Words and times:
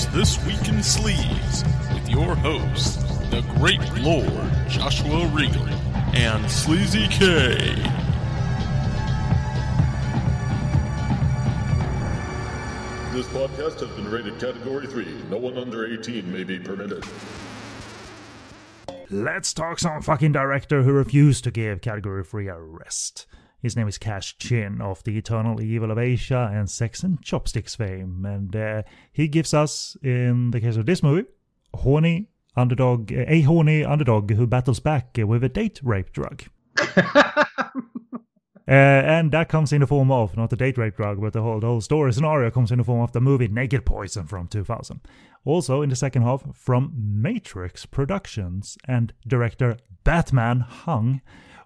It's 0.00 0.06
This 0.14 0.46
Week 0.46 0.68
in 0.68 0.76
Sleaze 0.76 1.64
with 1.92 2.08
your 2.08 2.36
host, 2.36 3.00
the 3.32 3.40
Great 3.56 3.82
Lord 3.94 4.52
Joshua 4.68 5.26
Regal 5.26 5.66
and 6.14 6.48
Sleazy 6.48 7.08
K. 7.08 7.56
This 13.12 13.26
podcast 13.26 13.80
has 13.80 13.90
been 13.96 14.08
rated 14.08 14.38
Category 14.38 14.86
3. 14.86 15.04
No 15.30 15.38
one 15.38 15.58
under 15.58 15.92
18 15.92 16.32
may 16.32 16.44
be 16.44 16.60
permitted. 16.60 17.04
Let's 19.10 19.52
talk 19.52 19.80
some 19.80 20.00
fucking 20.00 20.30
director 20.30 20.84
who 20.84 20.92
refused 20.92 21.42
to 21.42 21.50
give 21.50 21.80
Category 21.80 22.22
3 22.22 22.46
a 22.46 22.60
rest. 22.60 23.26
His 23.60 23.74
name 23.74 23.88
is 23.88 23.98
Cash 23.98 24.38
Chin 24.38 24.80
of 24.80 25.02
the 25.02 25.18
Eternal 25.18 25.60
Evil 25.60 25.90
of 25.90 25.98
Asia 25.98 26.48
and 26.52 26.70
Sex 26.70 27.02
and 27.02 27.20
Chopsticks 27.22 27.74
fame, 27.74 28.24
and 28.24 28.54
uh, 28.54 28.82
he 29.12 29.26
gives 29.26 29.52
us, 29.52 29.96
in 30.02 30.52
the 30.52 30.60
case 30.60 30.76
of 30.76 30.86
this 30.86 31.02
movie, 31.02 31.26
a 31.74 31.78
horny 31.78 32.28
underdog, 32.56 33.10
a 33.12 33.40
horny 33.42 33.84
underdog 33.84 34.30
who 34.30 34.46
battles 34.46 34.78
back 34.80 35.16
with 35.18 35.42
a 35.42 35.48
date 35.48 35.80
rape 35.82 36.12
drug. 36.12 36.44
Uh, 38.68 39.00
and 39.06 39.32
that 39.32 39.48
comes 39.48 39.72
in 39.72 39.80
the 39.80 39.86
form 39.86 40.10
of 40.10 40.36
not 40.36 40.50
the 40.50 40.56
date 40.56 40.76
rape 40.76 40.94
drug, 40.94 41.18
but 41.22 41.32
the 41.32 41.40
whole 41.40 41.58
the 41.58 41.66
whole 41.66 41.80
story 41.80 42.12
scenario 42.12 42.50
comes 42.50 42.70
in 42.70 42.76
the 42.76 42.84
form 42.84 43.00
of 43.00 43.12
the 43.12 43.20
movie 43.20 43.48
Naked 43.48 43.86
Poison 43.86 44.26
from 44.26 44.46
2000. 44.46 45.00
Also 45.46 45.80
in 45.80 45.88
the 45.88 45.96
second 45.96 46.20
half 46.20 46.44
from 46.54 46.92
Matrix 46.94 47.86
Productions 47.86 48.76
and 48.86 49.14
director 49.26 49.78
Batman 50.04 50.60
Hung, 50.60 51.22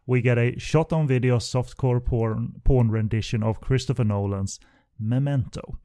we 0.07 0.21
get 0.21 0.39
a 0.39 0.59
shot-on-video 0.59 1.39
softcore 1.39 2.05
porn, 2.05 2.55
porn 2.65 2.91
rendition 2.91 3.43
of 3.43 3.61
Christopher 3.61 4.05
Nolan's 4.05 4.59
Memento. 4.99 5.79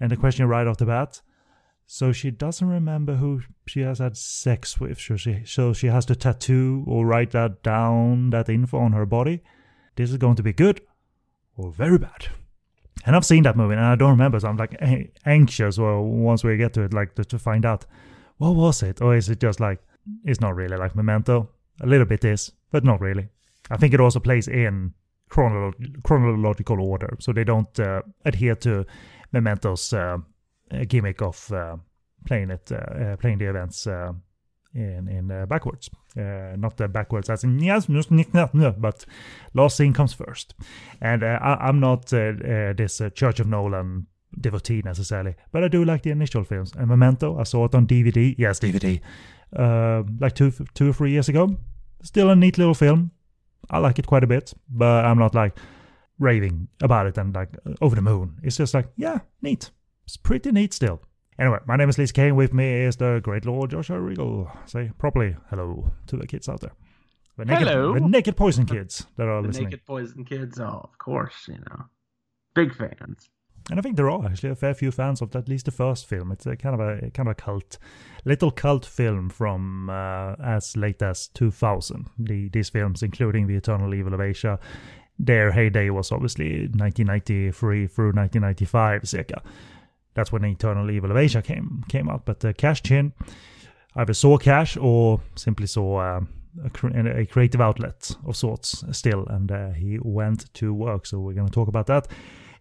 And 0.00 0.10
the 0.10 0.16
question 0.16 0.46
right 0.46 0.66
off 0.66 0.76
the 0.76 0.86
bat: 0.86 1.20
so 1.86 2.12
she 2.12 2.30
doesn't 2.30 2.68
remember 2.68 3.14
who 3.16 3.42
she 3.66 3.80
has 3.80 3.98
had 3.98 4.16
sex 4.16 4.78
with, 4.78 5.00
so 5.00 5.16
she 5.16 5.42
so 5.44 5.72
she 5.72 5.86
has 5.86 6.04
to 6.06 6.16
tattoo 6.16 6.84
or 6.86 7.06
write 7.06 7.30
that 7.32 7.62
down, 7.62 8.30
that 8.30 8.48
info 8.48 8.78
on 8.78 8.92
her 8.92 9.06
body 9.06 9.42
this 9.96 10.10
is 10.10 10.18
going 10.18 10.36
to 10.36 10.42
be 10.42 10.52
good 10.52 10.80
or 11.56 11.72
very 11.72 11.98
bad. 11.98 12.28
And 13.04 13.16
I've 13.16 13.24
seen 13.24 13.42
that 13.42 13.56
movie 13.56 13.74
and 13.74 13.82
I 13.82 13.94
don't 13.96 14.10
remember, 14.10 14.38
so 14.38 14.48
I'm 14.48 14.56
like 14.56 14.80
anxious. 15.24 15.78
Well, 15.78 16.02
once 16.02 16.44
we 16.44 16.56
get 16.56 16.72
to 16.74 16.82
it, 16.82 16.94
like 16.94 17.14
to, 17.16 17.24
to 17.24 17.38
find 17.38 17.64
out 17.64 17.84
what 18.38 18.54
was 18.54 18.82
it, 18.82 19.00
or 19.00 19.16
is 19.16 19.28
it 19.28 19.40
just 19.40 19.60
like 19.60 19.80
it's 20.24 20.40
not 20.40 20.54
really 20.54 20.76
like 20.76 20.94
Memento? 20.94 21.50
A 21.80 21.86
little 21.86 22.06
bit 22.06 22.24
is, 22.24 22.52
but 22.70 22.84
not 22.84 23.00
really. 23.00 23.28
I 23.70 23.76
think 23.76 23.94
it 23.94 24.00
also 24.00 24.20
plays 24.20 24.48
in 24.48 24.94
chronolo- 25.30 26.02
chronological 26.02 26.80
order, 26.80 27.16
so 27.18 27.32
they 27.32 27.44
don't 27.44 27.78
uh, 27.80 28.02
adhere 28.24 28.54
to 28.56 28.84
Memento's 29.32 29.92
uh, 29.92 30.18
gimmick 30.88 31.22
of 31.22 31.52
uh, 31.52 31.76
playing 32.26 32.50
it, 32.50 32.70
uh, 32.72 32.76
uh, 32.76 33.16
playing 33.16 33.38
the 33.38 33.48
events 33.48 33.86
in 34.74 35.08
in 35.08 35.46
backwards. 35.48 35.90
Not 36.16 36.80
uh, 36.80 36.88
backwards 36.88 37.30
as 37.30 37.44
in 37.44 37.58
yes, 37.60 37.86
but 37.86 39.04
last 39.54 39.76
scene 39.76 39.92
comes 39.92 40.12
first. 40.12 40.54
And 41.00 41.22
I, 41.22 41.56
I'm 41.60 41.80
not 41.80 42.06
this 42.06 43.02
Church 43.14 43.40
of 43.40 43.46
Nolan 43.46 44.06
devotee 44.40 44.82
necessarily, 44.84 45.34
but 45.52 45.64
I 45.64 45.68
do 45.68 45.84
like 45.84 46.02
the 46.02 46.10
initial 46.10 46.44
films. 46.44 46.72
And 46.76 46.88
Memento, 46.88 47.38
I 47.38 47.44
saw 47.44 47.64
it 47.66 47.74
on 47.74 47.86
DVD. 47.86 48.34
Yes, 48.38 48.60
DVD. 48.60 49.00
Uh, 49.54 50.02
like 50.20 50.34
two 50.34 50.50
two 50.74 50.90
or 50.90 50.92
three 50.92 51.12
years 51.12 51.28
ago. 51.28 51.56
Still 52.02 52.30
a 52.30 52.36
neat 52.36 52.58
little 52.58 52.74
film. 52.74 53.10
I 53.70 53.78
like 53.78 53.98
it 53.98 54.06
quite 54.06 54.24
a 54.24 54.26
bit, 54.26 54.52
but 54.68 55.04
I'm 55.04 55.18
not 55.18 55.34
like 55.34 55.56
raving 56.18 56.68
about 56.82 57.06
it 57.06 57.18
and 57.18 57.34
like 57.34 57.56
over 57.80 57.94
the 57.94 58.02
moon. 58.02 58.38
It's 58.42 58.56
just 58.56 58.74
like 58.74 58.88
yeah, 58.96 59.20
neat. 59.42 59.70
It's 60.04 60.16
pretty 60.16 60.52
neat 60.52 60.72
still. 60.72 61.02
Anyway, 61.38 61.58
my 61.66 61.76
name 61.76 61.88
is 61.88 61.98
Liz 61.98 62.12
Kane. 62.12 62.36
With 62.36 62.54
me 62.54 62.84
is 62.84 62.96
the 62.96 63.20
great 63.22 63.44
Lord 63.44 63.70
Joshua 63.70 64.00
Regal. 64.00 64.50
Say 64.64 64.90
properly 64.98 65.36
hello 65.50 65.90
to 66.06 66.16
the 66.16 66.26
kids 66.26 66.48
out 66.48 66.60
there. 66.60 66.72
The 67.36 67.44
naked, 67.44 67.68
Hello. 67.68 67.94
The 67.94 68.00
naked 68.00 68.36
poison 68.36 68.64
kids 68.64 69.06
that 69.16 69.28
are 69.28 69.42
The 69.42 69.48
listening. 69.48 69.66
Naked 69.66 69.84
Poison 69.84 70.24
Kids, 70.24 70.58
oh, 70.58 70.80
of 70.84 70.96
course, 70.98 71.48
you 71.48 71.58
know. 71.58 71.84
Big 72.54 72.74
fans. 72.74 73.28
And 73.68 73.80
I 73.80 73.82
think 73.82 73.96
there 73.96 74.10
are 74.10 74.24
actually 74.24 74.50
a 74.50 74.54
fair 74.54 74.74
few 74.74 74.92
fans 74.92 75.20
of 75.20 75.34
at 75.34 75.48
least 75.48 75.64
the 75.64 75.72
first 75.72 76.06
film. 76.06 76.30
It's 76.30 76.46
a 76.46 76.56
kind 76.56 76.80
of 76.80 76.80
a 76.80 77.10
kind 77.10 77.28
of 77.28 77.32
a 77.32 77.34
cult, 77.34 77.78
little 78.24 78.52
cult 78.52 78.86
film 78.86 79.28
from 79.28 79.90
uh, 79.90 80.36
as 80.42 80.76
late 80.76 81.02
as 81.02 81.28
2000. 81.28 82.08
The, 82.18 82.48
these 82.50 82.70
films, 82.70 83.02
including 83.02 83.48
The 83.48 83.56
Eternal 83.56 83.92
Evil 83.92 84.14
of 84.14 84.20
Asia, 84.20 84.60
their 85.18 85.50
heyday 85.50 85.90
was 85.90 86.12
obviously 86.12 86.68
1993 86.68 87.88
through 87.88 88.12
1995, 88.12 89.08
circa. 89.08 89.42
That's 90.14 90.30
when 90.30 90.44
Eternal 90.44 90.88
Evil 90.90 91.10
of 91.10 91.16
Asia 91.16 91.42
came 91.42 91.82
came 91.88 92.08
out. 92.08 92.24
But 92.24 92.44
uh, 92.44 92.52
Cash 92.52 92.82
Chin 92.82 93.14
either 93.96 94.14
saw 94.14 94.38
Cash 94.38 94.76
or 94.76 95.20
simply 95.34 95.66
saw 95.66 96.18
um, 96.18 96.28
a, 96.64 97.20
a 97.20 97.26
creative 97.26 97.60
outlet 97.60 98.14
of 98.24 98.36
sorts 98.36 98.84
still, 98.92 99.26
and 99.26 99.50
uh, 99.50 99.70
he 99.70 99.98
went 100.00 100.54
to 100.54 100.72
work. 100.72 101.04
So 101.04 101.18
we're 101.18 101.34
going 101.34 101.48
to 101.48 101.52
talk 101.52 101.66
about 101.66 101.88
that 101.88 102.06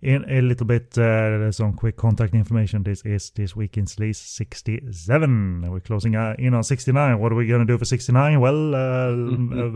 in 0.06 0.24
a 0.30 0.42
little 0.42 0.68
bit. 0.68 0.98
Uh, 0.98 1.52
some 1.52 1.74
quick 1.74 1.98
contact 1.98 2.34
information. 2.34 2.84
This 2.84 3.02
is 3.02 3.32
this 3.32 3.56
week 3.56 3.78
in 3.78 3.86
Sleaze 3.86 4.18
67. 4.18 5.66
We're 5.70 5.80
closing 5.80 6.16
uh, 6.16 6.36
in 6.38 6.54
on 6.54 6.64
69. 6.64 7.20
What 7.20 7.32
are 7.32 7.36
we 7.36 7.48
going 7.48 7.66
to 7.66 7.66
do 7.66 7.78
for 7.78 7.86
69? 7.86 8.40
Well, 8.40 8.76
uh, 8.76 9.10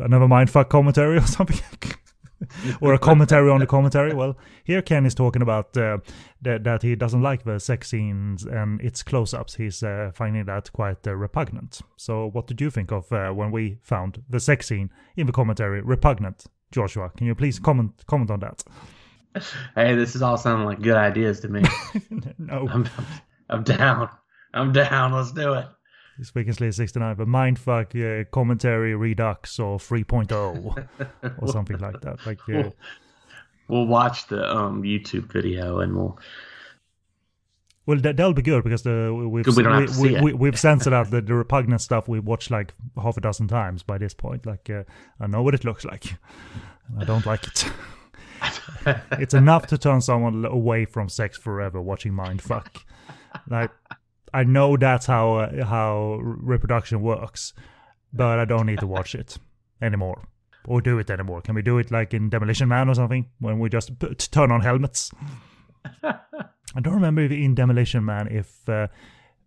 another 0.06 0.28
mindfuck 0.28 0.70
commentary 0.70 1.18
or 1.18 1.26
something. 1.26 1.60
or 2.82 2.94
a 2.94 3.00
commentary 3.00 3.50
on 3.50 3.60
the 3.60 3.66
commentary. 3.66 4.14
Well, 4.14 4.38
here 4.64 4.84
Ken 4.84 5.06
is 5.06 5.16
talking 5.16 5.42
about 5.42 5.76
uh, 5.76 5.98
that, 6.44 6.64
that 6.64 6.84
he 6.84 6.96
doesn't 6.96 7.24
like 7.24 7.44
the 7.44 7.60
sex 7.60 7.90
scenes 7.90 8.46
and 8.46 8.80
its 8.82 9.02
close-ups. 9.02 9.56
He's 9.56 9.82
uh, 9.82 10.12
finding 10.14 10.46
that 10.46 10.72
quite 10.72 11.06
uh, 11.08 11.16
repugnant. 11.16 11.82
So, 11.98 12.28
what 12.28 12.46
did 12.46 12.62
you 12.62 12.70
think 12.70 12.92
of 12.92 13.12
uh, 13.12 13.32
when 13.32 13.52
we 13.52 13.80
found 13.82 14.22
the 14.30 14.40
sex 14.40 14.68
scene 14.68 14.92
in 15.18 15.26
the 15.26 15.34
commentary 15.34 15.82
repugnant? 15.82 16.46
Joshua, 16.72 17.10
can 17.18 17.26
you 17.26 17.34
please 17.34 17.58
comment 17.58 18.04
comment 18.06 18.30
on 18.30 18.42
that? 18.42 18.64
Hey, 19.76 19.96
this 19.96 20.16
is 20.16 20.22
all 20.22 20.38
sounding 20.38 20.66
like 20.66 20.82
good 20.82 20.96
ideas 20.96 21.40
to 21.42 21.50
me. 21.50 21.62
no, 22.38 22.68
I'm, 22.70 22.90
I'm 23.50 23.64
down. 23.64 24.10
I'm 24.54 24.74
down. 24.74 25.14
Let's 25.14 25.32
do 25.32 25.54
it. 25.54 25.68
this 26.18 26.34
week 26.34 26.48
in 26.48 26.54
Sleaze 26.54 26.74
69, 26.76 27.16
but 27.16 27.28
mindfuck 27.28 27.96
uh, 27.96 28.26
commentary 28.32 28.96
redux 28.96 29.60
or 29.60 29.78
3.0 29.78 30.88
or 31.40 31.48
something 31.52 31.78
like 31.78 32.02
that. 32.02 32.26
Like, 32.26 32.40
uh, 32.50 32.54
We'll, 32.64 32.74
we'll 33.68 33.88
watch 33.88 34.28
the 34.28 34.44
um 34.56 34.82
YouTube 34.82 35.32
video 35.32 35.80
and 35.80 35.96
we'll. 35.96 36.18
Well, 37.86 38.00
that, 38.02 38.18
that'll 38.18 38.34
be 38.34 38.42
good 38.42 38.64
because 38.64 38.84
the 38.84 39.12
we've 39.14 39.46
Good, 39.46 39.56
we 39.56 40.14
have 40.14 40.24
we, 40.24 40.34
we've 40.34 40.60
censored 40.60 40.94
out 40.94 41.10
the, 41.12 41.22
the 41.22 41.34
repugnant 41.34 41.82
stuff 41.82 42.08
we 42.08 42.20
watched 42.20 42.52
like 42.52 42.74
half 43.02 43.18
a 43.18 43.22
dozen 43.22 43.48
times 43.48 43.84
by 43.84 43.98
this 43.98 44.14
point. 44.14 44.46
Like 44.46 44.70
uh, 44.70 44.84
I 45.20 45.28
know 45.28 45.42
what 45.42 45.56
it 45.56 45.64
looks 45.64 45.86
like. 45.86 46.16
I 47.00 47.04
don't 47.06 47.26
like 47.26 47.48
it. 47.48 47.66
it's 49.12 49.34
enough 49.34 49.68
to 49.68 49.78
turn 49.78 50.02
someone 50.02 50.46
away 50.46 50.86
from 50.86 51.10
sex 51.10 51.38
forever 51.38 51.82
watching 51.82 52.14
Mindfuck. 52.14 52.68
Like 53.48 53.70
I 54.34 54.44
know 54.44 54.76
that's 54.76 55.06
how 55.06 55.36
uh, 55.36 55.66
how 55.66 56.18
reproduction 56.20 57.02
works, 57.04 57.54
but 58.12 58.40
I 58.40 58.46
don't 58.46 58.66
need 58.66 58.80
to 58.80 58.88
watch 58.88 59.14
it 59.14 59.38
anymore 59.84 60.28
or 60.66 60.82
do 60.82 61.00
it 61.00 61.10
anymore. 61.10 61.42
Can 61.42 61.56
we 61.56 61.62
do 61.62 61.78
it 61.78 61.92
like 61.92 62.14
in 62.14 62.30
Demolition 62.30 62.68
Man 62.68 62.90
or 62.90 62.96
something 62.96 63.28
when 63.40 63.60
we 63.60 63.70
just 63.70 63.98
put, 64.00 64.18
turn 64.32 64.52
on 64.52 64.62
helmets? 64.62 65.12
I 66.04 66.80
don't 66.82 66.94
remember 66.94 67.22
if 67.22 67.32
in 67.32 67.56
Demolition 67.56 68.06
Man 68.06 68.28
if 68.30 68.68
uh, 68.68 68.88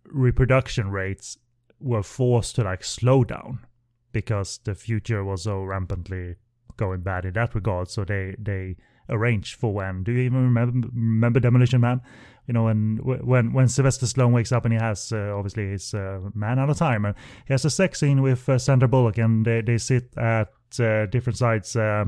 reproduction 0.05 0.91
rates 0.91 1.37
were 1.79 2.03
forced 2.03 2.55
to 2.55 2.63
like 2.63 2.83
slow 2.83 3.23
down 3.23 3.65
because 4.11 4.59
the 4.63 4.75
future 4.75 5.23
was 5.23 5.43
so 5.43 5.63
rampantly 5.63 6.35
going 6.77 7.01
bad 7.01 7.25
in 7.25 7.33
that 7.33 7.55
regard. 7.55 7.89
So 7.89 8.03
they 8.03 8.35
they 8.39 8.75
arranged 9.09 9.55
for 9.55 9.73
when. 9.73 10.03
Do 10.03 10.11
you 10.11 10.19
even 10.19 10.43
remember 10.43 10.87
remember 10.93 11.39
Demolition 11.39 11.81
Man? 11.81 12.01
You 12.47 12.53
know 12.53 12.65
when 12.65 12.99
when 13.03 13.53
when 13.53 13.67
Sylvester 13.67 14.05
Stallone 14.05 14.33
wakes 14.33 14.51
up 14.51 14.65
and 14.65 14.73
he 14.73 14.79
has 14.79 15.11
uh, 15.11 15.33
obviously 15.35 15.69
his 15.69 15.93
uh, 15.93 16.19
man 16.33 16.59
out 16.59 16.69
of 16.69 16.77
time 16.77 17.05
and 17.05 17.15
he 17.47 17.53
has 17.53 17.65
a 17.65 17.69
sex 17.69 17.99
scene 17.99 18.21
with 18.21 18.47
uh, 18.49 18.57
Sandra 18.57 18.87
Bullock 18.87 19.17
and 19.17 19.45
they 19.45 19.61
they 19.61 19.77
sit 19.77 20.15
at 20.17 20.49
uh, 20.79 21.05
different 21.07 21.37
sides. 21.37 21.75
Uh, 21.75 22.05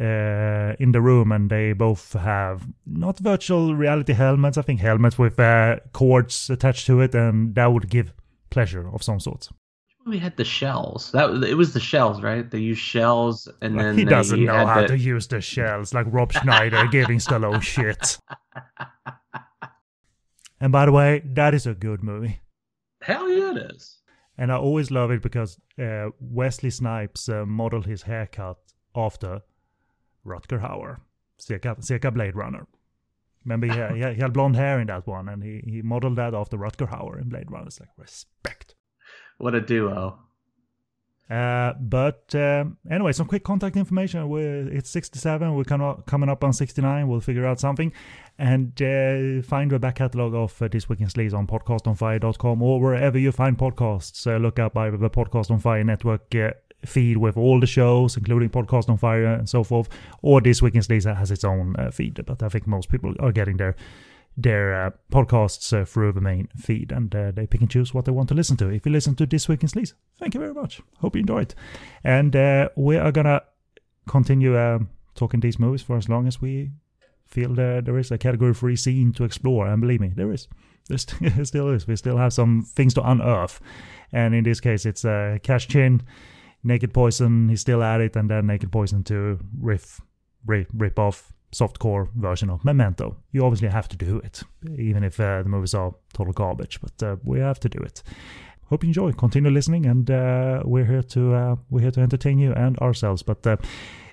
uh, 0.00 0.74
in 0.78 0.92
the 0.92 1.00
room, 1.00 1.30
and 1.30 1.50
they 1.50 1.74
both 1.74 2.14
have 2.14 2.66
not 2.86 3.18
virtual 3.18 3.74
reality 3.74 4.14
helmets. 4.14 4.56
I 4.56 4.62
think 4.62 4.80
helmets 4.80 5.18
with 5.18 5.38
uh, 5.38 5.76
cords 5.92 6.48
attached 6.48 6.86
to 6.86 7.02
it, 7.02 7.14
and 7.14 7.54
that 7.54 7.66
would 7.66 7.90
give 7.90 8.14
pleasure 8.48 8.88
of 8.88 9.02
some 9.02 9.20
sort. 9.20 9.50
We 10.10 10.18
had 10.18 10.36
the 10.36 10.44
shells. 10.44 11.12
That 11.12 11.30
was- 11.30 11.44
it 11.48 11.56
was 11.56 11.72
the 11.72 11.80
shells, 11.80 12.20
right? 12.20 12.48
They 12.50 12.58
used 12.58 12.82
shells, 12.82 13.48
and 13.62 13.78
then 13.78 13.96
he 13.96 14.04
doesn't 14.04 14.44
know 14.44 14.66
how 14.66 14.82
the- 14.82 14.88
to 14.88 14.98
use 14.98 15.26
the 15.28 15.40
shells, 15.40 15.94
like 15.94 16.06
Rob 16.10 16.32
Schneider 16.32 16.86
giving 16.88 17.18
Stallone 17.18 17.62
shit. 17.74 18.18
And 20.60 20.72
by 20.72 20.84
the 20.86 20.92
way, 20.92 21.22
that 21.24 21.54
is 21.54 21.66
a 21.66 21.74
good 21.74 22.02
movie. 22.02 22.40
Hell 23.02 23.28
yeah, 23.30 23.52
it 23.52 23.72
is. 23.72 23.98
And 24.36 24.52
I 24.52 24.56
always 24.56 24.90
love 24.90 25.10
it 25.10 25.22
because 25.22 25.58
uh, 25.78 26.08
Wesley 26.20 26.70
Snipes 26.70 27.28
uh, 27.28 27.44
modeled 27.46 27.86
his 27.86 28.02
haircut 28.02 28.58
after 28.94 29.42
Rutger 30.26 30.60
Hauer, 30.60 30.98
circa, 31.38 31.76
circa 31.80 32.10
Blade 32.10 32.34
Runner. 32.36 32.66
Remember, 33.44 33.66
he 33.68 33.78
had, 33.78 33.94
he 33.94 34.00
had- 34.00 34.14
he 34.16 34.20
had 34.20 34.32
blonde 34.32 34.56
hair 34.56 34.80
in 34.80 34.88
that 34.88 35.06
one, 35.06 35.28
and 35.28 35.42
he, 35.42 35.62
he 35.66 35.82
modeled 35.82 36.16
that 36.16 36.34
after 36.34 36.58
Rutger 36.58 36.88
Hauer 36.90 37.20
in 37.20 37.28
Blade 37.28 37.50
Runner. 37.50 37.66
It's 37.68 37.80
like 37.80 37.88
respect. 37.96 38.74
What 39.40 39.54
a 39.54 39.60
duo. 39.62 40.18
Uh, 41.30 41.72
but 41.80 42.34
um, 42.34 42.76
anyway, 42.90 43.12
some 43.12 43.26
quick 43.26 43.42
contact 43.42 43.76
information. 43.76 44.28
We're, 44.28 44.68
it's 44.68 44.90
67. 44.90 45.54
We're 45.54 45.64
coming 45.64 46.28
up 46.28 46.44
on 46.44 46.52
69. 46.52 47.08
We'll 47.08 47.20
figure 47.20 47.46
out 47.46 47.58
something. 47.58 47.92
And 48.38 48.70
uh, 48.82 49.40
find 49.42 49.70
the 49.70 49.78
back 49.78 49.94
catalog 49.94 50.34
of 50.34 50.60
uh, 50.60 50.68
This 50.68 50.90
Week 50.90 51.00
in 51.00 51.06
Sleaze 51.06 51.32
on 51.32 51.46
podcastonfire.com 51.46 52.62
or 52.62 52.80
wherever 52.80 53.18
you 53.18 53.32
find 53.32 53.56
podcasts. 53.56 54.26
Uh, 54.26 54.36
look 54.38 54.58
up 54.58 54.76
either 54.76 54.98
the 54.98 55.08
Podcast 55.08 55.50
on 55.50 55.58
Fire 55.58 55.84
network 55.84 56.34
uh, 56.34 56.50
feed 56.84 57.16
with 57.16 57.38
all 57.38 57.60
the 57.60 57.66
shows, 57.66 58.18
including 58.18 58.50
Podcast 58.50 58.90
on 58.90 58.98
Fire 58.98 59.26
and 59.26 59.48
so 59.48 59.64
forth, 59.64 59.88
or 60.20 60.42
This 60.42 60.60
Week 60.60 60.74
in 60.74 60.82
Sleaze 60.82 61.16
has 61.16 61.30
its 61.30 61.44
own 61.44 61.76
uh, 61.78 61.90
feed. 61.90 62.20
But 62.26 62.42
I 62.42 62.50
think 62.50 62.66
most 62.66 62.90
people 62.90 63.14
are 63.20 63.32
getting 63.32 63.56
their 63.56 63.76
their 64.42 64.86
uh, 64.86 64.90
podcasts 65.12 65.72
uh, 65.72 65.84
through 65.84 66.12
the 66.12 66.20
main 66.20 66.48
feed 66.56 66.92
and 66.92 67.14
uh, 67.14 67.30
they 67.30 67.46
pick 67.46 67.60
and 67.60 67.70
choose 67.70 67.92
what 67.92 68.04
they 68.04 68.12
want 68.12 68.28
to 68.28 68.34
listen 68.34 68.56
to. 68.58 68.68
If 68.68 68.86
you 68.86 68.92
listen 68.92 69.14
to 69.16 69.26
This 69.26 69.48
Week 69.48 69.62
in 69.62 69.68
Sleaze, 69.68 69.94
thank 70.18 70.34
you 70.34 70.40
very 70.40 70.54
much. 70.54 70.80
Hope 70.98 71.14
you 71.14 71.20
enjoy 71.20 71.42
it. 71.42 71.54
And 72.04 72.34
uh, 72.34 72.68
we 72.76 72.96
are 72.96 73.12
gonna 73.12 73.42
continue 74.08 74.58
um, 74.58 74.88
talking 75.14 75.40
these 75.40 75.58
movies 75.58 75.82
for 75.82 75.96
as 75.96 76.08
long 76.08 76.26
as 76.26 76.40
we 76.40 76.70
feel 77.26 77.54
that 77.54 77.84
there 77.84 77.98
is 77.98 78.10
a 78.10 78.18
category 78.18 78.54
free 78.54 78.76
scene 78.76 79.12
to 79.12 79.24
explore. 79.24 79.66
And 79.66 79.80
believe 79.80 80.00
me, 80.00 80.12
there 80.14 80.32
is. 80.32 80.48
There 80.88 80.98
still 81.44 81.68
is. 81.70 81.86
We 81.86 81.96
still 81.96 82.16
have 82.16 82.32
some 82.32 82.62
things 82.62 82.94
to 82.94 83.08
unearth. 83.08 83.60
And 84.12 84.34
in 84.34 84.44
this 84.44 84.60
case, 84.60 84.86
it's 84.86 85.04
uh, 85.04 85.38
Cash 85.42 85.68
Chin, 85.68 86.02
Naked 86.64 86.92
Poison, 86.92 87.48
he's 87.48 87.60
still 87.60 87.82
at 87.82 88.00
it, 88.00 88.16
and 88.16 88.28
then 88.28 88.46
Naked 88.46 88.72
Poison 88.72 89.04
2, 89.04 89.38
riff, 89.60 90.00
rip, 90.44 90.68
rip 90.74 90.98
off 90.98 91.32
softcore 91.52 92.08
version 92.14 92.50
of 92.50 92.64
Memento. 92.64 93.16
You 93.32 93.44
obviously 93.44 93.68
have 93.68 93.88
to 93.88 93.96
do 93.96 94.18
it, 94.18 94.42
even 94.78 95.04
if 95.04 95.18
uh, 95.18 95.42
the 95.42 95.48
movies 95.48 95.74
are 95.74 95.94
total 96.12 96.32
garbage, 96.32 96.80
but 96.80 97.02
uh, 97.02 97.16
we 97.24 97.40
have 97.40 97.60
to 97.60 97.68
do 97.68 97.78
it. 97.78 98.02
Hope 98.68 98.84
you 98.84 98.88
enjoy. 98.88 99.12
Continue 99.12 99.50
listening, 99.50 99.86
and 99.86 100.10
uh, 100.10 100.62
we're 100.64 100.84
here 100.84 101.02
to 101.02 101.34
uh, 101.34 101.56
we're 101.70 101.80
here 101.80 101.90
to 101.90 102.00
entertain 102.00 102.38
you 102.38 102.52
and 102.52 102.78
ourselves. 102.78 103.22
But 103.22 103.44
uh, 103.44 103.56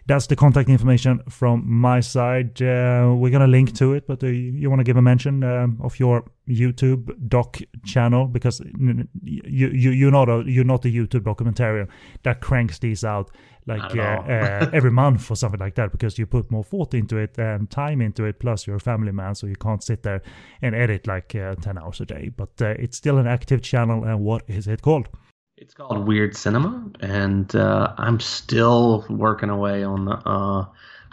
that's 0.08 0.28
the 0.28 0.36
contact 0.36 0.68
information 0.68 1.22
from 1.30 1.64
my 1.70 2.00
side. 2.00 2.60
Uh, 2.62 3.14
we're 3.16 3.32
gonna 3.32 3.48
link 3.48 3.76
to 3.76 3.94
it, 3.94 4.08
but 4.08 4.24
you 4.24 4.70
want 4.70 4.80
to 4.80 4.84
give 4.84 4.98
a 4.98 5.02
mention 5.02 5.44
um, 5.44 5.78
of 5.84 6.00
your 6.00 6.24
YouTube 6.48 7.28
doc 7.28 7.58
channel 7.86 8.28
because 8.28 8.62
you 8.80 9.68
you 9.70 9.92
you're 9.92 10.12
not 10.12 10.30
a 10.30 10.44
you're 10.46 10.64
not 10.64 10.86
a 10.86 10.90
YouTube 10.90 11.22
documentarian 11.22 11.88
that 12.24 12.42
cranks 12.42 12.80
these 12.80 13.04
out 13.04 13.32
like 13.68 13.96
uh, 13.98 14.02
uh, 14.02 14.70
every 14.74 14.92
month 14.92 15.30
or 15.30 15.36
something 15.36 15.60
like 15.60 15.76
that 15.76 15.92
because 15.92 16.18
you 16.18 16.26
put 16.26 16.50
more 16.50 16.64
thought 16.64 16.94
into 16.94 17.18
it 17.18 17.38
and 17.38 17.70
time 17.70 18.02
into 18.02 18.24
it. 18.24 18.40
Plus, 18.40 18.66
you're 18.66 18.78
a 18.78 18.80
family 18.80 19.12
man, 19.12 19.36
so 19.36 19.46
you 19.46 19.56
can't 19.56 19.84
sit 19.84 20.04
there 20.04 20.22
and 20.62 20.74
edit 20.74 21.06
like 21.06 21.36
uh, 21.36 21.56
ten 21.56 21.78
hours 21.78 22.00
a 22.00 22.06
day. 22.06 22.32
But 22.36 22.50
uh, 22.62 22.76
it's 22.80 22.98
still 22.98 23.18
an 23.18 23.28
active 23.28 23.62
channel. 23.62 24.06
And 24.06 24.22
what 24.22 24.44
is 24.48 24.68
it 24.68 24.82
called? 24.82 25.10
It's 25.58 25.74
called 25.74 26.08
Weird 26.08 26.36
Cinema, 26.36 26.90
and 27.02 27.54
uh, 27.56 27.94
I'm 27.98 28.20
still 28.20 29.06
working 29.10 29.50
away 29.50 29.84
on 29.84 30.06
the 30.06 30.14
uh, 30.14 30.66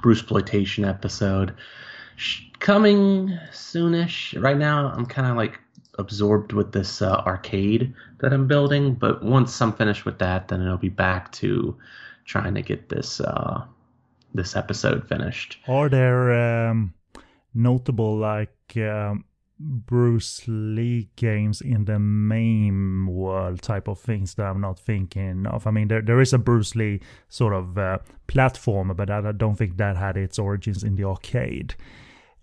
Bruce 0.02 0.20
Exploitation 0.20 0.84
episode. 0.84 1.54
Coming 2.60 3.38
soonish. 3.52 4.40
Right 4.40 4.56
now, 4.56 4.88
I'm 4.88 5.06
kind 5.06 5.28
of 5.28 5.36
like 5.36 5.60
absorbed 5.98 6.52
with 6.52 6.72
this 6.72 7.02
uh, 7.02 7.22
arcade 7.26 7.94
that 8.20 8.32
I'm 8.32 8.46
building, 8.46 8.94
but 8.94 9.22
once 9.22 9.60
I'm 9.60 9.72
finished 9.72 10.04
with 10.04 10.18
that, 10.18 10.48
then 10.48 10.62
it'll 10.62 10.76
be 10.76 10.88
back 10.88 11.30
to 11.32 11.76
trying 12.24 12.54
to 12.54 12.62
get 12.62 12.88
this 12.88 13.20
uh, 13.20 13.64
this 14.34 14.56
episode 14.56 15.08
finished. 15.08 15.58
Are 15.68 15.88
there 15.88 16.32
um, 16.70 16.94
notable 17.54 18.16
like 18.16 18.76
um, 18.76 19.24
Bruce 19.58 20.42
Lee 20.46 21.10
games 21.16 21.60
in 21.60 21.84
the 21.84 21.98
MAME 21.98 23.06
world 23.06 23.62
type 23.62 23.86
of 23.88 24.00
things 24.00 24.34
that 24.34 24.46
I'm 24.46 24.60
not 24.60 24.78
thinking 24.78 25.46
of? 25.46 25.66
I 25.66 25.70
mean, 25.70 25.88
there 25.88 26.02
there 26.02 26.20
is 26.20 26.32
a 26.32 26.38
Bruce 26.38 26.74
Lee 26.74 27.00
sort 27.28 27.52
of 27.52 27.78
uh, 27.78 27.98
platform, 28.26 28.92
but 28.96 29.10
I 29.10 29.32
don't 29.32 29.56
think 29.56 29.76
that 29.76 29.96
had 29.96 30.16
its 30.16 30.38
origins 30.38 30.82
in 30.82 30.96
the 30.96 31.04
arcade. 31.04 31.74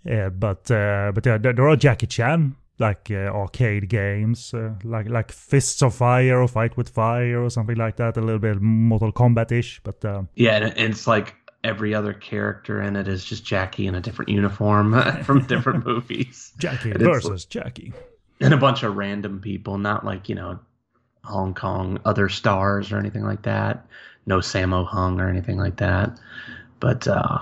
But 0.03 0.69
uh, 0.71 1.11
but 1.13 1.25
yeah, 1.25 1.37
there, 1.37 1.53
there 1.53 1.67
are 1.67 1.75
Jackie 1.75 2.07
Chan 2.07 2.55
like 2.79 3.11
uh, 3.11 3.29
arcade 3.29 3.87
games, 3.89 4.53
uh, 4.53 4.73
like 4.83 5.07
like 5.07 5.31
Fists 5.31 5.81
of 5.83 5.93
Fire 5.95 6.41
or 6.41 6.47
Fight 6.47 6.75
with 6.75 6.89
Fire 6.89 7.43
or 7.43 7.49
something 7.49 7.77
like 7.77 7.97
that. 7.97 8.17
A 8.17 8.21
little 8.21 8.39
bit 8.39 8.61
Mortal 8.61 9.11
Kombat 9.13 9.51
ish, 9.51 9.79
but. 9.83 10.03
Uh, 10.03 10.23
Yeah, 10.35 10.57
and 10.57 10.91
it's 10.91 11.07
like 11.07 11.35
every 11.63 11.93
other 11.93 12.13
character 12.13 12.81
in 12.81 12.95
it 12.95 13.07
is 13.07 13.23
just 13.23 13.45
Jackie 13.45 13.85
in 13.85 13.93
a 13.93 14.01
different 14.01 14.29
uniform 14.29 14.99
from 15.23 15.45
different 15.45 15.85
movies. 15.91 16.51
Jackie 16.57 16.91
And 16.91 16.99
versus 17.01 17.45
Jackie. 17.45 17.93
and 18.39 18.53
a 18.53 18.57
bunch 18.57 18.81
of 18.83 18.95
random 18.97 19.39
people, 19.39 19.77
not 19.77 20.03
like 20.03 20.27
you 20.27 20.35
know, 20.35 20.59
Hong 21.23 21.53
Kong 21.53 21.99
other 22.03 22.29
stars 22.29 22.91
or 22.91 22.97
anything 22.97 23.23
like 23.23 23.43
that. 23.43 23.85
No 24.25 24.39
Sammo 24.39 24.85
Hung 24.87 25.19
or 25.19 25.29
anything 25.29 25.57
like 25.57 25.77
that. 25.77 26.17
But 26.79 27.07
uh, 27.07 27.39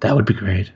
that 0.00 0.16
would 0.16 0.24
be 0.24 0.34
great. 0.34 0.70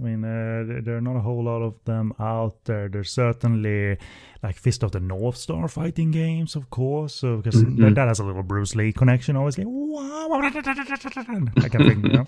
I 0.00 0.02
mean, 0.02 0.24
uh, 0.24 0.80
there- 0.82 0.96
are 0.96 1.00
not 1.02 1.16
a 1.16 1.20
whole 1.20 1.44
lot 1.44 1.60
of 1.62 1.74
them 1.84 2.12
out 2.18 2.64
there. 2.64 2.88
There's 2.88 3.12
certainly 3.12 3.98
like 4.42 4.56
Fist 4.56 4.82
of 4.82 4.92
the 4.92 5.00
North 5.00 5.36
Star 5.36 5.68
fighting 5.68 6.10
games, 6.10 6.56
of 6.56 6.70
course, 6.70 7.14
so, 7.14 7.36
because 7.36 7.62
Mhm. 7.62 7.76
that, 7.80 7.94
that 7.96 8.08
has 8.08 8.18
a 8.20 8.24
little 8.24 8.42
Bruce 8.42 8.74
Lee 8.74 8.92
connection, 8.92 9.36
obviously. 9.36 9.64
That 11.56 11.70
kind 11.72 11.84
of 11.84 11.88
thing, 11.92 12.04
you 12.04 12.12
know? 12.12 12.26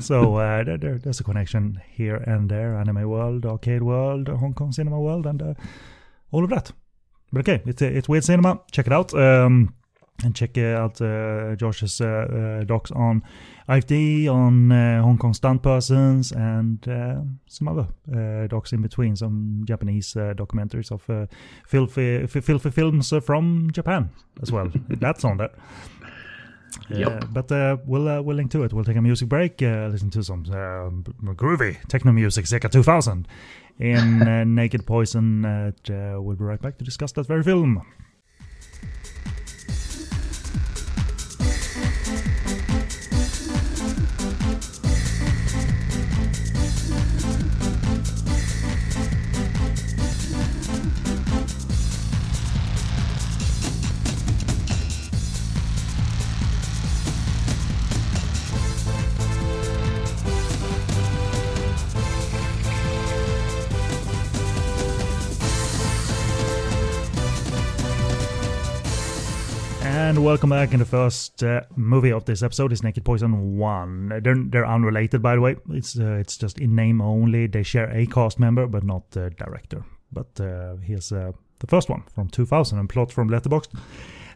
so 0.00 0.36
uh, 0.36 0.64
there, 0.64 0.76
there, 0.76 0.98
there's 0.98 1.20
a 1.20 1.24
connection 1.24 1.80
here 1.90 2.16
and 2.16 2.50
there: 2.50 2.76
anime 2.76 3.08
world, 3.08 3.46
arcade 3.46 3.82
world, 3.82 4.28
Hong 4.28 4.52
Kong 4.54 4.72
cinema 4.72 5.00
world, 5.00 5.24
and 5.26 5.40
uh, 5.40 5.54
all 6.30 6.44
of 6.44 6.50
that. 6.50 6.72
But 7.32 7.48
okay, 7.48 7.62
it's 7.66 7.80
it's 7.82 8.08
weird 8.08 8.24
cinema. 8.24 8.60
Check 8.70 8.86
it 8.86 8.92
out. 8.92 9.14
Um, 9.14 9.74
and 10.22 10.34
check 10.34 10.56
out 10.58 11.00
uh, 11.00 11.56
Josh's 11.56 12.00
uh, 12.00 12.06
uh, 12.06 12.64
docs 12.64 12.90
on 12.92 13.22
IFD, 13.68 14.28
on 14.28 14.70
uh, 14.70 15.02
Hong 15.02 15.18
Kong 15.18 15.34
stunt 15.34 15.62
persons, 15.62 16.32
and 16.32 16.86
uh, 16.86 17.16
some 17.46 17.68
other 17.68 17.88
uh, 18.14 18.46
docs 18.46 18.72
in 18.72 18.82
between. 18.82 19.16
Some 19.16 19.64
Japanese 19.66 20.16
uh, 20.16 20.34
documentaries 20.36 20.90
of 20.92 21.08
uh, 21.10 21.26
filthy, 21.66 22.26
filthy 22.26 22.70
films 22.70 23.12
from 23.24 23.70
Japan 23.72 24.10
as 24.42 24.52
well. 24.52 24.70
That's 24.88 25.24
on 25.24 25.38
there. 25.38 25.50
Yep. 26.90 27.26
But 27.32 27.52
uh, 27.52 27.76
we'll 27.86 28.08
uh, 28.08 28.22
we'll 28.22 28.36
link 28.36 28.50
to 28.52 28.62
it. 28.64 28.72
We'll 28.72 28.84
take 28.84 28.96
a 28.96 29.02
music 29.02 29.28
break, 29.28 29.62
uh, 29.62 29.88
listen 29.90 30.10
to 30.10 30.22
some 30.22 30.44
groovy 30.44 31.76
techno 31.88 32.12
music, 32.12 32.46
circa 32.46 32.68
2000, 32.68 33.26
in 33.78 34.22
uh, 34.22 34.44
Naked 34.46 34.86
Poison. 34.86 35.42
We'll 35.88 36.36
be 36.36 36.44
right 36.44 36.60
back 36.60 36.78
to 36.78 36.84
discuss 36.84 37.12
that 37.12 37.26
very 37.26 37.42
film. 37.42 37.82
Welcome 70.24 70.48
back. 70.48 70.72
In 70.72 70.78
the 70.78 70.86
first 70.86 71.44
uh, 71.44 71.60
movie 71.76 72.10
of 72.10 72.24
this 72.24 72.42
episode 72.42 72.72
is 72.72 72.82
Naked 72.82 73.04
Poison 73.04 73.58
One. 73.58 74.10
Uh, 74.10 74.20
They're 74.20 74.42
they're 74.42 74.66
unrelated, 74.66 75.20
by 75.20 75.34
the 75.34 75.42
way. 75.42 75.56
It's 75.68 75.98
uh, 75.98 76.14
it's 76.14 76.38
just 76.38 76.58
in 76.58 76.74
name 76.74 77.02
only. 77.02 77.46
They 77.46 77.62
share 77.62 77.90
a 77.90 78.06
cast 78.06 78.40
member, 78.40 78.66
but 78.66 78.84
not 78.84 79.10
the 79.10 79.28
director. 79.36 79.84
But 80.10 80.40
uh, 80.40 80.76
here's 80.76 81.12
uh, 81.12 81.32
the 81.58 81.66
first 81.66 81.90
one 81.90 82.04
from 82.14 82.30
2000 82.30 82.78
and 82.78 82.88
plot 82.88 83.12
from 83.12 83.28
Letterboxd. 83.28 83.78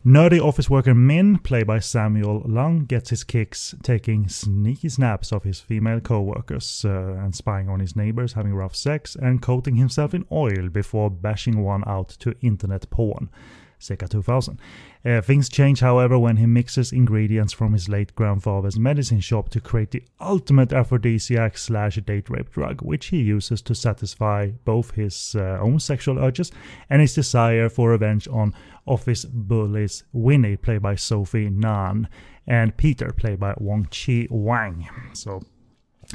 Nerdy 0.04 0.38
office 0.38 0.68
worker 0.68 0.94
Min, 0.94 1.38
played 1.38 1.66
by 1.66 1.78
Samuel 1.78 2.42
Leung, 2.42 2.86
gets 2.86 3.08
his 3.08 3.24
kicks 3.24 3.74
taking 3.82 4.28
sneaky 4.28 4.90
snaps 4.90 5.32
of 5.32 5.42
his 5.42 5.58
female 5.58 6.00
co-workers 6.00 6.84
uh, 6.84 7.16
and 7.18 7.34
spying 7.34 7.70
on 7.70 7.80
his 7.80 7.96
neighbors 7.96 8.34
having 8.34 8.52
rough 8.52 8.76
sex 8.76 9.16
and 9.16 9.40
coating 9.40 9.76
himself 9.76 10.12
in 10.12 10.26
oil 10.30 10.68
before 10.68 11.10
bashing 11.10 11.64
one 11.64 11.82
out 11.86 12.10
to 12.10 12.34
internet 12.42 12.90
porn. 12.90 13.30
Circa 13.78 14.08
2000. 14.08 14.58
Uh, 15.04 15.20
things 15.20 15.48
change, 15.48 15.80
however, 15.80 16.18
when 16.18 16.36
he 16.36 16.46
mixes 16.46 16.92
ingredients 16.92 17.52
from 17.52 17.72
his 17.72 17.88
late 17.88 18.14
grandfather's 18.14 18.78
medicine 18.78 19.20
shop 19.20 19.48
to 19.50 19.60
create 19.60 19.92
the 19.92 20.02
ultimate 20.20 20.72
aphrodisiac 20.72 21.56
slash 21.56 21.96
date 21.96 22.28
rape 22.28 22.50
drug, 22.50 22.82
which 22.82 23.06
he 23.06 23.18
uses 23.18 23.62
to 23.62 23.74
satisfy 23.74 24.48
both 24.64 24.92
his 24.92 25.36
uh, 25.36 25.58
own 25.60 25.78
sexual 25.78 26.18
urges 26.18 26.50
and 26.90 27.00
his 27.00 27.14
desire 27.14 27.68
for 27.68 27.90
revenge 27.90 28.26
on 28.28 28.54
office 28.86 29.24
bullies 29.24 30.02
Winnie, 30.12 30.56
played 30.56 30.82
by 30.82 30.96
Sophie 30.96 31.50
Nan, 31.50 32.08
and 32.46 32.76
Peter, 32.76 33.12
played 33.12 33.38
by 33.38 33.54
Wong 33.58 33.86
Chi 33.86 34.26
Wang. 34.30 34.88
So 35.12 35.42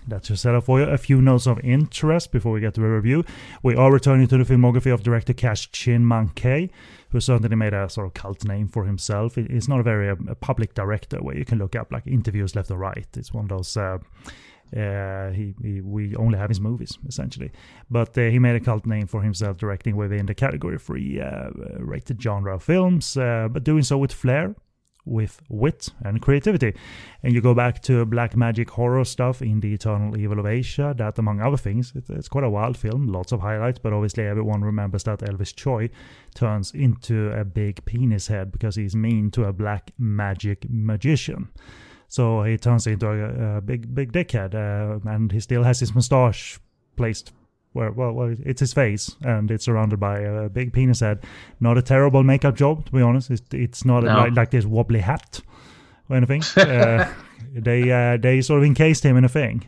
That's 0.07 0.29
your 0.29 0.37
setup 0.37 0.65
for 0.65 0.79
you. 0.79 0.85
A 0.85 0.97
few 0.97 1.21
notes 1.21 1.47
of 1.47 1.59
interest 1.59 2.31
before 2.31 2.51
we 2.51 2.59
get 2.59 2.73
to 2.75 2.81
the 2.81 2.87
review. 2.87 3.23
We 3.61 3.75
are 3.75 3.91
returning 3.91 4.27
to 4.27 4.37
the 4.37 4.43
filmography 4.43 4.93
of 4.93 5.03
director 5.03 5.33
Cash 5.33 5.71
Chin 5.71 6.03
Mankey, 6.03 6.71
who 7.09 7.19
certainly 7.19 7.55
made 7.55 7.73
a 7.73 7.87
sort 7.89 8.07
of 8.07 8.13
cult 8.13 8.43
name 8.43 8.67
for 8.67 8.85
himself. 8.85 9.35
He's 9.35 9.69
not 9.69 9.79
a 9.79 9.83
very 9.83 10.09
uh, 10.09 10.15
public 10.41 10.73
director 10.73 11.17
where 11.17 11.37
you 11.37 11.45
can 11.45 11.59
look 11.59 11.75
up 11.75 11.91
like 11.91 12.07
interviews 12.07 12.55
left 12.55 12.71
or 12.71 12.77
right. 12.77 13.07
It's 13.15 13.33
one 13.33 13.45
of 13.45 13.49
those. 13.49 13.77
Uh, 13.77 13.99
uh, 14.75 15.29
he, 15.29 15.53
he, 15.61 15.81
we 15.81 16.15
only 16.15 16.35
have 16.39 16.49
his 16.49 16.59
movies 16.59 16.97
essentially, 17.07 17.51
but 17.91 18.17
uh, 18.17 18.21
he 18.21 18.39
made 18.39 18.55
a 18.55 18.59
cult 18.59 18.87
name 18.87 19.05
for 19.05 19.21
himself 19.21 19.55
directing 19.57 19.95
within 19.95 20.25
the 20.25 20.33
category 20.33 20.79
free 20.79 21.21
uh, 21.21 21.49
rated 21.77 22.19
genre 22.19 22.59
films, 22.59 23.13
but 23.13 23.63
doing 23.63 23.83
so 23.83 23.99
with 23.99 24.11
flair, 24.11 24.55
with 25.05 25.41
wit 25.49 25.89
and 26.03 26.21
creativity. 26.21 26.73
And 27.21 27.33
you 27.33 27.41
go 27.41 27.53
back 27.53 27.81
to 27.83 28.05
black 28.05 28.35
magic 28.35 28.69
horror 28.69 29.03
stuff 29.05 29.41
in 29.41 29.59
The 29.59 29.73
Eternal 29.73 30.17
Evil 30.17 30.39
of 30.39 30.45
Asia, 30.45 30.93
that 30.97 31.17
among 31.19 31.41
other 31.41 31.57
things, 31.57 31.93
it, 31.95 32.05
it's 32.09 32.29
quite 32.29 32.43
a 32.43 32.49
wild 32.49 32.77
film, 32.77 33.07
lots 33.07 33.31
of 33.31 33.41
highlights, 33.41 33.79
but 33.79 33.93
obviously 33.93 34.25
everyone 34.25 34.61
remembers 34.61 35.03
that 35.03 35.19
Elvis 35.19 35.53
Tsui 35.53 35.89
turns 36.33 36.71
into 36.71 37.31
a 37.31 37.43
big 37.43 37.83
penis 37.85 38.27
head 38.27 38.51
because 38.51 38.75
he's 38.75 38.95
mean 38.95 39.31
to 39.31 39.45
a 39.45 39.53
black 39.53 39.91
magic 39.97 40.65
magician. 40.69 41.49
So 42.07 42.43
he 42.43 42.57
turns 42.57 42.85
into 42.87 43.07
a, 43.07 43.57
a 43.57 43.61
big, 43.61 43.93
big 43.93 44.11
dickhead, 44.11 44.53
uh, 44.53 44.99
and 45.09 45.31
he 45.31 45.39
still 45.39 45.63
has 45.63 45.79
his 45.79 45.95
mustache 45.95 46.59
placed 46.95 47.33
where 47.73 47.91
well, 47.91 48.13
well, 48.13 48.35
it's 48.45 48.59
his 48.61 48.73
face 48.73 49.15
and 49.21 49.51
it's 49.51 49.65
surrounded 49.65 49.99
by 49.99 50.19
a 50.19 50.49
big 50.49 50.71
penis 50.73 51.01
head. 51.01 51.23
Not 51.59 51.77
a 51.77 51.81
terrible 51.81 52.23
makeup 52.23 52.55
job, 52.55 52.85
to 52.85 52.91
be 52.91 53.01
honest. 53.01 53.29
It's, 53.31 53.41
it's 53.51 53.83
not 53.85 54.03
No. 54.03 54.15
like, 54.15 54.35
like 54.35 54.51
this 54.51 54.65
wobbly 54.65 54.99
hat 55.01 55.41
or 56.09 56.15
anything. 56.15 56.41
uh, 56.57 57.11
they 57.53 57.91
uh, 57.91 58.17
they 58.17 58.41
sort 58.41 58.59
of 58.59 58.65
encased 58.65 59.03
him 59.03 59.17
in 59.17 59.25
a 59.25 59.29
thing, 59.29 59.63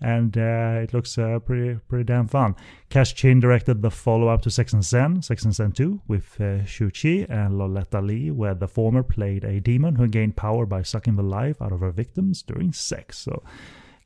and 0.00 0.36
uh, 0.36 0.80
it 0.82 0.92
looks 0.94 1.16
uh, 1.18 1.38
pretty 1.40 1.78
pretty 1.88 2.04
damn 2.04 2.26
fun. 2.28 2.54
Cash 2.90 3.14
Chin 3.14 3.40
directed 3.40 3.82
the 3.82 3.90
follow 3.90 4.28
up 4.28 4.42
to 4.42 4.50
Sex 4.50 4.72
and 4.72 4.84
Zen, 4.84 5.22
Sex 5.22 5.44
and 5.44 5.54
Zen 5.54 5.72
2, 5.72 6.02
with 6.08 6.40
uh, 6.40 6.64
Shu 6.64 6.90
Qi 6.90 7.26
and 7.30 7.54
Loletta 7.54 8.00
Lee, 8.06 8.30
where 8.30 8.54
the 8.54 8.68
former 8.68 9.02
played 9.02 9.44
a 9.44 9.60
demon 9.60 9.94
who 9.96 10.06
gained 10.08 10.36
power 10.36 10.66
by 10.66 10.82
sucking 10.82 11.16
the 11.16 11.22
life 11.22 11.60
out 11.62 11.72
of 11.72 11.80
her 11.80 11.90
victims 11.90 12.42
during 12.42 12.72
sex. 12.72 13.18
So, 13.18 13.42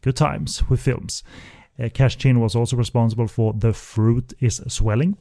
good 0.02 0.16
times 0.16 0.68
with 0.68 0.80
films. 0.80 1.22
Uh, 1.78 1.88
Cash 1.88 2.16
Chin 2.16 2.40
was 2.40 2.54
also 2.54 2.76
responsible 2.76 3.28
for 3.28 3.52
The 3.52 3.72
Fruit 3.72 4.32
is 4.40 4.62
Swelling, 4.68 5.16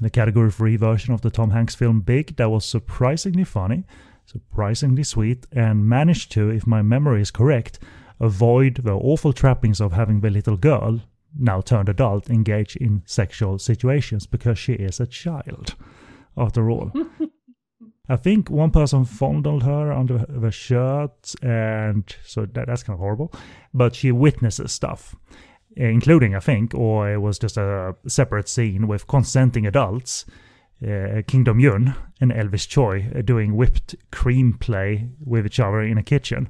the 0.00 0.10
category 0.10 0.50
free 0.50 0.76
version 0.76 1.12
of 1.12 1.22
the 1.22 1.30
Tom 1.30 1.50
Hanks 1.50 1.74
film 1.74 2.00
Big 2.00 2.36
that 2.36 2.50
was 2.50 2.64
surprisingly 2.64 3.44
funny, 3.44 3.84
surprisingly 4.24 5.02
sweet, 5.02 5.46
and 5.52 5.88
managed 5.88 6.32
to, 6.32 6.50
if 6.50 6.66
my 6.66 6.82
memory 6.82 7.20
is 7.20 7.30
correct, 7.30 7.78
avoid 8.20 8.76
the 8.76 8.92
awful 8.92 9.32
trappings 9.32 9.80
of 9.80 9.92
having 9.92 10.20
the 10.20 10.30
little 10.30 10.56
girl, 10.56 11.00
now 11.36 11.60
turned 11.60 11.88
adult, 11.88 12.30
engage 12.30 12.76
in 12.76 13.02
sexual 13.06 13.58
situations 13.58 14.26
because 14.26 14.58
she 14.58 14.74
is 14.74 15.00
a 15.00 15.06
child, 15.06 15.74
after 16.36 16.70
all. 16.70 16.92
I 18.08 18.16
think 18.16 18.50
one 18.50 18.70
person 18.70 19.04
fondled 19.04 19.62
her 19.62 19.92
under 19.92 20.26
the 20.28 20.50
shirt, 20.50 21.34
and 21.40 22.04
so 22.24 22.46
that, 22.46 22.66
that's 22.66 22.82
kind 22.82 22.94
of 22.94 23.00
horrible. 23.00 23.32
But 23.72 23.94
she 23.94 24.12
witnesses 24.12 24.72
stuff, 24.72 25.14
including, 25.76 26.34
I 26.34 26.40
think, 26.40 26.74
or 26.74 27.12
it 27.12 27.18
was 27.18 27.38
just 27.38 27.56
a 27.56 27.94
separate 28.06 28.48
scene 28.48 28.86
with 28.86 29.06
consenting 29.06 29.66
adults, 29.66 30.24
uh, 30.86 31.22
Kingdom 31.26 31.60
Yuen 31.60 31.94
and 32.20 32.32
Elvis 32.32 32.66
Tsui 32.66 33.16
uh, 33.16 33.22
doing 33.22 33.56
whipped 33.56 33.94
cream 34.10 34.54
play 34.54 35.08
with 35.24 35.46
each 35.46 35.60
other 35.60 35.80
in 35.80 35.98
a 35.98 36.02
kitchen. 36.02 36.48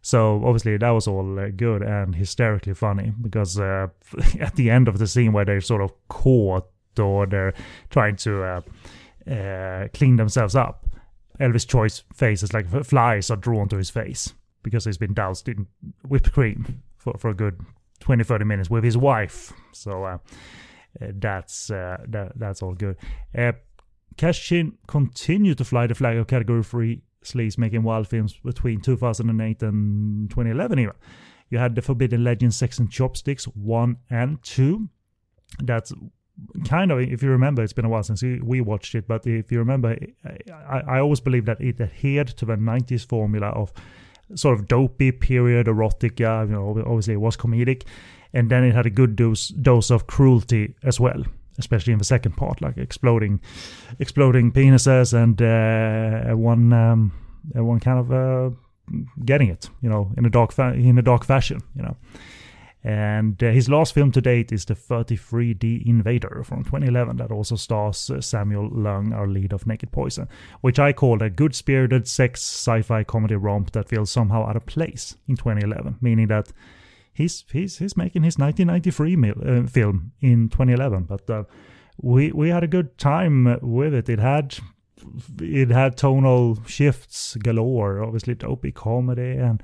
So 0.00 0.42
obviously 0.44 0.76
that 0.76 0.90
was 0.90 1.08
all 1.08 1.38
uh, 1.38 1.48
good 1.48 1.82
and 1.82 2.14
hysterically 2.14 2.74
funny 2.74 3.12
because 3.20 3.58
uh, 3.58 3.88
at 4.40 4.54
the 4.54 4.70
end 4.70 4.86
of 4.86 4.98
the 4.98 5.06
scene 5.06 5.32
where 5.32 5.44
they're 5.44 5.60
sort 5.60 5.82
of 5.82 5.92
caught 6.08 6.68
or 6.98 7.26
they're 7.26 7.54
trying 7.90 8.16
to 8.16 8.62
uh, 9.28 9.88
clean 9.92 10.16
themselves 10.16 10.54
up, 10.54 10.86
Elvis 11.40 11.66
Tsui's 11.66 12.04
face 12.14 12.42
is 12.42 12.52
like 12.52 12.68
flies 12.84 13.30
are 13.30 13.36
drawn 13.36 13.68
to 13.68 13.76
his 13.76 13.90
face 13.90 14.34
because 14.62 14.84
he's 14.84 14.98
been 14.98 15.14
doused 15.14 15.48
in 15.48 15.66
whipped 16.06 16.32
cream 16.32 16.82
for, 16.96 17.16
for 17.18 17.30
a 17.30 17.34
good 17.34 17.60
20 18.00 18.24
30 18.24 18.44
minutes 18.44 18.70
with 18.70 18.84
his 18.84 18.96
wife. 18.96 19.52
So 19.72 20.04
uh, 20.04 20.18
uh, 21.00 21.06
that's 21.14 21.70
uh, 21.70 21.98
that, 22.08 22.32
that's 22.38 22.62
all 22.62 22.74
good. 22.74 22.96
Uh, 23.36 23.52
Cash 24.16 24.44
Chin 24.46 24.78
continued 24.86 25.58
to 25.58 25.64
fly 25.64 25.86
the 25.86 25.94
flag 25.94 26.16
of 26.16 26.26
category 26.26 26.62
3 26.64 27.02
sleaze, 27.24 27.58
making 27.58 27.82
wild 27.82 28.08
films 28.08 28.34
between 28.44 28.80
2008 28.80 29.62
and 29.62 30.30
2011 30.30 30.78
even. 30.78 30.92
You 31.50 31.58
had 31.58 31.74
The 31.74 31.82
Forbidden 31.82 32.24
Legend 32.24 32.52
Sex 32.52 32.78
and 32.78 32.90
Chopsticks 32.90 33.44
1 33.44 33.96
and 34.10 34.42
2. 34.42 34.88
That's 35.62 35.92
kind 36.68 36.92
of, 36.92 37.00
if 37.00 37.22
you 37.22 37.30
remember, 37.30 37.62
it's 37.62 37.72
been 37.72 37.84
a 37.84 37.88
while 37.88 38.02
since 38.02 38.22
we- 38.22 38.40
we 38.40 38.60
watched 38.60 38.94
it, 38.94 39.08
but 39.08 39.26
if 39.26 39.50
you 39.50 39.58
remember, 39.58 39.96
I, 40.68 40.80
I 40.80 40.98
always 41.00 41.20
believe 41.20 41.46
that 41.46 41.60
it 41.60 41.80
adhered 41.80 42.28
to 42.28 42.44
the 42.44 42.56
90s 42.56 43.06
formula 43.06 43.48
of 43.48 43.72
sort 44.34 44.58
of 44.58 44.68
dopey 44.68 45.12
period 45.12 45.66
erotica. 45.66 46.46
You 46.46 46.52
know, 46.52 46.82
obviously 46.86 47.14
it 47.14 47.20
was 47.20 47.36
comedic, 47.36 47.84
and 48.32 48.50
then 48.50 48.64
it 48.64 48.74
had 48.74 48.86
a 48.86 48.90
good 48.90 49.16
dose 49.16 49.48
dose 49.48 49.90
of 49.90 50.06
cruelty 50.06 50.74
as 50.82 51.00
well, 51.00 51.22
especially 51.58 51.92
in 51.92 51.98
the 51.98 52.04
second 52.04 52.36
part, 52.36 52.60
like 52.60 52.76
exploding, 52.76 53.40
exploding 53.98 54.52
penises 54.52 55.12
and 55.12 55.40
uh, 55.42 56.36
one 56.36 56.72
um, 56.72 57.12
one 57.54 57.80
kind 57.80 57.98
of 57.98 58.12
uh, 58.12 58.50
getting 59.24 59.48
it, 59.48 59.70
you 59.82 59.88
know, 59.88 60.12
in 60.16 60.24
a 60.24 60.30
dark 60.30 60.52
fa- 60.52 60.74
in 60.74 60.98
a 60.98 61.02
dark 61.02 61.24
fashion, 61.24 61.60
you 61.74 61.82
know. 61.82 61.96
And 62.84 63.42
uh, 63.42 63.50
his 63.50 63.68
last 63.68 63.92
film 63.92 64.12
to 64.12 64.20
date 64.20 64.52
is 64.52 64.64
the 64.64 64.74
33D 64.74 65.84
Invader 65.84 66.42
from 66.44 66.62
2011 66.62 67.16
that 67.16 67.32
also 67.32 67.56
stars 67.56 68.08
uh, 68.08 68.20
Samuel 68.20 68.70
Leung, 68.70 69.12
our 69.12 69.26
lead 69.26 69.52
of 69.52 69.66
Naked 69.66 69.90
Poison, 69.90 70.28
which 70.60 70.78
I 70.78 70.92
called 70.92 71.20
a 71.20 71.30
good 71.30 71.54
spirited 71.54 72.06
sex 72.06 72.40
sci 72.40 72.82
fi 72.82 73.02
comedy 73.02 73.34
romp 73.34 73.72
that 73.72 73.88
feels 73.88 74.10
somehow 74.10 74.46
out 74.46 74.56
of 74.56 74.66
place 74.66 75.16
in 75.26 75.36
2011, 75.36 75.96
meaning 76.00 76.28
that 76.28 76.52
he's 77.12 77.44
he's 77.50 77.78
he's 77.78 77.96
making 77.96 78.22
his 78.22 78.38
1993 78.38 79.16
mil, 79.16 79.34
uh, 79.44 79.66
film 79.66 80.12
in 80.20 80.48
2011, 80.48 81.02
but 81.02 81.28
uh, 81.28 81.42
we 82.00 82.30
we 82.30 82.48
had 82.48 82.62
a 82.62 82.68
good 82.68 82.96
time 82.96 83.58
with 83.60 83.92
it. 83.92 84.08
It 84.08 84.20
had 84.20 84.56
it 85.40 85.70
had 85.70 85.96
tonal 85.96 86.58
shifts 86.66 87.36
galore, 87.36 88.02
obviously 88.02 88.34
dopey 88.34 88.72
comedy 88.72 89.32
and 89.32 89.62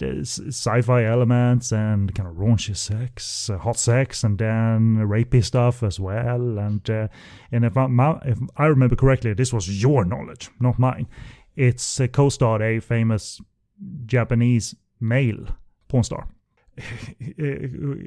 sci-fi 0.00 1.04
elements 1.04 1.72
and 1.72 2.14
kind 2.14 2.28
of 2.28 2.36
raunchy 2.36 2.76
sex, 2.76 3.48
uh, 3.50 3.58
hot 3.58 3.78
sex, 3.78 4.24
and 4.24 4.38
then 4.38 4.96
rapey 4.98 5.42
stuff 5.44 5.82
as 5.82 5.98
well. 6.00 6.58
And 6.58 6.88
uh, 6.90 7.08
and 7.52 7.64
if 7.64 7.76
I, 7.76 7.86
my, 7.86 8.18
if 8.24 8.38
I 8.56 8.66
remember 8.66 8.96
correctly, 8.96 9.34
this 9.34 9.52
was 9.52 9.82
your 9.82 10.04
knowledge, 10.04 10.50
not 10.60 10.78
mine. 10.78 11.06
It's 11.56 12.00
uh, 12.00 12.06
co-starred 12.08 12.62
a 12.62 12.80
famous 12.80 13.40
Japanese 14.06 14.74
male 15.00 15.46
porn 15.88 16.04
star. 16.04 16.28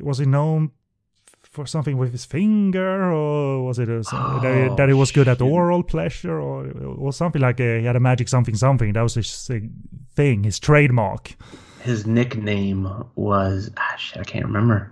was 0.02 0.20
he 0.20 0.26
known 0.26 0.72
for 1.42 1.66
something 1.66 1.98
with 1.98 2.12
his 2.12 2.26
finger, 2.26 3.12
or 3.12 3.66
was 3.66 3.80
it 3.80 3.90
a, 3.90 4.04
Oh, 4.12 4.40
that, 4.42 4.78
that 4.78 4.88
he 4.90 4.94
was 4.94 5.12
good 5.12 5.28
at 5.28 5.40
shit. 5.40 5.48
oral 5.48 5.84
pleasure, 5.84 6.40
or 6.40 6.68
or 6.98 7.12
something 7.14 7.42
like 7.42 7.60
uh 7.60 7.80
he 7.80 7.86
had 7.86 7.96
a 7.96 8.00
magic 8.00 8.30
something 8.30 8.56
something? 8.56 8.94
That 8.94 9.02
was 9.02 9.16
his 9.16 9.50
thing, 10.16 10.44
his 10.44 10.60
trademark. 10.60 11.36
His 11.82 12.06
nickname 12.06 12.88
was 13.16 13.72
ah, 13.78 13.96
shit, 13.98 14.20
I 14.20 14.24
can't 14.24 14.46
remember, 14.46 14.92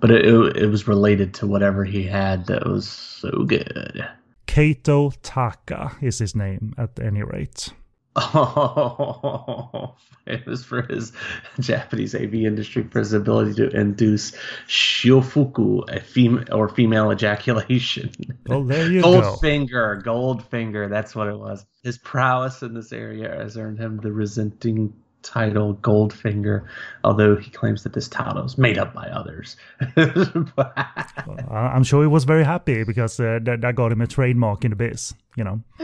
but 0.00 0.10
it, 0.10 0.24
it 0.24 0.56
it 0.56 0.66
was 0.66 0.88
related 0.88 1.34
to 1.34 1.46
whatever 1.46 1.84
he 1.84 2.02
had 2.04 2.46
that 2.46 2.66
was 2.66 2.88
so 2.88 3.44
good. 3.44 4.06
Kato 4.46 5.10
Taka 5.22 5.96
is 6.00 6.18
his 6.18 6.34
name 6.34 6.74
at 6.76 6.98
any 7.00 7.22
rate. 7.22 7.70
Oh, 8.14 9.94
famous 10.26 10.62
for 10.64 10.82
his 10.82 11.12
Japanese 11.60 12.14
AV 12.14 12.34
industry 12.34 12.82
for 12.90 12.98
his 12.98 13.14
ability 13.14 13.54
to 13.54 13.70
induce 13.70 14.32
shiofuki, 14.68 15.88
a 15.90 16.00
fem- 16.00 16.44
or 16.52 16.68
female 16.68 17.10
ejaculation. 17.10 18.10
Well, 18.46 18.64
there 18.64 18.90
you 18.90 19.00
go. 19.02 19.20
Gold 19.22 19.40
finger, 19.40 20.00
gold 20.04 20.44
finger. 20.44 20.88
that's 20.88 21.14
what 21.14 21.28
it 21.28 21.38
was. 21.38 21.64
His 21.82 21.96
prowess 21.98 22.62
in 22.62 22.74
this 22.74 22.92
area 22.92 23.30
has 23.34 23.56
earned 23.56 23.78
him 23.78 23.98
the 23.98 24.12
resenting 24.12 24.92
title 25.22 25.74
Goldfinger, 25.76 26.66
although 27.04 27.36
he 27.36 27.50
claims 27.50 27.82
that 27.84 27.92
this 27.92 28.08
title 28.08 28.44
is 28.44 28.58
made 28.58 28.78
up 28.78 28.92
by 28.94 29.06
others. 29.08 29.56
I- 29.96 31.72
I'm 31.74 31.84
sure 31.84 32.02
he 32.02 32.08
was 32.08 32.24
very 32.24 32.44
happy 32.44 32.84
because 32.84 33.18
uh, 33.20 33.38
that, 33.42 33.60
that 33.60 33.74
got 33.74 33.92
him 33.92 34.00
a 34.00 34.06
trademark 34.06 34.64
in 34.64 34.70
the 34.70 34.76
biz, 34.76 35.14
you 35.36 35.44
know. 35.44 35.60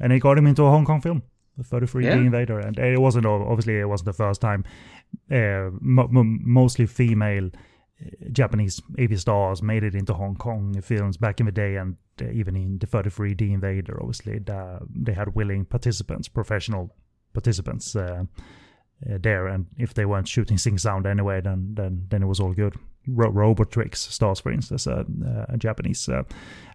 and 0.00 0.12
it 0.12 0.20
got 0.20 0.38
him 0.38 0.46
into 0.46 0.64
a 0.64 0.70
Hong 0.70 0.84
Kong 0.84 1.00
film, 1.00 1.22
the 1.56 1.64
33D 1.64 2.04
Yeah. 2.04 2.14
Invader. 2.14 2.58
And 2.60 2.78
it 2.78 3.00
wasn't, 3.00 3.26
obviously, 3.26 3.78
it 3.78 3.88
wasn't 3.88 4.06
the 4.06 4.12
first 4.12 4.40
time 4.40 4.64
uh, 5.30 5.70
mo- 5.80 6.08
mo- 6.10 6.24
mostly 6.24 6.86
female 6.86 7.46
uh, 8.00 8.10
Japanese 8.32 8.80
AV 9.00 9.18
stars 9.20 9.62
made 9.62 9.82
it 9.84 9.94
into 9.94 10.14
Hong 10.14 10.36
Kong 10.36 10.80
films 10.82 11.16
back 11.16 11.40
in 11.40 11.46
the 11.46 11.52
day. 11.52 11.76
And 11.76 11.96
uh, 12.20 12.26
even 12.30 12.56
in 12.56 12.78
the 12.78 12.86
33D 12.86 13.52
Invader, 13.52 13.98
obviously, 14.00 14.38
the, 14.38 14.80
they 14.94 15.12
had 15.12 15.34
willing 15.34 15.64
participants, 15.64 16.28
professional 16.28 16.94
participants. 17.32 17.94
Uh, 17.94 18.24
uh, 19.08 19.18
there. 19.20 19.46
And 19.46 19.66
if 19.76 19.94
they 19.94 20.04
weren't 20.04 20.26
shooting 20.26 20.58
sync 20.58 20.80
sound 20.80 21.06
anyway, 21.06 21.40
then 21.40 21.70
then 21.74 22.06
then 22.08 22.22
it 22.22 22.26
was 22.26 22.40
all 22.40 22.52
good. 22.52 22.74
Ro- 23.06 23.54
tricks 23.54 24.00
stars, 24.00 24.40
for 24.40 24.50
instance, 24.50 24.88
a, 24.88 25.06
a 25.48 25.56
Japanese 25.56 26.08
uh, 26.08 26.24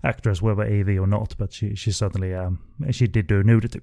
actress, 0.03 0.41
whether 0.41 0.63
AV 0.63 0.99
or 0.99 1.05
not, 1.05 1.35
but 1.37 1.51
she 1.51 1.75
she 1.75 1.91
certainly 1.91 2.33
um, 2.33 2.59
she 2.91 3.07
did 3.07 3.27
do 3.27 3.43
nudity. 3.43 3.81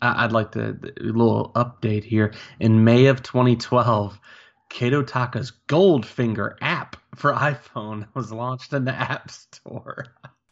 I'd 0.00 0.32
like 0.32 0.52
to 0.52 0.78
a 1.00 1.02
little 1.02 1.50
update 1.56 2.04
here. 2.04 2.32
In 2.60 2.84
May 2.84 3.06
of 3.06 3.22
2012, 3.22 4.20
Kato 4.68 5.02
Taka's 5.02 5.52
Goldfinger 5.68 6.54
app 6.60 6.96
for 7.16 7.32
iPhone 7.32 8.06
was 8.14 8.30
launched 8.30 8.72
in 8.72 8.84
the 8.84 8.94
App 8.94 9.30
Store. 9.30 10.06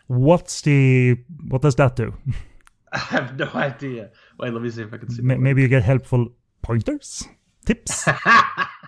What's 0.09 0.63
the 0.63 1.17
what 1.49 1.63
does 1.63 1.77
that 1.77 1.95
do? 1.95 2.13
I 2.93 2.99
have 2.99 3.39
no 3.39 3.51
idea. 3.55 4.11
Wait, 4.39 4.53
let 4.53 4.63
me 4.63 4.71
see 4.71 4.83
if 4.83 4.93
I 4.93 4.99
can 4.99 5.11
see. 5.11 5.23
M- 5.23 5.43
maybe 5.43 5.63
you 5.63 5.69
get 5.69 5.83
helpful 5.83 6.29
pointers, 6.63 7.29
tips 7.65 8.09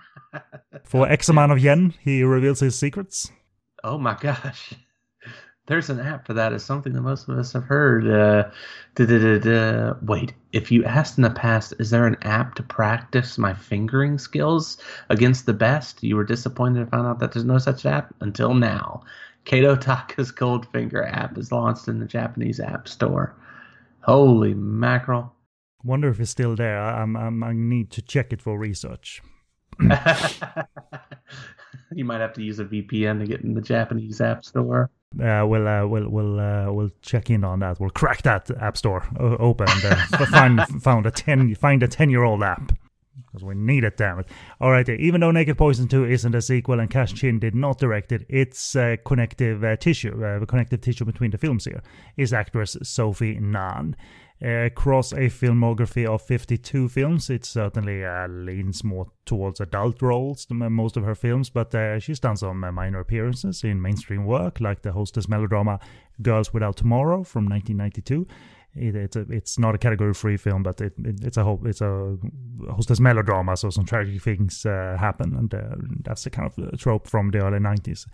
for 0.83 1.07
X 1.07 1.29
amount 1.29 1.51
of 1.51 1.59
yen. 1.59 1.93
He 2.01 2.23
reveals 2.23 2.59
his 2.59 2.77
secrets. 2.77 3.31
oh 3.83 3.97
my 3.97 4.15
gosh. 4.19 4.73
There's 5.67 5.89
an 5.89 5.99
app 5.99 6.25
for 6.25 6.33
that. 6.33 6.53
It's 6.53 6.63
something 6.63 6.93
that 6.93 7.01
most 7.01 7.27
of 7.27 7.37
us 7.37 7.51
have 7.51 7.65
heard. 7.65 8.07
Uh. 8.09 8.49
Wait, 10.01 10.33
if 10.53 10.71
you 10.71 10.85
asked 10.85 11.17
in 11.17 11.23
the 11.23 11.29
past, 11.29 11.73
is 11.77 11.89
there 11.89 12.07
an 12.07 12.15
app 12.21 12.55
to 12.55 12.63
practice 12.63 13.37
my 13.37 13.53
fingering 13.53 14.17
skills 14.17 14.77
against 15.09 15.45
the 15.45 15.53
best? 15.53 16.01
You 16.01 16.15
were 16.15 16.23
disappointed 16.23 16.79
to 16.79 16.85
find 16.85 17.05
out 17.05 17.19
that 17.19 17.33
there's 17.33 17.43
no 17.45 17.57
such 17.57 17.85
app 17.85 18.13
until 18.21 18.53
now. 18.53 19.03
Kato 19.43 19.75
Taka's 19.75 20.31
Goldfinger 20.31 21.05
app 21.11 21.37
is 21.37 21.51
launched 21.51 21.89
in 21.89 21.99
the 21.99 22.05
Japanese 22.05 22.61
App 22.61 22.87
Store. 22.87 23.35
Holy 24.01 24.53
mackerel. 24.53 25.33
Wonder 25.83 26.09
if 26.09 26.19
it's 26.19 26.31
still 26.31 26.55
there. 26.55 26.79
I, 26.79 27.01
I'm, 27.01 27.15
I'm, 27.15 27.43
I 27.43 27.53
need 27.53 27.91
to 27.91 28.01
check 28.01 28.33
it 28.33 28.41
for 28.41 28.57
research. 28.57 29.21
you 29.79 29.89
might 32.03 32.19
have 32.19 32.33
to 32.33 32.43
use 32.43 32.59
a 32.59 32.65
VPN 32.65 33.19
to 33.19 33.25
get 33.25 33.41
in 33.41 33.53
the 33.53 33.61
Japanese 33.61 34.19
App 34.21 34.43
Store. 34.43 34.89
Uh, 35.13 35.45
we'll 35.47 35.67
uh, 35.67 35.85
we'll 35.85 36.09
we'll 36.09 36.39
uh, 36.39 36.71
we'll 36.71 36.91
check 37.01 37.29
in 37.29 37.43
on 37.43 37.59
that. 37.59 37.79
We'll 37.79 37.89
crack 37.89 38.23
that 38.23 38.51
app 38.59 38.75
store 38.75 39.07
open 39.19 39.67
and 39.69 39.85
uh, 39.85 40.25
find 40.25 40.61
found 40.83 41.05
a 41.05 41.11
ten 41.11 41.55
find 41.55 41.81
a 41.81 41.87
ten 41.87 42.09
year 42.09 42.23
old 42.23 42.43
app 42.43 42.73
because 43.25 43.43
we 43.43 43.55
need 43.55 43.83
it. 43.83 43.97
Damn 43.97 44.19
it! 44.19 44.27
All 44.59 44.69
right, 44.69 44.87
even 44.87 45.21
though 45.21 45.31
Naked 45.31 45.57
Poison 45.57 45.87
Two 45.87 46.05
isn't 46.05 46.35
a 46.35 46.41
sequel 46.41 46.79
and 46.79 46.89
Cash 46.89 47.13
Chin 47.13 47.39
did 47.39 47.55
not 47.55 47.79
direct 47.79 48.11
it, 48.11 48.25
it's 48.27 48.75
uh, 48.75 48.97
connective 49.05 49.63
uh, 49.63 49.77
tissue, 49.77 50.23
uh, 50.23 50.39
the 50.39 50.45
connective 50.45 50.81
tissue 50.81 51.05
between 51.05 51.31
the 51.31 51.37
films 51.37 51.65
here 51.65 51.81
is 52.17 52.33
actress 52.33 52.75
Sophie 52.83 53.39
Nan. 53.39 53.95
Uh, 54.39 54.65
across 54.65 55.13
a 55.13 55.29
filmography 55.29 56.05
of 56.05 56.21
52 56.21 56.89
films, 56.89 57.27
it 57.31 57.43
certainly 57.43 58.05
uh, 58.05 58.27
leans 58.27 58.83
more 58.83 59.07
towards 59.25 59.59
adult 59.59 59.99
roles 59.99 60.45
than 60.45 60.59
most 60.71 60.95
of 60.95 61.03
her 61.03 61.15
films, 61.15 61.49
but 61.49 61.73
uh, 61.73 61.97
she's 61.97 62.19
done 62.19 62.37
some 62.37 62.59
minor 62.59 62.99
appearances 62.99 63.63
in 63.63 63.81
mainstream 63.81 64.25
work, 64.25 64.61
like 64.61 64.83
the 64.83 64.91
hostess 64.91 65.27
melodrama 65.27 65.79
Girls 66.21 66.53
Without 66.53 66.77
Tomorrow 66.77 67.23
from 67.23 67.47
1992. 67.47 68.27
It, 68.75 68.95
it's 68.95 69.15
a, 69.15 69.21
it's 69.31 69.57
not 69.57 69.73
a 69.73 69.79
category 69.79 70.13
free 70.13 70.37
film, 70.37 70.61
but 70.61 70.79
it, 70.81 70.93
it, 71.03 71.23
it's 71.23 71.37
a 71.37 71.43
hope 71.43 71.65
it's 71.65 71.81
a 71.81 72.15
hostess 72.69 72.99
melodrama, 72.99 73.57
so 73.57 73.71
some 73.71 73.85
tragic 73.85 74.21
things 74.21 74.67
uh, 74.67 74.97
happen, 74.99 75.35
and 75.35 75.51
uh, 75.51 75.75
that's 76.03 76.25
the 76.25 76.29
kind 76.29 76.51
of 76.55 76.79
trope 76.79 77.07
from 77.07 77.31
the 77.31 77.39
early 77.43 77.57
90s. 77.57 78.05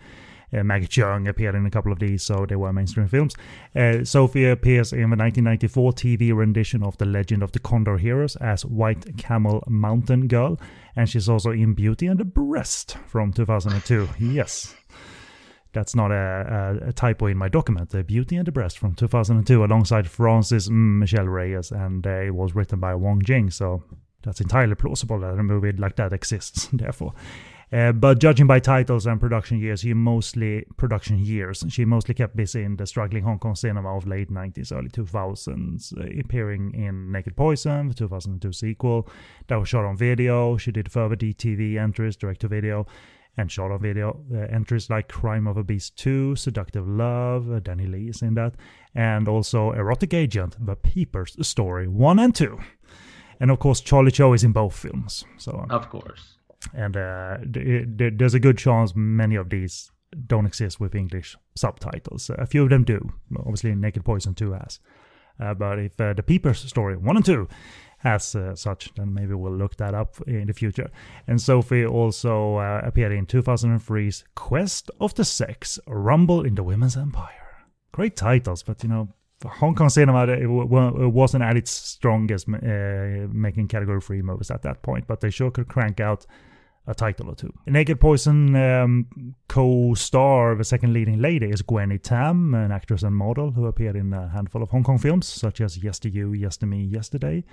Uh, 0.52 0.62
Maggie 0.62 0.86
Cheung 0.86 1.28
appeared 1.28 1.54
in 1.54 1.66
a 1.66 1.70
couple 1.70 1.92
of 1.92 1.98
these, 1.98 2.22
so 2.22 2.46
they 2.46 2.56
were 2.56 2.72
mainstream 2.72 3.08
films. 3.08 3.34
Uh, 3.74 4.04
Sophie 4.04 4.46
appears 4.46 4.92
in 4.92 5.10
the 5.10 5.16
1994 5.16 5.92
TV 5.92 6.34
rendition 6.34 6.82
of 6.82 6.96
The 6.98 7.06
Legend 7.06 7.42
of 7.42 7.52
the 7.52 7.58
Condor 7.58 7.98
Heroes 7.98 8.36
as 8.36 8.64
White 8.64 9.16
Camel 9.16 9.62
Mountain 9.68 10.28
Girl, 10.28 10.58
and 10.96 11.08
she's 11.08 11.28
also 11.28 11.50
in 11.50 11.74
Beauty 11.74 12.06
and 12.06 12.18
the 12.18 12.24
Breast 12.24 12.96
from 13.06 13.32
2002. 13.32 14.08
yes. 14.18 14.74
That's 15.72 15.96
not 15.96 16.12
a, 16.12 16.78
a, 16.84 16.88
a 16.90 16.92
typo 16.92 17.26
in 17.26 17.36
my 17.36 17.48
document. 17.48 17.90
The 17.90 18.04
Beauty 18.04 18.36
and 18.36 18.46
the 18.46 18.52
Breast 18.52 18.78
from 18.78 18.94
2002, 18.94 19.64
alongside 19.64 20.08
Francis 20.08 20.68
mm, 20.68 20.98
Michelle 20.98 21.26
Reis, 21.26 21.72
and 21.72 22.06
uh, 22.06 22.10
it 22.10 22.34
was 22.34 22.54
written 22.54 22.78
by 22.78 22.94
Wong 22.94 23.20
Jing. 23.20 23.50
So 23.50 23.82
that's 24.22 24.40
entirely 24.40 24.76
plausible 24.76 25.18
that 25.20 25.38
a 25.38 25.42
movie 25.42 25.72
like 25.72 25.96
that 25.96 26.12
exists. 26.12 26.68
Therefore, 26.72 27.12
uh, 27.72 27.92
but 27.92 28.18
judging 28.18 28.46
by 28.46 28.60
titles 28.60 29.06
and 29.06 29.20
production 29.20 29.58
years, 29.58 29.80
she 29.80 29.94
mostly 29.94 30.64
production 30.76 31.18
years. 31.18 31.64
She 31.68 31.84
mostly 31.84 32.14
kept 32.14 32.36
busy 32.36 32.62
in 32.62 32.76
the 32.76 32.86
struggling 32.86 33.24
Hong 33.24 33.38
Kong 33.38 33.54
cinema 33.54 33.96
of 33.96 34.06
late 34.06 34.30
90s, 34.30 34.72
early 34.72 34.88
2000s, 34.88 35.96
uh, 35.98 36.20
appearing 36.20 36.72
in 36.74 37.10
Naked 37.10 37.36
Poison, 37.36 37.88
the 37.88 37.94
2002 37.94 38.52
sequel 38.52 39.08
that 39.48 39.56
was 39.56 39.68
shot 39.68 39.84
on 39.84 39.96
video. 39.96 40.56
She 40.56 40.72
did 40.72 40.90
further 40.90 41.16
DTV 41.16 41.78
entries, 41.78 42.16
direct 42.16 42.40
to 42.42 42.48
video, 42.48 42.86
and 43.36 43.50
shot 43.50 43.70
on 43.70 43.80
video 43.80 44.20
uh, 44.32 44.38
entries 44.54 44.90
like 44.90 45.08
Crime 45.08 45.46
of 45.46 45.56
a 45.56 45.64
Beast 45.64 45.96
2, 45.96 46.36
Seductive 46.36 46.86
Love, 46.86 47.50
uh, 47.50 47.60
Danny 47.60 47.86
Lee 47.86 48.08
is 48.08 48.22
in 48.22 48.34
that, 48.34 48.54
and 48.94 49.28
also 49.28 49.72
Erotic 49.72 50.14
Agent, 50.14 50.56
The 50.64 50.76
Peepers 50.76 51.36
Story 51.46 51.88
1 51.88 52.18
and 52.18 52.34
2. 52.34 52.58
And 53.40 53.50
of 53.50 53.58
course, 53.58 53.80
Charlie 53.80 54.12
Cho 54.12 54.32
is 54.32 54.44
in 54.44 54.52
both 54.52 54.76
films. 54.76 55.24
So 55.38 55.66
Of 55.70 55.90
course. 55.90 56.33
And 56.72 56.96
uh, 56.96 57.38
th- 57.52 58.14
there's 58.16 58.34
a 58.34 58.40
good 58.40 58.58
chance 58.58 58.92
many 58.94 59.36
of 59.36 59.50
these 59.50 59.90
don't 60.26 60.46
exist 60.46 60.80
with 60.80 60.94
English 60.94 61.36
subtitles. 61.56 62.30
A 62.30 62.46
few 62.46 62.62
of 62.64 62.70
them 62.70 62.84
do. 62.84 63.12
Obviously, 63.38 63.74
Naked 63.74 64.04
Poison 64.04 64.34
2 64.34 64.52
has. 64.52 64.78
Uh, 65.40 65.54
but 65.54 65.78
if 65.78 66.00
uh, 66.00 66.12
the 66.12 66.22
Peepers 66.22 66.60
story 66.60 66.96
1 66.96 67.16
and 67.16 67.24
2 67.24 67.48
has 67.98 68.34
uh, 68.36 68.54
such, 68.54 68.92
then 68.94 69.12
maybe 69.12 69.34
we'll 69.34 69.56
look 69.56 69.76
that 69.76 69.94
up 69.94 70.20
in 70.26 70.46
the 70.46 70.52
future. 70.52 70.90
And 71.26 71.40
Sophie 71.40 71.86
also 71.86 72.56
uh, 72.56 72.82
appeared 72.84 73.12
in 73.12 73.26
2003's 73.26 74.24
Quest 74.34 74.90
of 75.00 75.14
the 75.14 75.24
Sex 75.24 75.78
Rumble 75.86 76.44
in 76.44 76.54
the 76.54 76.62
Women's 76.62 76.96
Empire. 76.96 77.30
Great 77.92 78.16
titles, 78.16 78.62
but 78.62 78.82
you 78.82 78.88
know, 78.88 79.08
Hong 79.44 79.74
Kong 79.74 79.88
cinema, 79.88 80.24
it, 80.24 80.42
w- 80.42 81.04
it 81.04 81.08
wasn't 81.08 81.42
at 81.42 81.56
its 81.56 81.70
strongest 81.70 82.48
uh, 82.48 83.26
making 83.32 83.68
category 83.68 84.00
3 84.00 84.22
movies 84.22 84.50
at 84.50 84.62
that 84.62 84.82
point, 84.82 85.06
but 85.06 85.20
they 85.20 85.30
sure 85.30 85.50
could 85.50 85.68
crank 85.68 85.98
out 86.00 86.26
a 86.86 86.94
title 86.94 87.30
or 87.30 87.34
two. 87.34 87.52
Naked 87.66 88.00
Poison 88.00 88.54
um, 88.56 89.34
co-star, 89.48 90.54
the 90.54 90.64
second 90.64 90.92
leading 90.92 91.20
lady, 91.20 91.46
is 91.46 91.62
Gwenny 91.62 91.98
Tam, 91.98 92.54
an 92.54 92.72
actress 92.72 93.02
and 93.02 93.16
model 93.16 93.52
who 93.52 93.66
appeared 93.66 93.96
in 93.96 94.12
a 94.12 94.28
handful 94.28 94.62
of 94.62 94.70
Hong 94.70 94.84
Kong 94.84 94.98
films, 94.98 95.26
such 95.26 95.60
as 95.60 95.82
Yes 95.82 95.98
to 96.00 96.10
You, 96.10 96.32
Yes 96.32 96.56
to 96.58 96.66
Me, 96.66 96.82
Yesterday. 96.82 97.44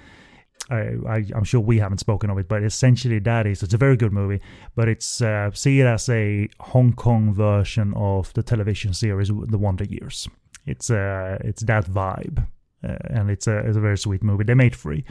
I, 0.69 1.25
I'm 1.35 1.43
sure 1.43 1.59
we 1.59 1.79
haven't 1.79 1.97
spoken 1.97 2.29
of 2.29 2.37
it, 2.37 2.47
but 2.47 2.63
essentially 2.63 3.19
that 3.19 3.47
is 3.47 3.63
it's 3.63 3.73
a 3.73 3.77
very 3.77 3.97
good 3.97 4.13
movie, 4.13 4.41
but 4.75 4.87
it's 4.87 5.21
uh, 5.21 5.49
see 5.53 5.81
it 5.81 5.85
as 5.85 6.07
a 6.07 6.47
Hong 6.59 6.93
Kong 6.93 7.33
version 7.33 7.93
of 7.95 8.31
the 8.33 8.43
television 8.43 8.93
series 8.93 9.29
The 9.29 9.57
Wonder 9.57 9.85
Years. 9.85 10.29
It's 10.67 10.89
uh, 10.89 11.39
it's 11.43 11.63
that 11.63 11.85
vibe, 11.85 12.45
uh, 12.83 12.95
and 13.05 13.31
it's 13.31 13.47
a 13.47 13.57
it's 13.59 13.75
a 13.75 13.81
very 13.81 13.97
sweet 13.97 14.23
movie. 14.23 14.43
They 14.43 14.53
made 14.53 14.75
free, 14.75 15.03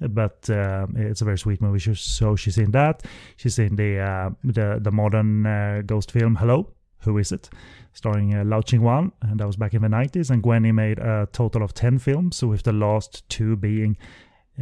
but 0.00 0.48
uh, 0.50 0.86
it's 0.96 1.22
a 1.22 1.24
very 1.24 1.38
sweet 1.38 1.60
movie. 1.60 1.94
So 1.94 2.36
she's 2.36 2.58
in 2.58 2.70
that. 2.72 3.02
She's 3.36 3.58
in 3.58 3.76
the 3.76 3.98
uh, 3.98 4.30
the 4.44 4.78
the 4.80 4.90
modern 4.90 5.46
uh, 5.46 5.82
ghost 5.84 6.12
film 6.12 6.36
Hello, 6.36 6.72
Who 7.00 7.18
Is 7.18 7.32
It, 7.32 7.48
starring 7.92 8.34
uh, 8.34 8.44
Lau 8.44 8.60
Ching-wan, 8.60 9.12
and 9.22 9.40
that 9.40 9.46
was 9.46 9.56
back 9.56 9.74
in 9.74 9.82
the 9.82 9.88
90s. 9.88 10.30
And 10.30 10.42
Gwenny 10.42 10.72
made 10.72 10.98
a 10.98 11.28
total 11.32 11.62
of 11.62 11.74
10 11.74 11.98
films, 11.98 12.42
with 12.42 12.62
the 12.62 12.72
last 12.72 13.28
two 13.28 13.56
being 13.56 13.96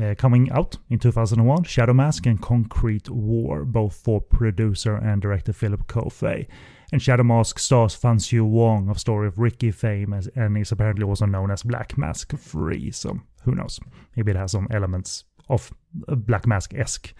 uh, 0.00 0.14
coming 0.16 0.50
out 0.50 0.76
in 0.90 0.98
2001, 0.98 1.64
Shadow 1.64 1.92
Mask 1.92 2.26
and 2.26 2.40
Concrete 2.40 3.08
War, 3.08 3.64
both 3.64 3.94
for 3.94 4.20
producer 4.20 4.96
and 4.96 5.22
director 5.22 5.52
Philip 5.52 5.86
Ko 5.86 6.08
Fei. 6.08 6.48
And 6.92 7.02
Shadow 7.02 7.24
Mask 7.24 7.58
stars 7.58 7.94
Fan 7.94 8.18
Siu-wong 8.18 8.88
of 8.88 8.98
Story 8.98 9.26
of 9.26 9.38
Ricky 9.38 9.70
fame, 9.70 10.12
as, 10.12 10.28
and 10.36 10.56
is 10.56 10.72
apparently 10.72 11.04
also 11.04 11.26
known 11.26 11.50
as 11.50 11.62
Black 11.62 11.98
Mask 11.98 12.36
Free. 12.36 12.90
So 12.90 13.20
who 13.42 13.54
knows? 13.54 13.80
Maybe 14.16 14.30
it 14.30 14.36
has 14.36 14.52
some 14.52 14.68
elements 14.70 15.24
of 15.48 15.72
Black 15.92 16.46
Mask 16.46 16.74
esque 16.74 17.14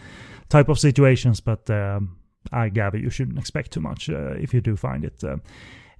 type 0.48 0.68
of 0.68 0.78
situations, 0.78 1.40
but 1.40 1.68
um, 1.70 2.16
I 2.52 2.68
gather 2.68 2.98
you 2.98 3.10
shouldn't 3.10 3.38
expect 3.38 3.72
too 3.72 3.80
much 3.80 4.10
uh, 4.10 4.34
if 4.38 4.54
you 4.54 4.60
do 4.60 4.76
find 4.76 5.04
it. 5.04 5.22
Uh, 5.22 5.36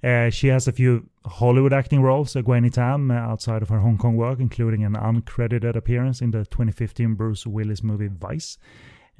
uh, 0.03 0.29
she 0.29 0.49
has 0.49 0.67
a 0.67 0.71
few 0.71 1.09
Hollywood 1.25 1.73
acting 1.73 2.01
roles, 2.01 2.35
uh, 2.35 2.41
Gwenny 2.41 2.69
Tam, 2.71 3.09
uh, 3.09 3.15
outside 3.15 3.61
of 3.61 3.69
her 3.69 3.79
Hong 3.79 3.97
Kong 3.97 4.15
work, 4.15 4.39
including 4.39 4.83
an 4.83 4.93
uncredited 4.93 5.75
appearance 5.75 6.21
in 6.21 6.31
the 6.31 6.45
2015 6.45 7.15
Bruce 7.15 7.47
Willis 7.47 7.81
movie 7.81 8.09
Vice. 8.09 8.57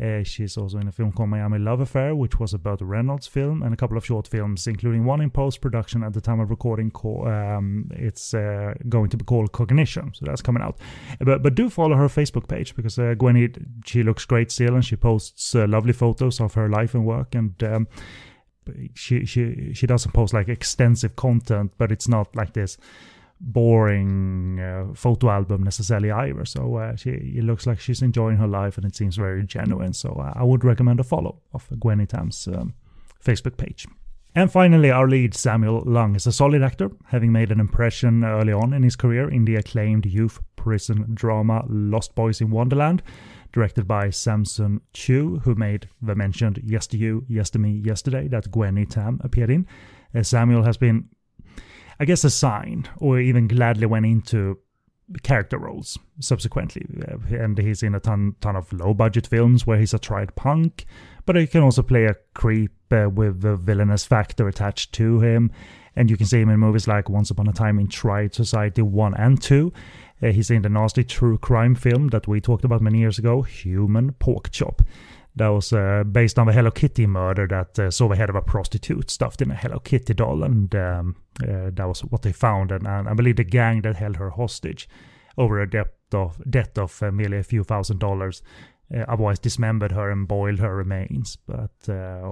Uh, 0.02 0.24
she's 0.24 0.58
also 0.58 0.78
in 0.78 0.88
a 0.88 0.92
film 0.92 1.12
called 1.12 1.30
Miami 1.30 1.58
Love 1.58 1.80
Affair, 1.80 2.16
which 2.16 2.38
was 2.38 2.54
a 2.54 2.58
Burt 2.58 2.82
Reynolds 2.82 3.28
film, 3.28 3.64
and 3.64 3.74
a 3.74 3.78
couple 3.78 3.96
of 3.96 4.06
short 4.06 4.28
films, 4.28 4.68
including 4.68 5.06
one 5.06 5.22
in 5.22 5.30
post 5.30 5.62
production 5.62 6.04
at 6.04 6.14
the 6.14 6.20
time 6.20 6.42
of 6.42 6.50
recording. 6.50 6.92
Call, 6.92 7.28
um, 7.28 7.90
it's 7.92 8.34
uh, 8.34 8.74
going 8.90 9.10
to 9.10 9.18
be 9.18 9.24
called 9.24 9.54
Cognition, 9.54 10.14
so 10.14 10.26
that's 10.26 10.42
coming 10.42 10.62
out. 10.62 10.78
But 11.20 11.44
but 11.44 11.56
do 11.56 11.70
follow 11.70 11.96
her 11.96 12.08
Facebook 12.08 12.50
page 12.50 12.76
because 12.76 13.00
uh, 13.00 13.16
Gwenny 13.18 13.54
she 13.86 14.04
looks 14.04 14.26
great 14.26 14.52
still, 14.52 14.76
and 14.76 14.84
she 14.84 14.98
posts 14.98 15.56
uh, 15.56 15.66
lovely 15.68 15.94
photos 15.94 16.42
of 16.42 16.56
her 16.56 16.68
life 16.68 16.94
and 16.94 17.06
work, 17.06 17.34
and 17.34 17.64
um, 17.64 17.88
she 18.96 19.26
she 19.26 19.74
she 19.74 19.88
doesn't 19.88 20.12
post 20.12 20.34
like 20.34 20.50
extensive 20.50 21.16
content, 21.16 21.72
but 21.78 21.92
it's 21.92 22.08
not 22.08 22.36
like 22.36 22.52
this 22.54 22.78
boring 23.40 24.60
uh, 24.60 24.94
photo 24.94 25.30
album 25.30 25.64
necessarily 25.64 26.12
either. 26.12 26.46
So 26.46 26.76
uh, 26.76 26.96
she, 26.96 27.10
it 27.10 27.44
looks 27.44 27.68
like 27.68 27.80
she's 27.80 28.02
enjoying 28.02 28.38
her 28.38 28.48
life 28.48 28.78
and 28.78 28.86
it 28.86 28.96
seems 28.96 29.16
very 29.18 29.44
genuine. 29.46 29.94
So 29.94 30.10
uh, 30.14 30.34
I 30.36 30.44
would 30.44 30.64
recommend 30.64 31.00
a 31.00 31.04
follow 31.04 31.42
of 31.54 31.68
Gwenny 31.80 32.08
Tam's 32.08 32.48
um, 32.48 32.74
Facebook 33.24 33.58
page. 33.58 33.88
And 34.38 34.52
finally, 34.52 34.92
our 34.92 35.08
lead, 35.08 35.34
Samuel 35.34 35.86
Leung, 35.86 36.16
is 36.16 36.28
a 36.28 36.32
solid 36.32 36.62
actor, 36.62 36.92
having 37.06 37.32
made 37.32 37.52
an 37.52 37.62
impression 37.62 38.26
early 38.26 38.52
on 38.52 38.74
in 38.74 38.84
his 38.84 38.98
career 38.98 39.30
in 39.30 39.46
the 39.46 39.56
acclaimed 39.56 40.06
youth 40.06 40.42
prison 40.58 41.06
drama 41.14 41.64
Lost 41.70 42.16
Boys 42.16 42.42
in 42.42 42.52
Wonderland, 42.52 43.02
directed 43.54 43.88
by 43.88 44.10
Samson 44.10 44.82
Chiu, 44.92 45.40
who 45.46 45.56
made 45.56 45.88
the 46.02 46.16
mentioned 46.16 46.60
Yes 46.66 46.86
to 46.88 46.98
You, 46.98 47.24
Yes 47.30 47.50
to 47.52 47.60
Me 47.60 47.72
yesterday 47.72 48.28
that 48.28 48.52
Gwenny 48.52 48.86
Tam 48.86 49.22
appeared 49.24 49.50
in. 49.50 49.66
Uh, 50.14 50.22
Samuel 50.22 50.64
has 50.64 50.76
been 50.76 51.08
I 52.00 52.06
guess, 52.06 52.24
assigned 52.24 52.90
or 52.98 53.20
even 53.20 53.48
gladly 53.48 53.86
went 53.86 54.06
into 54.06 54.60
character 55.24 55.58
roles 55.58 55.98
subsequently. 56.20 56.86
Uh, 57.08 57.36
and 57.36 57.58
he's 57.58 57.84
in 57.84 57.96
a 57.96 58.00
ton, 58.00 58.36
ton 58.42 58.56
of 58.56 58.72
low 58.74 58.94
budget 58.94 59.28
films 59.28 59.68
where 59.68 59.78
he's 59.78 59.94
a 59.94 60.00
tried 60.00 60.36
punk, 60.36 60.86
but 61.26 61.36
he 61.36 61.48
can 61.48 61.62
also 61.62 61.82
play 61.82 62.06
a 62.06 62.16
creep 62.34 62.72
uh, 62.92 63.10
with 63.10 63.44
a 63.46 63.56
villainous 63.56 64.06
factor 64.06 64.48
attached 64.48 64.94
to 64.94 65.20
him. 65.20 65.52
And 65.96 66.10
you 66.10 66.18
can 66.18 66.26
see 66.26 66.42
him 66.42 66.50
in 66.50 66.60
movies 66.60 66.88
like 66.88 67.10
Once 67.10 67.30
Upon 67.30 67.48
a 67.48 67.54
Time 67.54 67.80
in 67.80 67.88
Triad 67.88 68.34
Society 68.34 68.82
1 68.82 69.14
and 69.16 69.42
2. 69.42 69.72
Uh, 70.22 70.28
he's 70.28 70.52
in 70.52 70.62
the 70.62 70.70
nasty 70.70 71.04
true 71.04 71.38
crime 71.38 71.76
film 71.76 72.10
that 72.10 72.28
we 72.28 72.42
talked 72.42 72.66
about 72.66 72.82
many 72.82 73.00
years 73.00 73.20
ago, 73.20 73.44
Human 73.44 74.12
Pork 74.14 74.50
Chop 74.52 74.82
that 75.36 75.50
was 75.50 75.74
uh, 75.74 76.04
based 76.10 76.40
on 76.40 76.48
the 76.48 76.54
Hello 76.54 76.72
Kitty 76.72 77.06
murder 77.06 77.46
that 77.48 77.78
uh, 77.78 77.92
saw 77.92 78.08
the 78.08 78.16
head 78.16 78.30
of 78.30 78.36
a 78.36 78.42
prostitute 78.42 79.12
stuffed 79.12 79.42
in 79.42 79.52
a 79.52 79.56
Hello 79.56 79.80
Kitty 79.80 80.14
doll, 80.14 80.44
and 80.44 80.74
um, 80.76 81.16
uh, 81.44 81.72
that 81.74 81.88
was 81.88 82.02
what 82.02 82.22
they 82.22 82.32
found. 82.32 82.72
And, 82.72 82.88
and, 82.88 83.10
I 83.10 83.14
believe 83.14 83.36
the 83.36 83.44
gang 83.44 83.82
that 83.82 83.98
held 83.98 84.16
her 84.16 84.30
hostage 84.30 84.88
over 85.38 85.60
a 85.60 85.70
debt 85.70 85.94
of 86.14 86.42
debt 86.50 86.78
of 86.78 87.02
merely 87.14 87.38
a 87.38 87.44
few 87.44 87.64
thousand 87.64 88.00
dollars. 88.00 88.42
Uh, 88.96 89.00
otherwise 89.08 89.40
dismembered 89.40 89.92
her 89.92 90.12
and 90.12 90.28
boiled 90.28 90.60
her 90.60 90.76
remains. 90.76 91.38
But 91.48 91.72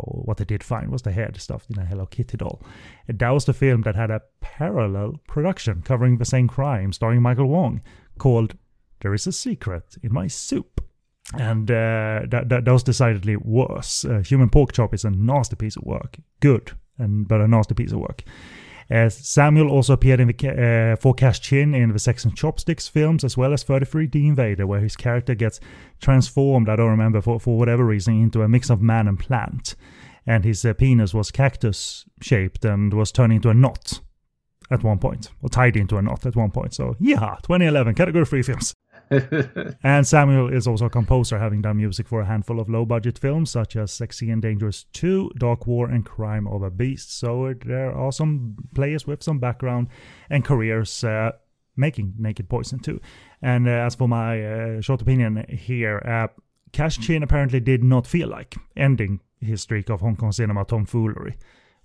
what 0.03 0.37
they 0.37 0.45
did 0.45 0.63
find 0.63 0.91
was 0.91 1.01
the 1.01 1.11
head 1.11 1.41
stuffed 1.41 1.71
in 1.71 1.79
a 1.79 1.85
Hello 1.85 2.05
Kitty 2.05 2.37
doll. 2.37 2.61
And 3.07 3.17
that 3.17 3.31
was 3.31 3.45
the 3.45 3.53
film 3.53 3.81
that 3.81 3.95
had 3.95 4.11
a 4.11 4.21
parallel 4.39 5.19
production 5.27 5.81
covering 5.81 6.19
the 6.19 6.25
same 6.25 6.47
crime, 6.47 6.93
starring 6.93 7.23
Michael 7.23 7.47
Wong, 7.47 7.81
called 8.19 8.55
"There 9.01 9.15
Is 9.15 9.25
a 9.25 9.31
Secret 9.31 9.97
in 10.03 10.13
My 10.13 10.27
Soup." 10.27 10.79
And 11.39 11.71
uh, 11.71 12.21
that, 12.27 12.49
that, 12.49 12.65
that 12.65 12.71
was 12.71 12.83
decidedly 12.83 13.38
worse. 13.38 14.05
Uh, 14.05 14.19
Human 14.19 14.49
Pork 14.49 14.73
Chop 14.73 14.93
is 14.93 15.05
a 15.05 15.09
nasty 15.09 15.55
piece 15.55 15.77
of 15.77 15.83
work, 15.83 16.17
good, 16.41 16.73
and 16.97 17.27
but 17.27 17.41
a 17.41 17.47
nasty 17.47 17.73
piece 17.73 17.91
of 17.91 17.99
work. 17.99 18.23
Uh, 18.91 19.09
Samuel 19.09 19.69
also 19.69 19.93
appeared 19.93 20.19
in 20.19 20.27
the 20.27 20.93
uh, 20.93 20.95
for 20.97 21.13
Cash 21.13 21.39
Chin 21.39 21.73
in 21.73 21.91
the 21.91 21.99
Sex 21.99 22.25
and 22.25 22.36
Chopsticks 22.36 22.88
films, 22.88 23.23
as 23.23 23.38
well 23.38 23.53
as 23.53 23.63
33D 23.63 24.15
Invader, 24.15 24.67
where 24.67 24.81
his 24.81 24.95
character 24.95 25.33
gets 25.33 25.59
transformed, 26.01 26.69
I 26.69 26.75
don't 26.75 26.91
remember, 26.91 27.21
for, 27.21 27.39
for 27.39 27.57
whatever 27.57 27.86
reason, 27.86 28.21
into 28.21 28.41
a 28.41 28.49
mix 28.49 28.69
of 28.69 28.81
man 28.81 29.07
and 29.07 29.17
plant. 29.17 29.75
And 30.25 30.43
his 30.43 30.63
uh, 30.63 30.73
penis 30.73 31.13
was 31.13 31.31
cactus 31.31 32.05
shaped 32.21 32.63
and 32.65 32.93
was 32.93 33.12
turned 33.12 33.33
into 33.33 33.49
a 33.49 33.53
knot 33.53 34.01
at 34.69 34.83
one 34.83 34.99
point, 34.99 35.31
or 35.41 35.49
tied 35.49 35.75
into 35.75 35.97
a 35.97 36.01
knot 36.01 36.25
at 36.25 36.36
one 36.36 36.51
point. 36.51 36.73
So, 36.73 36.95
yeah, 36.99 37.38
2011, 37.43 37.95
category 37.95 38.25
3 38.25 38.41
films. 38.43 38.73
and 39.83 40.07
Samuel 40.07 40.51
is 40.51 40.67
also 40.67 40.85
a 40.85 40.89
composer, 40.89 41.39
having 41.39 41.61
done 41.61 41.77
music 41.77 42.07
for 42.07 42.21
a 42.21 42.25
handful 42.25 42.59
of 42.59 42.69
low 42.69 42.85
budget 42.85 43.19
films 43.19 43.51
such 43.51 43.75
as 43.75 43.91
Sexy 43.91 44.29
and 44.29 44.41
Dangerous 44.41 44.85
2, 44.93 45.31
Dark 45.37 45.67
War, 45.67 45.89
and 45.89 46.05
Crime 46.05 46.47
of 46.47 46.63
a 46.63 46.71
Beast. 46.71 47.17
So 47.17 47.53
there 47.65 47.91
are 47.91 48.11
some 48.11 48.55
players 48.73 49.05
with 49.05 49.23
some 49.23 49.39
background 49.39 49.87
and 50.29 50.43
careers 50.43 51.03
uh, 51.03 51.31
making 51.75 52.13
Naked 52.17 52.49
Poison 52.49 52.79
too. 52.79 52.99
And 53.41 53.67
uh, 53.67 53.71
as 53.71 53.95
for 53.95 54.07
my 54.07 54.43
uh, 54.43 54.81
short 54.81 55.01
opinion 55.01 55.45
here, 55.49 55.99
uh, 56.05 56.27
Cash 56.71 56.97
Chin 56.99 57.23
apparently 57.23 57.59
did 57.59 57.83
not 57.83 58.07
feel 58.07 58.27
like 58.27 58.55
ending 58.75 59.21
his 59.39 59.61
streak 59.61 59.89
of 59.89 60.01
Hong 60.01 60.15
Kong 60.15 60.31
cinema 60.31 60.65
tomfoolery 60.65 61.37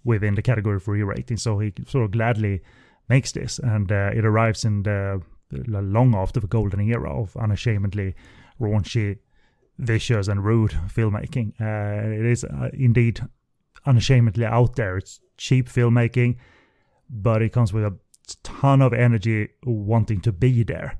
within 0.04 0.34
the 0.34 0.42
category 0.42 0.80
for 0.80 0.94
rating, 0.94 1.36
so 1.36 1.58
he 1.58 1.72
sort 1.86 2.04
of 2.04 2.12
gladly 2.12 2.62
makes 3.08 3.32
this, 3.32 3.58
and 3.58 3.90
uh, 3.90 4.10
it 4.14 4.24
arrives 4.24 4.64
in 4.64 4.82
the 4.84 5.20
long 5.50 6.14
after 6.14 6.40
the 6.40 6.46
golden 6.46 6.80
era 6.80 7.10
of 7.10 7.36
unashamedly 7.36 8.14
raunchy, 8.60 9.18
vicious, 9.78 10.28
and 10.28 10.44
rude 10.44 10.72
filmmaking. 10.88 11.52
Uh, 11.60 12.08
it 12.20 12.26
is 12.26 12.44
uh, 12.44 12.70
indeed 12.72 13.20
unashamedly 13.86 14.44
out 14.44 14.76
there. 14.76 14.98
It's 14.98 15.20
cheap 15.36 15.68
filmmaking, 15.68 16.36
but 17.08 17.42
it 17.42 17.52
comes 17.52 17.72
with 17.72 17.84
a 17.84 17.96
ton 18.42 18.82
of 18.82 18.92
energy 18.92 19.48
wanting 19.64 20.20
to 20.22 20.32
be 20.32 20.62
there. 20.62 20.98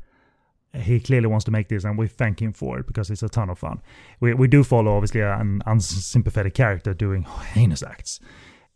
He 0.75 1.01
clearly 1.01 1.27
wants 1.27 1.45
to 1.47 1.51
make 1.51 1.69
this, 1.69 1.85
and 1.85 1.99
we 1.99 2.09
thank 2.09 2.41
him 2.41 2.53
for 2.53 2.79
it 2.79 2.87
because 2.87 3.11
it's 3.11 3.23
a 3.23 3.29
ton 3.29 3.51
of 3.51 3.59
fun. 3.59 3.81
We, 4.21 4.35
we 4.35 4.49
do 4.49 4.63
follow, 4.63 4.95
obviously, 4.95 5.23
an 5.23 5.63
unsympathetic 5.67 6.55
character 6.55 6.93
doing 6.93 7.23
heinous 7.23 7.83
acts 7.83 8.21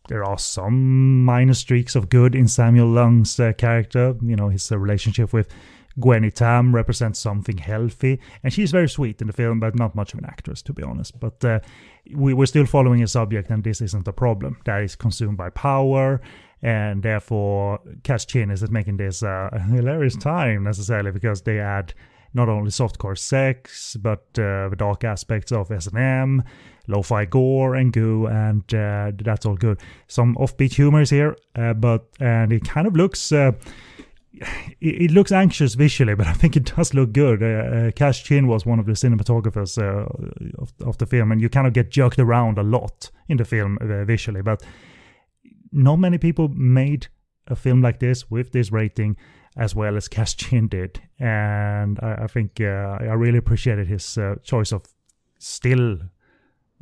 there 0.09 0.25
are 0.25 0.39
some 0.39 1.25
minor 1.25 1.55
streaks 1.55 1.95
of 1.95 2.09
good 2.09 2.35
in 2.35 2.49
Samuel 2.49 2.89
Leung's 2.89 3.39
uh, 3.39 3.53
character. 3.53 4.17
You 4.23 4.37
know, 4.37 4.49
his 4.49 4.71
uh, 4.71 4.79
relationship 4.79 5.33
with 5.33 5.49
Gwenny 6.01 6.33
Tam 6.33 6.75
represents 6.75 7.19
something 7.19 7.59
healthy, 7.59 8.19
and 8.43 8.53
she's 8.53 8.71
very 8.71 8.89
sweet 8.89 9.21
in 9.21 9.27
the 9.27 9.33
film, 9.33 9.61
but 9.61 9.77
not 9.77 9.95
much 9.95 10.13
of 10.13 10.19
an 10.19 10.25
actress, 10.25 10.63
to 10.63 10.73
be 10.73 10.83
honest. 10.83 11.19
But 11.21 11.45
uh, 11.45 11.61
we, 12.15 12.35
we're 12.35 12.47
still 12.47 12.67
following 12.67 13.03
a 13.03 13.07
subject, 13.09 13.51
and 13.51 13.63
this 13.63 13.81
isn't 13.81 14.09
a 14.09 14.13
problem. 14.13 14.59
That 14.65 14.83
is 14.83 14.97
consumed 14.97 15.37
by 15.37 15.51
power, 15.51 16.21
and 16.63 17.03
therefore, 17.03 17.81
Cash 18.03 18.27
Chin 18.27 18.51
isn't 18.51 18.73
making 18.73 18.97
this 18.97 19.23
uh, 19.23 19.51
a 19.53 19.59
hilarious 19.75 20.17
time 20.17 20.65
necessarily 20.65 21.11
because 21.11 21.43
they 21.43 21.59
add 21.61 21.95
not 22.35 22.49
only 22.49 22.71
softcore 22.71 23.19
sex, 23.19 23.97
but 24.01 24.25
uh, 24.39 24.69
the 24.69 24.77
dark 24.77 25.05
aspects 25.05 25.53
of 25.53 25.71
S&M, 25.71 26.43
lo-fi 26.89 27.25
gore 27.25 27.75
and 27.75 27.93
goo, 27.93 28.27
and 28.27 28.63
uh, 28.75 29.13
that's 29.17 29.47
all 29.47 29.57
good. 29.57 29.81
Some 30.09 30.35
offbeat 30.37 30.75
humor 30.75 31.03
is 31.03 31.11
here, 31.11 31.37
uh, 31.57 31.75
but 31.75 32.07
and 32.21 32.53
it 32.53 32.65
kind 32.65 32.87
of 32.87 32.97
looks. 32.97 33.33
Uh, 33.33 33.53
it, 34.81 35.11
looks 35.11 35.31
anxious 35.31 35.75
visually, 35.75 36.15
but 36.17 36.27
I 36.27 36.33
think 36.33 36.57
it 36.57 36.75
does 36.75 36.95
look 36.95 37.13
good. 37.13 37.43
Uh, 37.43 37.47
uh, 37.47 37.91
Cash 37.93 38.25
Chin 38.25 38.47
was 38.47 38.67
one 38.67 38.79
of 38.79 38.87
the 38.87 38.93
cinematographers 38.93 39.79
of, 40.59 40.73
of, 40.81 40.99
the 40.99 41.07
film, 41.07 41.31
and 41.33 41.41
you 41.41 41.49
kind 41.49 41.67
of 41.67 41.73
get 41.73 41.91
jerked 41.91 42.19
around 42.19 42.59
a 42.59 42.63
lot 42.63 43.11
in 43.29 43.37
the 43.37 43.45
film 43.45 43.79
visually. 43.81 44.43
But 44.43 44.65
not 45.71 45.97
many 45.97 46.19
people 46.19 46.49
made 46.49 47.09
a 47.47 47.57
film 47.57 47.83
like 47.83 48.01
this 48.01 48.31
with 48.31 48.53
this 48.53 48.73
rating 48.73 49.17
as 49.57 49.75
well 49.75 49.97
as 49.97 50.09
Cash 50.09 50.37
Chin 50.37 50.69
did. 50.69 51.01
And 51.19 51.99
I, 52.03 52.25
I 52.25 52.27
think 52.27 52.61
uh, 52.61 52.99
I 53.01 53.15
really 53.15 53.39
appreciated 53.39 53.87
his 53.87 54.17
uh, 54.17 54.37
choice 54.43 54.73
of 54.73 54.85
still 55.39 55.99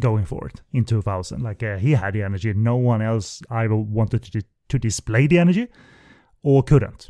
going 0.01 0.25
for 0.25 0.47
it 0.47 0.63
in 0.73 0.85
2000. 0.85 1.43
Like 1.43 1.63
uh, 1.63 1.77
he 1.77 1.93
had 1.93 2.15
the 2.15 2.23
energy. 2.23 2.53
No 2.55 2.77
one 2.77 3.03
else 3.03 3.43
either 3.51 3.77
wanted 3.77 4.25
to, 4.25 4.43
to 4.69 4.79
display 4.79 5.27
the 5.27 5.39
energy 5.39 5.69
or 6.43 6.63
couldn't. 6.63 7.09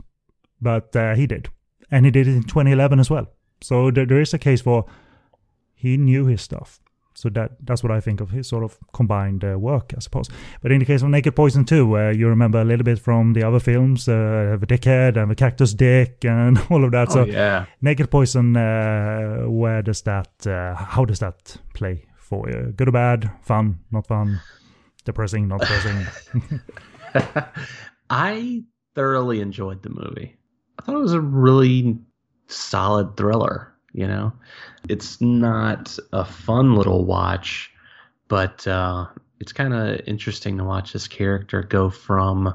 But 0.61 0.95
uh, 0.95 1.15
he 1.15 1.27
did. 1.27 1.49
And 1.91 2.05
he 2.05 2.11
did 2.11 2.29
it 2.29 2.35
in 2.35 2.43
2011 2.43 3.01
as 3.01 3.11
well. 3.11 3.29
So 3.63 3.91
there, 3.91 4.07
there 4.07 4.21
is 4.21 4.35
a 4.35 4.39
case 4.39 4.61
for 4.61 4.87
he 5.75 5.97
knew 5.97 6.27
his 6.27 6.43
stuff. 6.43 6.81
So 7.15 7.29
that 7.31 7.51
that's 7.67 7.83
what 7.83 7.93
I 7.93 8.01
think 8.01 8.21
of 8.21 8.31
his 8.31 8.49
sort 8.49 8.65
of 8.65 8.79
combined 8.93 9.45
uh, 9.45 9.59
work, 9.59 9.93
I 9.95 10.01
suppose. 10.01 10.29
But 10.63 10.73
in 10.73 10.79
the 10.79 10.87
case 10.87 11.03
of 11.03 11.09
Naked 11.09 11.37
Poison 11.37 11.65
2, 11.65 11.97
uh, 11.97 12.11
you 12.11 12.29
remember 12.29 12.61
a 12.61 12.65
little 12.65 12.85
bit 12.85 12.99
from 12.99 13.35
the 13.35 13.43
other 13.43 13.61
films, 13.61 14.09
uh, 14.09 14.57
the 14.59 14.67
Dickhead 14.67 15.17
and 15.17 15.31
the 15.31 15.35
Cactus 15.35 15.75
Dick 15.75 16.25
and 16.25 16.59
all 16.71 16.85
of 16.85 16.93
that. 16.93 17.09
Oh, 17.11 17.13
so 17.13 17.25
yeah. 17.25 17.67
Naked 17.83 18.11
Poison, 18.11 18.57
uh, 18.57 19.43
where 19.47 19.83
does 19.83 20.03
that, 20.03 20.47
uh, 20.47 20.75
how 20.75 21.05
does 21.05 21.19
that 21.19 21.59
play 21.75 22.07
for 22.31 22.49
you? 22.49 22.73
Good 22.75 22.89
or 22.89 22.93
bad? 22.93 23.31
Fun? 23.43 23.81
Not 23.91 24.07
fun? 24.07 24.41
Depressing? 25.05 25.49
Not 25.49 25.61
depressing? 25.61 26.07
I 28.11 28.63
thoroughly 28.95 29.41
enjoyed 29.43 29.83
the 29.83 29.91
movie. 29.91 30.39
I 30.79 30.83
thought 30.83 30.95
it 30.95 30.99
was 30.99 31.13
a 31.13 31.21
really 31.21 31.99
solid 32.47 33.17
thriller 33.17 33.71
you 33.93 34.07
know 34.07 34.33
it's 34.89 35.21
not 35.21 35.99
a 36.13 36.25
fun 36.25 36.75
little 36.75 37.05
watch 37.05 37.73
but 38.29 38.67
uh, 38.67 39.07
it's 39.41 39.53
kind 39.53 39.75
of 39.75 40.01
interesting 40.07 40.57
to 40.59 40.65
watch 40.65 40.93
this 40.93 41.09
character 41.09 41.63
go 41.63 41.91
from 41.91 42.55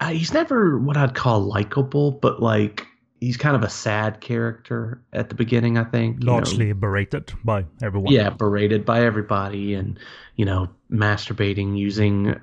uh, 0.00 0.08
he's 0.08 0.32
never 0.32 0.78
what 0.78 0.96
i'd 0.96 1.14
call 1.14 1.40
likable 1.40 2.10
but 2.10 2.42
like 2.42 2.86
he's 3.20 3.36
kind 3.36 3.54
of 3.54 3.62
a 3.62 3.68
sad 3.68 4.20
character 4.20 5.00
at 5.12 5.28
the 5.28 5.34
beginning 5.34 5.78
i 5.78 5.84
think 5.84 6.18
largely 6.22 6.68
know. 6.68 6.74
berated 6.74 7.32
by 7.44 7.64
everyone. 7.82 8.12
Yeah 8.12 8.30
berated 8.30 8.84
by 8.84 9.04
everybody 9.04 9.74
and 9.74 9.98
you 10.36 10.44
know 10.44 10.68
masturbating 10.90 11.78
using 11.78 12.34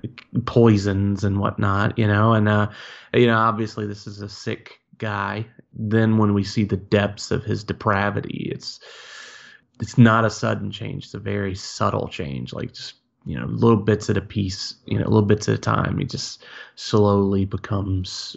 poisons 0.46 1.24
and 1.24 1.40
whatnot 1.40 1.98
you 1.98 2.08
know 2.08 2.34
and 2.34 2.48
uh 2.48 2.70
you 3.14 3.28
know 3.28 3.38
obviously 3.38 3.86
this 3.88 4.08
is 4.08 4.22
a 4.22 4.30
sick 4.30 4.80
guy. 4.98 5.46
Then 5.74 6.18
when 6.18 6.34
we 6.34 6.44
see 6.44 6.64
the 6.64 6.78
depths 6.78 7.30
of 7.30 7.44
his 7.44 7.64
depravity 7.64 8.50
it's 8.54 8.80
it's 9.80 9.98
not 9.98 10.26
a 10.26 10.30
sudden 10.30 10.72
change 10.72 11.06
it's 11.06 11.14
a 11.14 11.20
very 11.20 11.54
subtle 11.54 12.08
change 12.08 12.52
like 12.52 12.74
just 12.74 12.96
you 13.28 13.38
know 13.38 13.46
little 13.46 13.78
bits 13.78 14.10
at 14.10 14.18
a 14.18 14.22
piece 14.22 14.76
you 14.86 14.98
know 14.98 15.06
little 15.06 15.22
bits 15.22 15.48
at 15.50 15.56
a 15.56 15.60
time. 15.60 15.98
He 15.98 16.06
just 16.06 16.46
slowly 16.76 17.46
becomes 17.46 18.36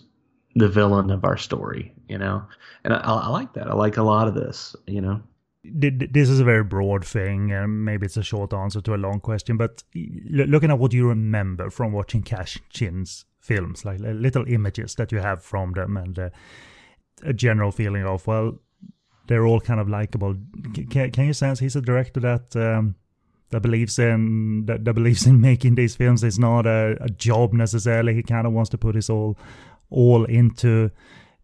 the 0.56 0.68
villain 0.68 1.10
of 1.10 1.24
our 1.24 1.36
story, 1.36 1.94
you 2.10 2.18
know. 2.18 2.42
And 2.84 2.92
I, 2.92 2.98
I 2.98 3.28
like 3.28 3.54
that. 3.54 3.68
I 3.68 3.74
like 3.74 3.96
a 3.96 4.02
lot 4.02 4.28
of 4.28 4.34
this, 4.34 4.74
you 4.86 5.00
know. 5.00 5.22
This 5.62 6.30
is 6.30 6.40
a 6.40 6.44
very 6.44 6.64
broad 6.64 7.04
thing, 7.04 7.52
and 7.52 7.84
maybe 7.84 8.06
it's 8.06 8.16
a 8.16 8.22
short 8.22 8.52
answer 8.54 8.80
to 8.80 8.94
a 8.94 8.96
long 8.96 9.20
question. 9.20 9.56
But 9.58 9.82
looking 9.94 10.70
at 10.70 10.78
what 10.78 10.94
you 10.94 11.06
remember 11.06 11.68
from 11.70 11.92
watching 11.92 12.22
Cash 12.22 12.58
Chin's 12.70 13.26
films, 13.38 13.84
like 13.84 14.00
little 14.00 14.44
images 14.48 14.94
that 14.94 15.12
you 15.12 15.18
have 15.18 15.42
from 15.42 15.72
them, 15.72 15.98
and 15.98 16.18
uh, 16.18 16.30
a 17.22 17.34
general 17.34 17.72
feeling 17.72 18.04
of 18.04 18.26
well, 18.26 18.58
they're 19.26 19.46
all 19.46 19.60
kind 19.60 19.80
of 19.80 19.88
likable. 19.88 20.34
Can, 20.90 21.10
can 21.10 21.26
you 21.26 21.34
sense 21.34 21.60
he's 21.60 21.76
a 21.76 21.82
director 21.82 22.20
that 22.20 22.56
um, 22.56 22.94
that 23.50 23.60
believes 23.60 23.98
in 23.98 24.64
that, 24.64 24.86
that, 24.86 24.94
believes 24.94 25.26
in 25.26 25.42
making 25.42 25.74
these 25.74 25.94
films? 25.94 26.24
It's 26.24 26.38
not 26.38 26.66
a, 26.66 26.96
a 27.02 27.10
job 27.10 27.52
necessarily. 27.52 28.14
He 28.14 28.22
kind 28.22 28.46
of 28.46 28.54
wants 28.54 28.70
to 28.70 28.78
put 28.78 28.94
his 28.94 29.10
all 29.10 29.36
all 29.90 30.24
into 30.24 30.90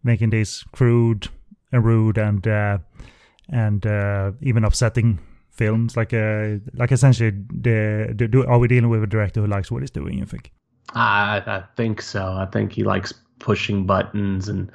making 0.07 0.31
these 0.31 0.63
crude 0.71 1.27
and 1.71 1.85
rude 1.85 2.17
and 2.17 2.47
uh, 2.47 2.79
and 3.49 3.85
uh, 3.85 4.31
even 4.41 4.63
upsetting 4.63 5.19
films. 5.51 5.95
Like 5.95 6.13
uh, 6.13 6.57
like 6.73 6.91
essentially, 6.91 7.31
the, 7.31 8.13
the, 8.15 8.45
are 8.47 8.57
we 8.57 8.67
dealing 8.67 8.89
with 8.89 9.03
a 9.03 9.07
director 9.07 9.41
who 9.41 9.47
likes 9.47 9.69
what 9.69 9.83
he's 9.83 9.91
doing? 9.91 10.17
You 10.17 10.25
think? 10.25 10.51
I 10.95 11.43
I 11.45 11.63
think 11.75 12.01
so. 12.01 12.23
I 12.23 12.47
think 12.51 12.71
he 12.71 12.83
likes 12.83 13.13
pushing 13.39 13.85
buttons 13.85 14.47
and 14.47 14.71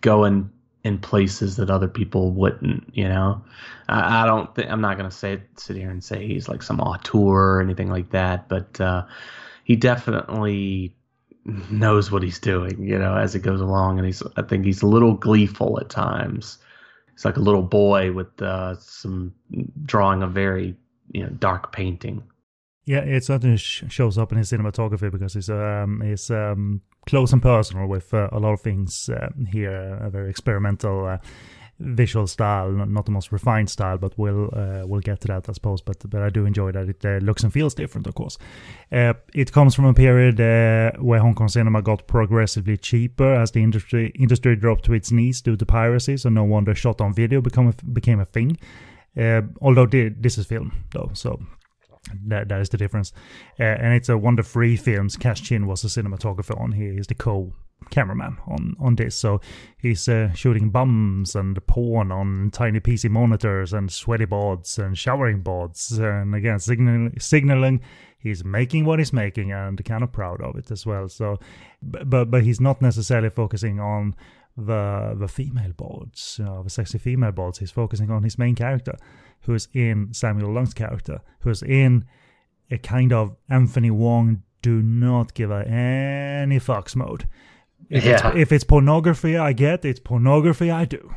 going 0.00 0.50
in 0.84 0.98
places 0.98 1.56
that 1.56 1.70
other 1.70 1.86
people 1.86 2.32
wouldn't. 2.32 2.90
You 2.92 3.08
know, 3.08 3.44
I, 3.88 4.22
I 4.22 4.26
don't 4.26 4.52
think 4.54 4.70
I'm 4.70 4.80
not 4.80 4.96
gonna 4.96 5.10
say 5.10 5.42
sit 5.56 5.76
here 5.76 5.90
and 5.90 6.02
say 6.02 6.26
he's 6.26 6.48
like 6.48 6.62
some 6.62 6.80
auteur 6.80 7.58
or 7.58 7.60
anything 7.60 7.90
like 7.90 8.10
that, 8.10 8.48
but 8.48 8.80
uh, 8.80 9.04
he 9.64 9.76
definitely 9.76 10.94
knows 11.44 12.10
what 12.10 12.22
he's 12.22 12.38
doing. 12.38 12.86
You 12.86 12.98
know, 12.98 13.16
as 13.16 13.34
it 13.34 13.40
goes 13.40 13.60
along, 13.60 13.98
and 13.98 14.06
he's 14.06 14.22
I 14.36 14.42
think 14.42 14.64
he's 14.64 14.82
a 14.82 14.86
little 14.86 15.14
gleeful 15.14 15.78
at 15.80 15.90
times. 15.90 16.58
He's 17.12 17.24
like 17.24 17.36
a 17.36 17.40
little 17.40 17.62
boy 17.62 18.12
with 18.12 18.40
uh, 18.40 18.76
some 18.78 19.34
drawing 19.84 20.22
a 20.22 20.26
very 20.26 20.76
you 21.10 21.22
know 21.22 21.30
dark 21.30 21.72
painting. 21.72 22.22
Yeah, 22.84 23.00
it 23.00 23.24
certainly 23.24 23.58
shows 23.58 24.18
up 24.18 24.32
in 24.32 24.38
his 24.38 24.50
cinematography 24.50 25.10
because 25.10 25.34
he's 25.34 25.50
um, 25.50 26.00
he's 26.04 26.30
um, 26.30 26.80
close 27.06 27.32
and 27.32 27.42
personal 27.42 27.86
with 27.86 28.12
uh, 28.12 28.28
a 28.32 28.40
lot 28.40 28.52
of 28.52 28.60
things 28.60 29.08
uh, 29.08 29.28
here. 29.50 29.98
A 30.02 30.10
very 30.10 30.30
experimental 30.30 31.06
uh, 31.06 31.18
visual 31.82 32.26
style, 32.26 32.70
not 32.70 33.04
the 33.04 33.10
most 33.10 33.32
refined 33.32 33.68
style, 33.68 33.98
but 33.98 34.16
we'll 34.16 34.50
uh, 34.54 34.86
we'll 34.86 35.00
get 35.00 35.20
to 35.20 35.28
that, 35.28 35.48
I 35.48 35.52
suppose. 35.52 35.80
But 35.80 35.98
but 36.08 36.22
I 36.22 36.30
do 36.30 36.46
enjoy 36.46 36.72
that 36.72 36.88
it 36.88 37.04
uh, 37.04 37.18
looks 37.24 37.42
and 37.42 37.52
feels 37.52 37.74
different, 37.74 38.06
of 38.06 38.14
course. 38.14 38.38
Uh, 38.90 39.14
it 39.34 39.52
comes 39.52 39.74
from 39.74 39.86
a 39.86 39.94
period 39.94 40.38
where 41.00 41.20
Hong 41.20 41.34
Kong 41.34 41.48
cinema 41.48 41.82
got 41.82 42.06
progressively 42.06 42.76
cheaper 42.76 43.34
as 43.34 43.50
the 43.50 43.62
industry 43.62 44.12
industry 44.18 44.56
dropped 44.56 44.84
to 44.84 44.92
its 44.92 45.12
knees 45.12 45.40
due 45.40 45.56
to 45.56 45.66
piracy. 45.66 46.16
So 46.16 46.28
no 46.28 46.44
wonder 46.44 46.74
shot 46.74 47.00
on 47.00 47.14
video 47.14 47.40
become 47.40 47.68
a, 47.68 47.84
became 47.92 48.20
a 48.20 48.24
thing. 48.24 48.58
although 49.60 49.86
this 49.86 50.38
is 50.38 50.46
film 50.46 50.72
though, 50.92 51.10
so 51.14 51.40
that, 52.26 52.48
that 52.48 52.60
is 52.60 52.68
the 52.68 52.76
difference. 52.76 53.12
Uh, 53.58 53.64
and 53.64 53.94
it's 53.94 54.08
a 54.08 54.18
Wonder 54.18 54.42
Free 54.42 54.76
Films. 54.76 55.16
Cash 55.16 55.42
Chin 55.42 55.66
was 55.66 55.84
a 55.84 55.88
cinematographer 55.88 56.58
on 56.60 56.72
here. 56.72 56.92
He's 56.92 57.06
the 57.06 57.14
co 57.14 57.52
cameraman 57.90 58.38
on, 58.46 58.76
on 58.78 58.96
this. 58.96 59.14
So 59.14 59.40
he's 59.78 60.08
uh, 60.08 60.32
shooting 60.32 60.70
bums 60.70 61.34
and 61.34 61.64
porn 61.66 62.12
on 62.12 62.50
tiny 62.52 62.80
PC 62.80 63.10
monitors 63.10 63.72
and 63.72 63.90
sweaty 63.92 64.24
boards 64.24 64.78
and 64.78 64.96
showering 64.96 65.40
boards. 65.40 65.92
And 65.92 66.34
again, 66.34 66.58
signal, 66.58 67.10
signaling 67.18 67.80
he's 68.22 68.44
making 68.44 68.84
what 68.84 68.98
he's 68.98 69.12
making 69.12 69.52
and 69.52 69.84
kind 69.84 70.04
of 70.04 70.12
proud 70.12 70.40
of 70.40 70.56
it 70.56 70.70
as 70.70 70.86
well. 70.86 71.08
So, 71.08 71.38
but 71.82 72.30
but 72.30 72.44
he's 72.44 72.60
not 72.60 72.80
necessarily 72.80 73.30
focusing 73.30 73.80
on 73.80 74.14
the 74.56 75.14
the 75.18 75.28
female 75.28 75.72
boards, 75.72 76.36
you 76.38 76.44
know, 76.44 76.62
the 76.62 76.70
sexy 76.70 76.98
female 76.98 77.32
boards. 77.32 77.58
He's 77.58 77.70
focusing 77.70 78.10
on 78.10 78.22
his 78.22 78.38
main 78.38 78.54
character 78.54 78.96
who's 79.42 79.68
in 79.72 80.14
Samuel 80.14 80.52
Leung's 80.52 80.74
character, 80.74 81.20
who's 81.40 81.62
in 81.62 82.04
a 82.70 82.78
kind 82.78 83.12
of 83.12 83.36
Anthony 83.48 83.90
Wong 83.90 84.42
do 84.62 84.80
not 84.80 85.34
give 85.34 85.50
a 85.50 85.66
any 85.66 86.60
fucks 86.60 86.94
mode. 86.94 87.26
If, 87.92 88.04
yeah. 88.04 88.28
it's, 88.28 88.36
if 88.36 88.52
it's 88.52 88.64
pornography, 88.64 89.36
I 89.36 89.52
get 89.52 89.84
it's 89.84 90.00
pornography. 90.00 90.70
I 90.70 90.86
do 90.86 91.14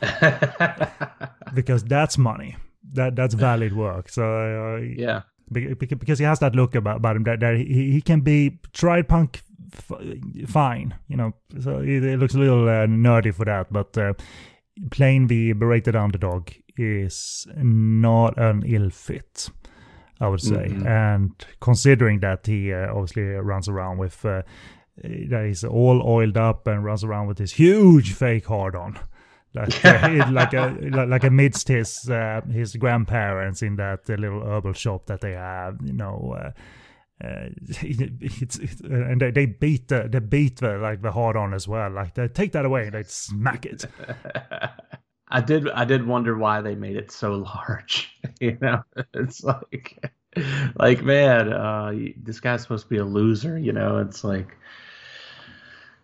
because 1.54 1.84
that's 1.84 2.18
money. 2.18 2.56
That 2.92 3.14
that's 3.14 3.34
valid 3.34 3.76
work. 3.76 4.08
So 4.08 4.24
uh, 4.24 4.80
yeah, 4.80 5.22
because 5.52 6.18
he 6.18 6.24
has 6.24 6.40
that 6.40 6.56
look 6.56 6.74
about, 6.74 6.96
about 6.96 7.14
him 7.14 7.22
that, 7.24 7.38
that 7.40 7.56
he, 7.56 7.92
he 7.92 8.00
can 8.00 8.22
be 8.22 8.58
tried 8.72 9.08
punk 9.08 9.42
f- 9.72 10.48
fine, 10.48 10.94
you 11.06 11.16
know. 11.16 11.32
So 11.60 11.78
it, 11.78 12.02
it 12.02 12.18
looks 12.18 12.34
a 12.34 12.38
little 12.38 12.68
uh, 12.68 12.86
nerdy 12.86 13.32
for 13.32 13.44
that, 13.44 13.72
but 13.72 13.96
uh, 13.96 14.14
playing 14.90 15.28
the 15.28 15.52
berated 15.52 15.94
underdog 15.94 16.50
is 16.76 17.46
not 17.56 18.36
an 18.38 18.64
ill 18.66 18.90
fit, 18.90 19.50
I 20.20 20.28
would 20.28 20.40
say. 20.40 20.68
Mm-hmm. 20.68 20.86
And 20.86 21.46
considering 21.60 22.20
that 22.20 22.46
he 22.46 22.72
uh, 22.72 22.92
obviously 22.92 23.22
runs 23.22 23.68
around 23.68 23.98
with, 23.98 24.24
uh, 24.24 24.42
that 25.02 25.44
he's 25.46 25.64
all 25.64 26.02
oiled 26.04 26.36
up 26.36 26.66
and 26.66 26.84
runs 26.84 27.04
around 27.04 27.26
with 27.26 27.38
this 27.38 27.52
huge 27.52 28.12
fake 28.12 28.46
hard 28.46 28.74
on. 28.74 28.98
Like, 29.54 29.84
uh, 29.84 30.26
like 30.30 30.52
a 30.54 30.76
like 31.06 31.24
amidst 31.24 31.68
his 31.68 32.08
uh, 32.08 32.40
his 32.50 32.76
grandparents 32.76 33.62
in 33.62 33.76
that 33.76 34.08
uh, 34.08 34.14
little 34.14 34.42
herbal 34.42 34.74
shop 34.74 35.06
that 35.06 35.20
they 35.20 35.32
have, 35.32 35.78
you 35.82 35.92
know, 35.92 36.36
uh, 36.38 36.50
uh, 37.22 37.48
it's, 37.68 38.58
it's, 38.58 38.80
and 38.80 39.20
they, 39.20 39.30
they 39.30 39.46
beat 39.46 39.88
the 39.88 40.08
they 40.10 40.20
beat 40.20 40.60
the 40.60 40.78
like 40.78 41.02
the 41.02 41.12
hard 41.12 41.36
on 41.36 41.52
as 41.52 41.66
well. 41.66 41.90
Like 41.90 42.14
they 42.14 42.28
take 42.28 42.52
that 42.52 42.64
away, 42.64 42.90
they 42.90 43.02
smack 43.02 43.66
it. 43.66 43.84
I 45.32 45.40
did 45.40 45.68
I 45.70 45.84
did 45.84 46.06
wonder 46.06 46.36
why 46.36 46.60
they 46.60 46.74
made 46.74 46.96
it 46.96 47.10
so 47.10 47.32
large. 47.32 48.16
you 48.40 48.56
know, 48.60 48.82
it's 49.14 49.42
like 49.42 50.12
like 50.78 51.02
man, 51.02 51.52
uh, 51.52 51.92
this 52.22 52.40
guy's 52.40 52.62
supposed 52.62 52.84
to 52.84 52.90
be 52.90 52.98
a 52.98 53.04
loser. 53.04 53.58
You 53.58 53.72
know, 53.72 53.98
it's 53.98 54.24
like 54.24 54.56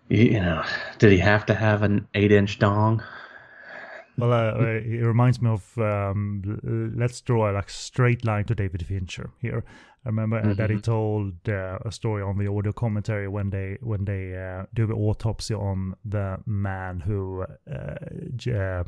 you 0.08 0.40
know, 0.40 0.64
did 0.98 1.12
he 1.12 1.18
have 1.18 1.46
to 1.46 1.54
have 1.54 1.82
an 1.82 2.06
eight 2.14 2.32
inch 2.32 2.58
dong? 2.58 3.02
Well, 4.18 4.32
uh, 4.32 4.52
uh 4.52 4.80
it 4.84 5.04
reminds 5.04 5.42
me 5.42 5.50
of 5.50 5.78
um, 5.78 6.92
let's 6.96 7.20
draw 7.20 7.50
a 7.50 7.52
like 7.52 7.68
straight 7.68 8.24
line 8.24 8.44
to 8.44 8.54
David 8.54 8.86
Fincher 8.86 9.30
here. 9.40 9.64
I 10.04 10.08
remember 10.08 10.40
mm-hmm. 10.40 10.54
that 10.54 10.70
he 10.70 10.76
mm-hmm. 10.76 10.82
told 10.82 11.48
uh, 11.48 11.78
a 11.84 11.90
story 11.90 12.22
on 12.22 12.38
the 12.38 12.46
audio 12.46 12.72
commentary 12.72 13.26
when 13.26 13.50
they 13.50 13.76
when 13.80 14.04
they 14.04 14.36
uh, 14.36 14.66
do 14.72 14.86
the 14.86 14.94
autopsy 14.94 15.52
on 15.52 15.96
the 16.04 16.38
man 16.46 17.00
who 17.00 17.44
uh, 17.68 18.84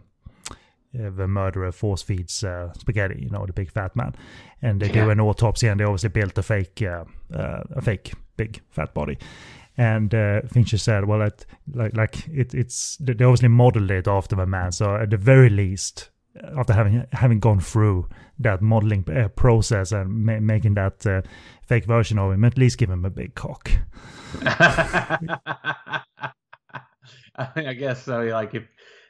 uh, 0.95 1.11
the 1.11 1.29
murderer 1.29 1.73
force 1.73 2.03
feeds 2.03 2.43
uh, 2.45 2.73
spaghetti, 2.79 3.21
you 3.23 3.31
know, 3.31 3.45
the 3.45 3.53
big 3.53 3.71
fat 3.71 3.95
man, 3.95 4.15
and 4.63 4.81
they 4.81 4.87
yeah. 4.87 5.05
do 5.05 5.11
an 5.11 5.21
autopsy, 5.21 5.67
and 5.67 5.81
they 5.81 5.85
obviously 5.85 6.09
built 6.09 6.39
a 6.39 6.43
fake, 6.43 6.81
uh, 6.83 7.05
uh 7.35 7.63
a 7.75 7.83
fake 7.83 8.15
big 8.37 8.63
fat 8.71 8.95
body. 8.95 9.19
And 9.79 10.15
uh, 10.15 10.43
Fincher 10.49 10.77
said, 10.77 11.07
"Well, 11.07 11.23
it, 11.23 11.47
like, 11.73 11.97
like 11.97 12.29
it, 12.29 12.53
it's 12.53 12.97
they 12.97 13.13
obviously 13.13 13.49
modeled 13.49 13.91
it 13.91 14.07
after 14.09 14.37
the 14.37 14.45
man, 14.45 14.73
so 14.73 14.97
at 14.97 15.11
the 15.11 15.17
very 15.17 15.49
least, 15.49 16.11
after 16.57 16.73
having 16.73 17.07
having 17.13 17.39
gone 17.39 17.61
through 17.61 18.09
that 18.41 18.61
modeling 18.61 19.05
uh, 19.09 19.29
process 19.29 19.93
and 19.93 20.27
ma- 20.27 20.41
making 20.41 20.75
that 20.75 21.07
fake 21.63 21.85
version 21.85 22.19
of 22.19 22.33
him, 22.33 22.45
at 22.45 22.59
least 22.59 22.77
give 22.79 22.91
him 22.91 23.05
a 23.05 23.11
big 23.11 23.37
cock." 23.37 23.71
I 27.39 27.73
guess 27.79 28.03
so. 28.03 28.23
Like 28.23 28.55
if 28.55 28.65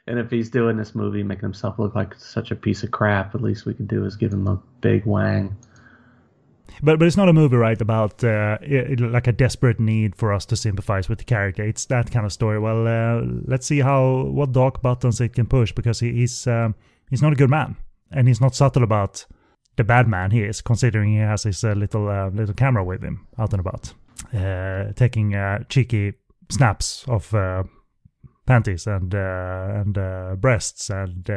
and 0.09 0.17
if 0.19 0.31
he's 0.31 0.49
doing 0.49 0.75
this 0.75 0.95
movie, 0.95 1.21
making 1.21 1.43
himself 1.43 1.77
look 1.77 1.93
like 1.93 2.15
such 2.15 2.49
a 2.49 2.55
piece 2.55 2.81
of 2.83 2.91
crap, 2.91 3.35
at 3.35 3.41
least 3.41 3.65
we 3.65 3.75
can 3.75 3.85
do 3.85 4.05
is 4.05 4.15
give 4.15 4.33
him 4.33 4.47
a 4.47 4.59
big 4.81 5.05
wang. 5.05 5.55
But 6.81 6.99
but 6.99 7.07
it's 7.07 7.17
not 7.17 7.29
a 7.29 7.33
movie, 7.33 7.57
right? 7.57 7.79
About 7.81 8.23
uh, 8.23 8.57
it, 8.61 8.99
like 8.99 9.27
a 9.27 9.31
desperate 9.31 9.79
need 9.79 10.15
for 10.15 10.33
us 10.33 10.45
to 10.47 10.55
sympathize 10.55 11.09
with 11.09 11.19
the 11.19 11.25
character. 11.25 11.63
It's 11.63 11.85
that 11.85 12.11
kind 12.11 12.25
of 12.25 12.33
story. 12.33 12.59
Well, 12.59 12.87
uh, 12.87 13.21
let's 13.45 13.67
see 13.67 13.79
how 13.79 14.23
what 14.23 14.51
dark 14.51 14.81
buttons 14.81 15.21
it 15.21 15.33
can 15.33 15.45
push 15.45 15.71
because 15.71 15.99
he, 15.99 16.11
he's 16.11 16.47
um, 16.47 16.75
he's 17.09 17.21
not 17.21 17.33
a 17.33 17.35
good 17.35 17.49
man, 17.49 17.75
and 18.11 18.27
he's 18.27 18.41
not 18.41 18.55
subtle 18.55 18.83
about 18.83 19.25
the 19.75 19.83
bad 19.83 20.07
man 20.07 20.31
he 20.31 20.41
is, 20.41 20.61
considering 20.61 21.13
he 21.13 21.19
has 21.19 21.43
his 21.43 21.63
uh, 21.63 21.73
little 21.73 22.07
uh, 22.09 22.29
little 22.29 22.55
camera 22.55 22.83
with 22.83 23.03
him 23.03 23.27
out 23.37 23.53
and 23.53 23.59
about, 23.59 23.93
uh, 24.33 24.91
taking 24.93 25.35
uh, 25.35 25.63
cheeky 25.69 26.13
snaps 26.49 27.05
of 27.07 27.33
panties 28.45 28.87
and 28.87 29.13
and 29.13 30.41
breasts 30.41 30.89
and 30.89 31.29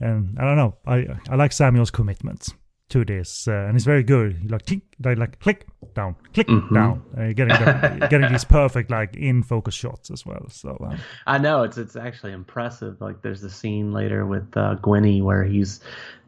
and 0.00 0.38
I 0.38 0.44
don't 0.44 0.56
know. 0.56 0.76
I 0.86 1.06
I 1.28 1.36
like 1.36 1.52
Samuel's 1.52 1.90
commitment 1.90 2.54
to 2.90 3.04
this, 3.04 3.46
uh, 3.46 3.52
and 3.52 3.76
it's 3.76 3.84
very 3.84 4.02
good. 4.02 4.36
He 4.36 4.48
like 4.48 4.62
tick, 4.62 4.80
they 4.98 5.14
like 5.14 5.38
click 5.40 5.66
down, 5.94 6.16
click 6.32 6.48
mm-hmm. 6.48 6.74
down, 6.74 7.02
uh, 7.16 7.32
getting 7.32 7.48
the, 7.48 8.06
getting 8.10 8.32
these 8.32 8.44
perfect 8.44 8.90
like 8.90 9.16
in 9.16 9.42
focus 9.42 9.74
shots 9.74 10.10
as 10.10 10.24
well. 10.24 10.46
So 10.50 10.76
um, 10.80 10.98
I 11.26 11.38
know 11.38 11.62
it's 11.62 11.78
it's 11.78 11.96
actually 11.96 12.32
impressive. 12.32 13.00
Like 13.00 13.22
there's 13.22 13.40
the 13.40 13.50
scene 13.50 13.92
later 13.92 14.26
with 14.26 14.56
uh, 14.56 14.76
Gwenny 14.76 15.22
where 15.22 15.44
he's 15.44 15.80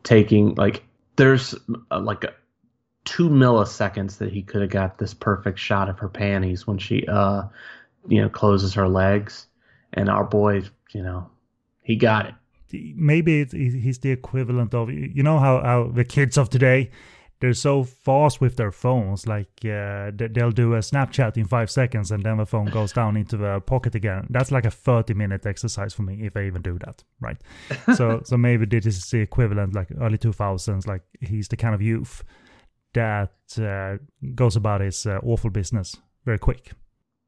taking 0.03 0.55
like 0.55 0.85
there's 1.16 1.55
uh, 1.90 2.01
like 2.01 2.25
a, 2.25 2.35
two 3.05 3.29
milliseconds 3.29 4.18
that 4.18 4.33
he 4.33 4.42
could 4.42 4.61
have 4.61 4.70
got 4.70 4.99
this 4.99 5.14
perfect 5.14 5.59
shot 5.59 5.88
of 5.88 5.99
her 5.99 6.09
panties 6.09 6.66
when 6.66 6.79
she 6.79 7.07
uh 7.07 7.42
you 8.09 8.20
know, 8.20 8.29
closes 8.29 8.75
her 8.75 8.88
legs, 8.88 9.46
and 9.92 10.09
our 10.09 10.25
boy, 10.25 10.62
you 10.92 11.03
know, 11.03 11.31
he 11.83 11.96
got 11.96 12.27
it. 12.27 12.35
Maybe 12.72 13.44
he's 13.44 13.98
the 13.98 14.11
equivalent 14.11 14.74
of 14.74 14.90
you 14.90 15.22
know 15.22 15.38
how, 15.38 15.61
how 15.62 15.90
the 15.92 16.04
kids 16.04 16.38
of 16.38 16.50
today 16.50 16.90
they're 17.40 17.54
so 17.54 17.85
fast 17.85 18.40
with 18.40 18.56
their 18.56 18.70
phones. 18.70 19.26
Like 19.26 19.48
uh, 19.64 20.12
they'll 20.14 20.50
do 20.50 20.74
a 20.74 20.78
Snapchat 20.78 21.37
in 21.38 21.46
five 21.46 21.70
seconds, 21.70 22.11
and 22.11 22.22
then 22.22 22.37
the 22.37 22.46
phone 22.46 22.66
goes 22.66 22.92
down 22.92 23.16
into 23.16 23.37
the 23.37 23.61
pocket 23.61 23.94
again. 23.94 24.26
That's 24.30 24.52
like 24.52 24.66
a 24.66 24.70
thirty-minute 24.70 25.46
exercise 25.46 25.94
for 25.94 26.02
me 26.02 26.20
if 26.22 26.37
I 26.37 26.42
even 26.42 26.62
do 26.62 26.78
that, 26.85 27.02
right? 27.20 27.38
so, 27.96 28.20
so 28.24 28.37
maybe 28.37 28.66
this 28.66 28.87
is 28.87 29.11
the 29.11 29.20
equivalent, 29.20 29.74
like 29.74 29.88
early 30.00 30.18
two 30.18 30.33
thousands. 30.33 30.87
Like 30.87 31.02
he's 31.20 31.48
the 31.48 31.56
kind 31.56 31.74
of 31.74 31.80
youth 31.80 32.22
that 32.92 33.33
uh, 33.59 33.96
goes 34.35 34.56
about 34.56 34.83
his 34.83 35.06
uh, 35.06 35.18
awful 35.22 35.50
business 35.50 35.96
very 36.24 36.38
quick. 36.38 36.72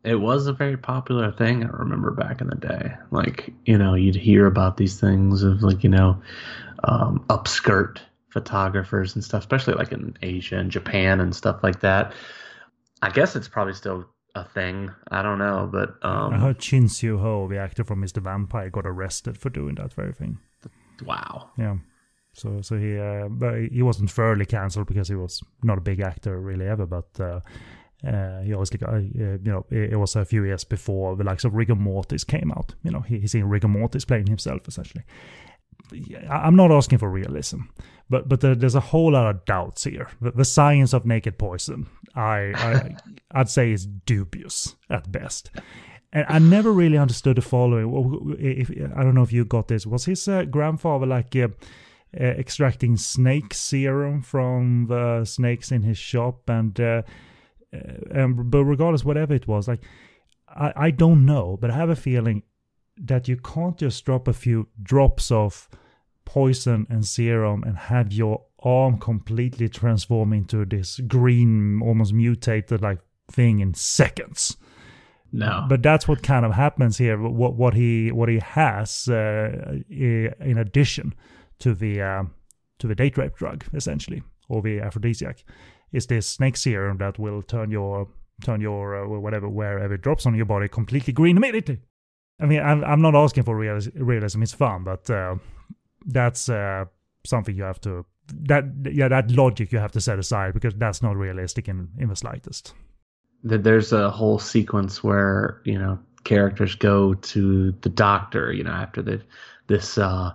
It 0.04 0.16
was 0.16 0.46
a 0.48 0.52
very 0.52 0.76
popular 0.76 1.30
thing. 1.30 1.64
I 1.64 1.68
remember 1.68 2.10
back 2.10 2.40
in 2.40 2.48
the 2.48 2.56
day. 2.56 2.94
Like 3.10 3.52
you 3.64 3.78
know, 3.78 3.94
you'd 3.94 4.16
hear 4.16 4.46
about 4.46 4.76
these 4.76 4.98
things 4.98 5.42
of 5.42 5.62
like 5.62 5.84
you 5.84 5.90
know, 5.90 6.20
um, 6.84 7.24
upskirt 7.28 7.98
photographers 8.28 9.14
and 9.14 9.22
stuff, 9.22 9.40
especially 9.40 9.74
like 9.74 9.92
in 9.92 10.16
Asia 10.22 10.56
and 10.56 10.70
Japan 10.70 11.20
and 11.20 11.34
stuff 11.34 11.62
like 11.62 11.80
that. 11.80 12.12
I 13.02 13.10
guess 13.10 13.36
it's 13.36 13.48
probably 13.48 13.74
still 13.74 14.06
a 14.34 14.44
thing. 14.44 14.90
I 15.10 15.22
don't 15.22 15.38
know, 15.38 15.68
but 15.70 15.96
um, 16.02 16.34
I 16.34 16.38
heard 16.38 16.58
Chin 16.58 16.88
Siu 16.88 17.18
Ho, 17.18 17.46
the 17.48 17.58
actor 17.58 17.84
from 17.84 18.02
Mr. 18.02 18.22
Vampire, 18.22 18.70
got 18.70 18.86
arrested 18.86 19.38
for 19.38 19.50
doing 19.50 19.76
that 19.76 19.92
very 19.92 20.12
thing. 20.12 20.38
Wow. 21.04 21.50
Yeah. 21.58 21.76
So 22.32 22.62
so 22.62 22.78
he 22.78 22.98
uh, 22.98 23.28
but 23.28 23.66
he 23.70 23.82
wasn't 23.82 24.10
thoroughly 24.10 24.46
cancelled 24.46 24.86
because 24.86 25.08
he 25.08 25.14
was 25.14 25.42
not 25.62 25.78
a 25.78 25.82
big 25.82 26.00
actor 26.00 26.40
really 26.40 26.66
ever, 26.66 26.86
but. 26.86 27.20
Uh, 27.20 27.40
uh, 28.06 28.40
he 28.40 28.52
always 28.52 28.70
got, 28.70 28.92
uh, 28.92 28.96
you 28.96 29.38
know, 29.44 29.64
it, 29.70 29.96
was 29.96 30.16
a 30.16 30.24
few 30.24 30.44
years 30.44 30.64
before 30.64 31.14
the 31.16 31.24
likes 31.24 31.44
of 31.44 31.54
Rigor 31.54 31.76
Mortis 31.76 32.24
came 32.24 32.50
out. 32.50 32.74
You 32.82 32.90
know, 32.90 33.00
he, 33.00 33.20
he's 33.20 33.34
in 33.34 33.48
Rigor 33.48 33.68
Mortis 33.68 34.04
playing 34.04 34.26
himself 34.26 34.66
essentially. 34.66 35.04
I'm 36.28 36.56
not 36.56 36.70
asking 36.70 36.98
for 36.98 37.10
realism, 37.10 37.60
but 38.08 38.28
but 38.28 38.40
there's 38.40 38.74
a 38.74 38.80
whole 38.80 39.12
lot 39.12 39.28
of 39.28 39.44
doubts 39.44 39.84
here. 39.84 40.08
The, 40.20 40.30
the 40.30 40.44
science 40.44 40.92
of 40.92 41.04
naked 41.04 41.38
poison, 41.38 41.86
I, 42.14 42.52
I 42.54 42.96
I'd 43.32 43.50
say 43.50 43.72
is 43.72 43.86
dubious 43.86 44.74
at 44.88 45.10
best. 45.10 45.50
And 46.12 46.26
I 46.28 46.38
never 46.38 46.72
really 46.72 46.98
understood 46.98 47.36
the 47.36 47.42
following. 47.42 48.36
If, 48.38 48.70
I 48.70 49.02
don't 49.02 49.14
know 49.14 49.22
if 49.22 49.32
you 49.32 49.44
got 49.44 49.68
this. 49.68 49.86
Was 49.86 50.04
his 50.04 50.28
uh, 50.28 50.44
grandfather 50.44 51.06
like 51.06 51.34
uh, 51.34 51.48
uh, 52.18 52.24
extracting 52.24 52.98
snake 52.98 53.54
serum 53.54 54.20
from 54.20 54.86
the 54.88 55.24
snakes 55.24 55.72
in 55.72 55.82
his 55.82 55.96
shop? 55.96 56.50
And, 56.50 56.78
uh, 56.78 57.02
uh, 57.72 57.78
and 58.11 58.50
but 58.50 58.64
regardless, 58.64 59.04
whatever 59.04 59.35
it 59.35 59.46
was, 59.46 59.68
like 59.68 59.82
I, 60.48 60.72
I 60.76 60.90
don't 60.90 61.24
know, 61.24 61.58
but 61.61 61.70
I 61.70 61.76
have 61.76 61.90
a 61.90 61.96
feeling 61.96 62.42
that 62.96 63.28
you 63.28 63.37
can't 63.37 63.78
just 63.78 64.04
drop 64.04 64.28
a 64.28 64.32
few 64.32 64.68
drops 64.82 65.30
of 65.30 65.68
poison 66.24 66.87
and 66.88 67.06
serum 67.06 67.62
and 67.64 67.76
have 67.76 68.12
your 68.12 68.44
arm 68.61 68.98
completely 68.98 69.68
transform 69.68 70.32
into 70.32 70.64
this 70.64 71.00
green, 71.00 71.80
almost 71.82 72.12
mutated 72.12 72.82
like 72.82 73.00
thing 73.30 73.61
in 73.61 73.74
seconds. 73.74 74.56
No, 75.32 75.64
but 75.68 75.82
that's 75.82 76.06
what 76.06 76.22
kind 76.22 76.44
of 76.44 76.52
happens 76.52 76.98
here. 76.98 77.18
What 77.18 77.54
what 77.54 77.74
he 77.74 78.12
what 78.12 78.28
he 78.28 78.38
has 78.40 79.08
uh, 79.08 79.80
in 79.88 80.58
addition 80.58 81.14
to 81.61 81.74
the 81.74 82.02
uh, 82.02 82.24
to 82.78 82.87
the 82.87 82.94
date 82.94 83.16
rape 83.16 83.37
drug, 83.37 83.64
essentially, 83.72 84.22
or 84.50 84.61
the 84.61 84.80
aphrodisiac, 84.80 85.42
is 85.92 86.07
this 86.07 86.26
snake 86.26 86.57
serum 86.57 86.98
that 86.98 87.18
will 87.18 87.42
turn 87.42 87.70
your 87.70 88.09
turn 88.42 88.61
your 88.61 89.05
uh, 89.05 89.20
whatever 89.20 89.48
wherever 89.48 89.94
it 89.94 90.02
drops 90.02 90.26
on 90.26 90.35
your 90.35 90.46
body 90.46 90.68
completely 90.68 91.12
green 91.12 91.37
immediately. 91.37 91.81
I 92.40 92.46
mean, 92.46 92.61
I'm, 92.61 92.83
I'm 92.85 93.00
not 93.00 93.14
asking 93.14 93.44
for 93.44 93.57
realism. 93.57 94.42
It's 94.42 94.52
fun, 94.52 94.85
but 94.85 95.09
uh, 95.09 95.37
that's 96.07 96.48
uh, 96.48 96.87
something 97.24 97.55
you 97.55 97.62
have 97.62 97.81
to 97.83 98.05
that 98.44 98.64
yeah 98.90 99.09
that 99.09 99.31
logic 99.31 99.72
you 99.72 99.78
have 99.78 99.92
to 99.92 100.00
set 100.00 100.18
aside 100.18 100.55
because 100.55 100.74
that's 100.74 101.02
not 101.02 101.16
realistic 101.16 101.68
in 101.68 101.88
in 101.98 102.09
the 102.09 102.16
slightest. 102.16 102.74
There's 103.44 103.92
a 103.92 104.11
whole 104.11 104.38
sequence 104.38 105.02
where 105.02 105.61
you 105.64 105.78
know 105.78 105.98
characters 106.24 106.74
go 106.74 107.14
to 107.14 107.72
the 107.81 107.88
doctor, 107.88 108.52
you 108.52 108.64
know, 108.64 108.70
after 108.70 109.02
the 109.02 109.20
this, 109.66 109.98
uh, 109.98 110.33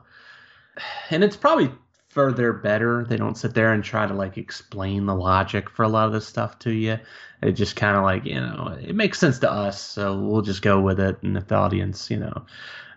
and 1.10 1.24
it's 1.24 1.38
probably 1.38 1.72
further 2.18 2.52
better. 2.52 3.06
They 3.08 3.16
don't 3.16 3.38
sit 3.38 3.54
there 3.54 3.74
and 3.74 3.84
try 3.84 4.08
to 4.08 4.14
like 4.16 4.40
explain 4.40 5.06
the 5.06 5.14
logic 5.14 5.70
for 5.70 5.84
a 5.84 5.88
lot 5.88 6.08
of 6.08 6.14
this 6.14 6.26
stuff 6.26 6.58
to 6.60 6.72
you. 6.72 6.98
It 7.44 7.52
just 7.52 7.76
kind 7.76 7.96
of 7.96 8.02
like 8.02 8.26
you 8.26 8.42
know 8.42 8.76
it 8.82 8.96
makes 8.96 9.20
sense 9.20 9.38
to 9.40 9.52
us, 9.52 9.80
so 9.80 10.20
we'll 10.20 10.42
just 10.42 10.64
go 10.64 10.82
with 10.82 11.00
it. 11.00 11.22
And 11.22 11.38
if 11.38 11.48
the 11.48 11.54
audience, 11.54 12.10
you 12.10 12.18
know, 12.18 12.48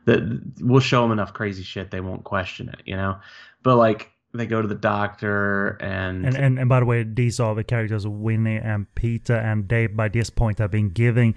that 0.06 0.22
we'll 0.60 0.80
show 0.80 1.02
them 1.02 1.12
enough 1.12 1.34
crazy 1.34 1.62
shit, 1.62 1.90
they 1.90 2.00
won't 2.00 2.24
question 2.24 2.70
it, 2.70 2.80
you 2.86 2.96
know. 2.96 3.20
But 3.62 3.76
like 3.76 4.10
they 4.32 4.46
go 4.46 4.62
to 4.62 4.68
the 4.68 4.74
doctor 4.74 5.76
and 5.82 6.24
and 6.24 6.34
and, 6.34 6.58
and 6.58 6.68
by 6.70 6.80
the 6.80 6.86
way, 6.86 7.02
these 7.02 7.40
are 7.40 7.54
the 7.54 7.62
characters 7.62 8.06
Winnie 8.06 8.56
and 8.56 8.86
Peter, 8.94 9.36
and 9.36 9.68
Dave. 9.68 9.94
by 9.94 10.08
this 10.08 10.30
point 10.30 10.60
have 10.60 10.70
been 10.70 10.88
giving 10.88 11.34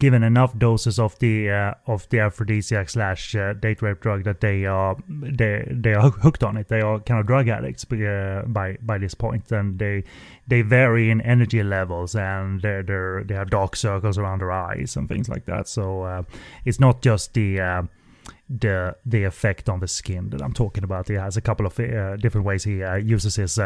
given 0.00 0.22
enough 0.22 0.58
doses 0.58 0.98
of 0.98 1.16
the 1.20 1.50
uh, 1.50 1.74
of 1.86 2.08
the 2.08 2.18
aphrodisiac 2.18 2.88
slash 2.88 3.36
uh, 3.36 3.52
date 3.52 3.82
rape 3.82 4.00
drug 4.00 4.24
that 4.24 4.40
they 4.40 4.64
are 4.64 4.96
they 5.08 5.64
they 5.70 5.92
are 5.94 6.10
hooked 6.10 6.42
on 6.42 6.56
it. 6.56 6.68
They 6.68 6.80
are 6.80 6.98
kind 7.00 7.20
of 7.20 7.26
drug 7.26 7.48
addicts 7.48 7.84
uh, 7.92 8.42
by 8.46 8.78
by 8.82 8.98
this 8.98 9.14
point, 9.14 9.52
and 9.52 9.78
they 9.78 10.02
they 10.48 10.62
vary 10.62 11.10
in 11.10 11.20
energy 11.20 11.62
levels, 11.62 12.16
and 12.16 12.60
they 12.62 12.82
they 12.82 13.34
have 13.34 13.50
dark 13.50 13.76
circles 13.76 14.18
around 14.18 14.40
their 14.40 14.50
eyes 14.50 14.96
and 14.96 15.08
things 15.08 15.28
like 15.28 15.44
that. 15.44 15.68
So 15.68 16.02
uh, 16.02 16.22
it's 16.64 16.80
not 16.80 17.02
just 17.02 17.34
the 17.34 17.60
uh, 17.60 17.82
the 18.48 18.96
the 19.04 19.24
effect 19.24 19.68
on 19.68 19.80
the 19.80 19.88
skin 19.88 20.30
that 20.30 20.42
I'm 20.42 20.54
talking 20.54 20.82
about. 20.82 21.08
He 21.08 21.14
has 21.14 21.36
a 21.36 21.42
couple 21.42 21.66
of 21.66 21.78
uh, 21.78 22.16
different 22.16 22.46
ways 22.46 22.64
he 22.64 22.78
uses 23.04 23.36
his. 23.36 23.58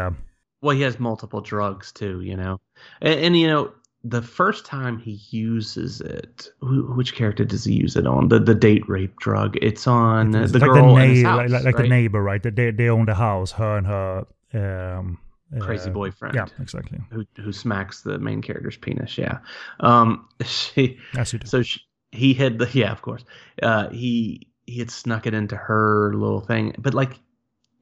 Well, 0.61 0.75
he 0.75 0.81
has 0.81 0.99
multiple 0.99 1.41
drugs 1.41 1.91
too, 1.91 2.21
you 2.21 2.35
know, 2.35 2.59
and, 3.01 3.19
and, 3.19 3.37
you 3.37 3.47
know 3.47 3.73
the 4.07 4.21
first 4.21 4.65
time 4.65 4.99
he 4.99 5.19
uses 5.31 5.99
it, 5.99 6.47
who, 6.61 6.93
which 6.93 7.15
character 7.15 7.43
does 7.43 7.63
he 7.63 7.73
use 7.73 7.95
it 7.95 8.05
on? 8.05 8.27
The 8.27 8.39
the 8.39 8.53
date 8.53 8.87
rape 8.87 9.19
drug. 9.19 9.57
It's 9.61 9.87
on 9.87 10.35
it's 10.35 10.51
the 10.51 10.59
like 10.59 10.69
girl 10.69 10.95
the 10.95 11.23
na- 11.23 11.29
house, 11.29 11.51
like, 11.51 11.63
like 11.63 11.75
right? 11.75 11.81
the 11.83 11.89
neighbor, 11.89 12.21
right? 12.21 12.41
They 12.41 12.69
they 12.69 12.89
own 12.89 13.07
the 13.07 13.15
house, 13.15 13.51
her 13.53 13.77
and 13.77 13.87
her. 13.87 14.27
Um, 14.53 15.17
crazy 15.59 15.89
uh, 15.89 15.93
boyfriend. 15.93 16.35
Yeah, 16.35 16.45
exactly. 16.59 16.99
Who 17.11 17.25
who 17.37 17.51
smacks 17.51 18.01
the 18.01 18.19
main 18.19 18.43
character's 18.43 18.77
penis? 18.77 19.17
Yeah. 19.17 19.39
Um. 19.79 20.29
She. 20.45 20.99
So 21.45 21.63
she, 21.63 21.81
he 22.11 22.35
had 22.35 22.59
the 22.59 22.69
yeah, 22.73 22.91
of 22.91 23.01
course. 23.01 23.25
Uh. 23.61 23.89
He 23.89 24.51
he 24.67 24.77
had 24.77 24.91
snuck 24.91 25.25
it 25.25 25.33
into 25.33 25.55
her 25.55 26.13
little 26.13 26.41
thing, 26.41 26.75
but 26.77 26.93
like 26.93 27.19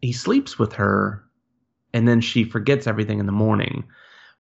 he 0.01 0.13
sleeps 0.13 0.57
with 0.57 0.73
her, 0.73 1.25
and 1.93 2.07
then 2.07 2.21
she 2.21 2.45
forgets 2.45 2.87
everything 2.87 3.19
in 3.19 3.25
the 3.25 3.33
morning. 3.33 3.83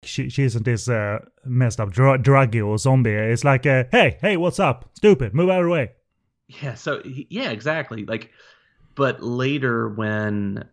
She 0.04 0.30
she 0.30 0.44
isn't 0.44 0.66
this 0.66 0.90
uh, 0.90 1.20
messed 1.46 1.80
up 1.80 1.92
dr- 1.92 2.24
druggy 2.24 2.66
or 2.66 2.78
zombie. 2.80 3.12
It's 3.12 3.44
like, 3.44 3.68
uh, 3.68 3.84
hey 3.92 4.18
hey, 4.22 4.36
what's 4.36 4.60
up? 4.60 4.90
Stupid, 4.96 5.36
move 5.36 5.50
out 5.50 5.60
of 5.60 5.66
the 5.66 5.72
way. 5.72 5.92
Yeah. 6.48 6.74
So 6.74 7.02
yeah, 7.06 7.52
exactly. 7.52 8.06
Like, 8.06 8.32
but 8.96 9.22
later 9.22 9.90
when 9.90 10.68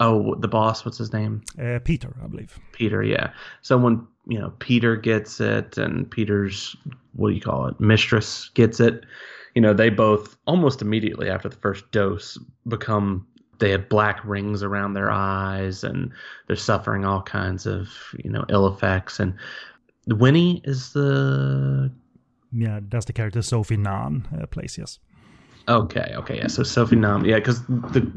oh 0.00 0.34
the 0.36 0.48
boss, 0.48 0.86
what's 0.86 0.96
his 0.96 1.12
name? 1.12 1.42
Uh, 1.62 1.80
Peter, 1.84 2.16
I 2.24 2.28
believe. 2.28 2.58
Peter. 2.72 3.02
Yeah. 3.02 3.32
So 3.60 3.76
when 3.76 4.06
you 4.26 4.38
know 4.38 4.54
Peter 4.58 4.96
gets 4.96 5.38
it, 5.38 5.76
and 5.76 6.10
Peter's 6.10 6.74
what 7.12 7.28
do 7.28 7.34
you 7.34 7.42
call 7.42 7.66
it? 7.66 7.78
Mistress 7.78 8.48
gets 8.54 8.80
it 8.80 9.04
you 9.54 9.60
know, 9.60 9.74
they 9.74 9.90
both 9.90 10.36
almost 10.46 10.82
immediately 10.82 11.28
after 11.28 11.48
the 11.48 11.56
first 11.56 11.90
dose 11.90 12.38
become 12.68 13.26
they 13.62 13.70
have 13.70 13.88
black 13.88 14.20
rings 14.24 14.64
around 14.64 14.94
their 14.94 15.08
eyes 15.08 15.84
and 15.84 16.10
they're 16.48 16.56
suffering 16.56 17.04
all 17.04 17.22
kinds 17.22 17.64
of, 17.64 17.88
you 18.22 18.28
know, 18.28 18.44
ill 18.48 18.66
effects. 18.66 19.20
And 19.20 19.34
Winnie 20.08 20.60
is 20.64 20.92
the 20.92 21.90
yeah, 22.50 22.80
that's 22.88 23.04
the 23.04 23.12
character 23.12 23.40
Sophie 23.40 23.76
Ngan 23.76 24.42
uh, 24.42 24.46
plays. 24.46 24.76
Yes. 24.76 24.98
Okay. 25.68 26.12
Okay. 26.16 26.38
Yeah. 26.38 26.48
So 26.48 26.64
Sophie 26.64 26.96
Ngan. 26.96 27.24
Yeah, 27.24 27.36
because 27.36 27.64
the 27.66 28.10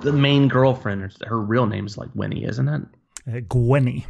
the 0.00 0.12
main 0.12 0.48
girlfriend, 0.48 1.14
her 1.26 1.38
real 1.38 1.66
name 1.66 1.84
is 1.84 1.98
like 1.98 2.08
Winnie, 2.14 2.44
isn't 2.44 2.66
it? 2.66 2.82
Uh, 3.28 3.40
Gwenny. 3.40 4.06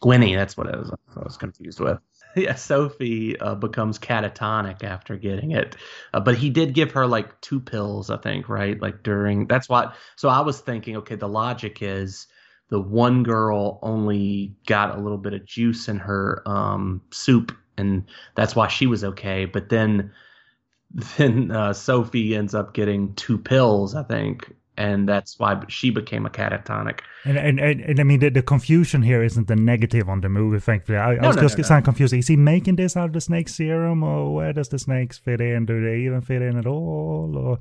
Gwenny. 0.00 0.36
That's 0.36 0.56
what 0.56 0.72
I 0.72 0.78
was. 0.78 0.92
I 1.16 1.24
was 1.24 1.36
confused 1.36 1.80
with. 1.80 1.98
yeah, 2.42 2.54
Sophie 2.54 3.38
uh, 3.40 3.54
becomes 3.54 3.98
catatonic 3.98 4.84
after 4.84 5.16
getting 5.16 5.50
it, 5.52 5.76
uh, 6.14 6.20
but 6.20 6.36
he 6.36 6.50
did 6.50 6.72
give 6.72 6.92
her 6.92 7.06
like 7.06 7.40
two 7.40 7.60
pills, 7.60 8.10
I 8.10 8.16
think, 8.18 8.48
right? 8.48 8.80
Like 8.80 9.02
during 9.02 9.46
that's 9.46 9.68
what. 9.68 9.94
So 10.16 10.28
I 10.28 10.40
was 10.40 10.60
thinking, 10.60 10.96
okay, 10.98 11.16
the 11.16 11.28
logic 11.28 11.78
is 11.82 12.26
the 12.68 12.80
one 12.80 13.22
girl 13.22 13.78
only 13.82 14.54
got 14.66 14.96
a 14.96 15.00
little 15.00 15.18
bit 15.18 15.34
of 15.34 15.44
juice 15.44 15.88
in 15.88 15.98
her 15.98 16.42
um, 16.46 17.02
soup, 17.10 17.56
and 17.76 18.04
that's 18.36 18.54
why 18.54 18.68
she 18.68 18.86
was 18.86 19.02
okay. 19.02 19.44
But 19.44 19.68
then, 19.68 20.12
then 21.16 21.50
uh, 21.50 21.72
Sophie 21.72 22.36
ends 22.36 22.54
up 22.54 22.74
getting 22.74 23.14
two 23.14 23.38
pills, 23.38 23.94
I 23.94 24.04
think, 24.04 24.54
and 24.78 25.08
that's 25.08 25.38
why 25.38 25.60
she 25.68 25.90
became 25.90 26.24
a 26.24 26.30
catatonic. 26.30 27.00
And 27.24 27.36
and, 27.36 27.58
and, 27.60 27.80
and 27.80 28.00
I 28.00 28.04
mean 28.04 28.20
the, 28.20 28.30
the 28.30 28.42
confusion 28.42 29.02
here 29.02 29.22
isn't 29.22 29.48
the 29.48 29.56
negative 29.56 30.08
on 30.08 30.20
the 30.20 30.28
movie. 30.28 30.60
Thankfully, 30.60 30.98
I, 30.98 31.16
I 31.16 31.26
was 31.26 31.36
no, 31.36 31.42
just 31.42 31.58
no, 31.58 31.62
no. 31.62 31.68
kind 31.68 31.78
of 31.80 31.84
confused. 31.84 32.14
Is 32.14 32.28
he 32.28 32.36
making 32.36 32.76
this 32.76 32.96
out 32.96 33.06
of 33.06 33.12
the 33.12 33.20
snake 33.20 33.48
serum, 33.48 34.04
or 34.04 34.32
where 34.32 34.52
does 34.52 34.68
the 34.68 34.78
snakes 34.78 35.18
fit 35.18 35.40
in? 35.40 35.66
Do 35.66 35.84
they 35.84 35.98
even 36.02 36.20
fit 36.20 36.42
in 36.42 36.56
at 36.56 36.66
all? 36.66 37.36
Or 37.36 37.58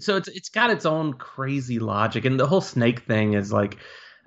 So 0.00 0.16
it's 0.16 0.28
it's 0.28 0.48
got 0.48 0.70
its 0.70 0.86
own 0.86 1.12
crazy 1.14 1.78
logic, 1.78 2.24
and 2.24 2.40
the 2.40 2.46
whole 2.46 2.62
snake 2.62 3.00
thing 3.00 3.34
is 3.34 3.52
like, 3.52 3.76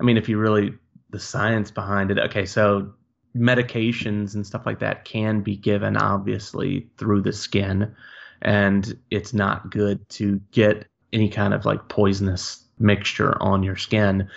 I 0.00 0.04
mean, 0.04 0.16
if 0.16 0.28
you 0.28 0.38
really 0.38 0.74
the 1.10 1.20
science 1.20 1.72
behind 1.72 2.12
it. 2.12 2.18
Okay, 2.18 2.46
so 2.46 2.92
medications 3.36 4.34
and 4.34 4.46
stuff 4.46 4.64
like 4.64 4.78
that 4.78 5.04
can 5.04 5.40
be 5.40 5.56
given 5.56 5.96
obviously 5.96 6.88
through 6.98 7.22
the 7.22 7.32
skin, 7.32 7.94
and 8.42 8.96
it's 9.10 9.34
not 9.34 9.70
good 9.72 10.08
to 10.08 10.40
get 10.52 10.86
any 11.12 11.28
kind 11.28 11.54
of 11.54 11.64
like 11.64 11.88
poisonous 11.88 12.64
mixture 12.78 13.40
on 13.42 13.62
your 13.62 13.76
skin. 13.76 14.28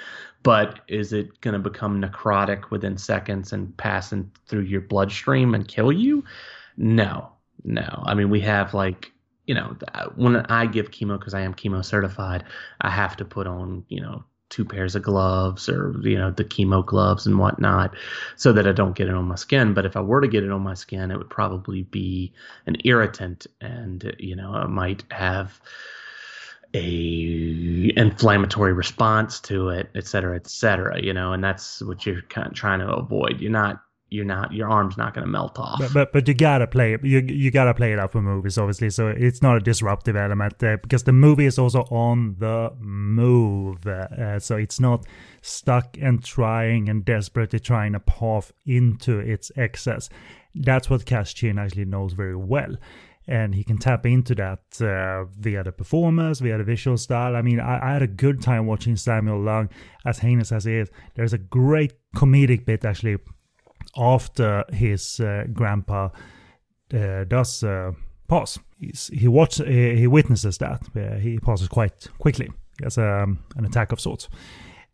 But 0.41 0.79
is 0.87 1.11
it 1.11 1.41
going 1.41 1.53
to 1.53 1.59
become 1.59 2.01
necrotic 2.01 2.69
within 2.71 2.97
seconds 2.97 3.51
and 3.51 3.75
pass 3.75 4.13
in 4.13 4.31
through 4.47 4.61
your 4.61 4.81
bloodstream 4.81 5.53
and 5.53 5.67
kill 5.67 5.91
you? 5.91 6.23
No, 6.77 7.29
no. 7.65 8.03
I 8.05 8.13
mean, 8.13 8.29
we 8.29 8.39
have 8.41 8.73
like 8.73 9.11
you 9.49 9.55
know, 9.55 9.75
uh, 9.95 10.05
when 10.15 10.35
I 10.45 10.67
give 10.67 10.91
chemo 10.91 11.17
because 11.17 11.33
I 11.33 11.41
am 11.41 11.55
chemo 11.55 11.83
certified, 11.83 12.43
I 12.81 12.91
have 12.91 13.17
to 13.17 13.25
put 13.25 13.47
on, 13.47 13.83
you 13.89 13.99
know, 13.99 14.23
two 14.49 14.63
pairs 14.63 14.95
of 14.95 15.01
gloves 15.01 15.67
or, 15.67 15.95
you 16.03 16.19
know, 16.19 16.29
the 16.29 16.43
chemo 16.43 16.85
gloves 16.85 17.25
and 17.25 17.39
whatnot 17.39 17.95
so 18.35 18.53
that 18.53 18.67
I 18.67 18.73
don't 18.73 18.95
get 18.95 19.07
it 19.07 19.15
on 19.15 19.25
my 19.25 19.33
skin. 19.33 19.73
But 19.73 19.87
if 19.87 19.97
I 19.97 20.01
were 20.01 20.21
to 20.21 20.27
get 20.27 20.43
it 20.43 20.51
on 20.51 20.61
my 20.61 20.75
skin, 20.75 21.09
it 21.09 21.17
would 21.17 21.31
probably 21.31 21.81
be 21.81 22.31
an 22.67 22.77
irritant 22.83 23.47
and, 23.59 24.15
you 24.19 24.35
know, 24.35 24.53
I 24.53 24.67
might 24.67 25.03
have 25.09 25.59
a 26.73 27.91
inflammatory 27.95 28.73
response 28.73 29.39
to 29.39 29.69
it, 29.69 29.89
et 29.95 30.05
cetera, 30.05 30.35
et 30.35 30.47
cetera, 30.47 31.01
you 31.01 31.13
know, 31.13 31.33
and 31.33 31.43
that's 31.43 31.81
what 31.81 32.05
you're 32.05 32.21
kind 32.23 32.47
of 32.47 32.53
trying 32.53 32.79
to 32.79 32.87
avoid. 32.87 33.39
You're 33.39 33.51
not 33.51 33.81
you're 34.11 34.25
not 34.25 34.53
your 34.53 34.69
arm's 34.69 34.97
not 34.97 35.13
going 35.13 35.25
to 35.25 35.31
melt 35.31 35.59
off. 35.59 35.79
But, 35.79 35.93
but 35.93 36.13
but 36.13 36.27
you 36.27 36.33
gotta 36.33 36.67
play 36.67 36.93
it. 36.93 37.03
You 37.03 37.19
you 37.19 37.51
gotta 37.51 37.73
play 37.73 37.93
it 37.93 37.99
out 37.99 38.11
for 38.11 38.21
movies, 38.21 38.57
obviously. 38.57 38.89
So 38.89 39.07
it's 39.07 39.41
not 39.41 39.57
a 39.57 39.59
disruptive 39.59 40.15
element 40.15 40.63
uh, 40.63 40.77
because 40.81 41.03
the 41.03 41.11
movie 41.11 41.45
is 41.45 41.59
also 41.59 41.81
on 41.91 42.35
the 42.39 42.71
move. 42.79 43.85
Uh, 43.85 44.39
so 44.39 44.55
it's 44.55 44.79
not 44.79 45.05
stuck 45.41 45.97
and 46.01 46.23
trying 46.23 46.89
and 46.89 47.05
desperately 47.05 47.59
trying 47.59 47.93
to 47.93 47.99
path 47.99 48.51
into 48.65 49.19
its 49.19 49.51
excess. 49.55 50.09
That's 50.55 50.89
what 50.89 51.05
Cash 51.05 51.35
Chin 51.35 51.59
actually 51.59 51.85
knows 51.85 52.13
very 52.13 52.35
well. 52.35 52.75
And 53.29 53.53
he 53.53 53.63
can 53.63 53.77
tap 53.77 54.07
into 54.07 54.33
that 54.35 54.81
uh, 54.81 55.25
via 55.37 55.63
the 55.63 55.71
performance, 55.71 56.39
via 56.39 56.57
the 56.57 56.63
visual 56.63 56.97
style. 56.97 57.35
I 57.35 57.43
mean, 57.43 57.59
I, 57.59 57.89
I 57.89 57.93
had 57.93 58.01
a 58.01 58.07
good 58.07 58.41
time 58.41 58.65
watching 58.65 58.95
Samuel 58.95 59.37
Leung, 59.37 59.69
as 60.03 60.17
heinous 60.17 60.51
as 60.51 60.65
he 60.65 60.73
is. 60.73 60.89
There's 61.13 61.33
a 61.33 61.37
great 61.37 61.93
comedic 62.15 62.65
bit 62.65 62.85
actually 62.85 63.17
after 63.95 64.63
his 64.73 65.19
uh, 65.19 65.43
grandpa 65.53 66.09
uh, 66.91 67.23
does 67.25 67.63
uh, 67.63 67.91
pass. 68.27 68.57
He's, 68.79 69.11
he 69.13 69.27
watches, 69.27 69.67
he 69.67 70.07
witnesses 70.07 70.57
that. 70.57 70.81
he 71.21 71.37
passes 71.37 71.67
quite 71.67 72.07
quickly. 72.17 72.49
He 72.79 72.85
has 72.85 72.97
um, 72.97 73.43
an 73.57 73.65
attack 73.65 73.91
of 73.91 73.99
sorts. 73.99 74.27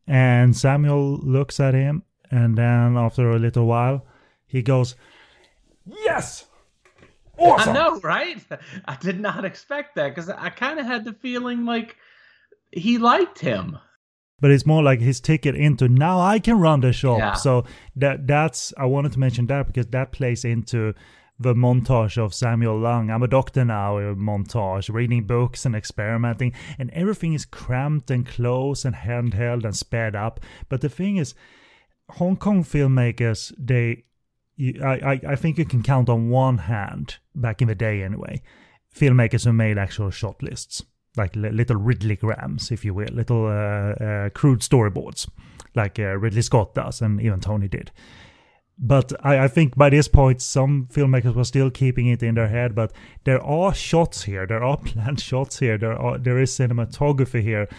And 0.07 0.55
Samuel 0.55 1.17
looks 1.17 1.59
at 1.59 1.73
him, 1.73 2.03
and 2.31 2.57
then 2.57 2.97
after 2.97 3.31
a 3.31 3.39
little 3.39 3.65
while, 3.65 4.05
he 4.45 4.61
goes, 4.61 4.95
Yes! 5.86 6.47
Awesome! 7.38 7.69
I 7.69 7.73
know, 7.73 7.99
right? 7.99 8.41
I 8.86 8.95
did 8.95 9.19
not 9.19 9.45
expect 9.45 9.95
that 9.95 10.09
because 10.09 10.29
I 10.29 10.49
kind 10.49 10.79
of 10.79 10.86
had 10.86 11.05
the 11.05 11.13
feeling 11.13 11.65
like 11.65 11.97
he 12.71 12.97
liked 12.97 13.39
him 13.39 13.77
but 14.41 14.51
it's 14.51 14.65
more 14.65 14.83
like 14.83 14.99
his 14.99 15.19
ticket 15.19 15.55
into 15.55 15.88
now 15.88 16.19
I 16.19 16.39
can 16.39 16.59
run 16.59 16.81
the 16.81 16.91
shop. 16.91 17.19
Yeah. 17.19 17.33
So 17.33 17.63
that 17.95 18.27
that's 18.27 18.73
I 18.77 18.86
wanted 18.86 19.13
to 19.13 19.19
mention 19.19 19.47
that 19.47 19.67
because 19.67 19.88
that 19.88 20.11
plays 20.11 20.43
into 20.43 20.93
the 21.39 21.53
montage 21.53 22.17
of 22.17 22.33
Samuel 22.33 22.79
Leung. 22.79 23.11
I'm 23.11 23.23
a 23.23 23.27
doctor 23.27 23.65
now. 23.65 23.97
A 23.97 24.15
montage, 24.15 24.93
reading 24.93 25.23
books 25.23 25.65
and 25.65 25.75
experimenting, 25.75 26.53
and 26.77 26.91
everything 26.91 27.33
is 27.33 27.45
cramped 27.45 28.11
and 28.11 28.25
close 28.25 28.86
and 28.86 28.95
handheld 28.95 29.63
and 29.63 29.75
sped 29.75 30.15
up. 30.15 30.39
But 30.69 30.81
the 30.81 30.89
thing 30.89 31.17
is, 31.17 31.33
Hong 32.11 32.38
Kong 32.38 32.63
filmmakers 32.63 33.53
they. 33.57 34.03
You, 34.57 34.81
I, 34.83 35.19
I, 35.27 35.35
think 35.35 35.57
you 35.57 35.65
can 35.65 35.83
count 35.83 36.07
on 36.07 36.29
one 36.29 36.59
hand 36.59 37.17
back 37.35 37.61
in 37.61 37.67
the 37.67 37.75
day 37.75 38.03
anyway 38.03 38.41
filmmakers 38.95 39.43
who 39.43 39.51
made 39.51 39.77
actual 39.77 40.09
shot 40.09 40.41
lists 40.41 40.83
like 41.17 41.35
little 41.35 41.77
Ridley 41.77 42.17
grams, 42.17 42.71
if 42.71 42.83
you 42.83 42.93
will, 42.93 43.07
little 43.11 43.45
uh, 43.45 43.93
uh, 44.03 44.29
crude 44.31 44.59
storyboards, 44.59 45.29
like 45.73 45.99
uh, 45.99 46.17
Ridley 46.17 46.41
Scott 46.41 46.75
does, 46.75 47.01
and 47.01 47.21
even 47.21 47.39
Tony 47.39 47.67
did. 47.67 47.91
But 48.77 49.13
I, 49.25 49.45
I, 49.45 49.47
think 49.47 49.77
by 49.77 49.89
this 49.89 50.09
point, 50.09 50.41
some 50.41 50.87
filmmakers 50.91 51.33
were 51.33 51.45
still 51.45 51.71
keeping 51.71 52.07
it 52.07 52.21
in 52.21 52.35
their 52.35 52.49
head. 52.49 52.75
But 52.75 52.91
there 53.23 53.41
are 53.41 53.73
shots 53.73 54.23
here, 54.23 54.45
there 54.45 54.63
are 54.63 54.77
planned 54.85 55.21
shots 55.21 55.59
here, 55.59 55.77
there 55.77 55.97
are 55.97 56.17
there 56.17 56.37
is 56.37 56.51
cinematography 56.51 57.41
here 57.41 57.69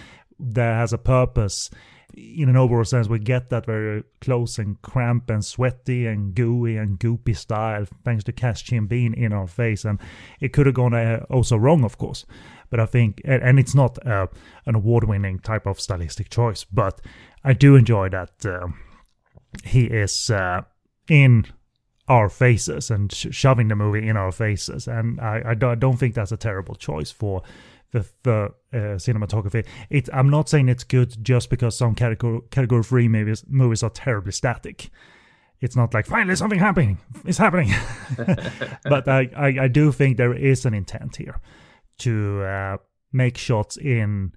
that 0.41 0.75
has 0.75 0.93
a 0.93 0.99
purpose. 0.99 1.71
In 2.17 2.49
an 2.49 2.57
overall 2.57 2.85
sense, 2.85 3.09
we 3.09 3.19
get 3.19 3.51
that 3.51 3.67
very 3.67 4.03
close 4.23 4.59
and 4.59 4.81
cramped 4.81 5.31
and 5.31 5.45
sweaty 5.45 6.07
and 6.07 6.35
gooey 6.35 6.79
and 6.79 6.99
goopy 6.99 7.37
style, 7.37 7.87
thanks 8.05 8.25
to 8.25 8.33
Cash 8.33 8.65
Chin 8.65 8.87
being 8.87 9.13
in 9.13 9.35
our 9.35 9.47
face. 9.47 9.85
And 9.85 9.99
it 10.41 10.55
could 10.55 10.65
have 10.65 10.75
gone 10.75 10.95
also 11.25 11.59
wrong, 11.59 11.85
of 11.85 11.99
course. 11.99 12.25
But 12.71 12.81
I 12.81 12.87
think, 12.87 13.21
and 13.25 13.59
it's 13.59 13.75
not 13.75 14.05
uh, 14.07 14.29
an 14.65 14.75
award-winning 14.75 15.41
type 15.41 15.67
of 15.67 15.79
stylistic 15.79 16.31
choice, 16.31 16.65
but 16.65 17.03
I 17.45 17.53
do 17.53 17.77
enjoy 17.77 18.09
that 18.09 18.47
uh, 18.47 18.69
he 19.65 19.85
is 19.85 20.31
uh, 20.31 20.63
in 21.09 21.47
our 22.09 22.29
faces 22.29 22.91
and 22.91 23.13
sh- 23.13 23.27
shoving 23.31 23.69
the 23.69 23.77
movie 23.77 24.09
in 24.09 24.17
our 24.17 24.33
faces, 24.33 24.89
and 24.89 25.21
I, 25.21 25.43
I 25.47 25.55
don't 25.55 25.97
think 25.97 26.15
that's 26.15 26.33
a 26.33 26.37
terrible 26.37 26.77
choice 26.77 27.11
for 27.11 27.43
the, 27.93 28.07
the 28.23 28.55
uh, 28.73 28.77
cinematography. 28.97 29.65
It, 29.91 30.09
I'm 30.13 30.31
not 30.31 30.49
saying 30.49 30.69
it's 30.69 30.85
good 30.85 31.25
just 31.25 31.51
because 31.51 31.77
some 31.77 31.95
category 31.95 32.41
category 32.51 32.83
three 32.83 33.09
movies 33.09 33.45
movies 33.49 33.83
are 33.83 33.91
terribly 33.91 34.33
static. 34.33 34.91
It's 35.61 35.77
not 35.77 35.95
like 35.95 36.07
finally 36.07 36.37
something 36.37 36.59
happening. 36.59 36.99
It's 37.25 37.39
happening, 37.39 37.73
but 38.85 39.09
I, 39.09 39.31
I 39.37 39.47
I 39.63 39.69
do 39.69 39.91
think 39.93 40.17
there 40.17 40.35
is 40.35 40.67
an 40.67 40.75
intent 40.75 41.17
here 41.17 41.41
to 41.99 42.43
uh, 42.43 42.77
make 43.13 43.39
shots 43.39 43.77
in 43.77 44.33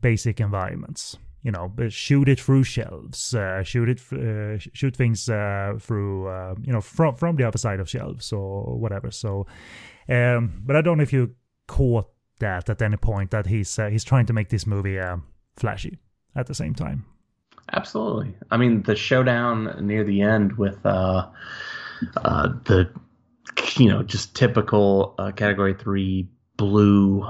basic 0.00 0.40
environments. 0.40 1.16
You 1.42 1.52
know, 1.52 1.72
shoot 1.88 2.28
it 2.28 2.38
through 2.38 2.64
shelves, 2.64 3.34
uh, 3.34 3.62
shoot 3.62 3.88
it, 3.88 4.00
uh, 4.12 4.58
shoot 4.58 4.94
things 4.94 5.26
uh, 5.26 5.78
through, 5.80 6.28
uh, 6.28 6.54
you 6.60 6.72
know, 6.72 6.82
from 6.82 7.14
from 7.14 7.36
the 7.36 7.44
other 7.44 7.56
side 7.56 7.80
of 7.80 7.88
shelves 7.88 8.30
or 8.32 8.78
whatever. 8.78 9.10
So, 9.10 9.46
um, 10.08 10.62
but 10.66 10.76
I 10.76 10.82
don't 10.82 10.98
know 10.98 11.02
if 11.02 11.14
you 11.14 11.34
caught 11.66 12.10
that 12.40 12.68
at 12.68 12.82
any 12.82 12.96
point 12.96 13.30
that 13.30 13.46
he's 13.46 13.78
uh, 13.78 13.88
he's 13.88 14.04
trying 14.04 14.26
to 14.26 14.32
make 14.32 14.48
this 14.48 14.66
movie 14.66 14.98
flashy 15.56 15.98
at 16.34 16.46
the 16.46 16.54
same 16.54 16.74
time. 16.74 17.04
Absolutely. 17.72 18.34
I 18.50 18.56
mean, 18.56 18.82
the 18.82 18.96
showdown 18.96 19.86
near 19.86 20.04
the 20.04 20.22
end 20.22 20.58
with 20.58 20.84
uh, 20.84 21.28
uh, 22.16 22.48
the, 22.64 22.90
you 23.76 23.88
know, 23.88 24.02
just 24.02 24.34
typical 24.34 25.14
uh, 25.18 25.30
Category 25.30 25.74
3 25.74 26.28
blue 26.56 27.26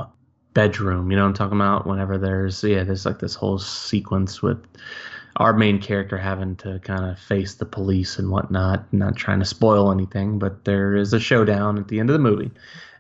bedroom. 0.55 1.11
You 1.11 1.17
know 1.17 1.27
I'm 1.27 1.35
talking 1.35 1.59
about? 1.59 1.87
Whenever 1.87 2.19
there's 2.19 2.65
yeah, 2.65 2.85
there's 2.85 3.07
like 3.07 3.19
this 3.19 3.35
whole 3.35 3.59
sequence 3.59 4.43
with 4.43 4.65
our 5.37 5.53
main 5.53 5.81
character 5.81 6.19
having 6.19 6.57
to 6.57 6.81
kind 6.81 7.05
of 7.05 7.19
face 7.19 7.55
the 7.55 7.67
police 7.67 8.19
and 8.19 8.31
whatnot. 8.31 8.93
Not 8.93 9.17
trying 9.17 9.41
to 9.41 9.45
spoil 9.45 9.93
anything, 9.93 10.39
but 10.39 10.65
there 10.65 10.97
is 10.97 11.13
a 11.13 11.21
showdown 11.21 11.79
at 11.79 11.89
the 11.89 12.01
end 12.01 12.11
of 12.11 12.15
the 12.15 12.19
movie, 12.19 12.51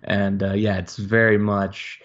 and 0.05 0.43
uh, 0.43 0.53
yeah, 0.53 0.79
it's 0.79 0.97
very 0.97 1.39
much 1.39 2.01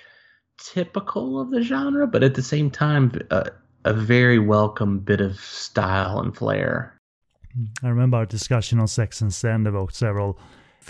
typical 0.57 1.39
of 1.39 1.51
the 1.51 1.61
genre, 1.61 2.07
but 2.07 2.23
at 2.23 2.35
the 2.35 2.41
same 2.41 2.71
time, 2.71 3.11
uh, 3.31 3.49
a 3.83 3.93
very 3.93 4.39
welcome 4.39 4.99
bit 4.99 5.21
of 5.21 5.39
style 5.39 6.19
and 6.19 6.35
flair. 6.35 6.99
I 7.83 7.87
remember 7.87 8.17
our 8.17 8.25
discussion 8.25 8.79
on 8.79 8.87
Sex 8.87 9.21
and 9.21 9.31
Zen 9.31 9.65
evoked 9.65 9.95
several 9.95 10.37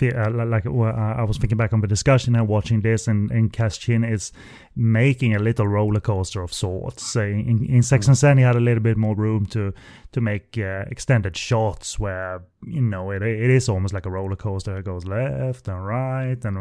uh, 0.02 0.30
like 0.30 0.66
I 0.66 1.22
was 1.24 1.38
thinking 1.38 1.58
back 1.58 1.72
on 1.72 1.80
the 1.80 1.86
discussion 1.86 2.36
and 2.36 2.46
watching 2.48 2.82
this, 2.82 3.08
and, 3.08 3.30
and 3.30 3.52
Cash 3.52 3.88
is 3.88 4.32
making 4.74 5.34
a 5.34 5.38
little 5.38 5.66
roller 5.66 6.00
coaster 6.00 6.42
of 6.42 6.52
sorts. 6.52 7.16
in, 7.16 7.64
in 7.66 7.82
Sex 7.82 8.06
and 8.06 8.16
Zen, 8.16 8.38
he 8.38 8.44
had 8.44 8.56
a 8.56 8.60
little 8.60 8.82
bit 8.82 8.96
more 8.96 9.14
room 9.14 9.46
to 9.46 9.72
to 10.12 10.20
make 10.20 10.56
uh, 10.58 10.84
extended 10.90 11.36
shots 11.36 11.98
where 11.98 12.42
you 12.66 12.80
know 12.80 13.10
it, 13.10 13.22
it 13.22 13.50
is 13.50 13.68
almost 13.68 13.94
like 13.94 14.06
a 14.06 14.10
roller 14.10 14.36
coaster. 14.36 14.76
It 14.78 14.84
goes 14.84 15.04
left 15.04 15.68
and 15.68 15.86
right 15.86 16.44
and 16.44 16.56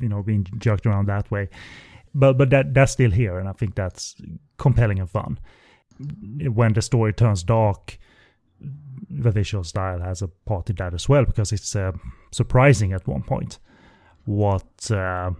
you 0.00 0.08
know 0.08 0.22
being 0.22 0.46
jerked 0.58 0.86
around 0.86 1.06
that 1.06 1.30
way. 1.30 1.48
But 2.14 2.38
but 2.38 2.50
that 2.50 2.74
that's 2.74 2.92
still 2.92 3.10
here, 3.10 3.38
and 3.38 3.48
I 3.48 3.52
think 3.52 3.74
that's 3.74 4.14
compelling 4.58 5.00
and 5.00 5.10
fun. 5.10 5.38
When 6.48 6.72
the 6.72 6.82
story 6.82 7.12
turns 7.12 7.42
dark 7.42 7.98
the 9.10 9.30
visual 9.30 9.64
style 9.64 10.00
has 10.00 10.22
a 10.22 10.28
part 10.28 10.70
in 10.70 10.76
that 10.76 10.94
as 10.94 11.08
well 11.08 11.24
because 11.24 11.52
it's 11.52 11.74
uh, 11.76 11.92
surprising 12.32 12.92
at 12.92 13.06
one 13.06 13.22
point 13.22 13.58
what 14.24 14.90
uh, 14.90 15.30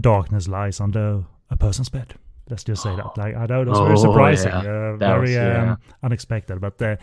darkness 0.00 0.48
lies 0.48 0.80
under 0.80 1.24
a 1.50 1.56
person's 1.56 1.88
bed. 1.88 2.14
Let's 2.50 2.64
just 2.64 2.82
say 2.82 2.94
that. 2.96 3.16
Like, 3.16 3.36
I 3.36 3.46
know 3.46 3.64
that's 3.64 3.78
was 3.78 3.86
very 3.88 3.96
surprising, 3.98 4.52
Oh, 4.52 4.62
yeah. 4.62 4.70
uh, 4.70 4.96
That 4.96 4.98
very 4.98 5.20
was- 5.22 5.30
yeah. 5.32 5.72
um, 5.72 5.78
unexpected. 6.02 6.60
But 6.60 6.80
uh, 6.80 6.96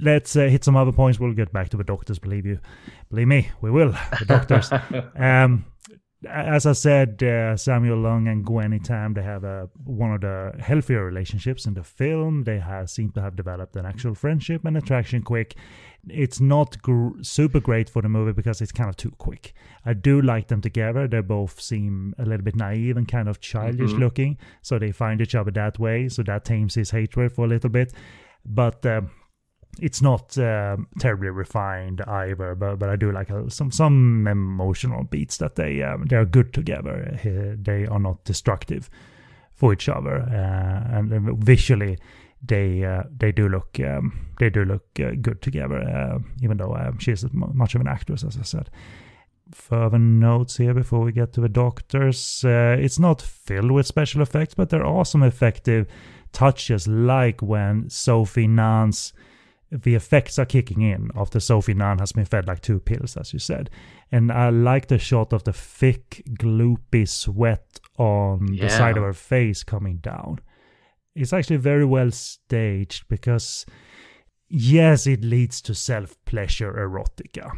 let's 0.00 0.34
uh, 0.36 0.42
hit 0.48 0.64
some 0.64 0.76
other 0.76 0.92
points. 0.92 1.20
We'll 1.20 1.34
get 1.34 1.52
back 1.52 1.68
to 1.70 1.76
the 1.76 1.84
doctors. 1.84 2.18
Believe 2.18 2.46
you, 2.46 2.58
believe 3.10 3.28
me, 3.28 3.48
we 3.60 3.70
will. 3.70 3.92
The 4.18 4.24
doctors. 4.26 4.70
um, 5.16 5.64
as 6.28 6.66
I 6.66 6.72
said, 6.72 7.22
uh, 7.22 7.56
Samuel 7.56 7.98
Leung 7.98 8.30
and 8.30 8.44
Gwenny 8.44 8.78
Tam, 8.82 9.14
they 9.14 9.22
have 9.22 9.44
a, 9.44 9.68
one 9.84 10.12
of 10.12 10.20
the 10.20 10.52
healthier 10.60 11.04
relationships 11.04 11.66
in 11.66 11.74
the 11.74 11.82
film. 11.82 12.44
They 12.44 12.58
have 12.58 12.90
seem 12.90 13.10
to 13.12 13.20
have 13.20 13.34
developed 13.36 13.74
an 13.76 13.86
actual 13.86 14.14
friendship 14.14 14.64
and 14.64 14.76
attraction 14.76 15.22
quick. 15.22 15.54
It's 16.08 16.40
not 16.40 16.80
gr- 16.82 17.20
super 17.22 17.60
great 17.60 17.88
for 17.88 18.02
the 18.02 18.08
movie 18.08 18.32
because 18.32 18.60
it's 18.60 18.72
kind 18.72 18.88
of 18.90 18.96
too 18.96 19.12
quick. 19.18 19.52
I 19.84 19.94
do 19.94 20.20
like 20.20 20.48
them 20.48 20.60
together. 20.60 21.06
They 21.08 21.20
both 21.20 21.60
seem 21.60 22.14
a 22.18 22.24
little 22.24 22.44
bit 22.44 22.56
naive 22.56 22.96
and 22.96 23.06
kind 23.06 23.28
of 23.28 23.40
childish 23.40 23.92
Mhm. 23.92 23.98
looking. 24.00 24.38
So 24.62 24.78
they 24.78 24.92
find 24.92 25.20
each 25.20 25.34
other 25.34 25.50
that 25.52 25.78
way. 25.78 26.08
So 26.08 26.22
that 26.24 26.44
tames 26.44 26.74
his 26.74 26.90
hatred 26.90 27.32
for 27.32 27.44
a 27.44 27.48
little 27.48 27.70
bit. 27.70 27.92
But 28.44 28.84
um, 28.86 29.10
it's 29.80 30.02
not 30.02 30.36
um, 30.38 30.86
terribly 30.98 31.30
refined 31.30 32.02
either, 32.02 32.54
but 32.54 32.78
but 32.78 32.88
I 32.88 32.96
do 32.96 33.10
like 33.10 33.28
some 33.48 33.70
some 33.70 34.26
emotional 34.26 35.04
beats 35.04 35.38
that 35.38 35.56
they 35.56 35.82
um, 35.82 36.06
they 36.06 36.16
are 36.16 36.24
good 36.26 36.52
together. 36.52 37.18
They 37.60 37.86
are 37.86 37.98
not 37.98 38.24
destructive 38.24 38.90
for 39.54 39.72
each 39.72 39.88
other, 39.88 40.20
uh, 40.22 40.96
and 40.96 41.38
visually 41.42 41.98
they 42.44 42.84
uh, 42.84 43.04
they 43.16 43.32
do 43.32 43.48
look 43.48 43.78
um, 43.80 44.26
they 44.38 44.50
do 44.50 44.64
look 44.64 44.86
uh, 45.00 45.12
good 45.20 45.40
together. 45.40 45.80
Uh, 45.80 46.18
even 46.42 46.58
though 46.58 46.74
um, 46.74 46.98
she's 46.98 47.24
m- 47.24 47.52
much 47.54 47.74
of 47.74 47.80
an 47.80 47.88
actress, 47.88 48.24
as 48.24 48.36
I 48.36 48.42
said. 48.42 48.70
Further 49.52 49.98
notes 49.98 50.56
here 50.56 50.72
before 50.72 51.00
we 51.00 51.12
get 51.12 51.34
to 51.34 51.42
the 51.42 51.48
doctors. 51.48 52.42
Uh, 52.42 52.74
it's 52.78 52.98
not 52.98 53.20
filled 53.20 53.70
with 53.70 53.86
special 53.86 54.22
effects, 54.22 54.54
but 54.54 54.70
there 54.70 54.84
are 54.84 55.04
some 55.04 55.22
effective 55.22 55.86
touches, 56.32 56.88
like 56.88 57.42
when 57.42 57.90
Sophie 57.90 58.46
Ngan's 58.46 59.12
the 59.72 59.94
effects 59.94 60.38
are 60.38 60.44
kicking 60.44 60.82
in 60.82 61.10
after 61.16 61.40
Sophie 61.40 61.74
Ngan 61.74 61.98
has 62.00 62.12
been 62.12 62.26
fed 62.26 62.46
like 62.46 62.60
two 62.60 62.78
pills, 62.78 63.16
as 63.16 63.32
you 63.32 63.38
said. 63.38 63.70
And 64.10 64.30
I 64.30 64.50
like 64.50 64.88
the 64.88 64.98
shot 64.98 65.32
of 65.32 65.44
the 65.44 65.52
thick, 65.54 66.22
gloopy 66.38 67.08
sweat 67.08 67.80
on 67.96 68.46
the 68.46 68.68
side 68.68 68.98
of 68.98 69.02
her 69.02 69.14
face 69.14 69.64
coming 69.64 69.96
down. 69.96 70.40
It's 71.14 71.32
actually 71.32 71.56
very 71.56 71.86
well 71.86 72.10
staged 72.10 73.08
because, 73.08 73.64
yes, 74.48 75.06
it 75.06 75.24
leads 75.24 75.62
to 75.62 75.74
self 75.74 76.22
pleasure 76.26 76.72
erotica, 76.72 77.50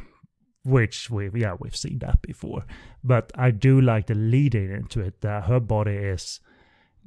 which 0.62 1.10
we 1.10 1.30
yeah 1.34 1.56
we've 1.58 1.76
seen 1.76 1.98
that 1.98 2.22
before. 2.22 2.64
But 3.02 3.32
I 3.34 3.50
do 3.50 3.80
like 3.80 4.06
the 4.06 4.14
leading 4.14 4.70
into 4.70 5.00
it 5.00 5.20
that 5.22 5.44
her 5.44 5.60
body 5.60 5.94
is 5.94 6.38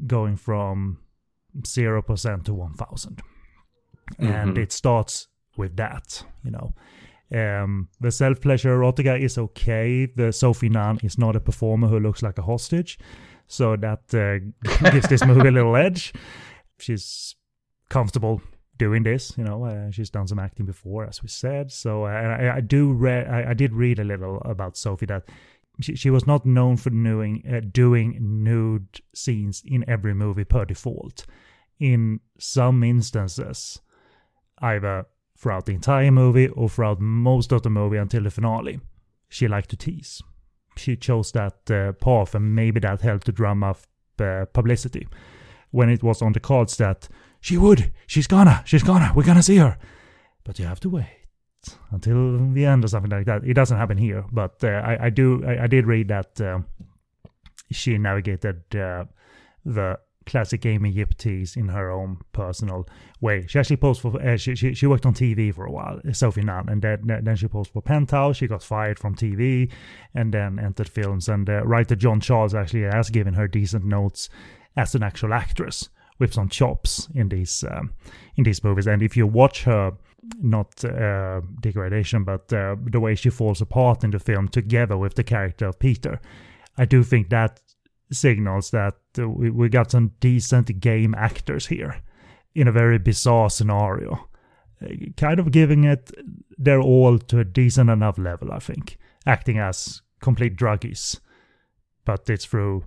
going 0.05 0.35
from 0.35 0.99
zero 1.65 2.01
percent 2.01 2.45
to 2.45 2.53
one 2.53 2.73
thousand 2.73 3.21
and 4.19 4.55
Mhm. 4.55 4.63
it 4.63 4.71
starts 4.71 5.27
with 5.57 5.75
that 5.77 6.25
you 6.43 6.51
know. 6.51 6.73
Um 7.31 7.89
the 7.99 8.11
self 8.11 8.39
pleasure 8.41 8.77
erotica 8.77 9.19
is 9.19 9.37
okay. 9.37 10.05
The 10.15 10.31
sophie 10.31 10.69
ngan 10.69 11.03
is 11.03 11.17
not 11.17 11.35
a 11.35 11.39
performer 11.39 11.87
who 11.87 11.99
looks 11.99 12.21
like 12.23 12.37
a 12.37 12.43
hostage. 12.43 12.97
So 13.47 13.75
that 13.77 14.13
uh, 14.13 14.39
gives 14.91 15.07
this 15.07 15.25
movie 15.25 15.47
a 15.47 15.51
little 15.51 15.75
edge. 15.75 16.13
She's 16.79 17.35
comfortable 17.89 18.41
doing 18.77 19.03
this 19.03 19.33
you 19.37 19.43
know. 19.43 19.65
Uh, 19.65 19.91
she's 19.91 20.09
done 20.09 20.27
some 20.27 20.39
acting 20.39 20.65
before 20.65 21.05
as 21.07 21.21
we 21.23 21.27
said. 21.29 21.71
So 21.71 22.05
uh, 22.05 22.09
I, 22.09 22.57
I 22.57 22.61
do 22.61 22.93
read 22.93 23.27
I, 23.27 23.51
I 23.51 23.53
did 23.53 23.73
read 23.73 23.99
a 23.99 24.03
little 24.03 24.41
about 24.45 24.77
sophie 24.77 25.05
that 25.07 25.23
she, 25.81 25.95
she 25.95 26.09
was 26.09 26.25
not 26.25 26.45
known 26.45 26.77
for 26.77 26.89
doing 26.91 27.43
uh, 27.51 27.61
doing 27.71 28.17
nude 28.21 29.01
scenes 29.13 29.63
in 29.65 29.83
every 29.87 30.13
movie 30.13 30.45
per 30.45 30.65
default. 30.65 31.25
In 31.79 32.19
some 32.39 32.83
instances 32.83 33.81
either 34.61 35.05
throughout 35.37 35.65
the 35.65 35.73
entire 35.73 36.11
movie 36.11 36.47
or 36.47 36.69
throughout 36.69 36.99
most 36.99 37.51
of 37.51 37.61
the 37.61 37.69
movie 37.69 37.97
until 37.97 38.23
the 38.23 38.31
finale. 38.31 38.79
She 39.29 39.47
liked 39.47 39.69
to 39.69 39.77
tease. 39.77 40.21
She 40.77 40.95
chose 40.95 41.31
that 41.31 41.69
uh, 41.69 41.93
path, 41.93 42.35
and 42.35 42.55
maybe 42.55 42.79
that 42.79 43.01
helped 43.01 43.25
to 43.25 43.31
drum 43.31 43.63
up 43.63 43.79
uh, 44.19 44.45
publicity. 44.53 45.07
When 45.71 45.89
it 45.89 46.03
was 46.03 46.21
on 46.21 46.33
the 46.33 46.39
cards 46.39 46.77
that 46.77 47.09
she 47.41 47.57
would, 47.57 47.91
she's 48.07 48.27
gonna, 48.27 48.63
she's 48.65 48.83
gonna, 48.83 49.11
we're 49.15 49.23
gonna 49.23 49.43
see 49.43 49.57
her. 49.57 49.77
But 50.43 50.59
you 50.59 50.65
have 50.65 50.79
to 50.81 50.89
wait 50.89 51.05
until 51.91 52.53
the 52.53 52.65
end 52.65 52.85
or 52.85 52.87
something 52.87 53.11
like 53.11 53.25
that. 53.25 53.43
It 53.43 53.53
doesn't 53.53 53.77
happen 53.77 53.97
here, 53.97 54.23
but 54.31 54.63
uh, 54.63 54.67
I, 54.67 55.07
I 55.07 55.09
do, 55.09 55.43
I, 55.45 55.63
I 55.63 55.67
did 55.67 55.85
read 55.85 56.07
that 56.07 56.39
um 56.41 56.65
she 57.71 57.97
navigated 57.97 58.63
uh, 58.75 59.05
the 59.65 59.99
classic 60.27 60.65
Amy 60.65 60.91
Yip 60.91 61.17
tease 61.17 61.55
in 61.55 61.69
her 61.69 61.89
own 61.89 62.19
personal 62.33 62.87
way. 63.21 63.47
She 63.47 63.57
actually 63.57 63.77
posed 63.77 64.01
for 64.01 64.21
uh, 64.21 64.37
she, 64.37 64.55
she 64.55 64.73
she 64.73 64.85
worked 64.85 65.05
on 65.05 65.13
TV 65.13 65.53
for 65.53 65.65
a 65.65 65.71
while, 65.71 65.99
Sophie 66.11 66.41
Ngan, 66.41 66.69
and 66.69 66.81
then 66.81 67.23
then 67.23 67.35
she 67.35 67.47
posed 67.47 67.71
for 67.71 67.81
Penthouse. 67.81 68.37
She 68.37 68.47
got 68.47 68.61
fired 68.61 68.99
from 68.99 69.15
TV, 69.15 69.71
and 70.13 70.33
then 70.33 70.59
entered 70.59 70.89
films. 70.89 71.27
And 71.27 71.49
uh, 71.49 71.63
writer 71.65 71.95
John 71.95 72.19
Charles 72.19 72.53
actually 72.53 72.83
has 72.83 73.09
given 73.09 73.33
her 73.33 73.47
decent 73.47 73.85
notes 73.85 74.29
as 74.75 74.93
an 74.93 75.01
actual 75.01 75.33
actress 75.33 75.89
with 76.19 76.33
some 76.33 76.49
chops 76.49 77.07
in 77.15 77.29
these 77.29 77.63
um, 77.71 77.93
in 78.35 78.43
these 78.43 78.63
movies. 78.63 78.87
And 78.87 79.01
if 79.01 79.17
you 79.17 79.25
watch 79.25 79.63
her. 79.63 79.93
Not 80.41 80.83
uh, 80.83 81.39
degradation, 81.61 82.25
but 82.25 82.51
uh, 82.51 82.75
the 82.83 82.99
way 82.99 83.15
she 83.15 83.29
falls 83.29 83.61
apart 83.61 84.03
in 84.03 84.11
the 84.11 84.19
film 84.19 84.49
together 84.49 84.97
with 84.97 85.15
the 85.15 85.23
character 85.23 85.67
of 85.67 85.79
Peter, 85.79 86.19
I 86.77 86.83
do 86.83 87.01
think 87.03 87.29
that 87.29 87.61
signals 88.11 88.71
that 88.71 88.95
we, 89.17 89.49
we 89.49 89.69
got 89.69 89.91
some 89.91 90.11
decent 90.19 90.79
game 90.79 91.13
actors 91.15 91.67
here 91.67 92.01
in 92.55 92.67
a 92.67 92.71
very 92.71 92.97
bizarre 92.97 93.49
scenario. 93.49 94.27
Uh, 94.81 94.87
Kind 95.15 95.39
of 95.39 95.51
giving 95.51 95.83
it 95.83 96.11
their 96.57 96.81
all 96.81 97.17
to 97.17 97.39
a 97.39 97.45
decent 97.45 97.89
enough 97.89 98.17
level, 98.17 98.51
I 98.51 98.59
think. 98.59 98.97
Acting 99.25 99.59
as 99.59 100.01
complete 100.21 100.55
druggies, 100.55 101.19
but 102.05 102.29
it's 102.29 102.45
through 102.45 102.85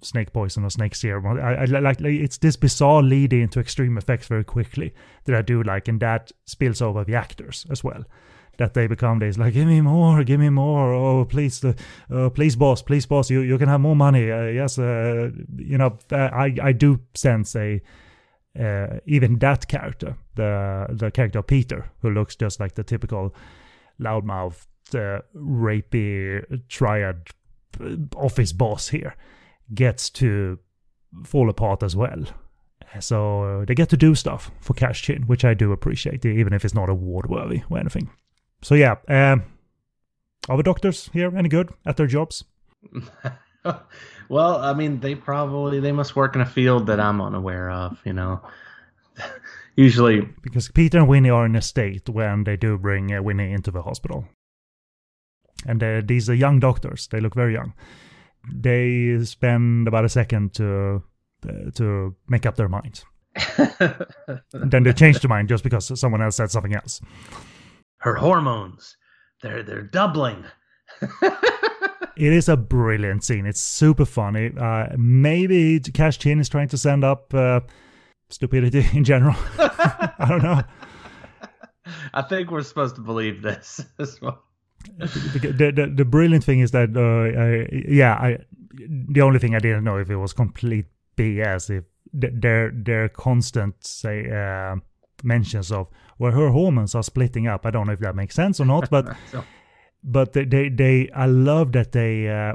snake 0.00 0.32
poison 0.32 0.64
or 0.64 0.70
snake 0.70 0.94
serum. 0.94 1.26
I, 1.38 1.54
I 1.54 1.64
like, 1.64 2.00
like 2.00 2.14
it's 2.14 2.38
this 2.38 2.56
bizarre 2.56 3.02
lead 3.02 3.32
into 3.32 3.60
extreme 3.60 3.98
effects 3.98 4.28
very 4.28 4.44
quickly 4.44 4.94
that 5.24 5.36
I 5.36 5.42
do 5.42 5.62
like, 5.62 5.88
and 5.88 6.00
that 6.00 6.32
spills 6.46 6.80
over 6.80 7.04
the 7.04 7.14
actors 7.14 7.66
as 7.70 7.84
well 7.84 8.04
that 8.58 8.74
they 8.74 8.86
become 8.86 9.18
this 9.18 9.38
like 9.38 9.54
give 9.54 9.66
me 9.66 9.80
more 9.80 10.24
give 10.24 10.40
me 10.40 10.48
more. 10.48 10.92
Oh 10.92 11.24
please 11.24 11.64
uh, 11.64 11.72
uh, 12.10 12.30
please 12.30 12.56
boss 12.56 12.82
please 12.82 13.06
boss 13.06 13.30
you 13.30 13.40
you 13.40 13.58
can 13.58 13.68
have 13.68 13.80
more 13.80 13.96
money. 13.96 14.30
Uh, 14.30 14.44
yes 14.44 14.78
uh, 14.78 15.30
you 15.56 15.78
know 15.78 15.98
uh, 16.10 16.30
i 16.32 16.54
i 16.62 16.72
do 16.72 17.00
sense 17.14 17.56
a 17.56 17.80
even 19.06 19.38
that 19.38 19.66
character 19.66 20.16
the 20.34 20.86
the 20.90 21.10
character 21.10 21.42
peter 21.42 21.90
who 22.02 22.10
looks 22.10 22.36
just 22.36 22.60
like 22.60 22.74
the 22.74 22.84
typical 22.84 23.34
loudmouth 23.98 24.66
rapey 25.34 26.60
triad 26.68 27.28
office 28.14 28.52
boss 28.52 28.88
here 28.88 29.16
gets 29.72 30.10
to 30.10 30.58
fall 31.24 31.48
apart 31.48 31.82
as 31.82 31.96
well. 31.96 32.24
So 33.00 33.64
they 33.66 33.74
get 33.74 33.88
to 33.90 33.96
do 33.96 34.14
stuff 34.14 34.50
for 34.60 34.74
cash 34.74 35.00
chin 35.00 35.22
which 35.22 35.46
i 35.46 35.54
do 35.54 35.72
appreciate 35.72 36.26
even 36.26 36.52
if 36.52 36.62
it's 36.62 36.74
not 36.74 36.90
award 36.90 37.30
worthy 37.30 37.62
or 37.70 37.78
anything 37.78 38.10
so 38.62 38.74
yeah, 38.74 38.96
um, 39.08 39.44
are 40.48 40.56
the 40.56 40.62
doctors 40.62 41.10
here 41.12 41.36
any 41.36 41.48
good 41.48 41.70
at 41.84 41.96
their 41.96 42.06
jobs? 42.06 42.44
well, 44.28 44.56
I 44.56 44.72
mean, 44.74 45.00
they 45.00 45.14
probably 45.14 45.80
they 45.80 45.92
must 45.92 46.16
work 46.16 46.34
in 46.34 46.40
a 46.40 46.46
field 46.46 46.86
that 46.86 47.00
I'm 47.00 47.20
unaware 47.20 47.70
of. 47.70 47.98
You 48.04 48.12
know, 48.12 48.40
usually 49.76 50.28
Because 50.42 50.68
Peter 50.70 50.98
and 50.98 51.08
Winnie 51.08 51.30
are 51.30 51.46
in 51.46 51.56
a 51.56 51.62
state 51.62 52.08
when 52.08 52.44
they 52.44 52.56
do 52.56 52.78
bring 52.78 53.12
uh, 53.12 53.22
Winnie 53.22 53.52
into 53.52 53.70
the 53.70 53.82
hospital, 53.82 54.26
and 55.66 55.82
uh, 55.82 56.02
these 56.04 56.30
are 56.30 56.34
young 56.34 56.60
doctors. 56.60 57.08
They 57.08 57.20
look 57.20 57.34
very 57.34 57.52
young. 57.52 57.74
They 58.52 59.22
spend 59.24 59.86
about 59.86 60.04
a 60.04 60.08
second 60.08 60.54
to 60.54 61.02
uh, 61.48 61.70
to 61.74 62.16
make 62.28 62.46
up 62.46 62.56
their 62.56 62.68
minds. 62.68 63.04
then 64.52 64.82
they 64.82 64.92
change 64.92 65.20
their 65.20 65.28
mind 65.28 65.48
just 65.48 65.64
because 65.64 65.98
someone 65.98 66.20
else 66.20 66.36
said 66.36 66.50
something 66.50 66.74
else. 66.74 67.00
Her 68.02 68.14
hormones 68.16 68.96
they're 69.42 69.62
they're 69.62 69.82
doubling. 69.82 70.44
It 72.14 72.32
is 72.32 72.48
a 72.48 72.56
brilliant 72.56 73.24
scene. 73.24 73.46
It's 73.46 73.60
super 73.60 74.04
funny. 74.04 74.50
Uh, 74.56 74.88
maybe 74.98 75.80
Cash 75.80 76.18
Chin 76.18 76.40
is 76.40 76.48
trying 76.48 76.68
to 76.68 76.76
send 76.76 77.04
up 77.04 77.32
uh, 77.32 77.60
stupidity 78.28 78.86
in 78.92 79.04
general. 79.04 79.34
I 79.58 80.26
don't 80.28 80.42
know. 80.42 80.62
I 82.12 82.22
think 82.22 82.50
we're 82.50 82.62
supposed 82.62 82.96
to 82.96 83.00
believe 83.00 83.42
this 83.42 83.80
as 83.98 84.20
well. 84.20 84.42
the, 84.98 85.54
the, 85.56 85.72
the, 85.72 85.92
the 85.96 86.04
brilliant 86.04 86.44
thing 86.44 86.60
is 86.60 86.72
that 86.72 86.90
uh, 86.96 87.40
I, 87.40 87.84
yeah 87.88 88.14
I 88.14 88.38
the 88.74 89.20
only 89.20 89.38
thing 89.38 89.54
I 89.54 89.58
didn't 89.58 89.84
know 89.84 89.96
if 89.96 90.10
it 90.10 90.16
was 90.16 90.32
complete 90.32 90.86
BS 91.16 91.70
if 91.70 91.84
th- 92.20 92.32
their 92.36 92.70
their 92.72 93.08
constant 93.08 93.74
say 93.84 94.30
uh, 94.30 94.76
mentions 95.22 95.70
of 95.70 95.88
where 96.22 96.32
her 96.32 96.50
hormones 96.50 96.94
are 96.94 97.02
splitting 97.02 97.46
up 97.52 97.66
I 97.66 97.70
don't 97.70 97.86
know 97.86 97.92
if 97.98 98.00
that 98.06 98.14
makes 98.16 98.34
sense 98.34 98.60
or 98.62 98.66
not 98.66 98.90
but 98.90 99.04
So- 99.32 99.44
but 100.04 100.32
they 100.32 100.44
they, 100.44 100.68
they 100.68 101.10
I 101.24 101.26
love 101.26 101.72
that 101.72 101.92
they 101.92 102.28
uh, 102.28 102.54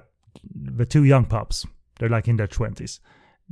the 0.80 0.86
two 0.86 1.04
young 1.04 1.26
pups 1.26 1.66
They're 2.00 2.16
like 2.18 2.28
in 2.32 2.38
their 2.38 2.48
twenties. 2.48 3.00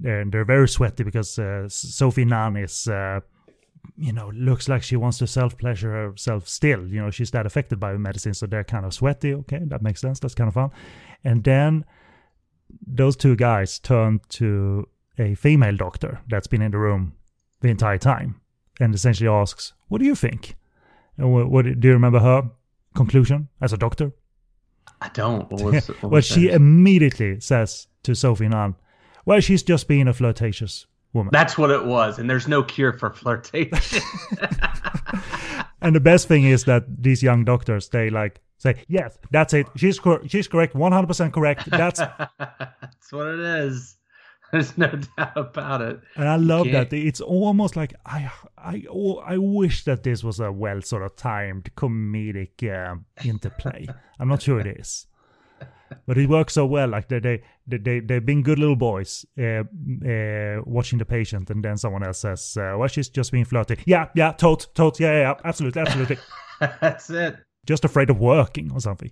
They're 0.03 0.25
they're 0.31 0.45
very 0.55 0.67
sweaty 0.67 1.03
because 1.03 1.39
uh, 1.39 1.67
Sophie 1.69 2.25
Ngan 2.25 2.57
is. 2.63 2.87
Uh, 2.87 3.19
you 3.97 4.11
know, 4.13 4.31
looks 4.33 4.67
like 4.67 4.83
she 4.83 4.95
wants 4.97 5.17
to 5.19 5.27
self 5.27 5.57
pleasure 5.57 5.91
herself 5.91 6.47
still. 6.47 6.81
You 6.93 7.01
know, 7.01 7.11
she's 7.11 7.31
that 7.31 7.45
affected 7.45 7.79
by 7.79 7.97
medicine, 7.97 8.33
so 8.33 8.47
they're 8.47 8.63
kind 8.63 8.85
of 8.85 8.93
sweaty. 8.93 9.33
Okay, 9.33 9.61
that 9.67 9.81
makes 9.81 10.01
sense. 10.01 10.19
That's 10.19 10.35
kind 10.35 10.47
of 10.47 10.53
fun. 10.53 10.71
And 11.23 11.43
then 11.43 11.85
those 12.99 13.15
two 13.15 13.35
guys 13.35 13.79
turn 13.79 14.19
to 14.29 14.87
a 15.19 15.35
female 15.35 15.77
doctor 15.77 16.19
that's 16.27 16.47
been 16.47 16.61
in 16.61 16.71
the 16.71 16.77
room 16.77 17.13
the 17.61 17.69
entire 17.69 17.99
time 17.99 18.41
and 18.79 18.93
essentially 18.93 19.29
asks, 19.29 19.73
What 19.87 19.99
do 19.99 20.05
you 20.05 20.15
think? 20.15 20.55
And 21.17 21.33
what, 21.33 21.49
what 21.49 21.65
do 21.65 21.87
you 21.87 21.93
remember 21.93 22.19
her 22.19 22.49
conclusion 22.93 23.49
as 23.61 23.73
a 23.73 23.77
doctor? 23.77 24.11
I 25.01 25.09
don't. 25.09 25.49
What 25.51 25.61
was, 25.73 25.87
what 25.87 26.11
well, 26.11 26.21
she 26.21 26.49
immediately 26.49 27.39
says 27.39 27.87
to 28.03 28.15
Sophie 28.15 28.47
Ngan, 28.47 28.75
Well, 29.25 29.39
she's 29.39 29.63
just 29.63 29.87
being 29.87 30.07
a 30.07 30.13
flirtatious 30.13 30.87
woman. 31.13 31.31
That's 31.31 31.57
what 31.57 31.71
it 31.71 31.85
was, 31.85 32.19
and 32.19 32.29
there's 32.29 32.47
no 32.47 32.63
cure 32.63 32.93
for 32.93 33.11
flirtation. 33.11 33.73
and 35.81 35.95
the 35.95 35.99
best 35.99 36.27
thing 36.27 36.43
is 36.43 36.65
that 36.65 36.83
these 37.03 37.23
young 37.23 37.45
doctors, 37.45 37.89
they 37.89 38.09
like 38.09 38.41
say, 38.57 38.83
Yes, 38.87 39.17
that's 39.31 39.53
it. 39.53 39.67
She's, 39.75 39.99
cor- 39.99 40.27
she's 40.27 40.47
correct, 40.47 40.75
100% 40.75 41.33
correct. 41.33 41.69
That's 41.69 41.99
That's 41.99 43.11
what 43.11 43.27
it 43.27 43.39
is. 43.39 43.94
There's 44.55 44.77
no 44.77 44.87
doubt 45.17 45.35
about 45.35 45.81
it. 45.81 45.99
And 46.15 46.29
I 46.29 46.37
love 46.37 46.71
that. 46.71 46.93
It's 46.93 47.19
almost 47.19 47.75
like 47.75 47.93
I, 48.05 48.31
I, 48.57 48.85
oh, 48.89 49.17
I 49.17 49.37
wish 49.37 49.83
that 49.83 50.03
this 50.03 50.23
was 50.23 50.39
a 50.39 50.49
well 50.49 50.81
sort 50.81 51.03
of 51.03 51.17
timed 51.17 51.69
comedic 51.75 52.63
um, 52.73 53.03
interplay. 53.25 53.85
I'm 54.17 54.29
not 54.29 54.41
sure 54.41 54.61
it 54.61 54.79
is, 54.79 55.07
but 56.07 56.17
it 56.17 56.29
works 56.29 56.53
so 56.53 56.65
well. 56.65 56.87
Like 56.87 57.09
they, 57.09 57.19
they, 57.19 57.43
they, 57.67 57.79
they 57.79 57.99
they've 57.99 58.25
been 58.25 58.43
good 58.43 58.57
little 58.57 58.77
boys, 58.77 59.25
uh, 59.37 59.63
uh, 60.07 60.61
watching 60.63 60.99
the 60.99 61.05
patient, 61.05 61.49
and 61.49 61.61
then 61.61 61.75
someone 61.75 62.03
else 62.03 62.19
says, 62.19 62.55
uh, 62.55 62.75
"Well, 62.77 62.87
she's 62.87 63.09
just 63.09 63.33
being 63.33 63.43
flirty." 63.43 63.77
Yeah, 63.85 64.07
yeah, 64.15 64.31
totes. 64.31 64.69
Yeah, 64.77 64.91
yeah, 64.99 65.11
yeah, 65.11 65.33
absolutely, 65.43 65.81
absolutely. 65.81 66.17
That's 66.79 67.09
it. 67.09 67.35
Just 67.65 67.85
afraid 67.85 68.09
of 68.09 68.19
working 68.19 68.71
or 68.73 68.79
something. 68.79 69.11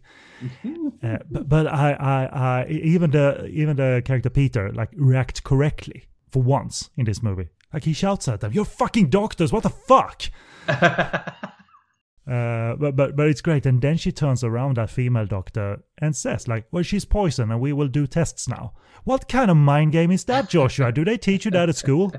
uh, 1.03 1.17
but 1.29 1.49
but 1.49 1.67
I, 1.67 1.93
I, 1.93 2.25
I, 2.25 2.67
even 2.67 3.11
the 3.11 3.45
even 3.47 3.75
the 3.75 4.01
character 4.05 4.29
Peter 4.29 4.71
like 4.71 4.89
reacts 4.95 5.39
correctly 5.39 6.05
for 6.29 6.41
once 6.41 6.89
in 6.97 7.05
this 7.05 7.21
movie. 7.21 7.49
Like 7.73 7.83
he 7.83 7.93
shouts 7.93 8.27
at 8.27 8.41
them, 8.41 8.53
"You're 8.53 8.65
fucking 8.65 9.09
doctors! 9.09 9.51
What 9.51 9.63
the 9.63 9.69
fuck!" 9.69 10.23
Uh, 12.25 12.75
but 12.77 12.95
but 12.95 13.17
but 13.17 13.27
it's 13.27 13.41
great, 13.41 13.65
and 13.65 13.81
then 13.81 13.97
she 13.97 14.09
turns 14.09 14.45
around 14.45 14.77
that 14.77 14.89
female 14.89 15.25
doctor 15.25 15.83
and 15.97 16.15
says, 16.15 16.47
"Like, 16.47 16.65
well, 16.71 16.83
she's 16.83 17.03
poison, 17.03 17.51
and 17.51 17.59
we 17.59 17.73
will 17.73 17.89
do 17.89 18.07
tests 18.07 18.47
now." 18.47 18.73
What 19.03 19.27
kind 19.27 19.51
of 19.51 19.57
mind 19.57 19.91
game 19.91 20.09
is 20.09 20.23
that, 20.25 20.47
Joshua? 20.49 20.93
Do 20.93 21.03
they 21.03 21.17
teach 21.17 21.43
you 21.43 21.51
that 21.51 21.67
at 21.67 21.75
school? 21.75 22.13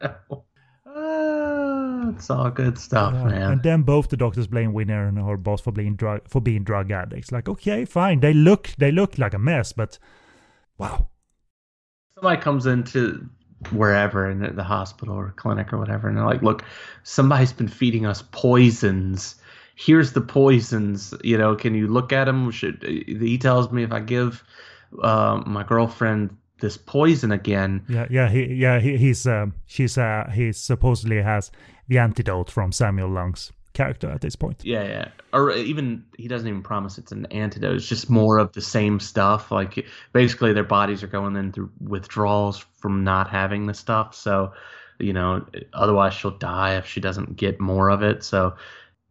Ah, 0.94 2.10
it's 2.10 2.28
all 2.30 2.50
good 2.50 2.78
stuff, 2.78 3.14
man. 3.14 3.52
And 3.52 3.62
then 3.62 3.82
both 3.82 4.08
the 4.08 4.16
doctors 4.16 4.46
blame 4.46 4.72
Winner 4.72 5.06
and 5.06 5.18
her 5.18 5.36
boss 5.36 5.60
for 5.60 5.72
being 5.72 5.96
drug 5.96 6.28
for 6.28 6.40
being 6.40 6.64
drug 6.64 6.90
addicts. 6.90 7.32
Like, 7.32 7.48
okay, 7.48 7.84
fine, 7.84 8.20
they 8.20 8.34
look 8.34 8.70
they 8.78 8.92
look 8.92 9.18
like 9.18 9.34
a 9.34 9.38
mess, 9.38 9.72
but 9.72 9.98
wow, 10.78 11.08
somebody 12.14 12.40
comes 12.40 12.66
into 12.66 13.28
wherever 13.70 14.28
in 14.28 14.40
the, 14.40 14.50
the 14.50 14.64
hospital 14.64 15.14
or 15.14 15.32
clinic 15.36 15.72
or 15.72 15.78
whatever 15.78 16.08
and 16.08 16.16
they're 16.16 16.24
like 16.24 16.42
look 16.42 16.64
somebody's 17.04 17.52
been 17.52 17.68
feeding 17.68 18.06
us 18.06 18.22
poisons. 18.32 19.36
Here's 19.74 20.12
the 20.12 20.20
poisons. 20.20 21.14
You 21.22 21.38
know 21.38 21.54
can 21.54 21.74
you 21.74 21.88
look 21.88 22.12
at 22.12 22.24
them 22.24 22.50
should 22.50 22.82
he 22.82 23.38
tells 23.38 23.70
me 23.70 23.82
if 23.82 23.92
i 23.92 24.00
give 24.00 24.44
uh, 25.02 25.42
my 25.46 25.62
girlfriend 25.62 26.36
this 26.62 26.78
poison 26.78 27.32
again. 27.32 27.84
Yeah, 27.88 28.06
yeah, 28.08 28.30
he, 28.30 28.54
yeah, 28.54 28.80
he, 28.80 28.96
he's 28.96 29.26
um, 29.26 29.52
she's 29.66 29.98
uh, 29.98 30.30
he 30.34 30.52
supposedly 30.52 31.20
has 31.20 31.50
the 31.88 31.98
antidote 31.98 32.50
from 32.50 32.72
Samuel 32.72 33.10
Leung's 33.10 33.52
character 33.74 34.10
at 34.10 34.20
this 34.20 34.36
point. 34.36 34.64
yeah 34.64 34.84
yeah. 34.84 35.08
Or 35.32 35.50
even 35.52 36.04
he 36.16 36.28
doesn't 36.28 36.46
even 36.46 36.62
promise 36.62 36.98
it's 36.98 37.12
an 37.12 37.26
antidote. 37.26 37.76
It's 37.76 37.88
just 37.88 38.08
more 38.08 38.38
of 38.38 38.52
the 38.52 38.60
same 38.60 39.00
stuff. 39.00 39.50
Like 39.50 39.86
basically 40.12 40.52
their 40.52 40.64
bodies 40.64 41.02
are 41.02 41.08
going 41.08 41.36
in 41.36 41.52
through 41.52 41.70
withdrawals 41.80 42.64
from 42.78 43.04
not 43.04 43.28
having 43.28 43.66
the 43.66 43.74
stuff. 43.74 44.14
So 44.14 44.52
you 44.98 45.12
know 45.12 45.44
otherwise 45.72 46.14
she'll 46.14 46.38
die 46.38 46.76
if 46.76 46.86
she 46.86 47.00
doesn't 47.00 47.36
get 47.36 47.60
more 47.60 47.90
of 47.90 48.02
it. 48.02 48.22
So 48.22 48.54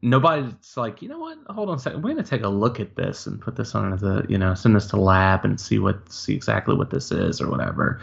nobody's 0.02 0.76
like 0.76 1.02
you 1.02 1.10
know 1.10 1.20
what? 1.20 1.38
Hold 1.48 1.70
on 1.70 1.76
a 1.76 1.80
second. 1.80 2.02
We're 2.02 2.16
to 2.16 2.24
take 2.24 2.44
a 2.44 2.50
look 2.50 2.80
at 2.80 2.96
this 2.96 3.28
and 3.28 3.40
put 3.40 3.56
this 3.56 3.76
on 3.76 3.92
the 3.98 4.26
you 4.28 4.38
know 4.38 4.54
send 4.54 4.76
this 4.76 4.88
to 4.88 4.98
lab 4.98 5.46
and 5.46 5.60
see 5.60 5.80
what 5.80 6.12
see 6.12 6.34
exactly 6.34 6.76
what 6.76 6.90
this 6.90 7.12
is 7.12 7.42
or 7.42 7.50
whatever. 7.50 8.02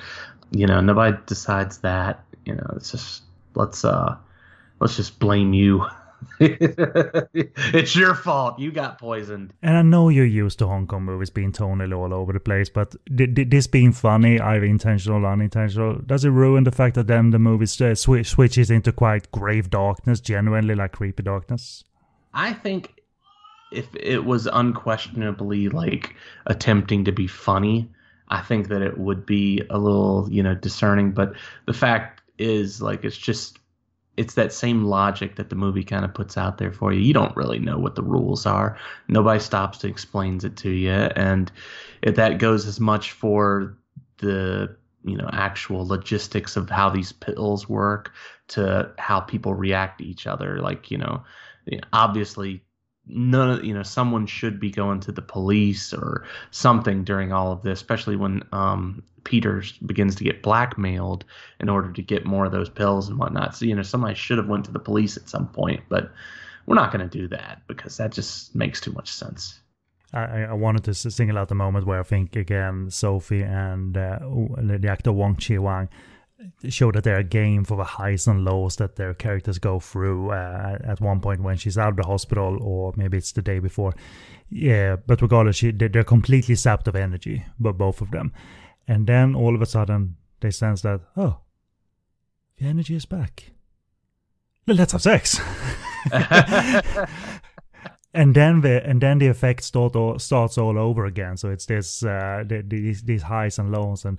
You 0.51 0.66
know 0.66 0.80
nobody 0.80 1.16
decides 1.26 1.78
that. 1.78 2.24
You 2.44 2.55
know 2.55 2.72
it's 2.76 2.90
just 2.90 3.22
let's 3.55 3.84
uh 3.84 4.16
let's 4.80 4.96
just 4.96 5.18
blame 5.18 5.53
you. 5.53 5.86
It's 6.40 7.94
your 7.94 8.14
fault. 8.14 8.59
You 8.59 8.72
got 8.72 8.99
poisoned. 8.99 9.53
And 9.62 9.76
I 9.76 9.82
know 9.82 10.09
you're 10.09 10.24
used 10.24 10.59
to 10.59 10.66
Hong 10.66 10.86
Kong 10.86 11.05
movies 11.05 11.30
being 11.30 11.53
tonally 11.53 11.96
all 11.96 12.12
over 12.12 12.32
the 12.32 12.40
place, 12.40 12.68
but 12.68 12.96
th- 13.16 13.34
th- 13.34 13.51
this 13.51 13.66
being 13.68 13.92
funny, 13.92 14.40
either 14.40 14.64
intentional 14.64 15.24
or 15.24 15.32
unintentional, 15.32 16.01
does 16.05 16.24
it 16.24 16.30
ruin 16.30 16.64
the 16.64 16.72
fact 16.72 16.96
that 16.96 17.07
then 17.07 17.30
the 17.30 17.38
movie 17.38 17.64
uh, 17.64 17.94
swi- 17.94 18.26
switches 18.26 18.70
into 18.70 18.90
quite 18.90 19.30
grave 19.30 19.70
darkness, 19.70 20.20
genuinely 20.20 20.74
like 20.74 20.92
creepy 20.92 21.22
darkness? 21.22 21.84
I 22.39 22.53
think 22.53 23.03
if 23.72 23.89
it 23.97 24.24
was 24.24 24.47
unquestionably 24.47 25.68
like 25.68 26.14
attempting 26.47 27.05
to 27.05 27.12
be 27.12 27.26
funny, 27.26 27.91
I 28.28 28.43
think 28.43 28.68
that 28.68 28.80
it 28.80 28.97
would 28.97 29.26
be 29.26 29.62
a 29.70 29.78
little, 29.78 30.28
you 30.30 30.41
know, 30.41 30.55
discerning. 30.55 31.11
But 31.11 31.32
the 31.66 31.72
fact 31.72 32.22
is, 32.39 32.80
like, 32.80 33.05
it's 33.05 33.18
just, 33.18 33.59
it's 34.16 34.34
that 34.34 34.53
same 34.53 34.84
logic 34.84 35.34
that 35.34 35.51
the 35.51 35.57
movie 35.57 35.82
kind 35.82 36.05
of 36.05 36.14
puts 36.14 36.36
out 36.36 36.59
there 36.59 36.72
for 36.72 36.93
you. 36.93 37.01
You 37.01 37.12
don't 37.12 37.36
really 37.36 37.59
know 37.59 37.76
what 37.76 37.97
the 37.97 38.05
rules 38.05 38.47
are. 38.47 38.78
Nobody 39.09 39.41
stops 39.41 39.78
to 39.78 39.89
explains 39.89 40.45
it 40.45 40.57
to 40.59 40.70
you, 40.70 40.93
and 40.93 41.51
that 42.03 42.39
goes 42.39 42.66
as 42.66 42.78
much 42.78 43.11
for 43.11 43.76
the 44.18 44.76
you 45.05 45.16
know 45.16 45.28
actual 45.32 45.86
logistics 45.86 46.57
of 46.57 46.68
how 46.70 46.91
these 46.91 47.12
pills 47.12 47.68
work 47.68 48.12
to 48.49 48.91
how 48.99 49.20
people 49.20 49.55
react 49.55 49.99
to 49.99 50.05
each 50.05 50.26
other. 50.26 50.61
Like 50.61 50.91
you 50.91 50.99
know, 50.99 51.22
obviously 51.92 52.62
none 53.06 53.50
of 53.50 53.64
you 53.64 53.72
know 53.72 53.82
someone 53.82 54.26
should 54.26 54.60
be 54.60 54.70
going 54.70 55.00
to 55.00 55.12
the 55.12 55.22
police 55.22 55.94
or 55.94 56.26
something 56.50 57.04
during 57.04 57.32
all 57.32 57.50
of 57.50 57.62
this 57.62 57.80
especially 57.80 58.16
when 58.16 58.42
um 58.52 59.02
peters 59.24 59.72
begins 59.78 60.14
to 60.14 60.24
get 60.24 60.42
blackmailed 60.42 61.24
in 61.60 61.68
order 61.68 61.92
to 61.92 62.02
get 62.02 62.24
more 62.24 62.46
of 62.46 62.52
those 62.52 62.70
pills 62.70 63.08
and 63.08 63.18
whatnot. 63.18 63.54
So 63.56 63.64
you 63.66 63.74
know 63.74 63.82
somebody 63.82 64.14
should 64.14 64.38
have 64.38 64.48
went 64.48 64.64
to 64.66 64.72
the 64.72 64.78
police 64.78 65.16
at 65.16 65.28
some 65.28 65.48
point 65.48 65.82
but 65.88 66.10
we're 66.66 66.74
not 66.74 66.92
going 66.92 67.08
to 67.08 67.18
do 67.18 67.28
that 67.28 67.62
because 67.66 67.96
that 67.96 68.12
just 68.12 68.54
makes 68.54 68.78
too 68.78 68.92
much 68.92 69.10
sense. 69.10 69.58
I, 70.12 70.42
I 70.42 70.52
wanted 70.52 70.84
to 70.84 70.94
single 70.94 71.38
out 71.38 71.48
the 71.48 71.54
moment 71.54 71.86
where 71.86 72.00
I 72.00 72.02
think 72.02 72.36
again 72.36 72.90
Sophie 72.90 73.42
and 73.42 73.96
uh, 73.96 74.18
the 74.58 74.88
actor 74.88 75.12
Wong 75.12 75.36
Chi 75.36 75.58
Wang 75.58 75.88
show 76.68 76.93
that 76.93 77.05
they're 77.05 77.18
a 77.18 77.24
game 77.24 77.64
for 77.64 77.76
the 77.76 77.84
highs 77.84 78.26
and 78.26 78.45
lows 78.45 78.76
that 78.76 78.97
their 78.97 79.12
characters 79.14 79.59
go 79.59 79.80
through 79.80 80.30
uh, 80.30 80.78
at 80.84 81.01
one 81.01 81.20
point 81.20 81.43
when 81.43 81.57
she's 81.57 81.76
out 81.78 81.91
of 81.91 81.97
the 81.97 82.07
hospital 82.07 82.59
or 82.62 82.93
maybe 82.97 83.16
it's 83.18 83.32
the 83.32 83.43
day 83.43 83.59
before. 83.59 83.93
Yeah, 84.51 84.97
but 85.07 85.20
regardless, 85.20 85.57
she, 85.57 85.72
they- 85.72 85.89
they're 85.89 86.05
completely 86.05 86.55
sapped 86.55 86.86
of 86.89 86.97
energy, 86.97 87.45
but 87.59 87.76
both 87.76 88.01
of 88.01 88.11
them. 88.12 88.32
And 88.86 89.07
then 89.07 89.34
all 89.34 89.55
of 89.55 89.62
a 89.62 89.66
sudden 89.66 90.16
they 90.41 90.51
sense 90.51 90.82
that 90.82 91.01
oh, 91.16 91.39
the 92.59 92.66
energy 92.66 92.95
is 92.95 93.05
back. 93.07 93.51
Let's 94.66 94.93
have 94.93 95.03
sex. 95.03 95.41
and 98.14 98.34
then 98.34 98.61
the 98.61 98.82
and 98.84 99.01
then 99.01 99.18
the 99.18 99.26
effect 99.28 99.62
start 99.64 100.20
starts 100.20 100.59
all 100.59 100.78
over 100.78 101.07
again. 101.07 101.36
So 101.36 101.51
it's 101.51 101.66
this 101.66 102.03
uh, 102.05 102.45
the, 102.47 102.62
these 102.66 103.03
these 103.03 103.22
highs 103.22 103.59
and 103.59 103.70
lows, 103.70 104.05
and 104.05 104.18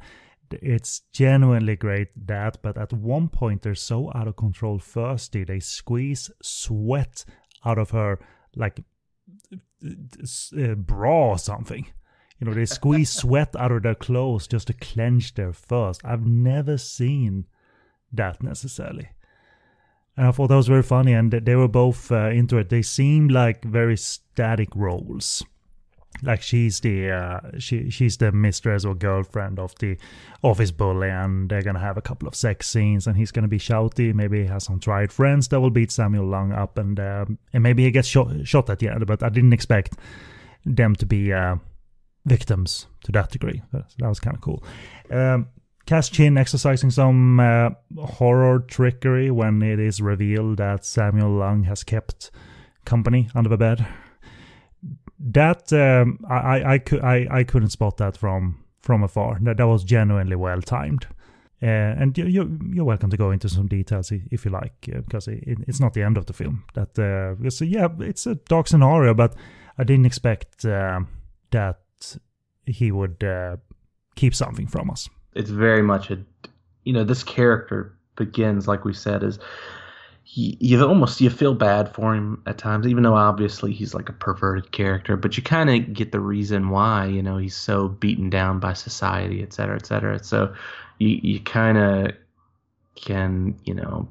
it's 0.62 1.02
genuinely 1.14 1.76
great 1.76 2.10
that. 2.28 2.62
But 2.62 2.78
at 2.78 2.94
one 2.94 3.30
point 3.30 3.62
they're 3.62 3.76
so 3.76 4.12
out 4.16 4.28
of 4.28 4.36
control, 4.36 4.80
thirsty, 4.80 5.44
they 5.44 5.60
squeeze 5.60 6.32
sweat 6.42 7.26
out 7.66 7.78
of 7.78 7.92
her 7.92 8.20
like 8.56 8.84
uh, 9.84 10.76
bra 10.76 11.30
or 11.30 11.38
something. 11.38 11.88
You 12.40 12.48
know, 12.48 12.54
they 12.54 12.66
squeeze 12.66 13.10
sweat 13.22 13.56
out 13.56 13.72
of 13.72 13.84
their 13.84 13.96
clothes 13.96 14.48
just 14.48 14.68
to 14.68 14.74
clench 14.74 15.34
their 15.34 15.54
thirst. 15.54 16.02
I've 16.04 16.26
never 16.26 16.78
seen 16.78 17.46
that 18.12 18.42
necessarily. 18.42 19.10
And 20.18 20.28
I 20.28 20.32
thought 20.32 20.48
that 20.48 20.56
was 20.56 20.68
very 20.68 20.84
funny, 20.84 21.14
and 21.14 21.32
they 21.32 21.56
were 21.56 21.68
both 21.68 22.12
uh, 22.12 22.30
into 22.30 22.58
it. 22.58 22.70
They 22.70 22.82
seemed 22.82 23.32
like 23.32 23.64
very 23.64 23.96
static 23.96 24.70
roles. 24.76 25.44
Like 26.22 26.42
she's 26.42 26.80
the 26.82 27.12
uh, 27.12 27.40
she 27.60 27.90
she's 27.90 28.18
the 28.18 28.32
mistress 28.32 28.86
or 28.86 28.96
girlfriend 28.96 29.60
of 29.60 29.74
the 29.80 29.98
office 30.42 30.72
bully, 30.72 31.10
and 31.10 31.50
they're 31.50 31.62
gonna 31.62 31.80
have 31.80 31.98
a 31.98 32.02
couple 32.02 32.28
of 32.28 32.36
sex 32.36 32.68
scenes, 32.68 33.08
and 33.08 33.16
he's 33.16 33.32
gonna 33.32 33.48
be 33.48 33.60
shouty. 33.60 34.14
Maybe 34.14 34.42
he 34.42 34.48
has 34.48 34.66
some 34.66 34.80
tried 34.80 35.12
friends 35.12 35.48
that 35.50 35.60
will 35.60 35.70
beat 35.70 35.92
Samuel 35.92 36.26
Leung 36.26 36.56
up, 36.56 36.78
and 36.78 37.00
uh, 37.00 37.26
and 37.54 37.64
maybe 37.64 37.84
he 37.84 37.92
gets 37.92 38.08
shot 38.08 38.28
shot 38.46 38.70
at 38.70 38.80
the 38.80 38.90
end. 38.90 39.06
But 39.08 39.24
I 39.24 39.30
didn't 39.30 39.54
expect 39.54 39.96
them 40.66 40.96
to 40.96 41.06
be 41.06 41.32
uh, 41.32 41.56
victims 42.26 42.88
to 43.04 43.12
that 43.14 43.32
degree. 43.32 43.62
So 43.72 43.84
that 44.00 44.10
was 44.10 44.20
kind 44.20 44.36
of 44.36 44.42
cool. 44.42 44.64
Um, 45.10 45.48
Cash 45.86 46.12
Chin 46.12 46.38
exercising 46.38 46.92
some 46.92 47.40
uh, 47.40 47.70
horror 47.98 48.60
trickery 48.60 49.32
when 49.32 49.62
it 49.64 49.80
is 49.80 50.02
revealed 50.02 50.58
that 50.58 50.86
Samuel 50.86 51.30
Leung 51.30 51.66
has 51.66 51.84
kept 51.84 52.30
company 52.86 53.30
under 53.34 53.50
the 53.50 53.58
bed. 53.58 53.88
That 55.34 55.72
um, 55.74 56.20
I, 56.30 56.74
I, 56.74 56.78
could, 56.80 57.02
I, 57.02 57.28
I 57.30 57.44
couldn't 57.44 57.70
spot 57.70 57.98
that 57.98 58.18
from 58.18 58.64
from 58.82 59.04
afar. 59.04 59.38
That, 59.42 59.58
that 59.58 59.68
was 59.68 59.84
genuinely 59.84 60.36
well 60.36 60.62
timed. 60.62 61.06
Uh, 61.62 61.66
and 61.66 62.18
you, 62.18 62.26
you, 62.26 62.60
you're 62.74 62.86
welcome 62.86 63.10
to 63.10 63.18
go 63.18 63.32
into 63.32 63.50
some 63.50 63.68
details 63.68 64.12
if 64.32 64.46
you 64.46 64.52
like, 64.52 64.90
uh, 64.96 65.02
because 65.02 65.28
it, 65.28 65.58
it's 65.68 65.80
not 65.80 65.94
the 65.94 66.02
end 66.02 66.18
of 66.18 66.26
the 66.26 66.34
film. 66.34 66.64
That 66.74 66.98
uh, 66.98 67.36
because 67.36 67.62
yeah, 67.62 67.90
it's 68.00 68.26
a 68.26 68.36
dark 68.36 68.68
scenario, 68.68 69.14
but 69.14 69.36
I 69.78 69.84
didn't 69.84 70.06
expect 70.06 70.66
uh, 70.66 71.02
that 71.52 71.80
he 72.66 72.92
would 72.92 73.24
uh, 73.24 73.58
keep 74.16 74.34
something 74.34 74.68
from 74.68 74.90
us. 74.90 75.10
It's 75.36 75.50
very 75.50 75.84
much 75.84 76.10
a, 76.10 76.20
you 76.86 76.94
know, 76.94 77.04
this 77.04 77.24
character 77.24 77.94
begins 78.16 78.68
like 78.68 78.84
we 78.84 78.94
said 78.94 79.24
is 79.24 79.40
you 80.32 80.86
almost 80.86 81.20
you 81.22 81.30
feel 81.30 81.56
bad 81.56 81.94
for 81.94 82.14
him 82.14 82.42
at 82.46 82.58
times, 82.58 82.86
even 82.86 83.04
though 83.04 83.16
obviously 83.16 83.74
he's 83.74 83.96
like 83.96 84.10
a 84.10 84.14
perverted 84.14 84.72
character. 84.72 85.18
But 85.18 85.36
you 85.38 85.44
kind 85.44 85.70
of 85.70 85.94
get 85.94 86.12
the 86.12 86.20
reason 86.20 86.70
why 86.70 87.06
you 87.06 87.24
know 87.24 87.38
he's 87.38 87.56
so 87.56 87.88
beaten 87.88 88.30
down 88.30 88.60
by 88.60 88.74
society, 88.74 89.42
et 89.42 89.54
cetera, 89.54 89.76
et 89.76 89.86
cetera. 89.88 90.24
So 90.24 90.54
you 91.00 91.20
you 91.24 91.40
kind 91.40 91.78
of 91.78 92.12
can 92.96 93.58
you 93.66 93.74
know 93.74 94.08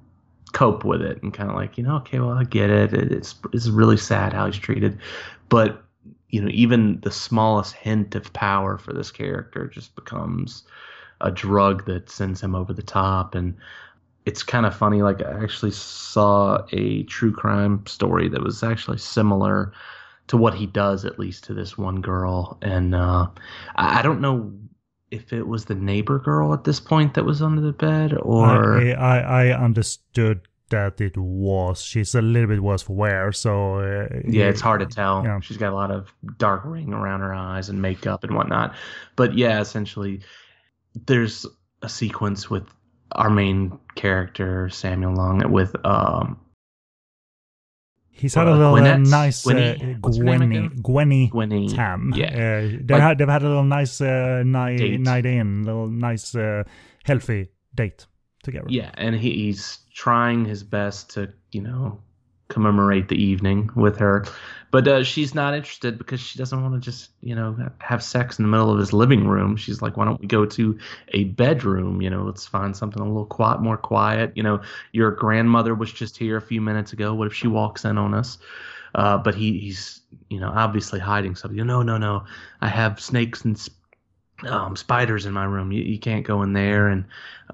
cope 0.52 0.84
with 0.84 1.02
it 1.02 1.22
and 1.22 1.32
kind 1.32 1.50
of 1.50 1.56
like 1.56 1.78
you 1.78 1.84
know 1.84 1.96
okay 1.96 2.18
well 2.18 2.30
I 2.30 2.44
get 2.44 2.70
it 2.70 2.94
it's 2.94 3.34
it's 3.52 3.68
really 3.68 3.98
sad 3.98 4.32
how 4.32 4.46
he's 4.46 4.58
treated, 4.58 4.98
but 5.48 5.84
you 6.30 6.40
know 6.42 6.50
even 6.52 7.00
the 7.02 7.12
smallest 7.12 7.74
hint 7.74 8.16
of 8.16 8.32
power 8.32 8.76
for 8.76 8.92
this 8.92 9.12
character 9.12 9.68
just 9.68 9.94
becomes 9.94 10.64
a 11.20 11.30
drug 11.30 11.84
that 11.86 12.10
sends 12.10 12.40
him 12.40 12.54
over 12.54 12.72
the 12.72 12.82
top 12.82 13.34
and 13.34 13.56
it's 14.28 14.42
kind 14.42 14.66
of 14.66 14.76
funny. 14.76 15.00
Like 15.00 15.24
I 15.24 15.42
actually 15.42 15.70
saw 15.70 16.60
a 16.72 17.02
true 17.04 17.32
crime 17.32 17.86
story 17.86 18.28
that 18.28 18.42
was 18.42 18.62
actually 18.62 18.98
similar 18.98 19.72
to 20.26 20.36
what 20.36 20.52
he 20.52 20.66
does, 20.66 21.06
at 21.06 21.18
least 21.18 21.44
to 21.44 21.54
this 21.54 21.78
one 21.78 22.02
girl. 22.02 22.58
And 22.60 22.94
uh, 22.94 23.28
I, 23.76 24.00
I 24.00 24.02
don't 24.02 24.20
know 24.20 24.52
if 25.10 25.32
it 25.32 25.46
was 25.46 25.64
the 25.64 25.74
neighbor 25.74 26.18
girl 26.18 26.52
at 26.52 26.64
this 26.64 26.78
point 26.78 27.14
that 27.14 27.24
was 27.24 27.40
under 27.40 27.62
the 27.62 27.72
bed, 27.72 28.12
or 28.20 28.78
I 28.78 28.90
I, 28.92 29.18
I 29.46 29.64
understood 29.64 30.42
that 30.68 31.00
it 31.00 31.16
was. 31.16 31.80
She's 31.80 32.14
a 32.14 32.20
little 32.20 32.48
bit 32.48 32.62
worse 32.62 32.82
for 32.82 32.94
wear, 32.94 33.32
so 33.32 33.76
uh, 33.76 34.08
yeah, 34.26 34.50
it's 34.50 34.60
hard 34.60 34.80
to 34.80 34.86
tell. 34.86 35.24
Yeah. 35.24 35.40
She's 35.40 35.56
got 35.56 35.72
a 35.72 35.74
lot 35.74 35.90
of 35.90 36.12
dark 36.36 36.60
ring 36.66 36.92
around 36.92 37.20
her 37.20 37.32
eyes 37.32 37.70
and 37.70 37.80
makeup 37.80 38.24
and 38.24 38.34
whatnot. 38.36 38.74
But 39.16 39.32
yeah, 39.38 39.62
essentially, 39.62 40.20
there's 41.06 41.46
a 41.80 41.88
sequence 41.88 42.50
with 42.50 42.68
our 43.12 43.30
main 43.30 43.78
character 43.94 44.68
Samuel 44.68 45.14
Leung 45.14 45.50
with 45.50 45.74
um 45.84 46.38
He's 48.10 48.34
had 48.34 48.48
uh, 48.48 48.50
a 48.50 48.56
little 48.56 48.74
uh, 48.74 48.96
nice 48.96 49.44
Gwenny, 49.44 49.94
uh, 49.94 49.98
Gwenny, 50.00 50.68
Gwenny, 50.82 51.30
Gwenny 51.30 51.68
Tam. 51.72 52.12
Yeah, 52.16 52.26
uh, 52.26 52.60
they've, 52.60 52.90
like, 52.90 53.00
had, 53.00 53.18
they've 53.18 53.28
had 53.28 53.42
a 53.42 53.48
little 53.48 53.62
nice 53.62 54.00
uh, 54.00 54.42
night 54.44 54.78
date. 54.78 55.00
night 55.00 55.24
in, 55.24 55.62
little 55.62 55.86
nice 55.86 56.34
uh, 56.34 56.64
healthy 57.04 57.48
date 57.76 58.06
together. 58.42 58.66
Yeah, 58.68 58.90
and 58.94 59.14
he, 59.14 59.30
he's 59.34 59.78
trying 59.94 60.44
his 60.44 60.64
best 60.64 61.10
to 61.10 61.32
you 61.52 61.62
know 61.62 62.00
commemorate 62.48 63.08
the 63.08 63.22
evening 63.22 63.70
with 63.76 63.98
her. 63.98 64.24
But 64.70 64.86
uh, 64.86 65.02
she's 65.02 65.34
not 65.34 65.54
interested 65.54 65.96
because 65.96 66.20
she 66.20 66.38
doesn't 66.38 66.62
want 66.62 66.74
to 66.74 66.80
just, 66.80 67.10
you 67.22 67.34
know, 67.34 67.56
have 67.78 68.02
sex 68.02 68.38
in 68.38 68.44
the 68.44 68.50
middle 68.50 68.70
of 68.70 68.78
his 68.78 68.92
living 68.92 69.26
room. 69.26 69.56
She's 69.56 69.80
like, 69.80 69.96
why 69.96 70.04
don't 70.04 70.20
we 70.20 70.26
go 70.26 70.44
to 70.44 70.78
a 71.14 71.24
bedroom? 71.24 72.02
You 72.02 72.10
know, 72.10 72.22
let's 72.22 72.46
find 72.46 72.76
something 72.76 73.00
a 73.00 73.06
little 73.06 73.24
quiet, 73.24 73.62
more 73.62 73.78
quiet. 73.78 74.32
You 74.34 74.42
know, 74.42 74.60
your 74.92 75.10
grandmother 75.10 75.74
was 75.74 75.90
just 75.90 76.18
here 76.18 76.36
a 76.36 76.42
few 76.42 76.60
minutes 76.60 76.92
ago. 76.92 77.14
What 77.14 77.28
if 77.28 77.34
she 77.34 77.46
walks 77.46 77.84
in 77.84 77.96
on 77.96 78.12
us? 78.12 78.38
Uh, 78.94 79.16
but 79.16 79.34
he, 79.34 79.58
he's, 79.58 80.02
you 80.28 80.40
know, 80.40 80.52
obviously 80.54 81.00
hiding 81.00 81.34
something. 81.34 81.66
No, 81.66 81.82
no, 81.82 81.96
no. 81.96 82.24
I 82.60 82.68
have 82.68 83.00
snakes 83.00 83.44
and 83.44 83.58
um, 84.44 84.76
spiders 84.76 85.26
in 85.26 85.32
my 85.32 85.44
room. 85.44 85.72
You, 85.72 85.82
you 85.82 85.98
can't 85.98 86.26
go 86.26 86.42
in 86.42 86.52
there. 86.52 86.88
And 86.88 87.04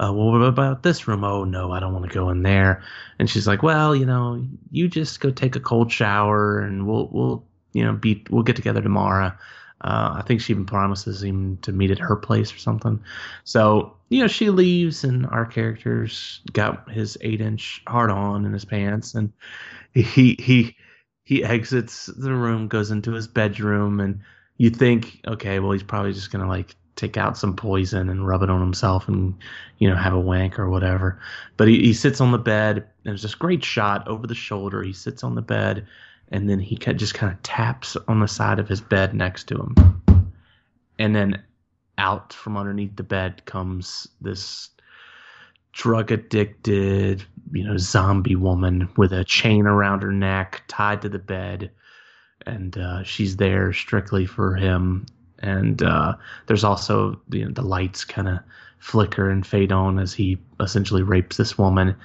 uh, 0.01 0.13
well, 0.13 0.33
what 0.33 0.43
about 0.43 0.83
this 0.83 1.07
room? 1.09 1.25
Oh 1.25 1.45
no, 1.45 1.73
I 1.73 1.81
don't 1.81 1.93
want 1.93 2.07
to 2.07 2.15
go 2.15 2.31
in 2.31 2.43
there. 2.43 2.83
And 3.19 3.29
she's 3.29 3.47
like, 3.47 3.63
well, 3.63 3.95
you 3.95 4.07
know, 4.07 4.45
you 4.71 4.89
just 4.89 5.21
go 5.21 5.31
take 5.31 5.57
a 5.57 5.61
cold 5.61 5.91
shower, 5.91 6.61
and 6.61 6.87
we'll 6.87 7.09
we'll 7.13 7.45
you 7.73 7.85
know 7.85 7.93
be 7.93 8.25
we'll 8.31 8.43
get 8.43 8.57
together 8.57 8.83
tomorrow. 8.83 9.33
Uh, 9.81 10.15
I 10.17 10.23
think 10.27 10.41
she 10.41 10.53
even 10.55 10.65
promises 10.65 11.23
him 11.23 11.59
to 11.59 11.73
meet 11.73 11.91
at 11.91 11.99
her 11.99 12.17
place 12.17 12.55
or 12.55 12.59
something. 12.59 13.03
So 13.45 13.97
you 14.09 14.21
know, 14.21 14.29
she 14.29 14.51
leaves, 14.51 15.05
and 15.05 15.27
our 15.27 15.47
character's 15.47 16.41
got 16.53 16.91
his 16.91 17.19
eight 17.21 17.41
inch 17.41 17.83
hard 17.87 18.11
on 18.11 18.45
in 18.45 18.53
his 18.53 18.65
pants, 18.65 19.15
and 19.15 19.33
he 19.93 20.37
he 20.39 20.77
he 21.25 21.43
exits 21.43 22.07
the 22.07 22.33
room, 22.33 22.69
goes 22.69 22.91
into 22.91 23.13
his 23.13 23.27
bedroom, 23.27 24.01
and 24.01 24.21
you 24.57 24.71
think, 24.71 25.21
okay, 25.27 25.59
well, 25.59 25.73
he's 25.73 25.83
probably 25.83 26.13
just 26.13 26.31
gonna 26.31 26.49
like 26.49 26.75
take 26.97 27.17
out 27.17 27.37
some 27.37 27.57
poison 27.57 28.09
and 28.09 28.27
rub 28.27 28.43
it 28.43 28.51
on 28.51 28.61
himself 28.61 29.09
and 29.09 29.35
you 29.79 29.89
know 29.89 29.97
have 29.97 30.15
a 30.15 30.21
wank 30.21 30.59
or 30.59 30.71
whatever. 30.71 31.21
But 31.57 31.69
he, 31.69 31.81
he 31.81 31.93
sits 31.93 32.21
on 32.21 32.31
the 32.31 32.39
bed 32.39 32.77
and 32.77 32.87
there's 33.05 33.23
this 33.23 33.35
great 33.35 33.65
shot 33.65 34.07
over 34.07 34.27
the 34.27 34.35
shoulder. 34.35 34.83
He 34.83 34.93
sits 34.93 35.25
on 35.25 35.35
the 35.35 35.43
bed 35.43 35.87
and 36.29 36.49
then 36.49 36.59
he 36.59 36.77
just 36.77 37.15
kind 37.15 37.33
of 37.33 37.43
taps 37.43 37.97
on 38.09 38.21
the 38.21 38.29
side 38.29 38.59
of 38.59 38.69
his 38.69 38.81
bed 38.81 39.15
next 39.15 39.45
to 39.49 39.57
him, 39.57 40.03
and 40.99 41.15
then 41.15 41.43
out 41.99 42.33
from 42.33 42.57
underneath 42.57 42.97
the 42.97 43.03
bed 43.03 43.45
comes 43.45 44.09
this 44.21 44.71
drug 45.73 46.11
addicted, 46.11 47.25
you 47.53 47.65
know, 47.65 47.77
zombie 47.77 48.37
woman 48.37 48.89
with 48.97 49.13
a 49.13 49.25
chain 49.25 49.67
around 49.67 50.03
her 50.03 50.13
neck, 50.13 50.63
tied 50.69 51.03
to 51.03 51.09
the 51.09 51.19
bed 51.19 51.71
and 52.47 52.77
uh, 52.79 53.03
she's 53.03 53.37
there 53.37 53.73
strictly 53.73 54.27
for 54.27 54.55
him. 54.55 55.07
And 55.39 55.83
uh, 55.83 56.15
there's 56.47 56.65
also 56.65 57.21
you 57.31 57.45
know, 57.45 57.51
the 57.51 57.63
lights 57.63 58.05
kind 58.05 58.29
of 58.29 58.39
flicker 58.79 59.31
and 59.31 59.47
fade 59.47 59.73
on 59.73 59.99
as 59.99 60.13
he 60.13 60.39
essentially 60.61 61.03
rapes 61.03 61.37
this 61.37 61.57
woman, 61.57 61.97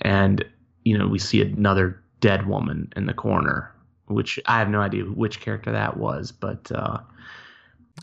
and 0.00 0.44
you 0.84 0.96
know 0.96 1.06
we 1.06 1.18
see 1.18 1.42
another 1.42 2.02
dead 2.20 2.46
woman 2.46 2.92
in 2.96 3.06
the 3.06 3.14
corner, 3.14 3.70
which 4.06 4.40
I 4.46 4.58
have 4.58 4.70
no 4.70 4.80
idea 4.80 5.04
which 5.04 5.40
character 5.40 5.72
that 5.72 5.96
was, 5.96 6.32
but. 6.32 6.70
Uh, 6.72 6.98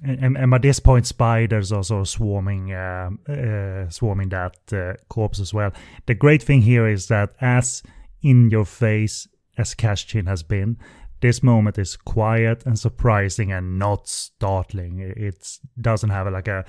and, 0.03 0.37
and, 0.37 0.51
by 0.51 0.59
this 0.59 0.79
point, 0.79 1.07
spiders 1.07 1.71
also 1.71 2.03
swarming, 2.03 2.71
uh, 2.71 3.09
uh, 3.27 3.89
swarming 3.89 4.29
that 4.29 4.55
uh, 4.71 4.93
corpse 5.09 5.39
as 5.39 5.51
well. 5.51 5.71
The 6.05 6.13
great 6.13 6.43
thing 6.43 6.61
here 6.61 6.87
is 6.87 7.07
that 7.07 7.33
as 7.41 7.81
in 8.21 8.51
your 8.51 8.65
face 8.65 9.27
as 9.57 9.73
Cash 9.73 10.05
Chin 10.05 10.27
has 10.27 10.43
been, 10.43 10.77
this 11.22 11.43
moment 11.43 11.78
is 11.78 11.95
quiet 11.95 12.65
and 12.65 12.78
surprising 12.78 13.51
and 13.51 13.78
not 13.78 14.07
startling. 14.07 14.99
It 14.99 15.59
doesn't 15.80 16.09
have 16.09 16.32
like 16.32 16.47
a 16.47 16.65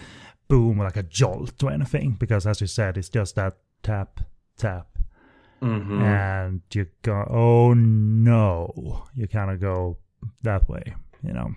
boom 0.49 0.81
or 0.81 0.85
like 0.85 0.97
a 0.97 1.03
jolt 1.03 1.63
or 1.63 1.71
anything 1.71 2.17
because, 2.19 2.47
as 2.47 2.61
you 2.61 2.67
said, 2.67 2.97
it's 2.97 3.09
just 3.09 3.37
that 3.37 3.59
tap, 3.83 4.21
tap. 4.57 4.89
Mm-hmm. 5.63 6.03
And 6.03 6.63
you 6.73 6.87
go, 7.03 7.25
oh 7.31 7.75
no. 7.75 9.05
You 9.15 9.29
kind 9.29 9.51
of 9.51 9.61
go 9.61 9.99
that 10.43 10.69
way, 10.69 10.95
you 11.23 11.33
know. 11.33 11.55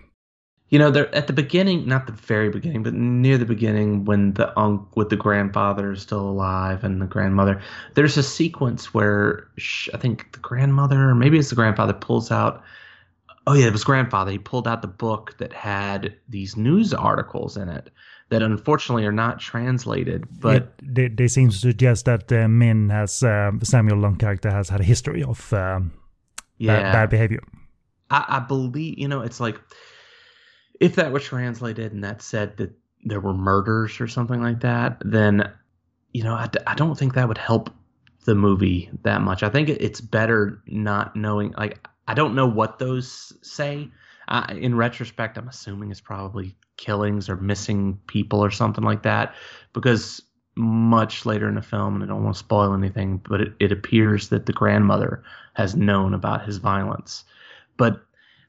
You 0.69 0.79
know, 0.79 0.89
they're 0.89 1.13
at 1.13 1.27
the 1.27 1.33
beginning, 1.33 1.87
not 1.87 2.07
the 2.07 2.13
very 2.13 2.49
beginning, 2.49 2.81
but 2.81 2.95
near 2.95 3.37
the 3.37 3.45
beginning, 3.45 4.05
when 4.05 4.33
the 4.33 4.57
unc 4.57 4.95
with 4.95 5.09
the 5.09 5.15
grandfather 5.15 5.91
is 5.91 6.01
still 6.01 6.27
alive 6.27 6.83
and 6.83 6.99
the 6.99 7.05
grandmother, 7.05 7.61
there's 7.93 8.17
a 8.17 8.23
sequence 8.23 8.91
where 8.91 9.47
she, 9.57 9.93
I 9.93 9.97
think 9.97 10.31
the 10.31 10.39
grandmother, 10.39 11.09
or 11.09 11.15
maybe 11.15 11.37
it's 11.37 11.49
the 11.49 11.55
grandfather, 11.55 11.93
pulls 11.93 12.31
out 12.31 12.63
oh 13.47 13.53
yeah, 13.53 13.67
it 13.67 13.71
was 13.71 13.83
grandfather. 13.83 14.31
He 14.31 14.39
pulled 14.39 14.67
out 14.67 14.81
the 14.81 14.87
book 14.87 15.35
that 15.37 15.53
had 15.53 16.15
these 16.29 16.55
news 16.57 16.93
articles 16.93 17.57
in 17.57 17.69
it 17.69 17.89
that 18.29 18.41
unfortunately 18.41 19.05
are 19.05 19.11
not 19.11 19.39
translated. 19.39 20.25
But 20.39 20.73
they, 20.81 21.07
they 21.07 21.27
seem 21.27 21.49
to 21.49 21.55
suggest 21.55 22.05
that 22.05 22.31
uh, 22.31 22.47
Min 22.47 22.89
has 22.89 23.21
uh, 23.21 23.51
Samuel 23.61 23.97
Leung 23.97 24.19
character 24.19 24.49
has 24.49 24.69
had 24.69 24.81
a 24.81 24.83
history 24.83 25.23
of 25.23 25.53
um, 25.53 25.91
yeah. 26.57 26.81
bad, 26.81 26.93
bad, 26.93 27.09
behavior. 27.09 27.43
I, 28.09 28.25
I 28.27 28.39
believe 28.39 28.97
you 28.97 29.07
know 29.07 29.21
it's 29.21 29.39
like 29.39 29.59
if 30.79 30.95
that 30.95 31.11
were 31.11 31.19
translated 31.19 31.93
and 31.93 32.03
that 32.03 32.21
said 32.21 32.57
that 32.57 32.71
there 33.05 33.19
were 33.19 33.33
murders 33.33 33.99
or 33.99 34.07
something 34.07 34.41
like 34.41 34.61
that, 34.61 35.01
then 35.05 35.51
you 36.13 36.23
know 36.23 36.33
I, 36.33 36.49
I 36.65 36.75
don't 36.75 36.97
think 36.97 37.15
that 37.15 37.27
would 37.27 37.37
help 37.37 37.69
the 38.25 38.35
movie 38.35 38.89
that 39.03 39.21
much. 39.21 39.43
I 39.43 39.49
think 39.49 39.69
it's 39.69 40.01
better 40.01 40.61
not 40.65 41.15
knowing 41.15 41.53
like 41.57 41.85
I 42.07 42.13
don't 42.13 42.35
know 42.35 42.47
what 42.47 42.79
those 42.79 43.33
say. 43.41 43.89
Uh, 44.27 44.45
in 44.49 44.75
retrospect, 44.75 45.37
I'm 45.37 45.47
assuming 45.47 45.91
it's 45.91 46.01
probably 46.01 46.55
killings 46.77 47.29
or 47.29 47.35
missing 47.35 47.99
people 48.07 48.43
or 48.43 48.51
something 48.51 48.83
like 48.83 49.03
that, 49.03 49.35
because 49.73 50.21
much 50.55 51.25
later 51.25 51.49
in 51.49 51.55
the 51.55 51.61
film, 51.61 51.95
and 51.95 52.03
I 52.03 52.07
don't 52.07 52.23
want 52.23 52.35
to 52.35 52.39
spoil 52.39 52.73
anything, 52.73 53.21
but 53.27 53.41
it, 53.41 53.53
it 53.59 53.71
appears 53.71 54.29
that 54.29 54.45
the 54.45 54.53
grandmother 54.53 55.23
has 55.53 55.75
known 55.75 56.13
about 56.13 56.45
his 56.45 56.57
violence. 56.57 57.25
But 57.77 58.01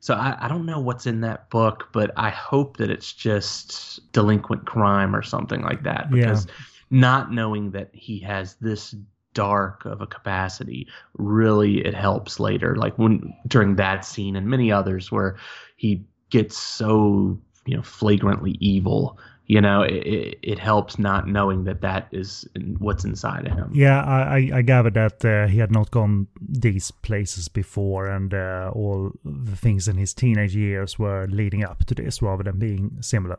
So 0.05 0.13
I, 0.13 0.37
I 0.39 0.49
don't 0.49 0.67
know 0.67 0.81
what's 0.81 1.07
in 1.07 1.23
that 1.23 1.49
book, 1.49 1.89
but 1.91 2.11
I 2.15 2.29
hope 2.29 2.77
that 2.77 2.91
it's 2.91 3.11
just 3.11 4.13
delinquent 4.13 4.67
crime 4.67 5.17
or 5.17 5.23
something 5.23 5.63
like 5.63 5.83
that. 5.85 6.11
Because 6.11 6.47
not 6.91 7.33
knowing 7.33 7.71
that 7.71 7.89
he 7.95 8.19
has 8.19 8.57
this 8.57 8.95
dark 9.35 9.85
of 9.85 10.01
a 10.01 10.07
capacity 10.07 10.87
really 11.19 11.85
it 11.85 11.95
helps 11.95 12.41
later 12.41 12.77
like 12.77 12.97
when 12.99 13.35
during 13.47 13.77
that 13.77 14.05
scene 14.05 14.37
and 14.37 14.47
many 14.47 14.73
others 14.73 15.13
where 15.13 15.37
he 15.77 16.03
gets 16.31 16.57
so 16.57 17.39
you 17.67 17.77
know 17.77 17.83
flagrantly 17.83 18.57
evil 18.61 19.19
you 19.47 19.61
know 19.61 19.83
it, 19.83 20.39
it 20.43 20.59
helps 20.59 20.99
not 20.99 21.29
knowing 21.29 21.65
that 21.65 21.81
that 21.83 22.09
is 22.13 22.49
what's 22.79 23.05
inside 23.05 23.47
of 23.47 23.53
him 23.53 23.71
Yeah, 23.75 24.03
I, 24.03 24.21
I, 24.21 24.51
I 24.59 24.63
gathered 24.63 24.95
that 24.95 25.25
uh, 25.25 25.47
he 25.47 25.59
had 25.59 25.71
not 25.71 25.91
gone 25.91 26.29
these 26.41 26.91
places 26.91 27.49
before, 27.49 28.07
and 28.07 28.33
uh, 28.33 28.71
all 28.75 29.13
the 29.25 29.57
things 29.57 29.87
in 29.87 29.97
his 29.97 30.15
teenage 30.15 30.55
years 30.55 30.99
were 30.99 31.27
leading 31.29 31.63
up 31.65 31.85
to 31.87 31.95
this 31.95 32.23
rather 32.23 32.43
than 32.43 32.59
being 32.59 32.97
similar 33.01 33.39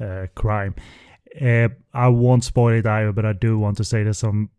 uh, 0.00 0.26
crime. 0.34 0.74
Uh, 1.40 1.68
I 1.92 2.08
won't 2.08 2.44
spoil 2.44 2.74
it 2.74 2.86
either, 2.86 3.12
but 3.12 3.24
I 3.24 3.32
do 3.32 3.58
want 3.58 3.76
to 3.78 3.84
say 3.84 4.02
there's 4.02 4.18
some. 4.18 4.50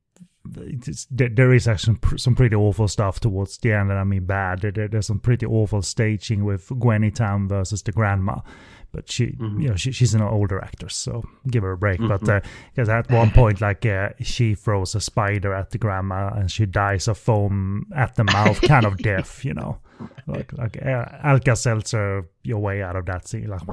There 0.46 1.30
there 1.30 1.54
is 1.54 1.68
actually 1.70 1.98
some 2.18 2.36
pretty 2.36 2.56
awful 2.56 2.88
stuff 2.90 3.20
towards 3.22 3.58
the 3.60 3.72
end, 3.72 3.90
and 3.92 4.00
I 4.00 4.04
mean 4.04 4.26
bad. 4.26 4.60
There, 4.60 4.72
there- 4.72 4.88
there's 4.90 5.08
some 5.08 5.20
pretty 5.20 5.46
awful 5.46 5.82
staging 5.82 6.44
with 6.44 6.68
Gwenny 6.68 7.12
Tam 7.12 7.48
versus 7.48 7.82
the 7.82 7.94
grandma, 7.94 8.40
but 8.92 9.10
she, 9.10 9.38
you 9.40 9.70
know, 9.70 9.76
she, 9.78 9.94
she's 9.94 10.14
an 10.14 10.22
older 10.22 10.62
actress, 10.62 10.96
so 10.98 11.24
give 11.50 11.64
her 11.64 11.72
a 11.72 11.78
break. 11.78 12.00
But 12.06 12.20
because 12.76 12.90
at 12.90 13.10
one 13.10 13.32
point, 13.32 13.62
like 13.62 13.86
uh, 13.86 14.10
she 14.20 14.54
throws 14.54 14.96
a 14.96 15.00
spider 15.00 15.54
at 15.54 15.72
the 15.72 15.78
grandma, 15.78 16.34
and 16.36 16.52
she 16.52 16.66
dies 16.66 17.08
of 17.08 17.18
foam 17.18 17.88
at 17.96 18.16
the 18.16 18.26
mouth, 18.26 18.60
kind 18.62 18.86
of 18.86 18.98
deaf, 19.10 19.46
you 19.46 19.54
know, 19.54 19.78
like 20.28 20.52
like 20.58 20.78
uh, 20.86 21.06
Alka 21.24 21.56
Seltzer 21.56 22.28
your 22.44 22.60
way 22.60 22.84
out 22.84 22.98
of 22.98 23.06
that 23.06 23.30
scene, 23.30 23.48
like 23.48 23.66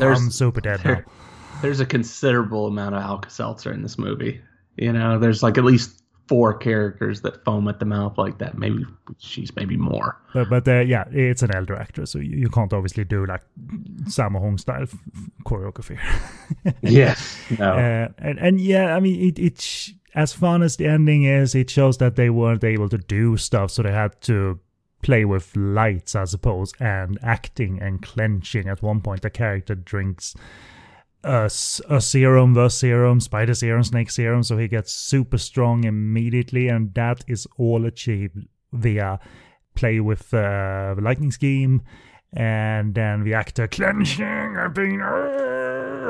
There's- 0.00 0.18
I'm 0.20 0.30
super 0.32 0.60
dead 0.60 0.84
now. 0.84 1.02
there's 1.62 1.78
a 1.78 1.86
considerable 1.86 2.66
amount 2.66 2.96
of 2.96 3.02
Alka-Seltzer 3.02 3.72
in 3.72 3.82
this 3.82 3.96
movie. 3.96 4.40
You 4.76 4.92
know, 4.92 5.18
there's 5.18 5.42
like 5.42 5.58
at 5.58 5.64
least 5.64 6.02
four 6.28 6.54
characters 6.54 7.20
that 7.22 7.44
foam 7.44 7.68
at 7.68 7.78
the 7.78 7.84
mouth 7.84 8.16
like 8.16 8.38
that. 8.38 8.56
Maybe 8.56 8.84
she's 9.18 9.54
maybe 9.54 9.76
more. 9.76 10.20
But, 10.32 10.48
but 10.48 10.68
uh, 10.68 10.80
yeah, 10.80 11.04
it's 11.10 11.42
an 11.42 11.54
elder 11.54 11.76
actor, 11.76 12.06
so 12.06 12.18
you, 12.18 12.38
you 12.38 12.48
can't 12.48 12.72
obviously 12.72 13.04
do 13.04 13.26
like 13.26 13.42
Sammo 14.04 14.40
Hung 14.40 14.58
style 14.58 14.86
choreography. 15.44 15.98
Yes. 16.82 17.38
No. 17.58 17.72
Uh, 17.72 18.08
and 18.18 18.38
and 18.38 18.60
yeah, 18.60 18.94
I 18.94 19.00
mean, 19.00 19.20
it 19.28 19.38
it 19.38 19.90
as 20.14 20.32
fun 20.32 20.62
as 20.62 20.76
the 20.76 20.86
ending 20.86 21.24
is, 21.24 21.54
it 21.54 21.70
shows 21.70 21.98
that 21.98 22.16
they 22.16 22.30
weren't 22.30 22.64
able 22.64 22.88
to 22.88 22.98
do 22.98 23.36
stuff, 23.36 23.70
so 23.70 23.82
they 23.82 23.92
had 23.92 24.20
to 24.22 24.60
play 25.02 25.24
with 25.24 25.54
lights, 25.56 26.14
I 26.14 26.24
suppose, 26.24 26.72
and 26.78 27.18
acting 27.22 27.80
and 27.82 28.00
clenching. 28.00 28.68
At 28.68 28.82
one 28.82 29.00
point, 29.00 29.22
the 29.22 29.30
character 29.30 29.74
drinks 29.74 30.34
a, 31.24 31.44
a 31.44 32.00
serum, 32.00 32.54
the 32.54 32.68
serum, 32.68 33.20
spider 33.20 33.54
serum, 33.54 33.82
snake 33.82 34.10
serum, 34.10 34.42
so 34.42 34.56
he 34.58 34.68
gets 34.68 34.92
super 34.92 35.38
strong 35.38 35.84
immediately, 35.84 36.68
and 36.68 36.94
that 36.94 37.24
is 37.26 37.46
all 37.56 37.86
achieved 37.86 38.46
via 38.72 39.18
play 39.74 40.00
with 40.00 40.32
uh, 40.34 40.94
the 40.94 41.02
lightning 41.02 41.30
scheme. 41.30 41.82
And 42.34 42.94
then 42.94 43.24
the 43.24 43.34
actor 43.34 43.68
clenching 43.68 44.56
and 44.56 44.72
being 44.72 45.02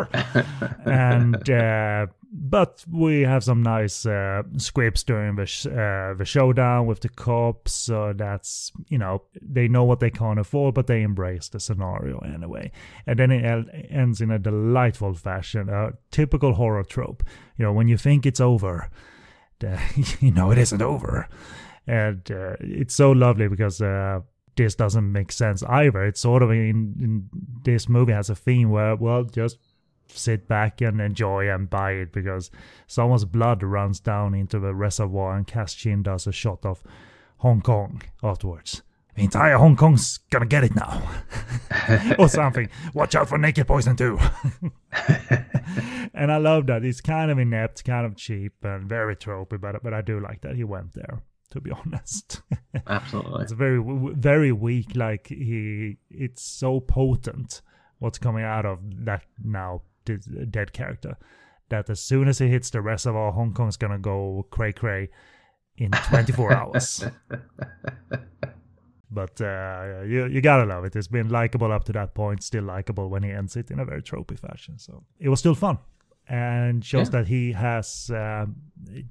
and 0.84 1.50
uh, 1.50 2.06
but 2.34 2.82
we 2.90 3.20
have 3.22 3.44
some 3.44 3.62
nice 3.62 4.06
uh, 4.06 4.42
scripts 4.56 5.02
during 5.02 5.36
the 5.36 5.44
sh- 5.44 5.66
uh, 5.66 6.14
the 6.14 6.24
showdown 6.24 6.86
with 6.86 7.00
the 7.00 7.10
cops. 7.10 7.72
So 7.72 8.14
that's 8.16 8.72
you 8.88 8.96
know 8.96 9.22
they 9.40 9.68
know 9.68 9.84
what 9.84 10.00
they 10.00 10.10
can't 10.10 10.38
afford, 10.38 10.74
but 10.74 10.86
they 10.86 11.02
embrace 11.02 11.48
the 11.48 11.60
scenario 11.60 12.18
anyway. 12.20 12.72
And 13.06 13.18
then 13.18 13.30
it 13.30 13.44
el- 13.44 13.66
ends 13.90 14.20
in 14.22 14.30
a 14.30 14.38
delightful 14.38 15.14
fashion, 15.14 15.68
a 15.68 15.92
typical 16.10 16.54
horror 16.54 16.84
trope. 16.84 17.22
You 17.58 17.66
know 17.66 17.72
when 17.72 17.88
you 17.88 17.98
think 17.98 18.24
it's 18.24 18.40
over, 18.40 18.88
the, 19.58 19.78
you 20.20 20.30
know 20.30 20.50
it 20.50 20.58
isn't 20.58 20.82
over, 20.82 21.28
and 21.86 22.30
uh, 22.30 22.56
it's 22.60 22.94
so 22.94 23.12
lovely 23.12 23.48
because. 23.48 23.80
Uh, 23.80 24.20
this 24.54 24.74
doesn't 24.74 25.10
make 25.10 25.32
sense 25.32 25.62
either. 25.62 26.04
It's 26.04 26.20
sort 26.20 26.42
of 26.42 26.50
in, 26.50 26.94
in 27.00 27.30
this 27.64 27.88
movie 27.88 28.12
has 28.12 28.28
a 28.28 28.34
theme 28.34 28.68
where 28.70 28.94
well 28.96 29.24
just 29.24 29.56
sit 30.16 30.48
back 30.48 30.80
and 30.80 31.00
enjoy 31.00 31.48
and 31.48 31.68
buy 31.68 31.92
it 31.92 32.12
because 32.12 32.50
someone's 32.86 33.24
blood 33.24 33.62
runs 33.62 34.00
down 34.00 34.34
into 34.34 34.58
the 34.58 34.74
reservoir 34.74 35.36
and 35.36 35.46
Cash 35.46 35.76
Chin 35.76 36.02
does 36.02 36.26
a 36.26 36.32
shot 36.32 36.64
of 36.64 36.82
Hong 37.38 37.60
Kong 37.60 38.02
afterwards. 38.22 38.82
The 39.14 39.24
entire 39.24 39.58
Hong 39.58 39.76
Kong's 39.76 40.18
gonna 40.30 40.46
get 40.46 40.64
it 40.64 40.74
now. 40.74 41.02
or 42.18 42.28
something. 42.28 42.68
Watch 42.94 43.14
out 43.14 43.28
for 43.28 43.36
naked 43.36 43.66
poison 43.66 43.94
too. 43.94 44.18
and 46.14 46.32
I 46.32 46.38
love 46.38 46.66
that. 46.68 46.84
It's 46.84 47.02
kind 47.02 47.30
of 47.30 47.38
inept, 47.38 47.84
kind 47.84 48.06
of 48.06 48.16
cheap, 48.16 48.54
and 48.62 48.88
very 48.88 49.16
tropey, 49.16 49.60
but 49.60 49.82
but 49.82 49.92
I 49.92 50.00
do 50.00 50.18
like 50.18 50.40
that 50.42 50.56
he 50.56 50.64
went 50.64 50.94
there, 50.94 51.22
to 51.50 51.60
be 51.60 51.70
honest. 51.84 52.40
Absolutely. 52.86 53.42
it's 53.42 53.52
very 53.52 53.82
very 54.14 54.52
weak 54.52 54.96
like 54.96 55.26
he 55.26 55.98
it's 56.10 56.42
so 56.42 56.80
potent 56.80 57.60
what's 57.98 58.18
coming 58.18 58.44
out 58.44 58.64
of 58.64 58.78
that 59.04 59.24
now 59.44 59.82
dead 60.04 60.72
character. 60.72 61.16
That 61.68 61.88
as 61.88 62.00
soon 62.00 62.28
as 62.28 62.38
he 62.38 62.48
hits 62.48 62.70
the 62.70 62.80
reservoir 62.82 63.32
hong 63.32 63.54
kong's 63.54 63.76
gonna 63.76 63.98
go 63.98 64.46
cray 64.50 64.72
cray 64.72 65.08
in 65.78 65.90
24 66.10 66.52
hours. 66.52 67.04
But 69.10 69.40
uh, 69.42 70.02
you, 70.06 70.26
you 70.26 70.40
gotta 70.40 70.64
love 70.64 70.84
it. 70.86 70.96
It's 70.96 71.06
been 71.08 71.28
likable 71.28 71.70
up 71.70 71.84
to 71.84 71.92
that 71.92 72.14
point 72.14 72.42
still 72.42 72.64
likable 72.64 73.10
when 73.10 73.22
he 73.22 73.30
ends 73.30 73.56
it 73.56 73.70
in 73.70 73.78
a 73.78 73.84
very 73.84 74.02
tropey 74.02 74.38
fashion. 74.38 74.78
So 74.78 75.04
it 75.18 75.28
was 75.28 75.38
still 75.40 75.54
fun. 75.54 75.78
And 76.28 76.82
shows 76.84 77.08
Yeah. 77.08 77.20
that 77.20 77.26
he 77.28 77.52
has, 77.52 78.10
um, 78.14 78.56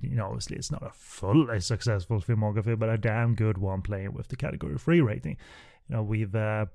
you 0.02 0.16
know, 0.16 0.26
obviously 0.28 0.58
it's 0.58 0.72
not 0.72 0.82
a 0.82 0.90
fully 0.94 1.60
successful 1.60 2.20
filmography, 2.20 2.80
but 2.80 2.90
a 2.90 2.98
damn 2.98 3.36
good 3.36 3.58
one 3.60 3.82
playing 3.84 4.14
with 4.14 4.30
the 4.30 4.36
category 4.38 4.78
three 4.80 5.02
rating. 5.02 5.38
Know, 5.92 6.04
we've 6.04 6.36
uh, 6.36 6.66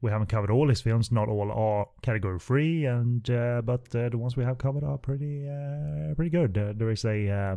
we 0.00 0.10
haven't 0.10 0.28
covered 0.28 0.50
all 0.50 0.68
his 0.68 0.80
films, 0.80 1.10
not 1.10 1.28
all 1.28 1.50
are 1.50 1.88
category 2.02 2.38
free, 2.38 2.84
and 2.84 3.28
uh, 3.30 3.62
but 3.62 3.94
uh, 3.94 4.08
the 4.08 4.18
ones 4.18 4.36
we 4.36 4.44
have 4.44 4.58
covered 4.58 4.84
are 4.84 4.98
pretty 4.98 5.48
uh, 5.48 6.14
pretty 6.14 6.30
good. 6.30 6.56
Uh, 6.56 6.72
there 6.76 6.90
is 6.90 7.04
a 7.04 7.28
uh, 7.28 7.56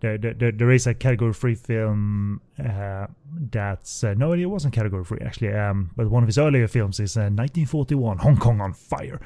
there, 0.00 0.18
there, 0.18 0.52
there 0.52 0.70
is 0.70 0.86
a 0.86 0.94
category 0.94 1.32
free 1.32 1.54
film 1.54 2.40
uh, 2.58 3.06
that's 3.50 4.04
uh, 4.04 4.14
no, 4.14 4.32
it 4.32 4.44
wasn't 4.44 4.74
category 4.74 5.04
free 5.04 5.20
actually. 5.24 5.52
Um, 5.52 5.90
but 5.96 6.10
one 6.10 6.22
of 6.22 6.28
his 6.28 6.38
earlier 6.38 6.68
films 6.68 7.00
is 7.00 7.16
uh, 7.16 7.30
1941, 7.32 8.18
Hong 8.18 8.36
Kong 8.36 8.60
on 8.60 8.72
Fire 8.72 9.20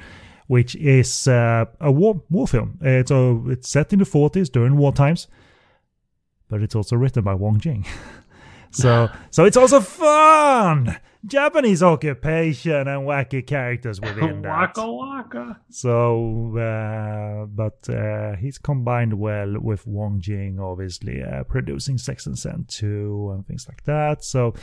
which 0.49 0.75
is 0.77 1.29
uh, 1.29 1.67
a 1.81 1.93
war 1.93 2.23
war 2.31 2.49
film. 2.49 2.79
It's 2.81 3.11
a, 3.11 3.41
it's 3.49 3.69
set 3.69 3.93
in 3.93 4.01
the 4.01 4.05
40s 4.05 4.51
during 4.51 4.77
war 4.77 4.93
times, 4.93 5.29
but 6.49 6.63
it's 6.63 6.75
also 6.75 6.97
written 6.97 7.23
by 7.23 7.35
Wong 7.35 7.61
Jing. 7.61 7.87
so 8.71 9.09
so 9.31 9.45
it's 9.45 9.57
also 9.57 9.81
fun. 9.81 10.99
Japanese 11.27 11.83
occupation 11.83 12.87
and 12.89 13.07
wacky 13.07 13.47
characters 13.47 14.01
within 14.01 14.43
that. 14.43 14.77
waka 14.77 14.93
waka. 14.93 15.61
So, 15.71 16.57
uh, 16.57 17.47
but 17.47 17.89
uh, 17.89 18.37
he's 18.37 18.59
combined 18.59 19.15
well 19.19 19.57
with 19.61 19.87
Wong 19.87 20.21
Jing, 20.21 20.61
obviously, 20.61 21.23
uh, 21.23 21.45
producing 21.45 21.99
Sex 21.99 22.27
and 22.27 22.39
Zen 22.39 22.67
2 22.69 23.33
and 23.35 23.47
things 23.47 23.67
like 23.69 23.85
that. 23.85 24.25
So, 24.25 24.55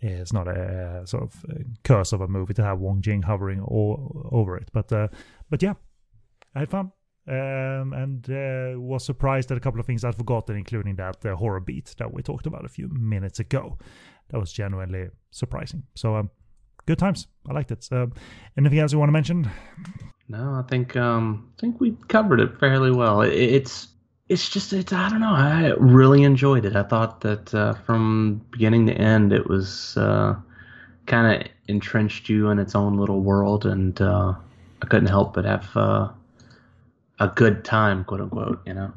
it's 0.00 0.32
not 0.32 0.48
a 0.48 1.02
sort 1.04 1.22
of 1.22 1.44
uh 1.48 1.62
curse 1.84 2.12
of 2.12 2.20
a 2.20 2.26
movie 2.28 2.54
to 2.54 2.62
have 2.64 2.80
Wong 2.80 3.00
Jing 3.02 3.22
hovering 3.22 3.60
all 3.60 4.28
over 4.32 4.56
it. 4.56 4.68
But, 4.72 4.92
uh, 4.92 5.08
but 5.50 5.62
yeah, 5.62 5.74
I 6.54 6.60
had 6.60 6.70
fun. 6.70 6.92
Um, 7.28 7.92
and 7.92 8.28
uh, 8.28 8.80
was 8.80 9.04
surprised 9.04 9.52
at 9.52 9.56
a 9.56 9.60
couple 9.60 9.78
of 9.78 9.86
things 9.86 10.02
I'd 10.04 10.16
forgotten, 10.16 10.56
including 10.56 10.96
that 10.96 11.24
uh, 11.24 11.36
horror 11.36 11.60
beat 11.60 11.94
that 11.98 12.12
we 12.12 12.20
talked 12.20 12.46
about 12.46 12.64
a 12.64 12.68
few 12.68 12.88
minutes 12.88 13.38
ago. 13.38 13.78
That 14.32 14.38
was 14.40 14.52
genuinely 14.52 15.08
surprising. 15.30 15.84
So, 15.94 16.16
um, 16.16 16.30
good 16.86 16.98
times. 16.98 17.28
I 17.48 17.52
liked 17.52 17.70
it. 17.70 17.84
So, 17.84 18.10
anything 18.56 18.78
else 18.78 18.92
you 18.92 18.98
want 18.98 19.08
to 19.08 19.12
mention? 19.12 19.50
No, 20.28 20.54
I 20.54 20.62
think 20.68 20.96
um, 20.96 21.52
I 21.58 21.60
think 21.60 21.80
we 21.80 21.96
covered 22.08 22.40
it 22.40 22.58
fairly 22.58 22.90
well. 22.90 23.20
It, 23.20 23.34
it's 23.34 23.88
it's 24.28 24.48
just 24.48 24.72
it's 24.72 24.92
I 24.92 25.10
don't 25.10 25.20
know. 25.20 25.34
I 25.34 25.74
really 25.78 26.22
enjoyed 26.22 26.64
it. 26.64 26.74
I 26.74 26.82
thought 26.82 27.20
that 27.20 27.54
uh, 27.54 27.74
from 27.74 28.44
beginning 28.50 28.86
to 28.86 28.94
end, 28.94 29.32
it 29.32 29.46
was 29.46 29.96
uh, 29.98 30.34
kind 31.06 31.42
of 31.42 31.48
entrenched 31.68 32.30
you 32.30 32.48
in 32.48 32.58
its 32.58 32.74
own 32.74 32.96
little 32.96 33.20
world, 33.20 33.66
and 33.66 34.00
uh, 34.00 34.34
I 34.80 34.86
couldn't 34.86 35.08
help 35.08 35.34
but 35.34 35.44
have 35.44 35.76
uh, 35.76 36.08
a 37.20 37.28
good 37.28 37.64
time, 37.64 38.04
quote 38.04 38.22
unquote. 38.22 38.60
You 38.66 38.74
know. 38.74 38.92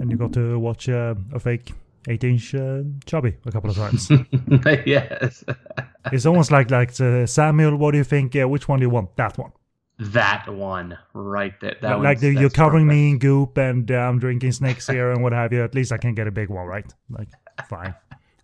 and 0.00 0.10
you 0.10 0.16
got 0.16 0.32
to 0.34 0.56
watch 0.58 0.88
uh, 0.88 1.16
a 1.32 1.40
fake 1.40 1.72
8 2.08 2.24
inch 2.24 2.54
uh, 2.54 2.82
chubby 3.06 3.36
a 3.46 3.52
couple 3.52 3.70
of 3.70 3.76
times. 3.76 4.10
yes, 4.86 5.44
it's 6.12 6.26
almost 6.26 6.50
like 6.50 6.70
like 6.70 6.98
uh, 7.00 7.26
Samuel. 7.26 7.76
What 7.76 7.92
do 7.92 7.98
you 7.98 8.04
think? 8.04 8.34
Uh, 8.34 8.48
which 8.48 8.68
one 8.68 8.80
do 8.80 8.86
you 8.86 8.90
want? 8.90 9.16
That 9.16 9.38
one. 9.38 9.52
that 9.98 10.52
one 10.52 10.98
right 11.14 11.54
there. 11.60 11.76
That 11.80 12.00
like 12.00 12.20
the, 12.20 12.32
you're 12.32 12.50
covering 12.50 12.86
perfect. 12.86 13.00
me 13.00 13.10
in 13.10 13.18
goop 13.18 13.56
and 13.56 13.90
uh, 13.90 13.94
I'm 13.94 14.18
drinking 14.18 14.52
snakes 14.52 14.88
here 14.88 15.12
and 15.12 15.22
what 15.22 15.32
have 15.32 15.52
you. 15.52 15.62
At 15.62 15.74
least 15.74 15.92
I 15.92 15.98
can 15.98 16.14
get 16.14 16.26
a 16.26 16.32
big 16.32 16.48
one, 16.48 16.66
right? 16.66 16.92
Like, 17.08 17.28
fine. 17.68 17.94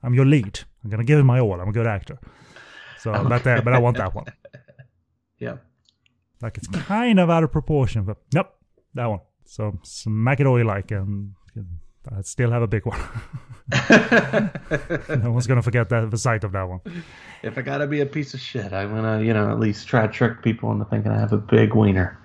I'm 0.03 0.15
your 0.15 0.27
lead. 0.27 0.61
I'm 0.85 0.91
gonna 0.91 1.05
give 1.05 1.19
it 1.19 1.25
my 1.25 1.41
all. 1.41 1.61
I'm 1.61 1.69
a 1.69 1.73
good 1.73 1.87
actor. 1.87 2.19
So, 2.99 3.13
but 3.29 3.47
uh, 3.47 3.61
but 3.63 3.73
I 3.73 3.79
want 3.79 3.97
that 3.97 4.15
one. 4.15 4.27
yeah. 5.39 5.57
Like 6.41 6.57
it's 6.57 6.69
kind 6.69 7.19
of 7.19 7.31
out 7.31 7.43
of 7.43 7.51
proportion, 7.51 8.05
but 8.05 8.19
nope, 8.33 8.55
that 8.95 9.07
one. 9.07 9.21
So 9.45 9.79
smack 9.83 10.39
it 10.41 10.47
all 10.47 10.59
you 10.59 10.65
like, 10.65 10.93
and 10.93 11.33
I 12.17 12.23
still 12.23 12.51
have 12.51 12.63
a 12.63 12.67
big 12.67 12.87
one. 12.87 13.01
no 15.23 15.31
one's 15.33 15.47
gonna 15.47 15.63
forget 15.63 15.89
that 15.91 16.11
the 16.11 16.19
sight 16.19 16.45
of 16.45 16.53
that 16.53 16.69
one. 16.69 16.81
If 17.43 17.59
I 17.59 17.63
gotta 17.63 17.87
be 17.87 18.01
a 18.01 18.07
piece 18.07 18.35
of 18.35 18.41
shit, 18.41 18.73
I'm 18.73 18.91
gonna, 18.91 19.23
you 19.23 19.33
know, 19.35 19.51
at 19.51 19.61
least 19.61 19.87
try 19.87 20.07
to 20.07 20.13
trick 20.13 20.43
people 20.43 20.73
into 20.73 20.85
thinking 20.87 21.13
I 21.13 21.19
have 21.19 21.33
a 21.33 21.39
big 21.39 21.75
wiener. 21.75 22.18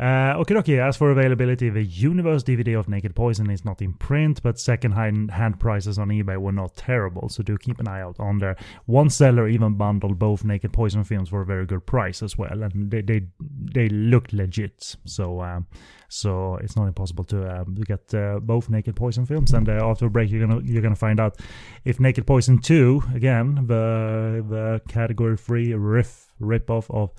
Uh, 0.00 0.34
okay, 0.38 0.54
okay. 0.54 0.78
As 0.78 0.96
for 0.96 1.10
availability, 1.10 1.70
the 1.70 1.82
Universe 1.82 2.44
DVD 2.44 2.78
of 2.78 2.88
Naked 2.88 3.16
Poison 3.16 3.50
is 3.50 3.64
not 3.64 3.82
in 3.82 3.92
print, 3.94 4.40
but 4.44 4.58
second-hand 4.58 5.58
prices 5.58 5.98
on 5.98 6.08
eBay 6.08 6.36
were 6.36 6.52
not 6.52 6.76
terrible, 6.76 7.28
so 7.28 7.42
do 7.42 7.58
keep 7.58 7.80
an 7.80 7.88
eye 7.88 8.00
out 8.00 8.14
on 8.20 8.38
there. 8.38 8.56
One 8.86 9.10
seller 9.10 9.48
even 9.48 9.74
bundled 9.74 10.16
both 10.16 10.44
Naked 10.44 10.72
Poison 10.72 11.02
films 11.02 11.30
for 11.30 11.40
a 11.40 11.44
very 11.44 11.66
good 11.66 11.84
price 11.84 12.22
as 12.22 12.38
well, 12.38 12.62
and 12.62 12.90
they 12.92 13.00
they, 13.00 13.22
they 13.40 13.88
looked 13.88 14.32
legit. 14.32 14.94
So 15.04 15.40
um, 15.40 15.66
so 16.08 16.56
it's 16.56 16.76
not 16.76 16.86
impossible 16.86 17.24
to 17.24 17.60
um, 17.60 17.74
get 17.74 18.14
uh, 18.14 18.38
both 18.40 18.70
Naked 18.70 18.94
Poison 18.94 19.26
films. 19.26 19.52
And 19.52 19.68
uh, 19.68 19.84
after 19.84 20.06
a 20.06 20.10
break, 20.10 20.30
you're 20.30 20.46
gonna 20.46 20.60
you're 20.64 20.82
gonna 20.82 20.94
find 20.94 21.18
out 21.18 21.40
if 21.84 21.98
Naked 21.98 22.24
Poison 22.24 22.58
two 22.58 23.02
again 23.14 23.66
the 23.66 24.44
the 24.48 24.80
category 24.88 25.36
free 25.36 25.74
riff 25.74 26.32
rip 26.38 26.70
off 26.70 26.88
of 26.92 27.10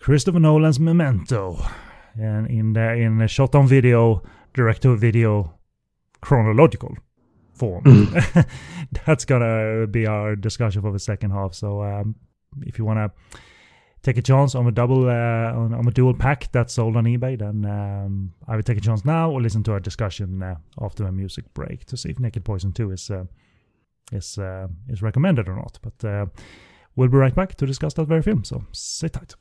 Christopher 0.00 0.38
Nolan's 0.38 0.78
Memento 0.78 1.58
and 2.18 2.46
in 2.48 2.72
the 2.72 2.92
in 2.94 3.20
a 3.20 3.28
shot 3.28 3.54
on 3.54 3.66
video, 3.66 4.22
direct 4.54 4.82
to 4.82 4.96
video, 4.96 5.54
chronological 6.20 6.96
form. 7.52 7.84
That's 9.06 9.24
gonna 9.24 9.86
be 9.86 10.06
our 10.06 10.36
discussion 10.36 10.82
for 10.82 10.92
the 10.92 10.98
second 10.98 11.30
half. 11.30 11.54
So 11.54 11.82
um, 11.82 12.16
if 12.62 12.78
you 12.78 12.84
wanna 12.84 13.12
take 14.02 14.16
a 14.16 14.22
chance 14.22 14.54
on 14.54 14.66
a 14.66 14.72
double 14.72 15.08
uh, 15.08 15.52
on, 15.52 15.74
on, 15.74 15.86
a 15.86 15.90
dual 15.90 16.14
pack 16.14 16.50
that's 16.52 16.72
sold 16.72 16.96
on 16.96 17.04
eBay, 17.04 17.38
then 17.38 17.64
um, 17.64 18.32
I 18.48 18.56
would 18.56 18.66
take 18.66 18.78
a 18.78 18.80
chance 18.80 19.04
now 19.04 19.30
or 19.30 19.40
listen 19.40 19.62
to 19.64 19.72
our 19.72 19.80
discussion 19.80 20.42
uh, 20.42 20.56
after 20.80 21.04
a 21.04 21.12
music 21.12 21.52
break 21.54 21.84
to 21.86 21.96
see 21.96 22.10
if 22.10 22.18
Naked 22.18 22.44
Poison 22.44 22.72
Two 22.72 22.90
is 22.90 23.10
uh, 23.10 23.24
is 24.12 24.38
uh, 24.38 24.68
is 24.88 25.02
recommended 25.02 25.48
or 25.48 25.56
not. 25.56 25.78
But 25.82 26.08
uh, 26.08 26.26
we'll 26.96 27.08
be 27.08 27.18
right 27.18 27.34
back 27.34 27.54
to 27.56 27.66
discuss 27.66 27.94
that 27.94 28.06
very 28.06 28.22
film. 28.22 28.44
So 28.44 28.64
sit 28.72 29.12
tight. 29.12 29.34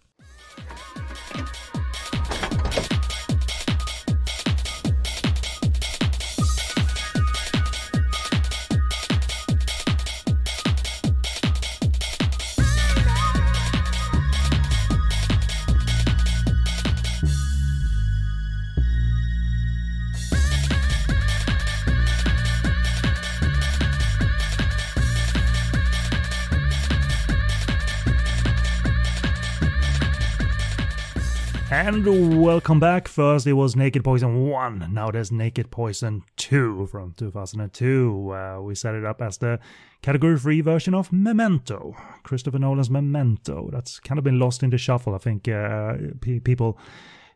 And 32.00 32.42
welcome 32.42 32.80
back. 32.80 33.10
First, 33.10 33.46
it 33.46 33.52
was 33.52 33.76
Naked 33.76 34.06
Poison 34.06 34.48
1. 34.48 34.94
Now 34.94 35.12
there's 35.12 35.34
Naked 35.34 35.70
Poison 35.70 36.24
2 36.38 36.88
from 36.88 37.14
2002. 37.18 38.32
Uh, 38.32 38.62
we 38.62 38.74
set 38.74 38.96
it 38.96 39.04
up 39.04 39.22
as 39.22 39.40
the 39.40 39.60
category 40.02 40.40
three 40.40 40.62
version 40.62 40.94
of 40.94 41.12
Memento. 41.12 41.98
Christopher 42.24 42.58
Nolan's 42.58 42.90
Memento. 42.90 43.70
That's 43.74 44.00
kind 44.00 44.18
of 44.18 44.24
been 44.24 44.40
lost 44.40 44.64
in 44.64 44.70
the 44.70 44.78
shuffle. 44.78 45.14
I 45.14 45.18
think 45.18 45.50
uh, 45.50 45.96
p- 46.22 46.40
people 46.40 46.78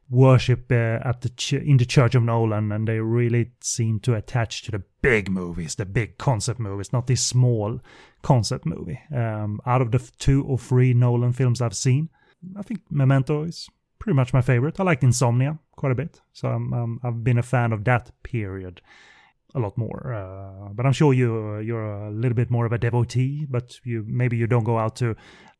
worship 0.10 0.72
uh, 0.72 1.00
at 1.04 1.20
the 1.20 1.30
ch- 1.30 1.54
in 1.54 1.76
the 1.76 1.86
Church 1.86 2.16
of 2.16 2.24
Nolan, 2.24 2.72
and 2.72 2.88
they 2.88 3.00
really 3.00 3.52
seem 3.60 4.00
to 4.00 4.16
attach 4.16 4.62
to 4.62 4.72
the 4.72 4.84
big 5.02 5.30
movies, 5.30 5.76
the 5.76 5.86
big 5.86 6.18
concept 6.18 6.62
movies, 6.62 6.94
not 6.94 7.08
this 7.08 7.22
small 7.22 7.82
concept 8.22 8.66
movie. 8.66 9.02
Um, 9.14 9.60
out 9.66 9.82
of 9.82 9.92
the 9.92 10.00
two 10.20 10.46
or 10.46 10.58
three 10.58 10.94
Nolan 10.94 11.34
films 11.34 11.62
I've 11.62 11.76
seen, 11.76 12.08
I 12.58 12.62
think 12.62 12.80
Memento 12.90 13.44
is 13.44 13.68
pretty 14.04 14.16
much 14.18 14.34
my 14.34 14.42
favorite. 14.42 14.78
I 14.82 14.84
liked 14.84 15.02
Insomnia 15.02 15.58
quite 15.78 15.94
a 15.94 15.96
bit, 15.96 16.20
so 16.34 16.50
um, 16.50 17.00
I've 17.04 17.24
been 17.24 17.38
a 17.38 17.44
fan 17.44 17.72
of 17.72 17.86
that 17.86 18.12
period 18.22 18.82
a 19.56 19.60
lot 19.60 19.78
more. 19.78 20.14
Uh, 20.14 20.74
but 20.74 20.86
I'm 20.86 20.92
sure 20.92 21.14
you 21.14 21.60
you're 21.60 22.08
a 22.08 22.12
little 22.12 22.36
bit 22.36 22.52
more 22.52 22.66
of 22.66 22.74
a 22.74 22.78
devotee, 22.78 23.48
but 23.50 23.80
you 23.86 24.04
maybe 24.06 24.36
you 24.36 24.46
don't 24.46 24.66
go 24.66 24.78
out 24.78 24.98
to 24.98 25.16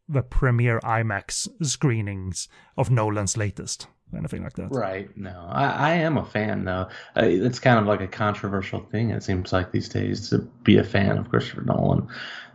the 0.10 0.22
premiere 0.22 0.82
IMAX 0.82 1.48
screenings 1.62 2.50
of 2.76 2.92
Nolan's 2.92 3.38
latest, 3.38 3.88
anything 4.14 4.44
like 4.44 4.58
that. 4.58 4.72
Right. 4.72 5.08
No, 5.16 5.48
I, 5.50 5.92
I 5.92 5.94
am 5.94 6.18
a 6.18 6.26
fan 6.26 6.66
though. 6.66 6.90
Uh, 7.16 7.24
it's 7.24 7.60
kind 7.60 7.80
of 7.80 7.86
like 7.86 8.02
a 8.02 8.08
controversial 8.08 8.82
thing. 8.92 9.12
It 9.12 9.24
seems 9.24 9.54
like 9.54 9.72
these 9.72 9.88
days 9.88 10.30
to 10.32 10.40
be 10.66 10.78
a 10.78 10.84
fan 10.84 11.18
of 11.18 11.30
Christopher 11.30 11.62
Nolan. 11.62 12.10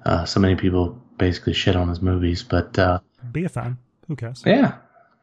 Uh, 0.05 0.27
so 0.27 0.39
many 0.39 0.55
people 0.55 1.03
basically 1.17 1.55
shit 1.55 1.77
on 1.77 1.89
his 1.89 2.03
movies, 2.03 2.43
but 2.43 2.79
uh, 2.79 3.01
be 3.33 3.45
a 3.45 3.49
fan. 3.49 3.79
Who 4.07 4.17
cares? 4.17 4.43
Yeah, 4.45 4.77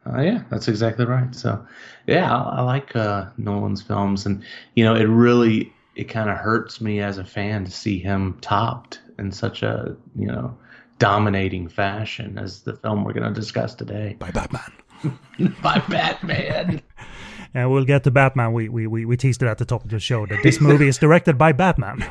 uh, 0.06 0.20
yeah, 0.20 0.42
that's 0.50 0.68
exactly 0.68 1.04
right. 1.04 1.34
So, 1.34 1.64
yeah, 2.06 2.34
I, 2.34 2.58
I 2.58 2.60
like 2.62 2.94
uh, 2.94 3.26
Nolan's 3.36 3.82
films, 3.82 4.26
and 4.26 4.44
you 4.74 4.84
know, 4.84 4.94
it 4.94 5.04
really 5.04 5.72
it 5.94 6.04
kind 6.04 6.28
of 6.30 6.36
hurts 6.36 6.80
me 6.80 7.00
as 7.00 7.18
a 7.18 7.24
fan 7.24 7.64
to 7.64 7.70
see 7.70 7.98
him 7.98 8.38
topped 8.40 9.00
in 9.18 9.32
such 9.32 9.62
a 9.62 9.96
you 10.14 10.26
know 10.26 10.56
dominating 10.98 11.68
fashion 11.68 12.38
as 12.38 12.62
the 12.62 12.74
film 12.76 13.04
we're 13.04 13.12
going 13.12 13.32
to 13.32 13.38
discuss 13.38 13.74
today 13.74 14.16
by 14.18 14.30
Batman. 14.30 14.72
by 15.62 15.78
Batman. 15.88 16.82
And 17.54 17.70
we'll 17.70 17.84
get 17.84 18.04
to 18.04 18.10
Batman. 18.10 18.52
We, 18.52 18.68
we 18.68 18.86
we 18.86 19.04
we 19.06 19.16
teased 19.16 19.42
it 19.42 19.46
at 19.46 19.58
the 19.58 19.64
top 19.64 19.84
of 19.84 19.90
the 19.90 19.98
show 19.98 20.26
that 20.26 20.42
this 20.42 20.60
movie 20.60 20.88
is 20.88 20.98
directed 20.98 21.38
by 21.38 21.52
Batman. 21.52 22.04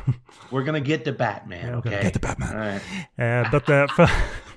We're 0.50 0.64
gonna 0.64 0.80
get 0.80 1.04
to 1.04 1.12
Batman. 1.12 1.74
Okay, 1.76 2.02
get 2.02 2.14
to 2.14 2.18
Batman. 2.18 2.52
All 2.52 2.58
right. 2.58 3.44
Uh, 3.44 3.48
but 3.50 3.70
uh, 3.70 3.86
for, 3.94 4.08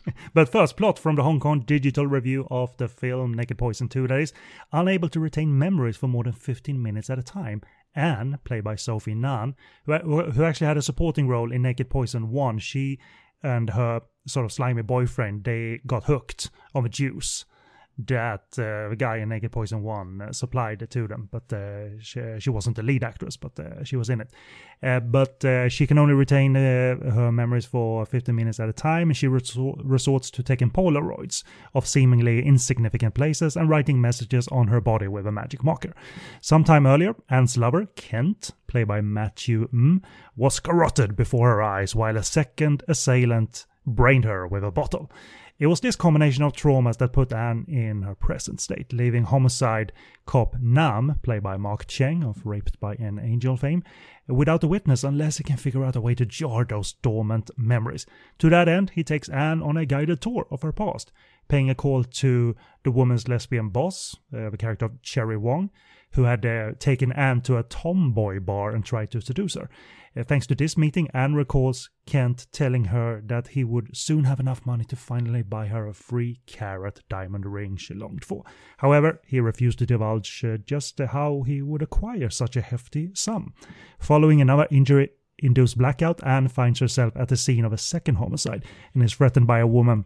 but 0.34 0.50
first, 0.50 0.78
plot 0.78 1.00
from 1.00 1.16
the 1.16 1.24
Hong 1.24 1.40
Kong 1.40 1.62
digital 1.62 2.08
review 2.08 2.48
of 2.50 2.76
the 2.78 2.88
film 2.88 3.34
Naked 3.34 3.58
Poison 3.58 3.88
2 3.88 4.08
that 4.08 4.20
is 4.20 4.34
unable 4.72 5.10
to 5.10 5.20
retain 5.20 5.58
memories 5.58 5.98
for 5.98 6.08
more 6.08 6.24
than 6.24 6.34
15 6.34 6.82
minutes 6.82 7.10
at 7.10 7.20
a 7.20 7.24
time. 7.24 7.62
Anne, 7.96 8.40
played 8.44 8.64
by 8.64 8.76
Sophie 8.76 9.16
Ngan, 9.16 9.56
who, 9.86 10.24
who 10.32 10.44
actually 10.44 10.68
had 10.68 10.78
a 10.78 10.82
supporting 10.82 11.28
role 11.28 11.52
in 11.52 11.64
Naked 11.64 11.90
Poison 11.90 12.32
1, 12.32 12.60
she 12.60 13.00
and 13.42 13.72
her 13.72 14.02
sort 14.28 14.46
of 14.46 14.52
slimy 14.52 14.82
boyfriend, 14.82 15.44
they 15.44 15.80
got 15.88 16.04
hooked 16.06 16.50
on 16.76 16.84
the 16.84 16.90
juice 16.90 17.46
that 18.08 18.58
uh, 18.58 18.96
guy 18.96 19.18
in 19.18 19.30
Naked 19.30 19.52
Poison 19.52 19.84
1 19.84 20.22
uh, 20.22 20.32
supplied 20.32 20.88
to 20.90 21.08
them, 21.08 21.28
but 21.32 21.52
uh, 21.52 22.00
she, 22.00 22.22
she, 22.40 22.50
wasn't 22.50 22.78
the 22.78 22.84
lead 22.84 23.04
actress, 23.04 23.36
but 23.36 23.60
uh, 23.60 23.84
she 23.84 23.98
was 23.98 24.10
in 24.10 24.22
it. 24.22 24.32
But 25.12 25.44
she 25.70 25.86
can 25.86 25.98
only 25.98 26.14
retain 26.14 26.56
her 26.56 27.32
memories 27.32 27.66
for 27.66 28.06
15 28.06 28.34
minutes 28.34 28.60
at 28.60 28.70
a 28.70 28.74
time, 28.74 29.10
and 29.10 29.18
she 29.18 29.28
resor- 29.28 29.80
resorts 29.84 30.32
to 30.32 30.44
taking 30.44 30.72
Polaroids 30.72 31.44
of 31.74 31.86
seemingly 31.86 32.46
insignificant 32.46 33.14
places 33.14 33.58
and 33.58 33.70
writing 33.70 34.00
messages 34.00 34.48
on 34.48 34.68
her 34.68 34.80
body 34.80 35.10
with 35.10 35.28
a 35.28 35.32
magic 35.32 35.64
marker. 35.64 35.94
Sometime 36.40 36.88
earlier, 36.88 37.16
Anne's 37.30 37.58
lover, 37.58 37.88
Kent, 37.96 38.52
played 38.68 38.88
by 38.88 39.02
Matthew 39.02 39.68
M, 39.74 40.02
was 40.38 40.62
garroted 40.62 41.18
before 41.18 41.50
her 41.50 41.62
eyes 41.62 41.94
while 41.94 42.16
a 42.16 42.24
second 42.24 42.84
assailant 42.88 43.66
brained 43.86 44.24
her 44.26 44.48
with 44.48 44.64
a 44.64 44.72
bottle. 44.72 45.12
It 45.60 45.68
was 45.68 45.82
this 45.82 45.98
combination 45.98 46.46
of 46.46 46.54
traumas 46.54 47.00
that 47.00 47.12
put 47.12 47.34
Anne 47.34 47.66
in 47.68 48.04
her 48.04 48.16
present 48.16 48.62
state, 48.62 48.94
leaving 48.94 49.24
homicide 49.24 49.92
cop 50.26 50.56
Nam, 50.58 51.20
played 51.22 51.44
by 51.44 51.58
Mark 51.58 51.86
Cheng 51.86 52.24
of 52.24 52.46
Raped 52.46 52.80
by 52.80 52.94
an 52.94 53.20
Angel 53.20 53.58
fame, 53.58 53.84
without 54.26 54.64
a 54.64 54.70
witness 54.70 55.04
unless 55.04 55.38
he 55.38 55.44
can 55.44 55.58
figure 55.58 55.84
out 55.84 55.98
a 55.98 56.02
way 56.02 56.16
to 56.16 56.26
jar 56.26 56.64
those 56.64 56.94
dormant 56.94 57.52
memories. 57.58 58.06
To 58.38 58.50
that 58.50 58.70
end, 58.70 58.92
he 58.92 59.04
takes 59.04 59.28
Anne 59.28 59.62
on 59.62 59.76
a 59.76 59.86
guided 59.86 60.22
tour 60.22 60.48
of 60.50 60.62
her 60.62 60.72
past, 60.72 61.12
paying 61.50 61.70
a 61.70 61.76
call 61.76 62.06
to 62.06 62.56
the 62.84 62.92
woman's 62.92 63.28
lesbian 63.28 63.68
boss, 63.68 64.16
uh, 64.34 64.50
the 64.50 64.58
character 64.58 64.86
of 64.86 65.02
Cherry 65.02 65.36
Wong, 65.36 65.72
who 66.14 66.24
had 66.24 66.46
uh, 66.46 66.72
taken 66.80 67.12
Anne 67.12 67.42
to 67.42 67.58
a 67.58 67.64
tomboy 67.64 68.40
bar 68.40 68.72
and 68.72 68.84
tried 68.84 69.12
to 69.12 69.22
seduce 69.22 69.56
her. 69.56 69.70
Uh, 70.18 70.24
thanks 70.24 70.48
to 70.48 70.56
this 70.56 70.78
meeting, 70.78 71.08
Anne 71.14 71.36
recalls 71.36 71.90
Kent 72.06 72.48
telling 72.52 72.86
her 72.86 73.22
that 73.26 73.50
he 73.50 73.64
would 73.64 73.96
soon 73.96 74.24
have 74.24 74.40
enough 74.40 74.66
money 74.66 74.84
to 74.86 74.96
finally 74.96 75.44
buy 75.44 75.68
her 75.68 75.88
a 75.88 75.94
three 75.94 76.40
carat 76.46 77.02
diamond 77.10 77.46
ring 77.46 77.78
she 77.78 77.94
longed 77.94 78.26
for. 78.26 78.44
However, 78.78 79.22
he 79.26 79.40
refused 79.40 79.80
to 79.80 79.86
divulge 79.86 80.44
uh, 80.44 80.58
just 80.58 81.00
how 81.00 81.44
he 81.44 81.62
would 81.62 81.82
acquire 81.82 82.30
such 82.30 82.56
a 82.56 82.62
hefty 82.62 83.12
sum. 83.14 83.54
Following 84.00 84.42
another 84.42 84.68
injury 84.72 85.12
induced 85.38 85.78
blackout, 85.78 86.26
Anne 86.26 86.48
finds 86.48 86.80
herself 86.80 87.16
at 87.16 87.30
the 87.30 87.38
scene 87.38 87.64
of 87.64 87.74
a 87.74 87.78
second 87.78 88.16
homicide 88.16 88.66
and 88.94 89.04
is 89.04 89.14
threatened 89.14 89.48
by 89.48 89.60
a 89.60 89.68
woman 89.68 90.06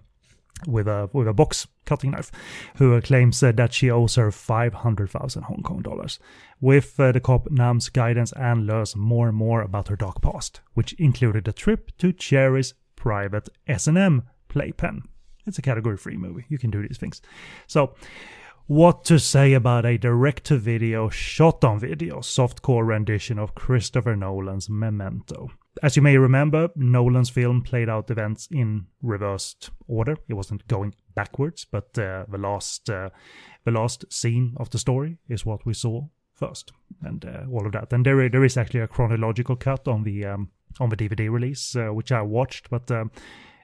with 0.68 0.88
a 0.88 1.10
with 1.14 1.28
a 1.28 1.34
box 1.34 1.68
cutting 1.86 2.12
knife, 2.12 2.32
who 2.78 3.00
claims 3.02 3.42
uh, 3.44 3.52
that 3.54 3.74
she 3.74 3.92
owes 3.92 4.16
her 4.16 4.32
500,000 4.32 5.44
Hong 5.44 5.62
Kong 5.64 5.82
dollars. 5.82 6.20
With 6.62 7.00
uh, 7.00 7.12
the 7.12 7.20
cop 7.20 7.52
Nam's 7.52 7.90
guidance, 7.90 8.32
Anne 8.34 8.66
learns 8.66 8.96
more 8.96 9.28
and 9.28 9.38
more 9.38 9.62
about 9.62 9.90
her 9.90 9.96
dark 9.96 10.22
past, 10.22 10.62
which 10.74 10.94
included 10.94 11.48
a 11.48 11.54
trip 11.54 11.92
to 11.98 12.14
Cherry's 12.14 12.74
private 12.96 13.50
S&M 13.68 14.24
playpen. 14.48 15.04
It's 15.46 15.60
a 15.60 15.62
category 15.62 15.98
three 15.98 16.18
movie. 16.18 16.46
You 16.48 16.58
can 16.58 16.72
do 16.72 16.82
these 16.82 16.98
things. 16.98 17.22
So, 17.68 17.96
what 18.68 19.04
to 19.06 19.20
say 19.20 19.54
about 19.54 19.86
a 19.86 19.98
direct 19.98 20.46
to 20.46 20.58
video, 20.58 21.10
shot 21.10 21.66
on 21.66 21.80
video, 21.80 22.20
softcore 22.20 22.88
rendition 22.88 23.38
of 23.38 23.56
Christopher 23.56 24.16
Nolan's 24.16 24.70
Memento? 24.70 25.52
As 25.82 25.96
you 25.96 26.02
may 26.02 26.18
remember, 26.18 26.70
Nolan's 26.76 27.30
film 27.30 27.62
played 27.62 27.90
out 27.90 28.12
events 28.12 28.48
in 28.52 28.88
reversed 29.02 29.72
order. 29.88 30.18
It 30.28 30.36
wasn't 30.36 30.68
going 30.68 30.94
backwards, 31.16 31.66
but 31.66 31.98
uh, 31.98 32.26
the 32.30 32.38
last 32.38 32.90
uh, 32.90 33.10
the 33.66 33.72
last 33.72 34.06
scene 34.12 34.54
of 34.58 34.70
the 34.70 34.78
story 34.78 35.18
is 35.28 35.46
what 35.46 35.66
we 35.66 35.74
saw 35.74 36.04
first, 36.36 36.72
and 37.02 37.26
uh, 37.26 37.46
all 37.52 37.66
of 37.66 37.72
that. 37.72 37.92
And 37.92 38.06
there 38.06 38.30
there 38.30 38.46
is 38.46 38.58
actually 38.58 38.82
a 38.82 38.88
chronological 38.88 39.56
cut 39.56 39.88
on 39.88 40.04
the 40.04 40.26
um, 40.26 40.50
on 40.80 40.90
the 40.90 40.98
DVD 40.98 41.30
release, 41.32 41.76
uh, 41.76 41.88
which 41.88 42.12
I 42.12 42.22
watched, 42.22 42.70
but. 42.70 42.90
Um, 42.92 43.12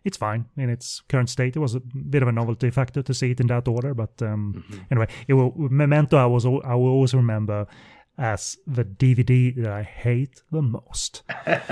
it's 0.06 0.16
fine 0.16 0.46
in 0.56 0.70
its 0.70 1.02
current 1.10 1.30
state. 1.30 1.58
It 1.58 1.60
was 1.60 1.76
a 1.76 1.82
bit 1.82 2.22
of 2.22 2.30
a 2.30 2.32
novelty 2.32 2.70
factor 2.70 3.02
to 3.04 3.14
see 3.14 3.32
it 3.32 3.42
in 3.42 3.48
that 3.48 3.68
order, 3.68 3.94
but 3.94 4.22
um, 4.22 4.64
mm-hmm. 4.66 4.84
anyway, 4.90 5.08
it 5.28 5.34
will, 5.34 5.54
Memento. 5.58 6.18
I 6.18 6.26
was 6.26 6.46
I 6.46 6.76
will 6.76 6.88
always 6.88 7.14
remember 7.14 7.68
as 8.20 8.58
the 8.68 8.84
DVD 8.84 9.56
that 9.56 9.72
I 9.72 9.84
hate 9.84 10.44
the 10.52 10.62
most 10.62 11.24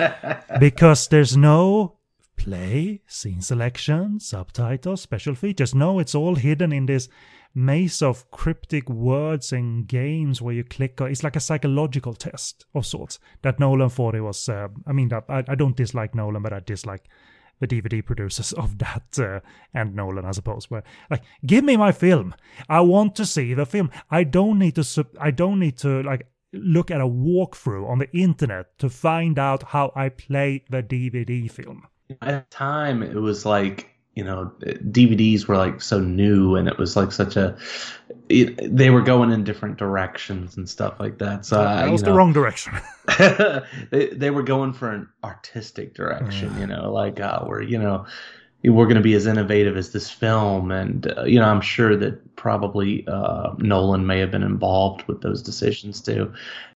because 0.59 1.09
there's 1.09 1.35
no 1.35 1.97
play, 2.37 3.01
scene 3.05 3.41
selection, 3.41 4.19
subtitles, 4.19 5.01
special 5.01 5.35
features. 5.35 5.75
No, 5.75 5.99
it's 5.99 6.15
all 6.15 6.35
hidden 6.35 6.71
in 6.71 6.85
this 6.85 7.09
maze 7.53 8.01
of 8.01 8.29
cryptic 8.31 8.87
words 8.89 9.51
and 9.51 9.87
games 9.87 10.41
where 10.41 10.53
you 10.53 10.63
click. 10.63 11.01
It's 11.01 11.23
like 11.23 11.35
a 11.35 11.41
psychological 11.41 12.13
test 12.13 12.65
of 12.73 12.85
sorts 12.85 13.19
that 13.41 13.59
Nolan 13.59 13.89
thought 13.89 14.15
it 14.15 14.21
was. 14.21 14.47
Uh, 14.47 14.69
I 14.85 14.93
mean, 14.93 15.11
I, 15.11 15.43
I 15.47 15.55
don't 15.55 15.75
dislike 15.75 16.15
Nolan, 16.15 16.43
but 16.43 16.53
I 16.53 16.61
dislike 16.61 17.09
the 17.59 17.67
DVD 17.67 18.05
producers 18.05 18.53
of 18.53 18.77
that 18.77 19.19
uh, 19.19 19.39
and 19.73 19.95
Nolan, 19.95 20.25
I 20.25 20.31
suppose. 20.31 20.69
Where 20.69 20.83
like, 21.09 21.23
give 21.45 21.63
me 21.63 21.75
my 21.75 21.91
film. 21.91 22.35
I 22.69 22.81
want 22.81 23.15
to 23.15 23.25
see 23.25 23.53
the 23.53 23.65
film. 23.65 23.89
I 24.09 24.23
don't 24.23 24.59
need 24.59 24.75
to. 24.75 24.83
Sub- 24.83 25.17
I 25.19 25.31
don't 25.31 25.59
need 25.59 25.77
to 25.79 26.03
like 26.03 26.27
look 26.53 26.91
at 26.91 27.01
a 27.01 27.07
walkthrough 27.07 27.87
on 27.87 27.99
the 27.99 28.09
internet 28.11 28.77
to 28.79 28.89
find 28.89 29.37
out 29.37 29.63
how 29.63 29.91
I 29.95 30.09
play 30.09 30.63
the 30.69 30.83
DVD 30.83 31.49
film. 31.49 31.87
At 32.21 32.49
the 32.49 32.55
time, 32.55 33.03
it 33.03 33.15
was 33.15 33.45
like 33.45 33.89
you 34.15 34.23
know 34.23 34.51
DVDs 34.63 35.47
were 35.47 35.57
like 35.57 35.81
so 35.81 35.99
new, 35.99 36.55
and 36.55 36.67
it 36.67 36.77
was 36.77 36.95
like 36.95 37.11
such 37.11 37.35
a. 37.35 37.57
It, 38.29 38.75
they 38.75 38.89
were 38.89 39.01
going 39.01 39.31
in 39.31 39.43
different 39.43 39.77
directions 39.77 40.57
and 40.57 40.67
stuff 40.67 40.99
like 40.99 41.19
that. 41.19 41.45
So 41.45 41.57
that 41.57 41.89
was 41.89 42.03
the 42.03 42.13
wrong 42.13 42.33
direction. 42.33 42.73
they 43.91 44.07
they 44.07 44.29
were 44.31 44.43
going 44.43 44.73
for 44.73 44.91
an 44.91 45.07
artistic 45.23 45.93
direction, 45.93 46.57
you 46.59 46.67
know, 46.67 46.91
like 46.91 47.19
uh, 47.19 47.41
where 47.41 47.61
you 47.61 47.77
know 47.77 48.05
we're 48.69 48.85
going 48.85 48.97
to 48.97 49.01
be 49.01 49.13
as 49.13 49.25
innovative 49.25 49.77
as 49.77 49.91
this 49.91 50.09
film, 50.09 50.71
and 50.71 51.13
uh, 51.17 51.23
you 51.23 51.39
know 51.39 51.45
I'm 51.45 51.61
sure 51.61 51.95
that 51.97 52.35
probably 52.35 53.05
uh, 53.07 53.53
Nolan 53.57 54.05
may 54.05 54.19
have 54.19 54.31
been 54.31 54.43
involved 54.43 55.03
with 55.07 55.21
those 55.21 55.41
decisions 55.41 56.01
too. 56.01 56.31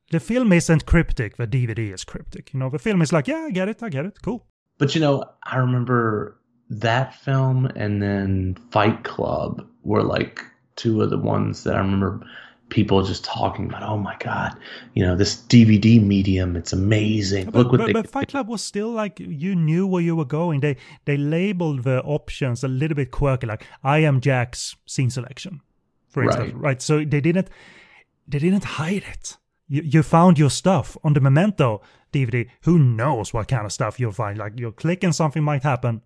The 0.10 0.20
film 0.20 0.54
isn't 0.54 0.86
cryptic. 0.86 1.36
The 1.36 1.48
DVD 1.48 1.94
is 1.94 2.04
cryptic. 2.04 2.54
You 2.54 2.60
know, 2.60 2.70
the 2.70 2.80
film 2.80 3.02
is 3.02 3.12
like, 3.12 3.28
yeah, 3.28 3.48
I 3.48 3.52
get 3.52 3.68
it, 3.68 3.84
I 3.84 3.90
get 3.90 4.06
it, 4.06 4.22
cool. 4.22 4.46
But 4.78 4.96
you 4.96 5.02
know, 5.02 5.24
I 5.44 5.58
remember 5.58 6.40
that 6.70 7.16
film 7.16 7.66
and 7.76 8.02
then 8.02 8.58
Fight 8.72 9.04
Club 9.04 9.66
were 9.84 10.04
like 10.04 10.42
two 10.76 11.02
of 11.02 11.10
the 11.10 11.18
ones 11.18 11.64
that 11.64 11.76
I 11.76 11.80
remember 11.80 12.26
people 12.70 13.02
just 13.04 13.24
talking 13.24 13.66
about. 13.66 13.84
Oh 13.84 13.98
my 13.98 14.16
god, 14.20 14.56
you 14.94 15.06
know 15.06 15.16
this 15.16 15.36
DVD 15.36 16.04
medium, 16.04 16.56
it's 16.56 16.74
amazing. 16.74 17.46
But, 17.46 17.56
Look 17.56 17.72
what 17.72 17.78
but, 17.80 17.86
they. 17.88 17.94
But 17.94 18.10
Fight 18.10 18.30
Club 18.30 18.48
was 18.48 18.62
still 18.62 18.90
like 18.90 19.20
you 19.20 19.56
knew 19.56 19.88
where 19.88 20.02
you 20.02 20.16
were 20.16 20.26
going. 20.26 20.60
They 20.62 20.78
they 21.06 21.18
labeled 21.18 21.84
the 21.84 22.02
options 22.04 22.64
a 22.64 22.68
little 22.68 22.96
bit 22.96 23.12
quirky, 23.12 23.48
like 23.48 23.66
I 23.84 24.00
am 24.00 24.22
Jack's 24.22 24.76
scene 24.86 25.10
selection, 25.10 25.62
for 26.10 26.24
instance. 26.24 26.54
Right. 26.54 26.62
right? 26.62 26.82
So 26.82 27.04
they 27.04 27.22
didn't 27.22 27.50
they 28.28 28.40
didn't 28.40 28.64
hide 28.64 29.04
it. 29.12 29.38
You 29.68 29.82
you 29.84 30.04
found 30.04 30.40
your 30.40 30.50
stuff 30.50 30.98
on 31.04 31.14
the 31.14 31.22
Memento 31.22 31.82
DVD. 32.14 32.50
Who 32.64 32.80
knows 32.80 33.34
what 33.34 33.48
kind 33.48 33.66
of 33.66 33.72
stuff 33.72 34.00
you'll 34.00 34.12
find? 34.12 34.38
Like 34.38 34.60
you're 34.60 34.72
clicking 34.72 35.14
something 35.14 35.44
might 35.44 35.64
happen 35.64 36.02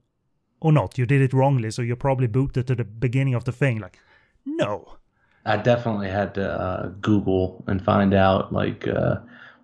or 0.62 0.72
not. 0.72 0.98
You 0.98 1.06
did 1.06 1.22
it 1.22 1.34
wrongly, 1.34 1.72
so 1.72 1.82
you're 1.82 1.96
probably 1.96 2.28
booted 2.28 2.68
to 2.68 2.76
the 2.76 2.86
beginning 2.86 3.34
of 3.34 3.44
the 3.44 3.52
thing. 3.52 3.80
Like, 3.80 3.98
no. 4.46 4.98
I 5.46 5.58
definitely 5.58 6.10
had 6.10 6.36
to 6.36 6.50
uh, 6.50 6.88
Google 7.02 7.64
and 7.68 7.84
find 7.84 8.14
out 8.14 8.54
like 8.54 8.88
uh, 8.88 9.18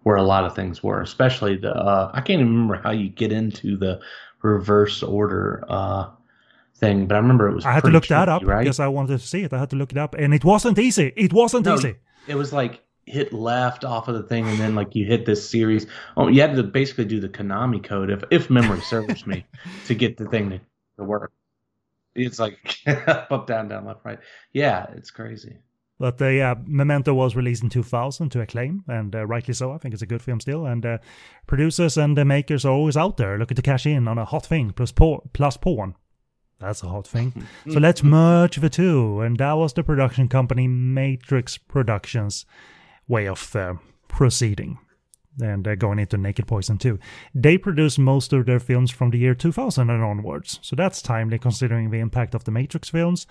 where 0.03 0.15
a 0.15 0.23
lot 0.23 0.45
of 0.45 0.55
things 0.55 0.81
were, 0.81 1.01
especially 1.01 1.57
the. 1.57 1.73
Uh, 1.73 2.11
I 2.13 2.21
can't 2.21 2.41
even 2.41 2.53
remember 2.53 2.81
how 2.81 2.91
you 2.91 3.09
get 3.09 3.31
into 3.31 3.77
the 3.77 3.99
reverse 4.41 5.03
order 5.03 5.63
uh, 5.67 6.09
thing, 6.75 7.07
but 7.07 7.15
I 7.15 7.19
remember 7.19 7.49
it 7.49 7.55
was. 7.55 7.65
I 7.65 7.73
had 7.73 7.83
to 7.83 7.89
look 7.89 8.03
tricky, 8.03 8.19
that 8.19 8.29
up 8.29 8.43
right? 8.43 8.63
because 8.63 8.79
I 8.79 8.87
wanted 8.87 9.19
to 9.19 9.25
see 9.25 9.43
it. 9.43 9.53
I 9.53 9.59
had 9.59 9.69
to 9.71 9.75
look 9.75 9.91
it 9.91 9.97
up, 9.97 10.15
and 10.15 10.33
it 10.33 10.43
wasn't 10.43 10.79
easy. 10.79 11.13
It 11.15 11.33
wasn't 11.33 11.65
no, 11.65 11.75
easy. 11.75 11.95
It 12.27 12.35
was 12.35 12.53
like 12.53 12.83
hit 13.05 13.31
left 13.31 13.85
off 13.85 14.07
of 14.07 14.15
the 14.15 14.23
thing, 14.23 14.47
and 14.47 14.59
then 14.59 14.75
like 14.75 14.95
you 14.95 15.05
hit 15.05 15.25
this 15.25 15.47
series. 15.47 15.85
Oh, 16.15 16.27
you 16.27 16.41
had 16.41 16.55
to 16.55 16.63
basically 16.63 17.05
do 17.05 17.19
the 17.19 17.29
Konami 17.29 17.83
code, 17.83 18.09
if 18.09 18.23
if 18.31 18.49
memory 18.49 18.81
serves 18.81 19.27
me, 19.27 19.45
to 19.85 19.93
get 19.93 20.17
the 20.17 20.25
thing 20.25 20.49
to 20.49 20.59
the 20.97 21.03
work. 21.03 21.31
It's 22.15 22.39
like 22.39 22.79
up, 23.07 23.45
down, 23.45 23.67
down, 23.67 23.85
left, 23.85 24.03
right. 24.03 24.19
Yeah, 24.51 24.87
it's 24.95 25.11
crazy. 25.11 25.57
But 25.99 26.21
uh, 26.21 26.27
yeah, 26.27 26.55
Memento 26.65 27.13
was 27.13 27.35
released 27.35 27.63
in 27.63 27.69
2000 27.69 28.29
to 28.29 28.41
acclaim, 28.41 28.83
and 28.87 29.15
uh, 29.15 29.25
rightly 29.25 29.53
so. 29.53 29.71
I 29.71 29.77
think 29.77 29.93
it's 29.93 30.03
a 30.03 30.07
good 30.07 30.21
film 30.21 30.39
still. 30.39 30.65
And 30.65 30.85
uh, 30.85 30.97
producers 31.47 31.97
and 31.97 32.15
the 32.15 32.25
makers 32.25 32.65
are 32.65 32.73
always 32.73 32.95
out 32.95 33.17
there 33.17 33.37
looking 33.37 33.55
to 33.55 33.61
cash 33.61 33.85
in 33.85 34.07
on 34.07 34.17
a 34.17 34.25
hot 34.25 34.45
thing 34.45 34.71
plus, 34.71 34.91
por- 34.91 35.23
plus 35.33 35.57
porn. 35.57 35.95
That's 36.59 36.83
a 36.83 36.87
hot 36.87 37.07
thing. 37.07 37.47
so 37.71 37.79
let's 37.79 38.03
merge 38.03 38.57
the 38.57 38.69
two. 38.69 39.21
And 39.21 39.37
that 39.37 39.53
was 39.53 39.73
the 39.73 39.83
production 39.83 40.27
company 40.27 40.67
Matrix 40.67 41.57
Productions' 41.57 42.45
way 43.07 43.27
of 43.27 43.55
uh, 43.55 43.75
proceeding 44.07 44.79
and 45.41 45.67
uh, 45.67 45.75
going 45.75 45.99
into 45.99 46.17
Naked 46.17 46.47
Poison 46.47 46.77
2. 46.77 46.99
They 47.33 47.57
produced 47.57 47.99
most 47.99 48.33
of 48.33 48.45
their 48.45 48.59
films 48.59 48.91
from 48.91 49.11
the 49.11 49.19
year 49.19 49.35
2000 49.35 49.89
and 49.89 50.03
onwards, 50.03 50.59
so 50.61 50.75
that's 50.75 51.01
timely 51.01 51.37
considering 51.37 51.91
the 51.91 51.99
impact 51.99 52.33
of 52.33 52.43
the 52.43 52.51
Matrix 52.51 52.89
films. 52.89 53.27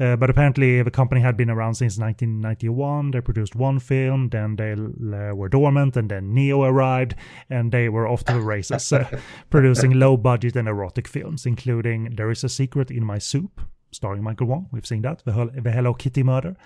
Uh, 0.00 0.16
but 0.16 0.30
apparently, 0.30 0.82
the 0.82 0.90
company 0.90 1.20
had 1.20 1.36
been 1.36 1.50
around 1.50 1.74
since 1.74 1.98
1991. 1.98 3.10
They 3.10 3.20
produced 3.20 3.54
one 3.54 3.78
film, 3.78 4.30
then 4.30 4.56
they 4.56 4.72
uh, 4.72 5.34
were 5.34 5.50
dormant, 5.50 5.96
and 5.96 6.10
then 6.10 6.32
Neo 6.32 6.62
arrived, 6.62 7.14
and 7.50 7.70
they 7.70 7.90
were 7.90 8.08
off 8.08 8.24
to 8.24 8.32
the 8.32 8.40
races, 8.40 8.92
uh, 8.92 9.20
producing 9.50 9.92
low 9.92 10.16
budget 10.16 10.56
and 10.56 10.66
erotic 10.68 11.06
films, 11.06 11.44
including 11.44 12.14
There 12.16 12.30
Is 12.30 12.42
a 12.44 12.48
Secret 12.48 12.90
in 12.90 13.04
My 13.04 13.18
Soup, 13.18 13.60
starring 13.92 14.22
Michael 14.22 14.46
Wong. 14.46 14.68
We've 14.72 14.86
seen 14.86 15.02
that, 15.02 15.22
the, 15.26 15.50
the 15.62 15.70
Hello 15.70 15.92
Kitty 15.92 16.22
murder, 16.22 16.56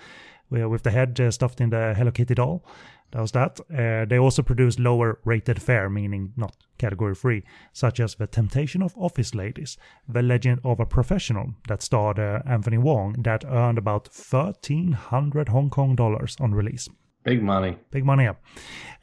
with 0.49 0.83
the 0.83 0.91
head 0.91 1.19
uh, 1.19 1.29
stuffed 1.29 1.59
in 1.59 1.71
the 1.71 1.93
Hello 1.93 2.11
Kitty 2.11 2.35
doll. 2.35 2.63
That 3.11 3.21
was 3.21 3.31
that. 3.31 3.59
Uh, 3.73 4.05
they 4.05 4.17
also 4.17 4.41
produced 4.41 4.79
lower 4.79 5.19
rated 5.23 5.61
fare, 5.61 5.89
meaning 5.89 6.33
not 6.35 6.55
category 6.77 7.15
three, 7.15 7.43
such 7.71 7.99
as 7.99 8.15
The 8.15 8.27
Temptation 8.27 8.81
of 8.81 8.93
Office 8.97 9.33
Ladies, 9.33 9.77
The 10.07 10.21
Legend 10.21 10.59
of 10.63 10.79
a 10.79 10.85
Professional, 10.85 11.53
that 11.67 11.81
starred 11.81 12.19
uh, 12.19 12.41
Anthony 12.45 12.77
Wong, 12.77 13.15
that 13.23 13.45
earned 13.45 13.77
about 13.77 14.09
1,300 14.13 15.49
Hong 15.49 15.69
Kong 15.69 15.95
dollars 15.95 16.35
on 16.39 16.53
release. 16.53 16.89
Big 17.23 17.41
money. 17.41 17.77
Big 17.89 18.05
money, 18.05 18.25
yeah. 18.25 18.35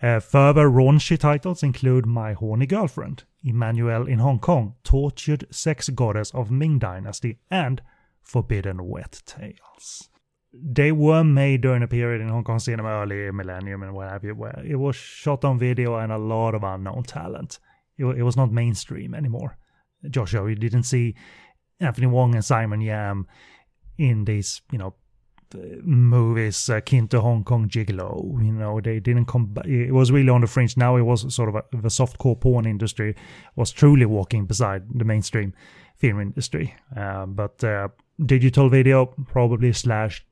Uh, 0.01 0.21
further 0.21 0.69
raunchy 0.69 1.19
titles 1.19 1.63
include 1.63 2.07
My 2.07 2.35
Horny 2.35 2.67
Girlfriend, 2.67 3.25
Emmanuel 3.43 4.07
in 4.07 4.19
Hong 4.19 4.39
Kong, 4.39 4.75
Tortured 4.85 5.47
Sex 5.51 5.89
Goddess 5.89 6.31
of 6.33 6.51
Ming 6.51 6.79
Dynasty, 6.79 7.39
and 7.51 7.83
Forbidden 8.21 8.87
Wet 8.87 9.23
Tales 9.27 10.09
they 10.53 10.93
were 10.93 11.25
made 11.25 11.63
during 11.63 11.83
a 11.83 11.89
period 11.89 12.21
in 12.21 12.29
Hong 12.29 12.45
Kong 12.45 12.59
cinema 12.59 12.89
early 13.03 13.31
millennium 13.31 13.83
and 13.83 13.95
what 13.95 14.11
have 14.11 14.25
you, 14.25 14.35
where 14.35 14.63
it 14.65 14.77
was 14.77 14.97
shot 14.97 15.45
on 15.45 15.59
video 15.59 15.97
and 15.97 16.13
a 16.13 16.19
lot 16.19 16.55
of 16.55 16.63
unknown 16.63 17.05
talent. 17.05 17.59
It, 17.97 18.05
it 18.05 18.23
was 18.23 18.37
not 18.37 18.53
mainstream 18.53 19.15
anymore. 19.15 19.57
Joshua, 20.11 20.49
you 20.49 20.57
didn't 20.57 20.83
see 20.83 21.15
Anthony 21.81 22.07
Wong 22.07 22.35
and 22.35 22.45
Simon 22.45 22.81
Yam 22.81 23.27
in 23.99 24.25
these, 24.25 24.63
you 24.71 24.79
know, 24.79 24.95
movies 25.83 26.69
akin 26.69 27.09
to 27.09 27.21
Hong 27.21 27.45
Kong 27.45 27.69
Gigolo. 27.69 28.43
You 28.45 28.53
know, 28.53 28.81
they 28.81 29.01
didn't 29.01 29.27
come. 29.27 29.55
It 29.65 29.93
was 29.93 30.11
really 30.11 30.31
on 30.31 30.41
the 30.41 30.47
fringe. 30.47 30.77
Now 30.77 30.97
it 30.97 31.03
was 31.03 31.35
sort 31.35 31.49
of 31.49 31.57
a, 31.57 31.65
the 31.73 31.89
softcore 31.89 32.39
porn 32.39 32.67
industry 32.67 33.15
was 33.57 33.71
truly 33.71 34.07
walking 34.07 34.47
beside 34.47 34.85
the 34.95 35.05
mainstream 35.05 35.55
film 35.97 36.21
industry. 36.21 36.75
Uh, 36.97 37.27
but 37.27 37.63
uh, 37.63 37.89
digital 38.25 38.69
video 38.69 39.07
probably 39.07 39.73
slashed 39.73 40.25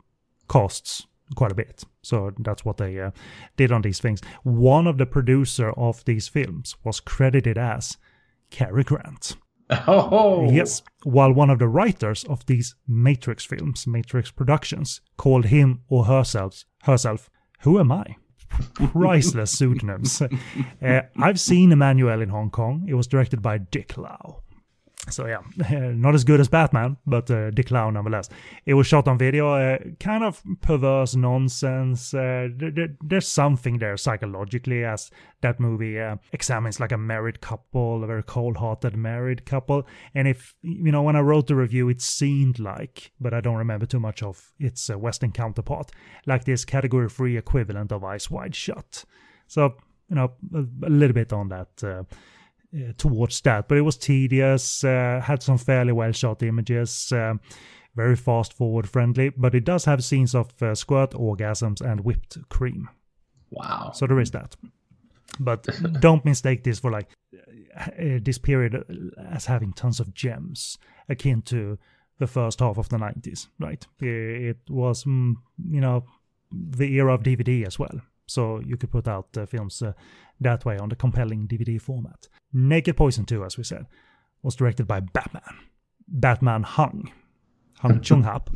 costs 0.51 1.07
quite 1.37 1.53
a 1.53 1.55
bit. 1.55 1.85
So 2.03 2.33
that's 2.41 2.65
what 2.65 2.77
they 2.77 2.99
uh, 2.99 3.13
did 3.57 3.71
on 3.71 3.83
these 3.83 4.01
things. 4.01 4.21
One 4.43 4.89
of 4.89 4.99
the 4.99 5.07
producer 5.07 5.71
of 5.77 6.05
these 6.05 6.27
films 6.27 6.75
was 6.83 6.99
credited 6.99 7.57
as 7.57 7.97
Cary 8.51 8.83
Grant. 8.83 9.37
Oh. 9.87 10.51
Yes, 10.51 10.83
while 11.05 11.33
one 11.33 11.49
of 11.49 11.61
the 11.61 11.69
writers 11.69 12.25
of 12.25 12.45
these 12.47 12.75
Matrix 12.89 13.45
films, 13.45 13.87
Matrix 13.87 14.33
Productions, 14.33 15.01
called 15.17 15.47
him 15.47 15.83
or 15.89 16.07
herself, 16.07 16.65
herself, 16.83 17.31
who 17.61 17.79
am 17.79 17.93
I? 17.93 18.17
Priceless 18.75 19.53
pseudonyms. 19.57 20.21
Uh, 20.21 21.03
I've 21.17 21.39
seen 21.39 21.71
Emmanuel 21.71 22.21
in 22.21 22.31
Hong 22.31 22.51
Kong. 22.51 22.87
It 22.89 22.95
was 22.95 23.07
directed 23.07 23.41
by 23.41 23.59
Dick 23.59 23.97
Lau. 23.97 24.43
So 25.09 25.27
yeah, 25.27 25.41
not 25.95 26.15
as 26.15 26.25
good 26.25 26.41
as 26.41 26.49
Batman, 26.49 26.99
but 27.07 27.31
uh, 27.31 27.51
the 27.55 27.63
clown 27.63 27.95
nonetheless. 27.95 28.29
It 28.67 28.75
was 28.75 28.87
shot 28.87 29.09
on 29.09 29.17
video, 29.17 29.55
uh, 29.55 29.79
kind 29.99 30.23
of 30.23 30.43
perverse 30.61 31.17
nonsense. 31.17 32.13
Uh, 32.13 32.49
th- 32.59 32.75
th- 32.75 32.91
there's 33.03 33.27
something 33.27 33.79
there 33.79 33.97
psychologically 33.97 34.85
as 34.85 35.11
that 35.41 35.59
movie 35.59 35.99
uh, 35.99 36.17
examines 36.33 36.81
like 36.81 36.93
a 36.93 36.99
married 36.99 37.41
couple, 37.41 38.05
a 38.05 38.07
very 38.07 38.23
cold-hearted 38.23 38.95
married 38.95 39.47
couple. 39.47 39.87
And 40.15 40.29
if 40.29 40.55
you 40.63 40.93
know, 40.93 41.03
when 41.03 41.17
I 41.17 41.21
wrote 41.21 41.47
the 41.47 41.57
review, 41.57 41.89
it 41.89 42.03
seemed 42.03 42.59
like, 42.59 43.13
but 43.19 43.33
I 43.33 43.41
don't 43.41 43.57
remember 43.57 43.87
too 43.87 44.01
much 44.01 44.23
of 44.23 44.53
its 44.59 44.91
uh, 44.91 44.99
Western 44.99 45.33
counterpart, 45.33 45.91
like 46.27 46.45
this 46.45 46.65
category 46.67 47.09
three 47.09 47.39
equivalent 47.39 47.91
of 47.91 48.05
Eyes 48.05 48.31
Wide 48.31 48.55
Shut. 48.55 49.05
So 49.47 49.77
you 50.11 50.17
know, 50.17 50.33
a, 50.55 50.65
a 50.87 50.91
little 50.91 51.15
bit 51.15 51.33
on 51.33 51.49
that. 51.49 52.07
Uh, 52.73 52.91
uh, 52.91 52.93
towards 52.97 53.41
that. 53.43 53.69
But 53.69 53.79
it 53.79 53.83
was 53.83 53.97
tedious, 53.97 54.85
uh, 54.85 55.21
had 55.25 55.43
some 55.43 55.59
fairly 55.59 55.93
well 55.93 56.13
shot 56.13 56.43
images, 56.43 57.13
uh, 57.13 57.35
very 57.97 58.17
fast 58.17 58.53
forward 58.53 58.89
friendly, 58.89 59.31
but 59.31 59.55
it 59.55 59.65
does 59.65 59.85
have 59.85 60.05
scenes 60.05 60.35
of 60.35 60.63
uh, 60.63 60.75
squirt 60.75 61.11
orgasms 61.11 61.81
and 61.81 62.01
whipped 62.01 62.39
cream. 62.49 62.89
Wow. 63.51 63.91
So 63.95 64.07
there 64.07 64.21
is 64.21 64.31
that. 64.31 64.57
But 65.39 65.67
don't 66.01 66.25
mistake 66.25 66.65
this 66.65 66.79
for 66.79 66.91
like 66.91 67.09
uh, 67.77 68.19
this 68.23 68.39
period 68.39 68.85
as 69.31 69.47
having 69.47 69.73
tons 69.73 70.01
of 70.01 70.15
gems 70.15 70.79
akin 71.09 71.43
to 71.43 71.79
the 72.19 72.27
first 72.27 72.61
half 72.61 72.79
of 72.79 72.89
the 72.89 72.99
90s, 72.99 73.49
right? 73.59 73.85
It 74.01 74.59
was, 74.69 75.05
mm, 75.05 75.35
you 75.71 75.81
know, 75.81 76.05
the 76.53 76.93
era 76.95 77.15
of 77.15 77.23
DVD 77.23 77.67
as 77.67 77.79
well. 77.79 78.01
So 78.27 78.61
you 78.61 78.77
could 78.77 78.93
put 78.93 79.09
out 79.09 79.29
uh, 79.37 79.47
films 79.47 79.83
uh, 79.83 79.93
that 80.41 80.65
way 80.65 80.79
on 80.79 80.89
the 80.89 80.97
compelling 80.97 81.47
DVD 81.47 81.81
format. 81.81 82.29
Naked 82.53 82.97
Poison 82.97 83.25
2, 83.25 83.45
as 83.45 83.57
we 83.57 83.65
said, 83.65 83.87
was 84.43 84.57
directed 84.57 84.87
by 84.87 85.01
Batman. 85.01 85.59
Batman 86.09 86.63
Hung. 86.63 87.11
Hung 87.81 88.01
Chung 88.03 88.25
Hap, 88.25 88.51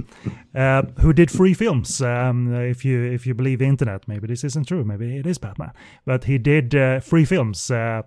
uh, 0.54 0.82
who 1.00 1.12
did 1.12 1.30
three 1.30 1.54
films. 1.54 2.02
Um, 2.02 2.54
if 2.54 2.84
you 2.84 3.02
if 3.02 3.26
you 3.26 3.32
believe 3.34 3.58
the 3.58 3.64
internet, 3.64 4.06
maybe 4.06 4.26
this 4.26 4.44
isn't 4.44 4.68
true. 4.68 4.84
Maybe 4.84 5.16
it 5.16 5.26
is 5.26 5.38
Batman, 5.38 5.72
but 6.04 6.24
he 6.24 6.36
did 6.36 6.74
uh, 6.74 7.00
three 7.00 7.24
films: 7.24 7.70
uh, 7.70 8.02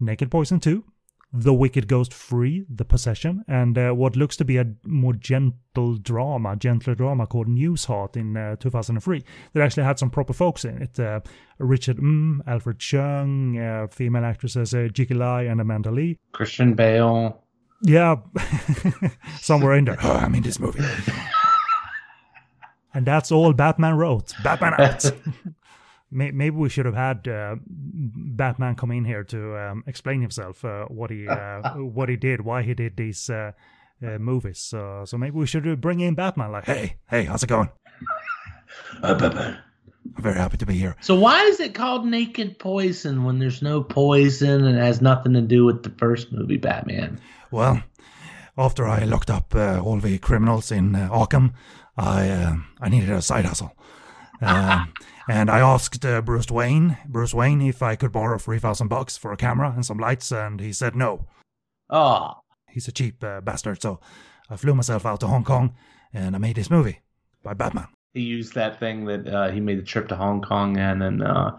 Naked 0.00 0.30
Poison 0.30 0.58
2, 0.58 0.84
the 1.32 1.52
Wicked 1.52 1.88
Ghost 1.88 2.12
Three, 2.14 2.64
The 2.74 2.84
Possession, 2.86 3.44
and 3.46 3.76
uh, 3.76 3.90
what 3.92 4.16
looks 4.16 4.36
to 4.38 4.44
be 4.46 4.56
a 4.56 4.66
more 4.84 5.12
gentle 5.12 5.96
drama, 6.00 6.56
gentler 6.56 6.94
drama 6.94 7.26
called 7.26 7.48
News 7.48 7.84
Newsheart 7.86 8.16
in 8.16 8.36
uh, 8.36 8.56
2003 8.56 9.22
that 9.52 9.62
actually 9.62 9.82
had 9.84 9.98
some 9.98 10.08
proper 10.10 10.32
folks 10.32 10.64
in 10.64 10.80
it. 10.82 10.98
Uh, 10.98 11.20
Richard 11.58 11.98
Mm, 11.98 12.40
Alfred 12.46 12.78
Chung, 12.78 13.58
uh, 13.58 13.88
female 13.88 14.24
actresses 14.24 14.72
uh, 14.74 14.88
Gigi 14.92 15.12
Lai 15.14 15.42
and 15.42 15.60
Amanda 15.60 15.90
Lee. 15.90 16.16
Christian 16.32 16.72
Bale. 16.74 17.42
Yeah, 17.82 18.16
somewhere 19.40 19.74
in 19.74 19.84
there. 19.84 19.98
Oh, 20.02 20.12
I'm 20.14 20.34
in 20.34 20.42
this 20.42 20.58
movie. 20.58 20.82
and 22.94 23.06
that's 23.06 23.30
all 23.30 23.52
Batman 23.52 23.94
wrote. 23.96 24.32
Batman 24.42 24.74
out. 24.80 25.04
Maybe 26.10 26.50
we 26.50 26.70
should 26.70 26.86
have 26.86 26.94
had 26.94 27.28
uh, 27.28 27.56
Batman 27.66 28.76
come 28.76 28.92
in 28.92 29.04
here 29.04 29.24
to 29.24 29.56
um, 29.58 29.84
explain 29.86 30.22
himself, 30.22 30.64
uh, 30.64 30.86
what 30.86 31.10
he 31.10 31.28
uh, 31.28 31.72
what 31.76 32.08
he 32.08 32.16
did, 32.16 32.40
why 32.40 32.62
he 32.62 32.72
did 32.74 32.96
these 32.96 33.28
uh, 33.28 33.52
uh, 34.02 34.18
movies. 34.18 34.58
So, 34.58 35.04
so 35.06 35.18
maybe 35.18 35.36
we 35.36 35.46
should 35.46 35.80
bring 35.80 36.00
in 36.00 36.14
Batman. 36.14 36.50
Like, 36.50 36.64
hey, 36.64 36.96
hey, 37.10 37.24
how's 37.24 37.42
it 37.42 37.48
going? 37.48 37.68
Batman. 39.02 39.58
I'm 40.16 40.22
very 40.22 40.36
happy 40.36 40.56
to 40.56 40.66
be 40.66 40.74
here. 40.74 40.96
So 41.00 41.14
why 41.14 41.42
is 41.42 41.60
it 41.60 41.74
called 41.74 42.06
Naked 42.06 42.58
Poison 42.58 43.24
when 43.24 43.38
there's 43.38 43.60
no 43.60 43.82
poison 43.82 44.64
and 44.64 44.78
it 44.78 44.80
has 44.80 45.02
nothing 45.02 45.34
to 45.34 45.42
do 45.42 45.64
with 45.64 45.82
the 45.82 45.90
first 45.90 46.32
movie, 46.32 46.56
Batman? 46.56 47.20
Well, 47.50 47.82
after 48.56 48.86
I 48.86 49.04
locked 49.04 49.30
up 49.30 49.54
uh, 49.54 49.80
all 49.80 49.98
the 49.98 50.18
criminals 50.18 50.72
in 50.72 50.94
uh, 50.94 51.08
Arkham, 51.10 51.52
I 51.96 52.28
uh, 52.28 52.56
I 52.80 52.88
needed 52.88 53.10
a 53.10 53.22
side 53.22 53.44
hustle, 53.44 53.72
um, 54.42 54.92
and 55.28 55.50
I 55.50 55.60
asked 55.60 56.04
uh, 56.04 56.20
Bruce 56.22 56.50
Wayne, 56.50 56.96
Bruce 57.06 57.34
Wayne, 57.34 57.60
if 57.62 57.82
I 57.82 57.96
could 57.96 58.12
borrow 58.12 58.38
three 58.38 58.58
thousand 58.58 58.88
bucks 58.88 59.16
for 59.16 59.32
a 59.32 59.36
camera 59.36 59.72
and 59.74 59.84
some 59.84 59.98
lights, 59.98 60.32
and 60.32 60.60
he 60.60 60.72
said 60.72 60.94
no. 60.96 61.26
Oh, 61.90 62.34
He's 62.70 62.86
a 62.88 62.92
cheap 62.92 63.24
uh, 63.24 63.40
bastard, 63.40 63.80
so 63.82 63.98
I 64.50 64.56
flew 64.56 64.74
myself 64.74 65.06
out 65.06 65.20
to 65.20 65.26
Hong 65.26 65.44
Kong, 65.44 65.74
and 66.12 66.34
I 66.36 66.38
made 66.38 66.56
this 66.56 66.70
movie 66.70 67.00
by 67.42 67.54
Batman. 67.54 67.86
he 68.14 68.20
used 68.20 68.54
that 68.54 68.78
thing 68.78 69.04
that 69.06 69.26
uh, 69.26 69.50
he 69.50 69.60
made 69.60 69.78
the 69.78 69.82
trip 69.82 70.08
to 70.08 70.16
Hong 70.16 70.42
Kong 70.42 70.76
and 70.76 71.02
and 71.02 71.22
uh, 71.22 71.52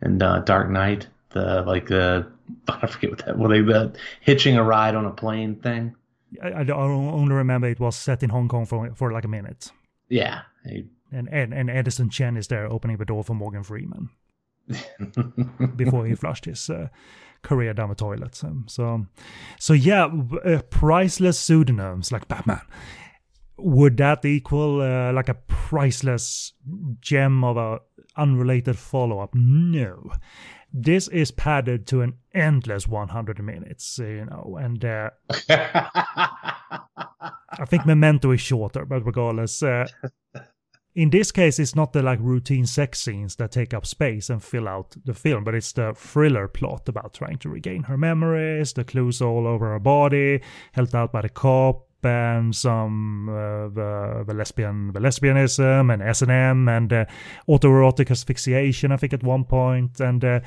and 0.00 0.22
uh, 0.22 0.38
Dark 0.40 0.70
Knight, 0.70 1.06
the 1.30 1.62
like 1.66 1.86
the 1.88 2.26
I 2.68 2.86
forget 2.86 3.10
what 3.10 3.24
that. 3.26 3.38
Well, 3.38 3.48
they 3.50 3.60
the 3.60 3.92
hitching 4.20 4.56
a 4.56 4.64
ride 4.64 4.94
on 4.94 5.04
a 5.04 5.10
plane 5.10 5.56
thing. 5.56 5.94
I, 6.42 6.48
I 6.48 6.66
only 6.70 7.34
remember 7.34 7.68
it 7.68 7.80
was 7.80 7.96
set 7.96 8.22
in 8.22 8.30
Hong 8.30 8.48
Kong 8.48 8.66
for 8.66 8.94
for 8.94 9.12
like 9.12 9.24
a 9.24 9.28
minute, 9.28 9.70
Yeah. 10.08 10.42
He- 10.64 10.86
and 11.12 11.28
and, 11.28 11.54
and 11.54 11.70
Edison 11.70 12.10
Chen 12.10 12.36
is 12.36 12.48
there 12.48 12.66
opening 12.66 12.96
the 12.96 13.04
door 13.04 13.24
for 13.24 13.34
Morgan 13.34 13.62
Freeman. 13.62 14.10
before 15.76 16.06
he 16.06 16.14
flushed 16.14 16.44
his 16.44 16.70
uh, 16.70 16.88
career 17.42 17.74
down 17.74 17.88
the 17.88 17.94
toilet. 17.94 18.42
Um, 18.44 18.66
so, 18.68 19.06
so 19.58 19.72
yeah, 19.72 20.08
uh, 20.44 20.62
priceless 20.70 21.38
pseudonyms 21.38 22.12
like 22.12 22.28
Batman. 22.28 22.60
Would 23.56 23.96
that 23.96 24.24
equal 24.24 24.80
uh, 24.80 25.12
like 25.12 25.28
a 25.28 25.34
priceless 25.34 26.52
gem 27.00 27.42
of 27.42 27.56
a 27.56 27.80
unrelated 28.16 28.78
follow 28.78 29.20
up? 29.20 29.34
No. 29.34 30.12
This 30.72 31.08
is 31.08 31.30
padded 31.30 31.86
to 31.88 32.02
an 32.02 32.14
endless 32.34 32.86
100 32.86 33.42
minutes, 33.42 33.98
you 33.98 34.26
know, 34.26 34.58
and 34.60 34.84
uh, 34.84 35.10
I 35.48 36.58
think 37.66 37.86
Memento 37.86 38.30
is 38.32 38.42
shorter, 38.42 38.84
but 38.84 39.06
regardless, 39.06 39.62
uh, 39.62 39.86
in 40.98 41.10
this 41.10 41.30
case, 41.30 41.60
it's 41.60 41.76
not 41.76 41.92
the 41.92 42.02
like 42.02 42.18
routine 42.20 42.66
sex 42.66 42.98
scenes 42.98 43.36
that 43.36 43.52
take 43.52 43.72
up 43.72 43.86
space 43.86 44.30
and 44.30 44.42
fill 44.42 44.66
out 44.66 44.96
the 45.04 45.14
film, 45.14 45.44
but 45.44 45.54
it's 45.54 45.70
the 45.70 45.94
thriller 45.94 46.48
plot 46.48 46.88
about 46.88 47.14
trying 47.14 47.38
to 47.38 47.48
regain 47.48 47.84
her 47.84 47.96
memories, 47.96 48.72
the 48.72 48.82
clues 48.82 49.22
all 49.22 49.46
over 49.46 49.70
her 49.70 49.78
body, 49.78 50.40
helped 50.72 50.96
out 50.96 51.12
by 51.12 51.20
the 51.22 51.28
cop, 51.28 51.84
and 52.02 52.54
some 52.54 53.28
uh, 53.28 53.68
the, 53.68 54.24
the 54.26 54.34
lesbian 54.34 54.92
the 54.92 54.98
lesbianism 54.98 55.92
and 55.92 56.02
S 56.02 56.20
and 56.22 56.32
M 56.32 56.68
and 56.68 56.92
uh, 56.92 57.04
autoerotic 57.48 58.10
asphyxiation. 58.10 58.90
I 58.90 58.96
think 58.96 59.12
at 59.12 59.22
one 59.22 59.44
point, 59.44 60.00
and 60.00 60.24
uh, 60.24 60.40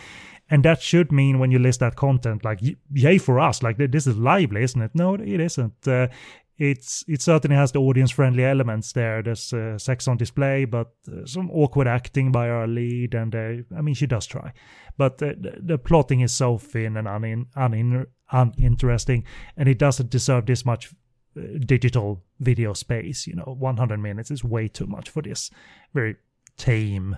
and 0.49 0.65
that 0.65 0.82
should 0.82 1.14
mean 1.14 1.40
when 1.40 1.49
you 1.49 1.60
list 1.60 1.80
that 1.80 1.95
content, 1.95 2.44
like 2.44 2.60
yay 2.91 3.18
for 3.18 3.40
us, 3.40 3.64
like 3.64 3.78
this 3.78 4.06
is 4.06 4.18
lively, 4.18 4.64
isn't 4.64 4.82
it? 4.82 4.91
No, 4.94 5.14
it 5.14 5.40
isn't. 5.40 5.88
Uh, 5.88 6.10
it's 6.57 7.03
it 7.07 7.22
certainly 7.22 7.56
has 7.56 7.72
the 7.72 7.80
audience 7.80 8.11
friendly 8.11 8.45
elements 8.45 8.94
there. 8.94 9.23
There's 9.23 9.52
uh, 9.53 9.78
sex 9.78 10.07
on 10.07 10.18
display, 10.18 10.65
but 10.65 10.91
uh, 11.11 11.26
some 11.26 11.49
awkward 11.52 11.88
acting 11.88 12.32
by 12.32 12.49
our 12.49 12.68
lead, 12.68 13.15
and 13.15 13.34
uh, 13.34 13.76
I 13.76 13.82
mean 13.82 13.95
she 13.95 14.06
does 14.06 14.28
try, 14.28 14.53
but 14.98 15.18
the, 15.18 15.60
the 15.60 15.78
plotting 15.78 16.22
is 16.22 16.32
so 16.32 16.57
thin 16.57 16.98
and 16.98 17.07
unin, 17.07 17.48
unin, 17.56 18.06
uninteresting, 18.32 19.23
and 19.57 19.68
it 19.68 19.80
doesn't 19.80 20.10
deserve 20.10 20.45
this 20.45 20.65
much 20.65 20.94
uh, 21.38 21.41
digital 21.65 22.23
video 22.40 22.73
space. 22.73 23.26
You 23.26 23.36
know, 23.36 23.56
100 23.57 23.98
minutes 23.98 24.30
is 24.32 24.44
way 24.44 24.68
too 24.68 24.88
much 24.88 25.10
for 25.10 25.22
this 25.22 25.49
very 25.94 26.18
tame 26.57 27.18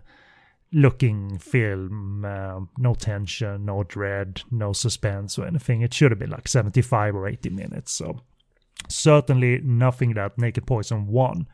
looking 0.72 1.38
film. 1.38 2.26
Uh, 2.26 2.62
no 2.78 2.96
tension, 2.96 3.66
no 3.66 3.84
dread, 3.84 4.42
no 4.52 4.74
suspense 4.74 5.38
or 5.38 5.46
anything. 5.46 5.82
It 5.82 5.94
should 5.94 6.12
have 6.12 6.20
been 6.20 6.32
like 6.32 6.48
75 6.48 7.16
or 7.16 7.28
80 7.28 7.50
minutes. 7.50 7.92
So 7.92 8.22
certainly 8.90 9.62
nothing 9.64 10.14
that 10.14 10.38
Naked 10.38 10.66
Poison 10.66 11.08
1 11.08 11.48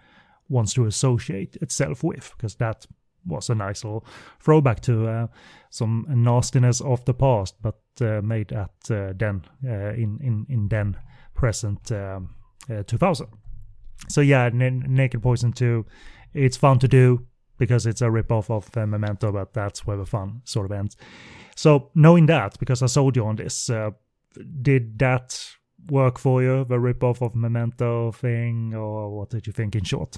wants 0.49 0.73
to 0.73 0.85
associate 0.85 1.55
itself 1.57 2.03
with, 2.03 2.33
because 2.35 2.55
that 2.55 2.85
was 3.25 3.49
a 3.49 3.55
nice 3.55 3.83
little 3.83 4.05
throwback 4.39 4.79
to 4.81 5.07
uh, 5.07 5.27
some 5.69 6.05
nastiness 6.09 6.81
of 6.81 7.03
the 7.05 7.13
past, 7.13 7.55
but 7.61 7.79
uh, 8.01 8.21
made 8.21 8.51
at 8.51 8.71
uh, 8.89 9.13
then 9.15 9.43
uh, 9.65 9.93
in 9.93 10.19
in 10.21 10.45
in 10.49 10.67
then 10.67 10.97
present 11.35 11.91
um, 11.91 12.29
uh, 12.69 12.83
2000. 12.83 13.27
So 14.07 14.21
yeah, 14.21 14.45
N- 14.45 14.85
Naked 14.87 15.21
Poison 15.21 15.51
2, 15.51 15.85
it's 16.33 16.57
fun 16.57 16.79
to 16.79 16.87
do 16.87 17.25
because 17.57 17.85
it's 17.85 18.01
a 18.01 18.05
ripoff 18.05 18.49
of 18.49 18.69
uh, 18.77 18.85
Memento, 18.85 19.31
but 19.31 19.53
that's 19.53 19.85
where 19.85 19.97
the 19.97 20.05
fun 20.05 20.41
sort 20.45 20.65
of 20.65 20.71
ends. 20.71 20.95
So 21.55 21.91
knowing 21.93 22.25
that, 22.27 22.57
because 22.59 22.81
I 22.81 22.85
sold 22.85 23.17
you 23.17 23.25
on 23.25 23.35
this, 23.35 23.69
did 24.61 24.97
that 24.99 25.58
work 25.89 26.17
for 26.17 26.41
you, 26.41 26.65
the 26.65 26.75
ripoff 26.75 27.21
of 27.21 27.35
Memento 27.35 28.11
thing, 28.11 28.73
or 28.73 29.09
what 29.09 29.29
did 29.29 29.47
you 29.47 29.53
think 29.53 29.75
in 29.75 29.83
short? 29.83 30.17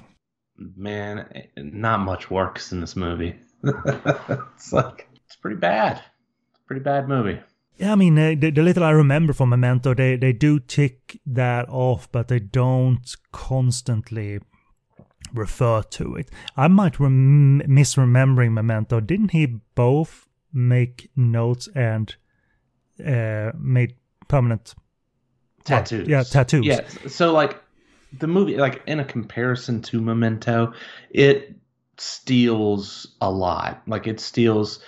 Man, 0.58 1.28
not 1.58 2.02
much 2.02 2.30
works 2.30 2.72
in 2.72 2.82
this 2.82 2.96
movie. 2.96 3.36
it's 3.64 4.74
like 4.74 5.08
it's 5.26 5.36
pretty 5.36 5.58
bad. 5.58 6.02
It's 6.52 6.64
pretty 6.66 6.84
bad 6.84 7.08
movie. 7.08 7.40
Yeah, 7.78 7.94
I 7.94 7.96
mean, 7.96 8.18
uh, 8.18 8.36
the, 8.38 8.52
the 8.52 8.62
little 8.62 8.84
I 8.84 8.92
remember 8.92 9.34
from 9.34 9.50
Memento, 9.50 9.94
they, 9.94 10.16
they 10.16 10.34
do 10.34 10.60
tick 10.60 11.20
that 11.26 11.68
off, 11.70 12.12
but 12.12 12.28
they 12.28 12.40
don't 12.40 13.16
constantly 13.32 14.40
refer 15.34 15.82
to 15.82 16.16
it. 16.16 16.30
I 16.56 16.68
might 16.68 17.00
rem- 17.00 17.62
misremembering 17.68 18.52
Memento. 18.52 19.00
Didn't 19.00 19.32
he 19.32 19.46
both 19.76 20.28
make 20.54 21.10
notes 21.16 21.70
and 21.74 22.16
uh, 23.04 23.52
made 23.58 23.96
permanent 24.28 24.76
tattoos. 25.64 26.08
yeah, 26.08 26.24
tattoos. 26.24 26.66
Yeah. 26.66 26.82
So 27.08 27.34
like 27.34 27.62
the 28.18 28.28
movie, 28.28 28.58
like 28.58 28.82
in 28.88 29.00
a 29.00 29.06
comparison 29.06 29.82
to 29.84 30.02
Memento, 30.02 30.74
it 31.10 31.56
steals 31.98 33.08
a 33.22 33.32
lot. 33.32 33.82
Like 33.88 34.08
it 34.08 34.20
steals. 34.20 34.80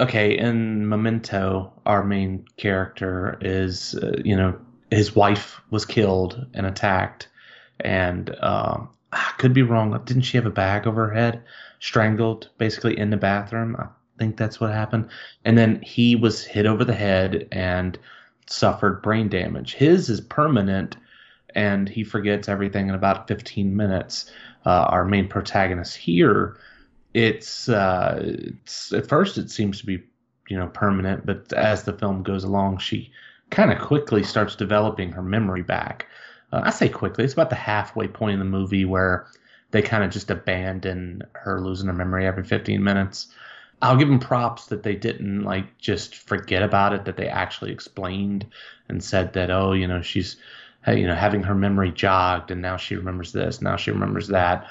Okay, 0.00 0.38
in 0.38 0.88
Memento, 0.88 1.72
our 1.84 2.02
main 2.02 2.46
character 2.56 3.36
is, 3.42 3.94
uh, 3.96 4.16
you 4.24 4.34
know, 4.34 4.58
his 4.90 5.14
wife 5.14 5.60
was 5.70 5.84
killed 5.84 6.46
and 6.54 6.64
attacked, 6.64 7.28
and 7.80 8.34
um, 8.40 8.88
I 9.12 9.32
could 9.38 9.52
be 9.52 9.62
wrong. 9.62 9.98
Didn't 10.04 10.22
she 10.22 10.38
have 10.38 10.46
a 10.46 10.50
bag 10.50 10.86
over 10.86 11.08
her 11.08 11.14
head, 11.14 11.42
strangled, 11.80 12.48
basically 12.58 12.98
in 12.98 13.10
the 13.10 13.16
bathroom? 13.16 13.76
I 13.78 13.88
think 14.18 14.36
that's 14.36 14.60
what 14.60 14.70
happened. 14.70 15.08
And 15.44 15.58
then 15.58 15.82
he 15.82 16.16
was 16.16 16.44
hit 16.44 16.66
over 16.66 16.84
the 16.84 16.94
head 16.94 17.48
and 17.52 17.98
suffered 18.50 19.02
brain 19.02 19.28
damage. 19.28 19.74
His 19.74 20.08
is 20.10 20.20
permanent, 20.20 20.96
and 21.54 21.88
he 21.88 22.04
forgets 22.04 22.48
everything 22.48 22.88
in 22.88 22.94
about 22.94 23.28
15 23.28 23.74
minutes. 23.76 24.30
Uh, 24.66 24.84
our 24.88 25.04
main 25.04 25.28
protagonist 25.28 25.96
here, 25.96 26.56
it's, 27.14 27.68
uh, 27.68 28.20
it's 28.22 28.92
at 28.92 29.08
first 29.08 29.38
it 29.38 29.50
seems 29.50 29.80
to 29.80 29.86
be 29.86 30.02
you 30.50 30.58
know 30.58 30.66
permanent, 30.66 31.24
but 31.24 31.50
as 31.54 31.84
the 31.84 31.92
film 31.92 32.22
goes 32.22 32.44
along, 32.44 32.78
she 32.78 33.10
kind 33.50 33.72
of 33.72 33.78
quickly 33.78 34.22
starts 34.22 34.56
developing 34.56 35.12
her 35.12 35.22
memory 35.22 35.62
back. 35.62 36.06
Uh, 36.52 36.62
I 36.64 36.70
say 36.70 36.88
quickly; 36.88 37.24
it's 37.24 37.32
about 37.32 37.50
the 37.50 37.56
halfway 37.56 38.08
point 38.08 38.34
in 38.34 38.38
the 38.40 38.44
movie 38.44 38.84
where 38.84 39.28
they 39.70 39.80
kind 39.80 40.02
of 40.02 40.10
just 40.10 40.30
abandon 40.30 41.22
her 41.32 41.60
losing 41.60 41.86
her 41.86 41.92
memory 41.92 42.26
every 42.26 42.44
15 42.44 42.82
minutes. 42.82 43.28
I'll 43.82 43.96
give 43.96 44.08
them 44.08 44.18
props 44.18 44.66
that 44.66 44.82
they 44.82 44.94
didn't 44.94 45.42
like 45.42 45.78
just 45.78 46.14
forget 46.14 46.62
about 46.62 46.92
it, 46.92 47.06
that 47.06 47.16
they 47.16 47.28
actually 47.28 47.72
explained 47.72 48.46
and 48.88 49.02
said 49.02 49.32
that, 49.34 49.50
oh, 49.50 49.72
you 49.72 49.86
know, 49.86 50.02
she's, 50.02 50.36
you 50.86 51.06
know, 51.06 51.14
having 51.14 51.42
her 51.44 51.54
memory 51.54 51.90
jogged 51.90 52.50
and 52.50 52.60
now 52.60 52.76
she 52.76 52.96
remembers 52.96 53.32
this, 53.32 53.62
now 53.62 53.76
she 53.76 53.90
remembers 53.90 54.28
that. 54.28 54.68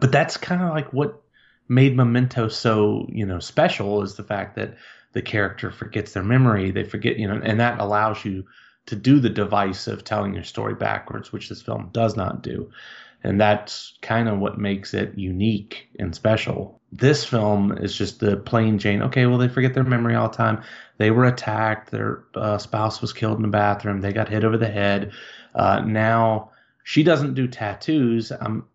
But 0.00 0.12
that's 0.12 0.36
kind 0.36 0.62
of 0.62 0.70
like 0.70 0.92
what 0.92 1.22
made 1.68 1.96
Memento 1.96 2.48
so, 2.48 3.06
you 3.08 3.26
know, 3.26 3.38
special 3.38 4.02
is 4.02 4.14
the 4.14 4.24
fact 4.24 4.56
that 4.56 4.76
the 5.12 5.22
character 5.22 5.70
forgets 5.70 6.12
their 6.12 6.24
memory. 6.24 6.70
They 6.70 6.84
forget, 6.84 7.18
you 7.18 7.28
know, 7.28 7.40
and 7.42 7.60
that 7.60 7.80
allows 7.80 8.24
you 8.24 8.46
to 8.86 8.96
do 8.96 9.20
the 9.20 9.30
device 9.30 9.86
of 9.86 10.02
telling 10.02 10.34
your 10.34 10.44
story 10.44 10.74
backwards, 10.74 11.32
which 11.32 11.48
this 11.48 11.62
film 11.62 11.90
does 11.92 12.16
not 12.16 12.42
do. 12.42 12.70
And 13.24 13.40
that's 13.40 13.98
kind 14.00 14.28
of 14.28 14.38
what 14.38 14.58
makes 14.58 14.94
it 14.94 15.18
unique 15.18 15.88
and 15.98 16.14
special. 16.14 16.80
This 16.92 17.24
film 17.24 17.72
is 17.72 17.96
just 17.96 18.20
the 18.20 18.36
plain 18.36 18.78
Jane. 18.78 19.02
Okay, 19.02 19.26
well, 19.26 19.38
they 19.38 19.48
forget 19.48 19.74
their 19.74 19.84
memory 19.84 20.14
all 20.14 20.28
the 20.28 20.36
time. 20.36 20.62
They 20.98 21.10
were 21.10 21.24
attacked. 21.24 21.90
Their 21.90 22.24
uh, 22.34 22.58
spouse 22.58 23.00
was 23.00 23.12
killed 23.12 23.36
in 23.36 23.42
the 23.42 23.48
bathroom. 23.48 24.00
They 24.00 24.12
got 24.12 24.28
hit 24.28 24.44
over 24.44 24.56
the 24.56 24.70
head. 24.70 25.12
Uh, 25.54 25.80
now 25.80 26.52
she 26.84 27.02
doesn't 27.02 27.34
do 27.34 27.48
tattoos. 27.48 28.32
Um, 28.32 28.66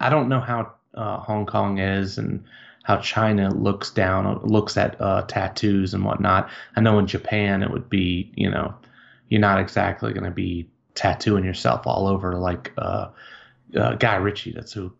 I 0.00 0.10
don't 0.10 0.28
know 0.28 0.40
how 0.40 0.72
uh, 0.94 1.18
Hong 1.18 1.46
Kong 1.46 1.78
is 1.78 2.18
and 2.18 2.44
how 2.82 2.98
China 2.98 3.54
looks 3.54 3.90
down, 3.90 4.40
looks 4.42 4.76
at 4.76 5.00
uh, 5.00 5.22
tattoos 5.22 5.94
and 5.94 6.04
whatnot. 6.04 6.50
I 6.74 6.80
know 6.80 6.98
in 6.98 7.06
Japan 7.06 7.62
it 7.62 7.70
would 7.70 7.88
be, 7.88 8.32
you 8.34 8.50
know, 8.50 8.74
you're 9.28 9.40
not 9.40 9.60
exactly 9.60 10.12
going 10.12 10.24
to 10.24 10.30
be 10.30 10.68
tattooing 10.94 11.44
yourself 11.44 11.86
all 11.86 12.08
over 12.08 12.34
like 12.34 12.72
uh, 12.78 13.08
uh, 13.76 13.94
Guy 13.94 14.16
Ritchie. 14.16 14.52
That's 14.52 14.72
who, 14.72 14.92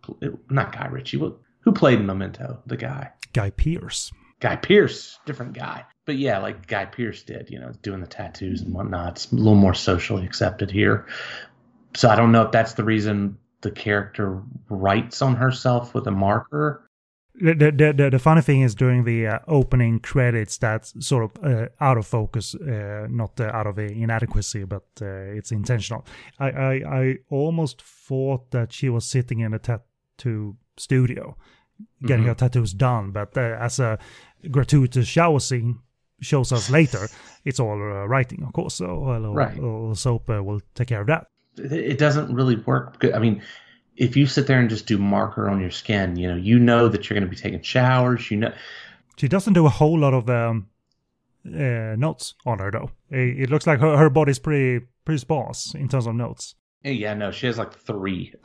not 0.50 0.72
Guy 0.72 0.86
Ritchie. 0.86 1.18
Who 1.18 1.72
played 1.72 2.00
Memento? 2.00 2.62
The 2.66 2.76
guy. 2.76 3.10
Guy 3.32 3.50
Pearce. 3.50 4.12
Guy 4.40 4.56
Pearce, 4.56 5.18
different 5.26 5.52
guy. 5.52 5.84
But 6.04 6.16
yeah, 6.16 6.38
like 6.38 6.66
Guy 6.66 6.84
Pearce 6.84 7.22
did, 7.22 7.50
you 7.50 7.58
know, 7.58 7.72
doing 7.82 8.00
the 8.00 8.06
tattoos 8.06 8.62
and 8.62 8.72
whatnot. 8.72 9.16
It's 9.16 9.32
a 9.32 9.34
little 9.34 9.54
more 9.56 9.74
socially 9.74 10.24
accepted 10.24 10.70
here. 10.70 11.06
So 11.94 12.08
I 12.08 12.16
don't 12.16 12.32
know 12.32 12.42
if 12.42 12.52
that's 12.52 12.74
the 12.74 12.84
reason 12.84 13.38
the 13.60 13.70
character 13.70 14.42
writes 14.68 15.20
on 15.20 15.34
herself 15.36 15.94
with 15.94 16.06
a 16.06 16.12
marker. 16.12 16.87
The, 17.40 17.54
the, 17.54 17.92
the, 17.96 18.10
the 18.10 18.18
funny 18.18 18.40
thing 18.42 18.62
is 18.62 18.74
during 18.74 19.04
the 19.04 19.26
uh, 19.26 19.38
opening 19.46 20.00
credits, 20.00 20.58
that's 20.58 20.92
sort 21.06 21.24
of 21.24 21.44
uh, 21.44 21.68
out 21.80 21.96
of 21.98 22.06
focus, 22.06 22.54
uh, 22.56 23.06
not 23.08 23.38
uh, 23.40 23.44
out 23.54 23.66
of 23.68 23.78
inadequacy, 23.78 24.64
but 24.64 24.82
uh, 25.00 25.06
it's 25.38 25.52
intentional. 25.52 26.04
I, 26.40 26.50
I, 26.50 26.72
I 27.00 27.14
almost 27.30 27.82
thought 27.82 28.50
that 28.50 28.72
she 28.72 28.88
was 28.88 29.04
sitting 29.04 29.40
in 29.40 29.54
a 29.54 29.58
tattoo 29.58 30.56
studio 30.76 31.36
getting 32.04 32.24
Mhm. 32.24 32.28
her 32.28 32.34
tattoos 32.34 32.72
done, 32.74 33.12
but 33.12 33.36
uh, 33.36 33.56
as 33.60 33.78
a 33.78 33.98
gratuitous 34.50 35.06
shower 35.06 35.38
scene 35.40 35.78
shows 36.20 36.50
us 36.52 36.68
later, 36.70 37.06
it's 37.44 37.60
all 37.60 37.80
uh, 37.80 38.04
writing, 38.08 38.42
of 38.42 38.52
course. 38.52 38.74
So 38.74 38.86
a 38.86 39.18
little, 39.20 39.34
Right. 39.34 39.96
soap 39.96 40.28
uh, 40.28 40.42
will 40.42 40.60
take 40.74 40.88
care 40.88 41.00
of 41.02 41.06
that. 41.06 41.26
it 41.56 41.72
it 41.72 41.98
doesn't 41.98 42.34
really 42.34 42.56
work. 42.66 42.98
Good- 42.98 43.14
I 43.14 43.20
mean, 43.20 43.42
if 43.98 44.16
you 44.16 44.26
sit 44.26 44.46
there 44.46 44.60
and 44.60 44.70
just 44.70 44.86
do 44.86 44.96
marker 44.96 45.48
on 45.50 45.60
your 45.60 45.72
skin, 45.72 46.16
you 46.16 46.28
know, 46.28 46.36
you 46.36 46.58
know 46.58 46.88
that 46.88 47.10
you're 47.10 47.18
going 47.18 47.28
to 47.28 47.30
be 47.30 47.40
taking 47.40 47.60
showers. 47.62 48.30
You 48.30 48.38
know, 48.38 48.52
She 49.16 49.28
doesn't 49.28 49.52
do 49.52 49.66
a 49.66 49.70
whole 49.70 49.98
lot 49.98 50.14
of 50.14 50.30
um, 50.30 50.68
uh, 51.44 51.96
notes 51.96 52.34
on 52.46 52.60
her 52.60 52.70
though. 52.70 52.90
It, 53.10 53.42
it 53.42 53.50
looks 53.50 53.66
like 53.66 53.80
her, 53.80 53.96
her 53.96 54.08
body's 54.08 54.38
pretty 54.38 54.86
pretty 55.04 55.18
sparse 55.18 55.74
in 55.74 55.88
terms 55.88 56.06
of 56.06 56.14
notes. 56.14 56.54
Yeah, 56.84 57.14
no, 57.14 57.32
she 57.32 57.46
has 57.46 57.58
like 57.58 57.74
three. 57.74 58.32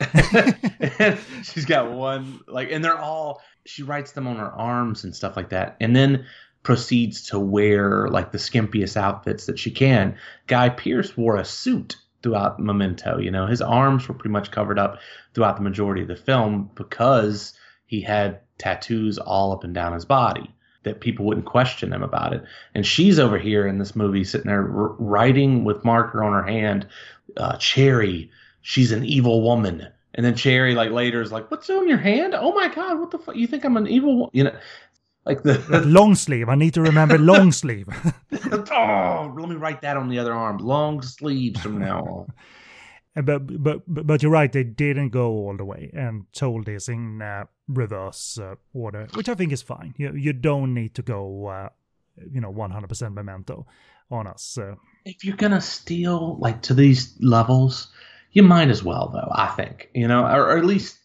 She's 1.44 1.64
got 1.64 1.92
one 1.92 2.40
like, 2.48 2.70
and 2.72 2.84
they're 2.84 2.98
all. 2.98 3.40
She 3.64 3.84
writes 3.84 4.12
them 4.12 4.26
on 4.26 4.36
her 4.36 4.50
arms 4.50 5.04
and 5.04 5.14
stuff 5.14 5.36
like 5.36 5.50
that, 5.50 5.76
and 5.80 5.94
then 5.94 6.26
proceeds 6.64 7.28
to 7.28 7.38
wear 7.38 8.08
like 8.08 8.32
the 8.32 8.38
skimpiest 8.38 8.96
outfits 8.96 9.46
that 9.46 9.58
she 9.58 9.70
can. 9.70 10.16
Guy 10.48 10.68
Pearce 10.68 11.16
wore 11.16 11.36
a 11.36 11.44
suit 11.44 11.96
throughout 12.24 12.58
Memento. 12.58 13.18
You 13.18 13.30
know, 13.30 13.46
his 13.46 13.62
arms 13.62 14.08
were 14.08 14.14
pretty 14.14 14.32
much 14.32 14.50
covered 14.50 14.78
up 14.78 14.98
throughout 15.34 15.56
the 15.56 15.62
majority 15.62 16.02
of 16.02 16.08
the 16.08 16.16
film 16.16 16.70
because 16.74 17.52
he 17.86 18.00
had 18.00 18.40
tattoos 18.58 19.18
all 19.18 19.52
up 19.52 19.62
and 19.62 19.74
down 19.74 19.92
his 19.92 20.06
body 20.06 20.50
that 20.84 21.00
people 21.00 21.26
wouldn't 21.26 21.46
question 21.46 21.92
him 21.92 22.02
about 22.02 22.32
it. 22.32 22.42
And 22.74 22.84
she's 22.86 23.18
over 23.18 23.38
here 23.38 23.66
in 23.66 23.78
this 23.78 23.94
movie 23.94 24.24
sitting 24.24 24.48
there 24.48 24.62
writing 24.62 25.64
with 25.64 25.84
marker 25.84 26.24
on 26.24 26.32
her 26.32 26.50
hand, 26.50 26.86
uh, 27.36 27.56
Cherry, 27.58 28.30
she's 28.62 28.90
an 28.90 29.04
evil 29.04 29.42
woman. 29.42 29.86
And 30.14 30.24
then 30.24 30.34
Cherry, 30.34 30.74
like 30.74 30.92
later, 30.92 31.20
is 31.20 31.32
like, 31.32 31.50
"What's 31.50 31.68
on 31.68 31.88
your 31.88 31.98
hand? 31.98 32.34
Oh 32.34 32.54
my 32.54 32.68
God, 32.68 33.00
what 33.00 33.10
the 33.10 33.18
fuck? 33.18 33.34
You 33.34 33.48
think 33.48 33.64
I'm 33.64 33.76
an 33.76 33.88
evil? 33.88 34.16
wo-" 34.16 34.30
You 34.32 34.44
know, 34.44 34.56
like 35.26 35.42
the 35.42 35.82
long 35.86 36.14
sleeve. 36.14 36.48
I 36.48 36.54
need 36.54 36.74
to 36.74 36.82
remember 36.82 37.18
long 37.18 37.52
sleeve. 37.52 37.88
oh, 38.70 39.34
let 39.36 39.48
me 39.48 39.56
write 39.56 39.82
that 39.82 39.96
on 39.96 40.08
the 40.08 40.18
other 40.18 40.32
arm. 40.32 40.58
Long 40.58 41.02
sleeves 41.02 41.60
from 41.60 41.78
now 41.78 42.04
on. 42.04 42.32
but, 43.24 43.62
but 43.62 43.82
but 43.86 44.22
you're 44.22 44.32
right. 44.32 44.52
They 44.52 44.64
didn't 44.64 45.10
go 45.10 45.30
all 45.30 45.56
the 45.56 45.64
way 45.64 45.90
and 45.94 46.26
told 46.32 46.66
this 46.66 46.88
in 46.88 47.22
uh, 47.22 47.44
reverse 47.68 48.38
uh, 48.38 48.56
order, 48.72 49.08
which 49.14 49.28
I 49.28 49.34
think 49.34 49.52
is 49.52 49.62
fine. 49.62 49.94
You 49.96 50.14
you 50.14 50.32
don't 50.32 50.74
need 50.74 50.94
to 50.96 51.02
go, 51.02 51.46
uh, 51.46 51.68
you 52.30 52.40
know, 52.40 52.52
100% 52.52 53.14
memento 53.14 53.66
on 54.10 54.26
us. 54.26 54.58
Uh, 54.58 54.74
if 55.04 55.24
you're 55.24 55.36
gonna 55.36 55.60
steal 55.60 56.36
like 56.38 56.62
to 56.62 56.74
these 56.74 57.16
levels, 57.20 57.88
you 58.32 58.42
might 58.42 58.68
as 58.68 58.82
well 58.82 59.08
though. 59.08 59.30
I 59.32 59.48
think 59.48 59.90
you 59.94 60.08
know, 60.08 60.24
or, 60.26 60.50
or 60.50 60.58
at 60.58 60.64
least 60.64 60.98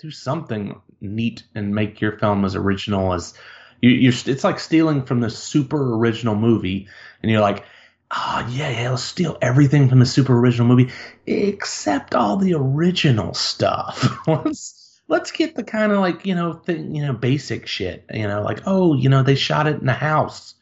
do 0.00 0.10
something 0.10 0.80
neat 1.00 1.44
and 1.54 1.74
make 1.74 2.00
your 2.00 2.18
film 2.18 2.44
as 2.44 2.56
original 2.56 3.12
as 3.12 3.34
you, 3.80 3.90
you're. 3.90 4.12
It's 4.26 4.44
like 4.44 4.60
stealing 4.60 5.04
from 5.04 5.20
the 5.20 5.30
super 5.30 5.96
original 5.96 6.34
movie, 6.34 6.88
and 7.22 7.30
you're 7.30 7.40
like, 7.40 7.64
oh 8.10 8.46
yeah, 8.50 8.70
yeah, 8.70 8.90
let's 8.90 9.02
steal 9.02 9.38
everything 9.40 9.88
from 9.88 10.00
the 10.00 10.06
super 10.06 10.38
original 10.38 10.66
movie 10.66 10.92
except 11.26 12.14
all 12.14 12.36
the 12.36 12.54
original 12.54 13.34
stuff. 13.34 14.18
let's 14.26 15.00
let's 15.08 15.32
get 15.32 15.54
the 15.54 15.64
kind 15.64 15.92
of 15.92 15.98
like 15.98 16.26
you 16.26 16.34
know 16.34 16.54
thing, 16.54 16.94
you 16.94 17.04
know, 17.06 17.12
basic 17.12 17.66
shit. 17.66 18.04
You 18.12 18.28
know, 18.28 18.42
like 18.42 18.62
oh, 18.66 18.94
you 18.94 19.08
know, 19.08 19.22
they 19.22 19.34
shot 19.34 19.66
it 19.66 19.80
in 19.80 19.88
a 19.88 19.94
house. 19.94 20.54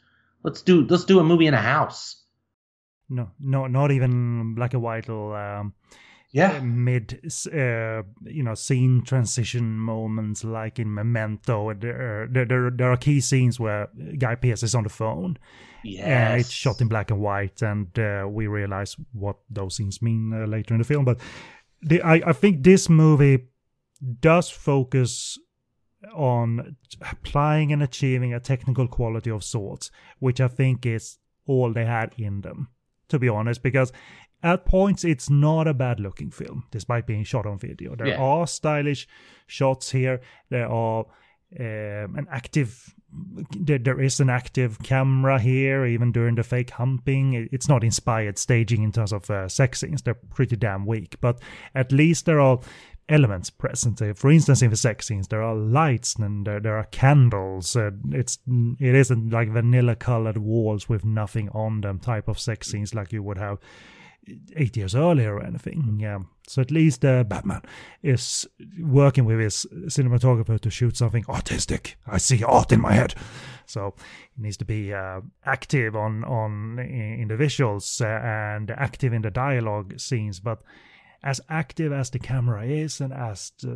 Let's 0.43 0.61
do 0.61 0.85
let's 0.87 1.05
do 1.05 1.19
a 1.19 1.23
movie 1.23 1.47
in 1.47 1.53
a 1.53 1.61
house. 1.61 2.15
no, 3.09 3.31
no, 3.39 3.67
not 3.67 3.91
even 3.91 4.55
black 4.55 4.73
and 4.73 4.83
white 4.83 5.09
or 5.09 5.37
um, 5.37 5.73
Yeah. 6.31 6.59
mid, 6.59 7.19
uh, 7.51 8.03
you 8.23 8.43
know, 8.43 8.53
scene 8.55 9.03
transition 9.03 9.79
moments 9.79 10.43
like 10.43 10.77
in 10.77 10.93
Memento. 10.93 11.73
There, 11.73 12.27
there, 12.31 12.45
there, 12.45 12.69
there 12.69 12.91
are 12.91 12.97
key 12.97 13.19
scenes 13.19 13.59
where 13.59 13.89
Guy 14.17 14.35
Pearce 14.35 14.63
is 14.63 14.75
on 14.75 14.83
the 14.83 14.89
phone. 14.89 15.37
yeah 15.83 16.33
Uh, 16.33 16.37
it's 16.37 16.51
shot 16.51 16.81
in 16.81 16.87
black 16.87 17.11
and 17.11 17.19
white, 17.19 17.61
and 17.61 17.97
uh, 17.97 18.27
we 18.29 18.47
realize 18.47 18.95
what 19.13 19.37
those 19.49 19.75
scenes 19.75 20.01
mean 20.01 20.33
uh, 20.33 20.45
later 20.45 20.73
in 20.73 20.79
the 20.79 20.85
film. 20.85 21.05
But 21.05 21.19
the, 21.81 22.01
I, 22.01 22.21
I 22.27 22.33
think 22.33 22.63
this 22.63 22.89
movie 22.89 23.47
does 24.21 24.49
focus 24.49 25.37
on 26.13 26.75
applying 27.11 27.73
and 27.73 27.83
achieving 27.83 28.33
a 28.33 28.39
technical 28.39 28.87
quality 28.87 29.31
of 29.31 29.43
sorts, 29.43 29.91
which 30.19 30.39
I 30.39 30.47
think 30.47 30.85
is 30.85 31.17
all 31.45 31.73
they 31.73 31.85
had 31.85 32.13
in 32.17 32.41
them, 32.41 32.69
to 33.07 33.19
be 33.19 33.27
honest, 33.27 33.63
because 33.63 33.91
at 34.43 34.65
points 34.65 35.03
it's 35.03 35.29
not 35.29 35.67
a 35.67 35.73
bad 35.73 35.99
looking 35.99 36.31
film, 36.31 36.63
despite 36.71 37.05
being 37.07 37.23
shot 37.23 37.45
on 37.45 37.57
video. 37.59 37.95
There 37.95 38.07
Yeah. 38.07 38.17
are 38.21 38.47
stylish 38.47 39.07
shots 39.47 39.91
here, 39.91 40.21
there 40.49 40.67
are 40.69 41.05
um, 41.59 42.15
an 42.15 42.27
active 42.31 42.93
there, 43.57 43.79
there 43.79 43.99
is 43.99 44.19
an 44.19 44.29
active 44.29 44.77
camera 44.83 45.39
here 45.39 45.83
even 45.83 46.11
during 46.11 46.35
the 46.35 46.43
fake 46.43 46.69
humping. 46.69 47.49
It's 47.51 47.67
not 47.67 47.83
inspired 47.83 48.37
staging 48.37 48.83
in 48.83 48.91
terms 48.91 49.11
of 49.11 49.27
uh, 49.31 49.49
sex 49.49 49.79
scenes. 49.79 50.03
They're 50.03 50.13
pretty 50.13 50.55
damn 50.55 50.85
weak. 50.85 51.15
But 51.19 51.39
at 51.73 51.91
least 51.91 52.27
there 52.27 52.39
are 52.39 52.59
elements 53.09 53.49
present. 53.49 53.99
Uh, 53.99 54.13
for 54.13 54.29
instance 54.29 54.61
in 54.61 54.69
the 54.69 54.75
sex 54.77 55.07
scenes 55.07 55.27
there 55.29 55.41
are 55.41 55.55
lights 55.55 56.17
and 56.17 56.45
there, 56.45 56.59
there 56.59 56.77
are 56.77 56.83
candles. 56.91 57.75
Uh, 57.75 57.89
it's 58.11 58.37
it 58.79 58.93
isn't 58.93 59.31
like 59.31 59.49
vanilla 59.49 59.95
colored 59.95 60.37
walls 60.37 60.87
with 60.87 61.03
nothing 61.03 61.49
on 61.49 61.81
them 61.81 61.97
type 61.97 62.27
of 62.27 62.37
sex 62.37 62.67
scenes 62.69 62.93
like 62.93 63.11
you 63.11 63.23
would 63.23 63.39
have 63.39 63.57
eight 64.55 64.77
years 64.77 64.95
earlier 64.95 65.35
or 65.35 65.43
anything. 65.43 65.97
Yeah. 65.99 66.19
So 66.47 66.61
at 66.61 66.71
least 66.71 67.05
uh, 67.05 67.23
Batman 67.23 67.61
is 68.01 68.47
working 68.79 69.25
with 69.25 69.39
his 69.39 69.67
cinematographer 69.87 70.59
to 70.59 70.69
shoot 70.69 70.97
something 70.97 71.25
artistic. 71.29 71.97
I 72.07 72.17
see 72.17 72.43
art 72.43 72.71
in 72.71 72.81
my 72.81 72.93
head. 72.93 73.13
So 73.65 73.93
he 74.35 74.41
needs 74.41 74.57
to 74.57 74.65
be 74.65 74.93
uh, 74.93 75.21
active 75.45 75.95
on 75.95 76.23
on 76.23 76.79
in 76.79 77.27
the 77.27 77.35
visuals 77.35 78.01
uh, 78.01 78.05
and 78.07 78.71
active 78.71 79.13
in 79.13 79.21
the 79.21 79.31
dialogue 79.31 79.99
scenes, 79.99 80.39
but 80.39 80.63
as 81.21 81.41
active 81.49 81.91
as 81.91 82.09
the 82.09 82.19
camera 82.19 82.65
is 82.65 83.01
and 83.01 83.13
as 83.13 83.51
uh, 83.67 83.75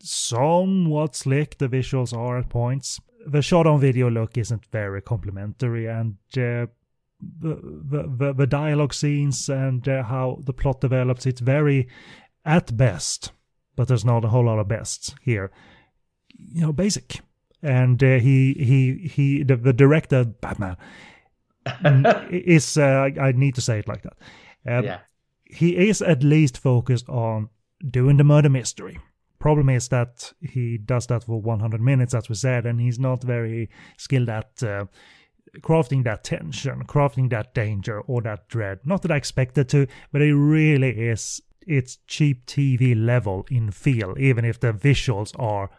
somewhat 0.00 1.16
slick 1.16 1.58
the 1.58 1.68
visuals 1.68 2.16
are 2.16 2.38
at 2.38 2.50
points, 2.50 3.00
the 3.26 3.42
shot 3.42 3.66
on 3.66 3.80
video 3.80 4.10
look 4.10 4.36
isn't 4.36 4.66
very 4.66 5.00
complimentary 5.00 5.86
and 5.86 6.16
uh, 6.36 6.66
the, 7.22 8.12
the, 8.18 8.32
the, 8.32 8.46
dialogue 8.46 8.94
scenes 8.94 9.48
and 9.48 9.88
uh, 9.88 10.02
how 10.02 10.40
the 10.44 10.52
plot 10.52 10.80
develops, 10.80 11.26
it's 11.26 11.40
very 11.40 11.88
at 12.44 12.76
best, 12.76 13.32
but 13.76 13.88
there's 13.88 14.04
not 14.04 14.24
a 14.24 14.28
whole 14.28 14.46
lot 14.46 14.58
of 14.58 14.68
bests 14.68 15.14
here. 15.22 15.50
You 16.34 16.62
know, 16.62 16.72
basic. 16.72 17.20
And 17.62 18.02
uh, 18.02 18.18
he 18.18 18.54
he 18.54 19.08
he 19.08 19.44
the, 19.44 19.56
the 19.56 19.72
director 19.72 20.24
Batman 20.24 20.76
is 22.30 22.76
uh, 22.76 23.08
I 23.08 23.28
I 23.28 23.32
need 23.32 23.54
to 23.54 23.60
say 23.60 23.78
it 23.78 23.86
like 23.86 24.02
that. 24.02 24.16
Um, 24.66 24.84
yeah. 24.84 24.98
he 25.44 25.88
is 25.88 26.02
at 26.02 26.24
least 26.24 26.58
focused 26.58 27.08
on 27.08 27.50
doing 27.88 28.16
the 28.16 28.24
murder 28.24 28.48
mystery. 28.48 28.98
Problem 29.38 29.68
is 29.68 29.88
that 29.88 30.32
he 30.40 30.78
does 30.78 31.06
that 31.08 31.24
for 31.24 31.40
100 31.40 31.80
minutes, 31.80 32.14
as 32.14 32.28
we 32.28 32.34
said, 32.34 32.64
and 32.64 32.80
he's 32.80 32.98
not 32.98 33.22
very 33.22 33.70
skilled 33.96 34.28
at 34.28 34.62
uh, 34.62 34.84
crafting 35.60 36.04
that 36.04 36.24
tension, 36.24 36.84
crafting 36.84 37.30
that 37.30 37.54
danger 37.54 38.00
or 38.00 38.22
that 38.22 38.48
dread. 38.48 38.80
Not 38.84 39.02
that 39.02 39.10
I 39.10 39.16
expected 39.16 39.68
to, 39.70 39.86
but 40.10 40.22
it 40.22 40.34
really 40.34 40.90
is. 41.08 41.40
It's 41.66 41.98
cheap 42.06 42.46
TV 42.46 42.94
level 42.96 43.46
in 43.50 43.70
feel, 43.70 44.14
even 44.18 44.44
if 44.44 44.58
the 44.58 44.72
visuals 44.72 45.32
are 45.38 45.70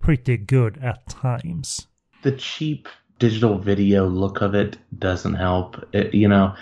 pretty 0.00 0.36
good 0.36 0.78
at 0.78 1.08
times. 1.08 1.88
the 2.22 2.32
cheap 2.32 2.88
digital 3.20 3.56
video 3.58 4.06
look 4.08 4.40
of 4.40 4.54
it 4.54 4.78
doesn't 4.98 5.34
help. 5.34 5.76
It- 5.92 6.12
you 6.14 6.26
know, 6.26 6.54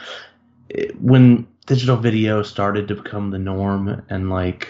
it- 0.68 1.00
when 1.00 1.46
digital 1.66 1.96
video 1.96 2.42
started 2.42 2.86
to 2.88 2.96
become 2.96 3.30
the 3.30 3.38
norm, 3.38 4.02
and 4.10 4.28
like, 4.28 4.68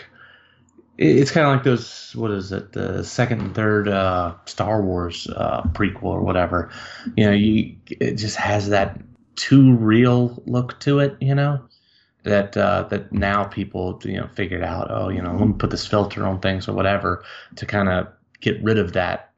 it's 0.96 1.30
kind 1.30 1.46
of 1.46 1.52
like 1.54 1.64
those. 1.64 2.12
What 2.14 2.30
is 2.30 2.52
it? 2.52 2.72
The 2.72 3.02
second 3.02 3.40
and 3.40 3.54
third 3.54 3.88
uh, 3.88 4.34
Star 4.46 4.82
Wars 4.82 5.26
uh, 5.26 5.62
prequel 5.72 6.04
or 6.04 6.20
whatever. 6.22 6.70
You 7.16 7.26
know, 7.26 7.32
you 7.32 7.76
it 7.88 8.14
just 8.14 8.36
has 8.36 8.68
that 8.68 9.00
too 9.36 9.74
real 9.74 10.42
look 10.46 10.78
to 10.80 11.00
it. 11.00 11.16
You 11.20 11.34
know. 11.34 11.64
That 12.22 12.56
uh, 12.56 12.84
that 12.84 13.12
now 13.12 13.44
people 13.44 14.00
you 14.02 14.16
know 14.16 14.28
figured 14.28 14.62
out 14.62 14.86
oh 14.90 15.10
you 15.10 15.20
know 15.20 15.36
let 15.36 15.46
me 15.46 15.52
put 15.58 15.70
this 15.70 15.86
filter 15.86 16.24
on 16.26 16.40
things 16.40 16.66
or 16.66 16.72
whatever 16.72 17.22
to 17.56 17.66
kind 17.66 17.90
of 17.90 18.08
get 18.40 18.62
rid 18.62 18.78
of 18.78 18.94
that 18.94 19.34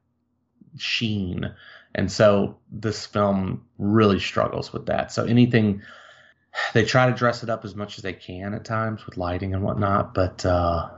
sheen. 0.77 1.53
And 1.97 2.13
so 2.13 2.59
this 2.71 3.05
film 3.05 3.65
really 3.79 4.21
struggles 4.21 4.73
with 4.73 4.87
that. 4.87 5.11
So 5.11 5.25
anything 5.25 5.83
they 6.75 6.85
try 6.85 7.07
to 7.07 7.13
dress 7.13 7.43
it 7.43 7.51
up 7.51 7.65
as 7.65 7.75
much 7.75 7.99
as 7.99 8.03
they 8.03 8.13
can 8.13 8.55
at 8.55 8.65
times 8.65 9.05
with 9.05 9.17
lighting 9.17 9.55
and 9.55 9.63
whatnot, 9.63 10.15
but 10.15 10.45
uh, 10.47 10.89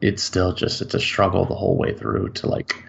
it's 0.00 0.22
still 0.22 0.52
just 0.52 0.80
it's 0.82 0.94
a 0.94 1.00
struggle 1.00 1.44
the 1.44 1.54
whole 1.54 1.76
way 1.76 1.92
through 1.94 2.30
to 2.30 2.48
like 2.48 2.84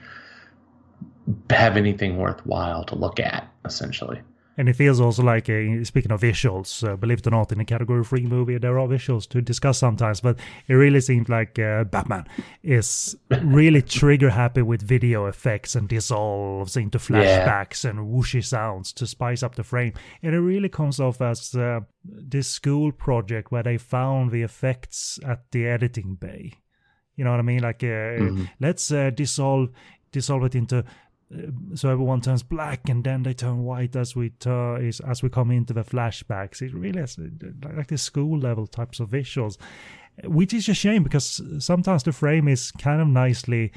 have 1.49 1.77
anything 1.77 2.18
worthwhile 2.18 2.84
to 2.86 2.95
look 2.95 3.19
at 3.19 3.48
essentially. 3.65 4.22
And 4.60 4.68
it 4.68 4.76
feels 4.76 4.99
also 4.99 5.23
like, 5.23 5.49
uh, 5.49 5.86
speaking 5.86 6.11
of 6.11 6.19
visuals, 6.19 6.86
uh, 6.86 6.98
believe 6.98 7.19
it 7.19 7.27
or 7.27 7.30
not, 7.30 7.49
in 7.53 7.61
a 7.61 7.65
category 7.65 8.03
three 8.03 8.26
movie, 8.26 8.57
there 8.57 8.77
are 8.77 8.90
visuals 8.90 9.26
to 9.30 9.41
discuss 9.41 9.77
sometimes, 9.77 10.19
but 10.19 10.38
it 10.68 10.73
really 10.73 10.99
seems 10.99 11.30
like 11.30 11.57
uh, 11.57 11.86
Batman 11.86 12.27
is 12.61 13.15
really 13.41 13.81
trigger 13.99 14.30
happy 14.30 14.61
with 14.61 14.81
video 14.81 15.27
effects 15.27 15.76
and 15.76 15.88
dissolves 15.88 16.76
into 16.76 16.98
flashbacks 16.98 17.90
and 17.90 17.99
whooshy 17.99 18.44
sounds 18.44 18.91
to 18.91 19.07
spice 19.07 19.44
up 19.44 19.56
the 19.56 19.64
frame. 19.64 19.94
And 20.22 20.36
it 20.36 20.41
really 20.41 20.68
comes 20.68 20.99
off 20.99 21.22
as 21.22 21.56
uh, 21.56 21.80
this 22.03 22.49
school 22.49 22.91
project 22.91 23.53
where 23.53 23.64
they 23.64 23.77
found 23.77 24.31
the 24.31 24.41
effects 24.41 25.19
at 25.26 25.49
the 25.52 25.68
editing 25.68 26.15
bay. 26.15 26.56
You 27.20 27.26
know 27.26 27.32
what 27.32 27.40
I 27.46 27.48
mean? 27.52 27.62
Like, 27.70 27.84
uh, 27.84 28.16
let's 28.66 28.91
uh, 28.91 29.10
dissolve 29.22 29.70
dissolve 30.12 30.44
it 30.46 30.56
into 30.56 30.78
uh, 30.80 30.86
so 31.76 31.90
everyone 31.91 32.22
turns 32.22 32.44
black 32.44 32.90
and 32.90 33.04
then 33.04 33.24
they 33.24 33.34
turn 33.34 33.58
white 33.64 33.96
as 33.96 34.16
we 34.16 34.30
turn 34.46 34.86
is 34.90 35.00
as 35.02 35.22
we 35.24 35.30
come 35.30 35.52
into 35.52 35.74
the 35.74 35.84
flashbacks. 35.84 36.62
It 36.62 36.74
really 36.74 37.02
is 37.02 37.18
like 37.78 37.88
the 37.88 37.98
school 37.98 38.40
level 38.40 38.66
types 38.68 39.00
of 39.02 39.10
visuals, 39.10 39.58
which 40.24 40.54
is 40.54 40.70
a 40.70 40.74
shame 40.74 41.04
because 41.04 41.41
sometimes 41.60 42.04
the 42.04 42.12
frame 42.12 42.48
is 42.48 42.72
kind 42.72 43.02
of 43.02 43.08
nicely 43.08 43.72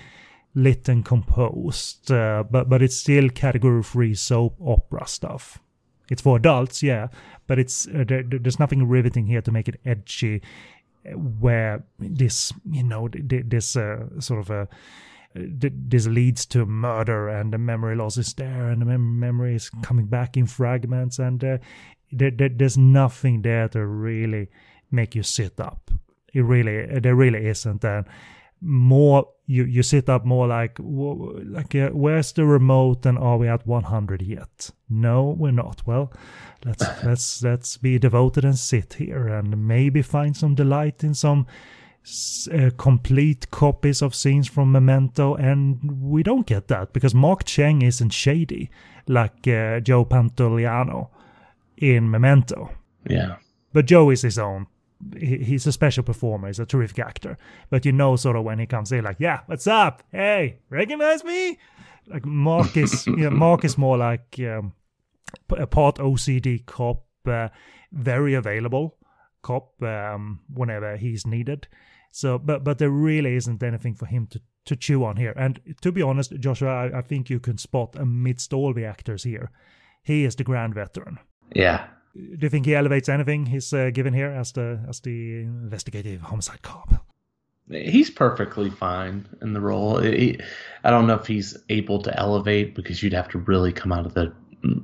lit 0.55 0.89
and 0.89 1.05
composed, 1.05 2.11
uh, 2.13 2.45
but 2.51 2.69
but 2.69 2.81
it's 2.83 2.97
still 2.97 3.29
category 3.31 3.83
three 3.83 4.15
soap 4.15 4.55
opera 4.65 5.07
stuff. 5.07 5.59
It's 6.11 6.23
for 6.23 6.37
adults, 6.37 6.83
yeah, 6.83 7.09
but 7.47 7.59
it's 7.59 7.87
uh, 7.89 8.05
there- 8.07 8.23
there's 8.43 8.59
nothing 8.59 8.89
riveting 8.89 9.27
here 9.27 9.43
to 9.43 9.51
make 9.53 9.69
it 9.69 9.81
edgy. 9.85 10.41
Uh, 11.07 11.17
Where 11.17 11.85
this, 11.99 12.53
you 12.71 12.83
know, 12.83 13.09
th- 13.09 13.29
th- 13.29 13.45
this 13.49 13.77
uh, 13.77 14.21
sort 14.21 14.41
of 14.41 14.51
a 14.51 14.69
this 15.35 16.07
leads 16.07 16.45
to 16.45 16.67
murder 16.67 17.29
and 17.29 17.53
the 17.53 17.59
memory 17.59 17.97
loss 17.97 18.19
is 18.19 18.35
there 18.35 18.69
and 18.69 18.83
the 18.83 18.87
mem- 18.87 19.19
memory 19.19 19.55
is 19.55 19.71
coming 19.83 20.07
back 20.07 20.37
in 20.37 20.47
fragments 20.47 21.19
and 21.19 21.43
uh, 21.43 21.57
there, 22.11 22.31
there, 22.31 22.51
there's 22.51 22.77
nothing 22.77 23.41
there 23.43 23.69
to 23.69 23.85
really 23.87 24.49
make 24.91 25.15
you 25.15 25.23
sit 25.23 25.59
up. 25.59 25.91
It 26.35 26.43
really 26.43 27.01
there 27.01 27.15
really 27.15 27.47
isn't. 27.47 27.85
And 27.85 28.07
more 28.63 29.27
you 29.47 29.65
you 29.65 29.83
sit 29.83 30.09
up 30.09 30.25
more 30.25 30.47
like 30.47 30.79
like 30.79 31.75
uh, 31.75 31.91
where's 31.91 32.33
the 32.33 32.45
remote 32.45 33.05
and 33.05 33.19
are 33.19 33.37
we 33.37 33.49
at 33.49 33.67
100 33.67 34.23
yet 34.23 34.71
no 34.89 35.35
we're 35.37 35.51
not 35.51 35.83
well 35.85 36.13
let's 36.65 36.85
let's 37.05 37.43
let's 37.43 37.77
be 37.77 37.99
devoted 37.99 38.45
and 38.45 38.57
sit 38.57 38.95
here 38.95 39.27
and 39.29 39.67
maybe 39.67 40.01
find 40.01 40.37
some 40.37 40.55
delight 40.55 41.03
in 41.03 41.13
some 41.13 41.47
uh, 42.53 42.71
complete 42.77 43.51
copies 43.51 44.03
of 44.03 44.15
scenes 44.15 44.49
from 44.49 44.73
Memento, 44.73 45.35
and 45.37 45.79
we 46.03 46.23
don't 46.23 46.47
get 46.47 46.69
that 46.69 46.93
because 46.93 47.15
Mark 47.15 47.45
Cheng 47.45 47.83
isn't 47.83 48.11
shady 48.11 48.71
like 49.07 49.47
uh, 49.47 49.81
Joe 49.81 50.05
Pantoliano 50.05 51.11
in 51.77 52.11
Memento. 52.11 52.71
Yeah. 53.09 53.37
But 53.73 53.87
Joe 53.87 54.11
is 54.11 54.23
his 54.23 54.39
own. 54.39 54.67
He, 55.19 55.39
he's 55.39 55.67
a 55.67 55.73
special 55.73 56.03
performer. 56.03 56.49
He's 56.49 56.59
a 56.59 56.67
terrific 56.67 56.99
actor. 56.99 57.39
But 57.71 57.85
you 57.85 57.93
know, 57.93 58.17
sort 58.17 58.37
of 58.37 58.45
when 58.45 58.59
he 58.59 58.67
comes 58.67 58.93
in, 58.93 59.05
like, 59.05 59.17
"Yeah, 59.19 59.41
what's 59.47 59.67
up? 59.67 60.03
Hey, 60.11 60.59
recognize 60.71 61.25
me?" 61.25 61.59
Like 62.07 62.25
Mark 62.25 62.77
is, 62.77 63.07
you 63.07 63.17
know, 63.17 63.31
Mark 63.31 63.65
is 63.65 63.79
more 63.79 63.97
like 63.97 64.39
um, 64.41 64.73
a 65.51 65.67
part 65.67 65.97
OCD 65.97 66.65
cop, 66.67 67.05
uh, 67.27 67.49
very 67.93 68.35
available 68.35 68.97
cop 69.43 69.83
um, 69.83 70.41
whenever 70.53 70.97
he's 70.97 71.27
needed. 71.27 71.69
So, 72.13 72.39
but 72.39 72.65
but 72.65 72.79
there 72.79 72.91
really 72.91 73.37
isn't 73.37 73.63
anything 73.63 73.95
for 73.95 74.07
him 74.07 74.27
to 74.29 74.41
to 74.65 74.77
chew 74.77 75.05
on 75.05 75.17
here. 75.17 75.33
And 75.37 75.61
to 75.81 75.93
be 75.93 76.03
honest, 76.03 76.39
Joshua, 76.39 76.69
I, 76.69 76.99
I 76.99 77.01
think 77.01 77.29
you 77.29 77.41
can 77.41 77.59
spot 77.59 77.97
amidst 77.97 78.53
all 78.53 78.73
the 78.73 78.85
actors 78.85 79.25
here, 79.25 79.51
he 80.03 80.25
is 80.25 80.37
the 80.37 80.45
grand 80.45 80.75
veteran. 80.75 81.19
Yeah. 81.55 81.87
Do 82.15 82.39
you 82.41 82.49
think 82.51 82.67
he 82.67 82.75
elevates 82.75 83.09
anything 83.09 83.47
he's 83.47 83.73
uh, 83.73 83.91
given 83.91 84.13
here 84.13 84.31
as 84.31 84.53
the 84.53 84.81
as 84.89 85.01
the 85.01 85.41
investigative 85.41 86.21
homicide 86.21 86.63
cop? 86.63 87.07
He's 87.71 88.11
perfectly 88.11 88.69
fine 88.71 89.27
in 89.41 89.53
the 89.55 89.61
role. 89.61 89.99
He- 90.01 90.39
I 90.85 90.91
don't 90.91 91.07
know 91.07 91.15
if 91.15 91.27
he's 91.27 91.57
able 91.71 92.03
to 92.03 92.19
elevate 92.19 92.75
because 92.75 93.03
you'd 93.03 93.15
have 93.15 93.29
to 93.31 93.39
really 93.39 93.73
come 93.73 93.93
out 93.93 94.05
of 94.05 94.15
the 94.15 94.33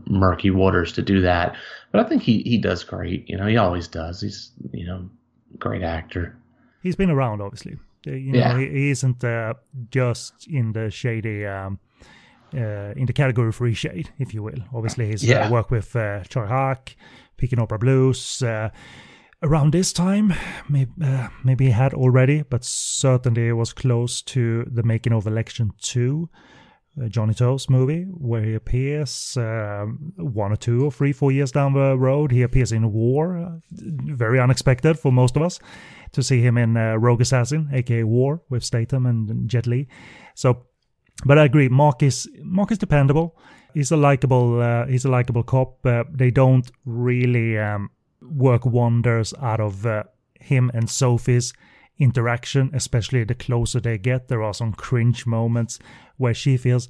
murky 0.08 0.50
waters 0.50 0.92
to 0.92 1.02
do 1.02 1.20
that. 1.20 1.54
But 1.92 2.04
I 2.04 2.08
think 2.08 2.22
he, 2.22 2.38
he 2.42 2.56
does 2.58 2.84
great. 2.84 3.28
You 3.28 3.36
know, 3.36 3.46
he 3.46 3.56
always 3.56 3.88
does. 3.88 4.20
He's, 4.22 4.52
you 4.72 4.86
know, 4.86 5.08
great 5.58 5.82
actor. 5.82 6.36
He's 6.82 6.96
been 6.96 7.10
around, 7.10 7.42
obviously. 7.42 7.76
Uh, 8.06 8.12
You 8.12 8.32
know, 8.32 8.38
Yeah. 8.38 8.58
he, 8.58 8.68
he 8.68 8.90
isn't 8.90 9.22
uh, 9.24 9.54
just 9.90 10.46
in 10.46 10.72
the 10.72 10.90
shady, 10.90 11.44
um, 11.46 11.78
uh, 12.54 12.92
in 12.96 13.06
the 13.06 13.12
category 13.12 13.52
three 13.52 13.74
shade, 13.74 14.10
if 14.18 14.32
you 14.34 14.42
will. 14.42 14.60
Obviously, 14.74 15.06
he's 15.08 15.24
uh, 15.24 15.28
Yeah. 15.32 15.50
worked 15.50 15.70
with 15.70 15.94
uh, 15.96 16.22
Tsui 16.28 16.46
Hark, 16.48 16.94
Peking 17.36 17.58
Opera 17.58 17.78
Blues. 17.78 18.42
Uh, 18.42 18.70
around 19.42 19.72
this 19.72 19.92
time, 19.92 20.32
maybe, 20.68 20.90
uh, 21.02 21.28
maybe 21.44 21.66
he 21.66 21.70
had 21.70 21.94
already, 21.94 22.42
but 22.42 22.64
certainly 22.64 23.48
it 23.48 23.52
was 23.52 23.72
close 23.72 24.22
to 24.22 24.64
the 24.72 24.82
making 24.82 25.12
of 25.12 25.26
Election 25.26 25.70
2. 25.80 26.28
uh, 27.00 27.08
Johnnie 27.08 27.34
To's 27.34 27.68
movie, 27.70 28.02
where 28.10 28.42
he 28.42 28.54
appears 28.54 29.36
um, 29.36 30.12
one 30.16 30.50
or 30.52 30.56
two 30.56 30.84
or 30.84 30.90
three, 30.90 31.12
four 31.12 31.30
years 31.30 31.52
down 31.52 31.72
the 31.74 31.96
road. 31.96 32.32
He 32.32 32.42
appears 32.42 32.72
in 32.72 32.92
War, 32.92 33.38
uh, 33.38 33.58
very 33.70 34.40
unexpected 34.40 34.98
for 34.98 35.12
most 35.12 35.36
of 35.36 35.42
us 35.42 35.60
to 36.12 36.22
see 36.22 36.40
him 36.40 36.58
in 36.58 36.76
uh, 36.76 36.96
Rogue 36.96 37.20
Assassin, 37.20 37.68
aka 37.72 38.02
War, 38.02 38.40
with 38.50 38.64
Statham 38.64 39.06
and 39.06 39.48
Jet 39.48 39.66
Li. 39.68 39.86
So, 40.34 40.66
but 41.24 41.38
I 41.38 41.44
agree, 41.44 41.68
Mark 41.68 42.02
is 42.02 42.28
Mark 42.42 42.70
is 42.70 42.78
dependable. 42.78 43.36
He's 43.74 43.90
a 43.90 43.96
likable. 43.96 44.60
Uh, 44.60 44.86
he's 44.86 45.04
a 45.04 45.10
likable 45.10 45.42
cop. 45.42 45.84
Uh, 45.84 46.04
they 46.10 46.30
don't 46.30 46.70
really 46.84 47.58
um, 47.58 47.90
work 48.22 48.64
wonders 48.64 49.34
out 49.40 49.60
of 49.60 49.84
uh, 49.84 50.04
him 50.40 50.70
and 50.74 50.88
Sophie's 50.88 51.52
interaction, 51.98 52.70
especially 52.72 53.24
the 53.24 53.34
closer 53.34 53.80
they 53.80 53.98
get. 53.98 54.28
There 54.28 54.42
are 54.42 54.54
some 54.54 54.72
cringe 54.72 55.26
moments 55.26 55.78
where 56.16 56.34
she 56.34 56.56
feels 56.56 56.88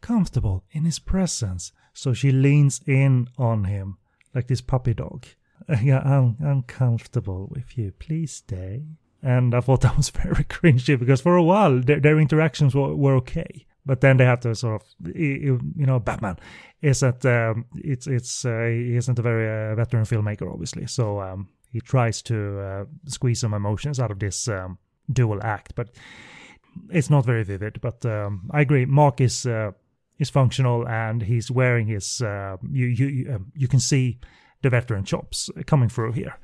comfortable 0.00 0.64
in 0.72 0.84
his 0.84 0.98
presence, 0.98 1.72
so 1.94 2.12
she 2.12 2.30
leans 2.30 2.80
in 2.86 3.28
on 3.38 3.64
him 3.64 3.96
like 4.34 4.48
this 4.48 4.60
puppy 4.60 4.94
dog. 4.94 5.26
Yeah, 5.82 6.00
I'm, 6.00 6.36
I'm 6.44 6.62
comfortable 6.62 7.46
with 7.48 7.76
you. 7.78 7.92
Please 7.92 8.32
stay. 8.32 8.86
And 9.22 9.54
I 9.54 9.60
thought 9.60 9.80
that 9.82 9.96
was 9.96 10.08
very 10.10 10.44
cringy 10.48 10.98
because 10.98 11.20
for 11.20 11.36
a 11.36 11.42
while 11.42 11.80
their, 11.80 12.00
their 12.00 12.18
interactions 12.18 12.74
were, 12.74 12.96
were 12.96 13.14
okay 13.16 13.66
but 13.86 14.00
then 14.00 14.16
they 14.16 14.24
have 14.24 14.40
to 14.40 14.54
sort 14.54 14.82
of 14.82 15.16
you 15.16 15.58
know 15.76 15.98
batman 15.98 16.36
isn't 16.82 17.24
um, 17.26 17.64
it's 17.76 18.06
it's 18.06 18.44
uh, 18.44 18.66
he 18.66 18.96
isn't 18.96 19.18
a 19.18 19.22
very 19.22 19.46
uh, 19.46 19.74
veteran 19.74 20.04
filmmaker 20.04 20.50
obviously. 20.50 20.86
So 20.86 21.20
um, 21.20 21.48
he 21.70 21.80
tries 21.80 22.22
to 22.22 22.60
uh, 22.60 22.84
squeeze 23.06 23.40
some 23.40 23.54
emotions 23.54 24.00
out 24.00 24.10
of 24.10 24.18
this 24.18 24.48
um, 24.48 24.78
dual 25.12 25.42
act 25.42 25.74
but 25.74 25.90
it's 26.90 27.10
not 27.10 27.26
very 27.26 27.44
vivid. 27.44 27.80
But 27.80 28.04
um, 28.06 28.48
i 28.52 28.60
agree 28.60 28.86
mark 28.86 29.20
is 29.20 29.46
uh, 29.46 29.72
is 30.18 30.30
functional 30.30 30.86
and 30.88 31.22
he's 31.22 31.50
wearing 31.50 31.86
his 31.86 32.20
you 32.20 32.86
you 32.86 33.06
you, 33.06 33.34
um, 33.34 33.52
you 33.54 33.68
can 33.68 33.80
see 33.80 34.18
the 34.62 34.70
veteran 34.70 35.04
chops 35.04 35.50
coming 35.66 35.88
through 35.88 36.12
here 36.12 36.38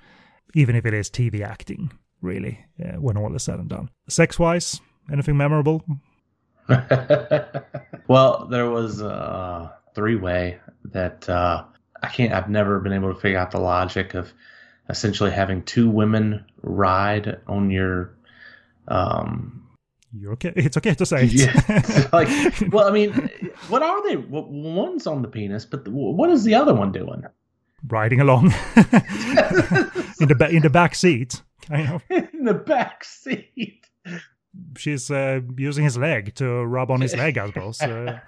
even 0.55 0.75
if 0.75 0.87
it 0.87 0.95
is 0.95 1.11
tv 1.11 1.43
acting 1.43 1.93
really 2.23 2.59
uh, 2.83 2.99
when 3.01 3.17
all 3.17 3.35
is 3.35 3.43
said 3.43 3.59
and 3.59 3.69
done. 3.69 3.91
Sex 4.09 4.39
wise 4.39 4.81
anything 5.11 5.37
memorable 5.37 5.83
well, 8.09 8.47
there 8.51 8.69
was 8.69 9.01
a 9.01 9.75
three 9.95 10.17
way 10.17 10.59
that 10.85 11.29
uh, 11.29 11.65
I 12.03 12.09
can't, 12.09 12.33
I've 12.33 12.51
never 12.51 12.81
been 12.81 12.93
able 12.93 13.15
to 13.15 13.21
figure 13.21 13.39
out 13.39 13.51
the 13.51 13.59
logic 13.59 14.15
of 14.15 14.33
essentially 14.89 15.31
having 15.31 15.63
two 15.63 15.89
women 15.89 16.45
ride 16.63 17.41
on 17.47 17.71
your. 17.71 18.15
Um, 18.89 19.69
You're 20.13 20.33
okay. 20.33 20.53
It's 20.57 20.77
okay 20.77 20.95
to 20.95 21.07
say. 21.07 21.25
Yeah. 21.25 22.09
like, 22.13 22.29
well, 22.73 22.89
I 22.89 22.91
mean, 22.91 23.31
what 23.69 23.83
are 23.83 24.07
they? 24.09 24.17
One's 24.17 25.07
on 25.07 25.23
the 25.23 25.29
penis, 25.29 25.65
but 25.65 25.87
what 25.89 26.31
is 26.31 26.45
the 26.45 26.55
other 26.55 26.75
one 26.75 26.93
doing? 26.93 27.25
Riding 27.89 28.21
along 28.21 28.47
in 28.47 30.29
the 30.29 30.49
in 30.51 30.63
the 30.63 30.71
back 30.71 30.95
seat, 30.95 31.43
kind 31.61 31.89
of. 31.93 32.03
In 32.11 32.45
the 32.45 32.55
back 32.55 33.05
seat 33.05 33.87
she's 34.77 35.11
uh, 35.11 35.41
using 35.57 35.85
his 35.85 35.97
leg 35.97 36.35
to 36.37 36.65
rub 36.65 36.91
on 36.91 37.01
his 37.01 37.15
leg, 37.17 37.39
I 37.39 37.47
suppose. 37.47 37.81
Uh, 37.81 38.19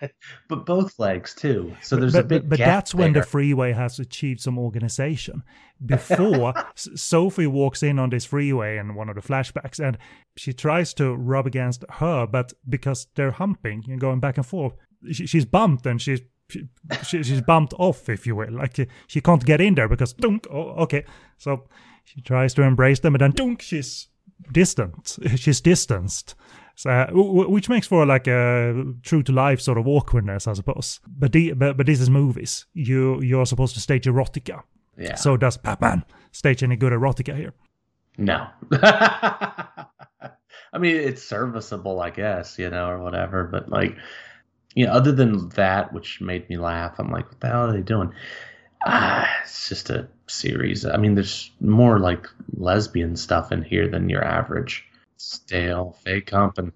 but 0.49 0.67
both 0.67 0.99
legs 0.99 1.35
too. 1.35 1.75
So 1.83 1.97
there's 1.97 2.13
but, 2.13 2.25
a 2.25 2.29
big. 2.29 2.43
But, 2.43 2.51
but 2.51 2.59
that's 2.59 2.93
there. 2.93 3.01
when 3.01 3.13
the 3.13 3.23
freeway 3.23 3.73
has 3.73 3.99
achieved 3.99 4.41
some 4.41 4.59
organization. 4.59 5.43
Before 5.85 6.55
Sophie 6.75 7.47
walks 7.47 7.83
in 7.83 7.99
on 7.99 8.11
this 8.11 8.25
freeway 8.25 8.79
in 8.79 8.95
one 8.95 9.09
of 9.09 9.15
the 9.15 9.23
flashbacks, 9.23 9.79
and 9.79 9.99
she 10.37 10.53
tries 10.53 10.95
to 10.95 11.15
rub 11.15 11.47
against 11.47 11.85
her, 11.89 12.27
but 12.27 12.53
because 12.69 13.07
they're 13.15 13.31
humping 13.31 13.85
and 13.89 14.01
going 14.01 14.21
back 14.21 14.37
and 14.37 14.47
forth, 14.47 14.75
she, 15.13 15.27
she's 15.27 15.45
bumped 15.45 15.87
and 15.87 16.01
she's 16.01 16.21
she, 16.49 17.23
she's 17.23 17.43
bumped 17.43 17.75
off, 17.79 18.09
if 18.09 18.27
you 18.27 18.35
will. 18.35 18.53
Like 18.53 18.89
she 19.07 19.21
can't 19.21 19.45
get 19.45 19.61
in 19.61 19.75
there 19.75 19.89
because 19.89 20.13
dunk. 20.15 20.47
Oh, 20.51 20.71
okay. 20.83 21.05
So 21.37 21.69
she 22.05 22.21
tries 22.23 22.55
to 22.55 22.63
embrace 22.63 23.01
them, 23.01 23.15
and 23.15 23.21
then 23.21 23.33
dunk. 23.33 23.63
She's 23.63 24.09
distant. 24.53 25.19
She's 25.37 25.61
distanced. 25.61 26.35
So, 26.75 26.91
uh, 26.91 27.07
which 27.13 27.69
makes 27.69 27.89
for 27.89 28.07
like 28.07 28.29
a 28.29 28.95
true 29.03 29.23
to 29.25 29.33
life 29.33 29.61
sort 29.61 29.79
of 29.79 29.89
awkwardness, 29.89 30.47
I 30.47 30.53
suppose. 30.53 31.01
But 31.09 31.33
the, 31.33 31.53
but, 31.55 31.77
but 31.77 31.87
this 31.87 32.01
is 32.01 32.09
movies. 32.09 32.67
You 32.73 33.21
you're 33.21 33.47
supposed 33.47 33.75
to 33.75 33.81
stage 33.81 34.05
erotica. 34.05 34.63
Yeah. 34.97 35.17
So 35.17 35.37
does 35.37 35.57
Batman 35.57 36.05
stage 36.33 36.63
any 36.63 36.77
good 36.77 36.93
erotica 36.93 37.37
here? 37.37 37.53
No. 38.17 38.47
I 40.73 40.79
mean, 40.79 40.97
it's 40.97 41.23
serviceable, 41.23 42.01
I 42.01 42.11
guess, 42.11 42.59
you 42.59 42.69
know, 42.69 42.89
or 42.89 43.03
whatever. 43.03 43.45
But 43.45 43.69
like, 43.69 43.97
you 44.75 44.87
know, 44.87 44.93
other 44.93 45.13
than 45.13 45.49
that, 45.51 45.93
which 45.93 46.21
made 46.21 46.49
me 46.49 46.59
laugh, 46.59 46.97
I'm 46.99 47.11
like, 47.11 47.27
what 47.27 47.41
the 47.41 47.49
hell 47.49 47.69
are 47.69 47.73
they 47.73 47.83
doing? 47.83 48.13
Ah, 48.87 49.29
it's 49.43 49.69
just 49.69 49.91
a 49.91 50.09
series. 50.27 50.87
I 50.87 50.97
mean, 50.97 51.15
there's 51.15 51.51
more 51.61 51.99
like 51.99 52.27
lesbian 52.57 53.17
stuff 53.17 53.53
in 53.53 53.63
here 53.63 53.89
than 53.89 54.09
your 54.09 54.25
average 54.25 54.85
stale 55.17 55.97
fake 56.05 56.27
comp, 56.27 56.59
and 56.59 56.73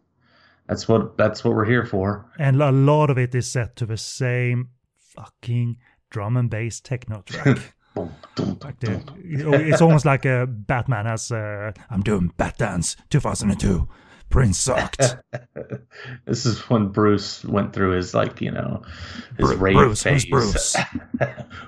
that's 0.66 0.88
what 0.88 1.16
that's 1.16 1.44
what 1.44 1.54
we're 1.54 1.64
here 1.64 1.86
for. 1.86 2.26
And 2.38 2.60
a 2.60 2.72
lot 2.72 3.10
of 3.10 3.18
it 3.18 3.34
is 3.34 3.50
set 3.50 3.76
to 3.76 3.86
the 3.86 3.96
same 3.96 4.70
fucking 4.98 5.76
drum 6.10 6.36
and 6.36 6.50
bass 6.50 6.80
techno 6.80 7.22
track. 7.22 7.74
boom, 7.94 8.12
boom, 8.34 8.58
like 8.62 8.80
the, 8.80 9.02
it's 9.22 9.82
almost 9.82 10.04
like 10.04 10.24
a 10.24 10.46
Batman 10.46 11.06
has. 11.06 11.30
Uh, 11.30 11.72
I'm 11.90 12.02
doing 12.02 12.32
Bat 12.36 12.58
Dance 12.58 12.96
2002. 13.10 13.88
Prince 14.32 14.58
sucked. 14.58 15.16
this 16.26 16.46
is 16.46 16.58
when 16.68 16.88
Bruce 16.88 17.44
went 17.44 17.72
through 17.72 17.92
his 17.92 18.14
like 18.14 18.40
you 18.40 18.50
know 18.50 18.82
his 19.38 19.48
Bru- 19.48 19.56
rave 19.58 19.76
Bruce, 19.76 20.02
phase. 20.02 20.24
who's 20.24 20.30
Bruce? 20.30 20.76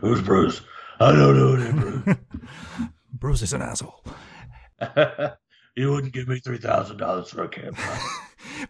who's 0.01 0.23
Bruce? 0.23 0.61
I 0.99 1.13
don't 1.13 1.37
know 1.37 1.57
that 1.57 1.77
Bruce. 1.77 2.17
Bruce 3.13 3.43
is 3.43 3.53
an 3.53 3.63
asshole. 3.63 4.03
you 5.77 5.91
wouldn't 5.91 6.13
give 6.13 6.27
me 6.29 6.41
three 6.41 6.59
thousand 6.59 6.97
dollars 6.97 7.31
for 7.31 7.45
a 7.45 7.49
camera. 7.49 7.99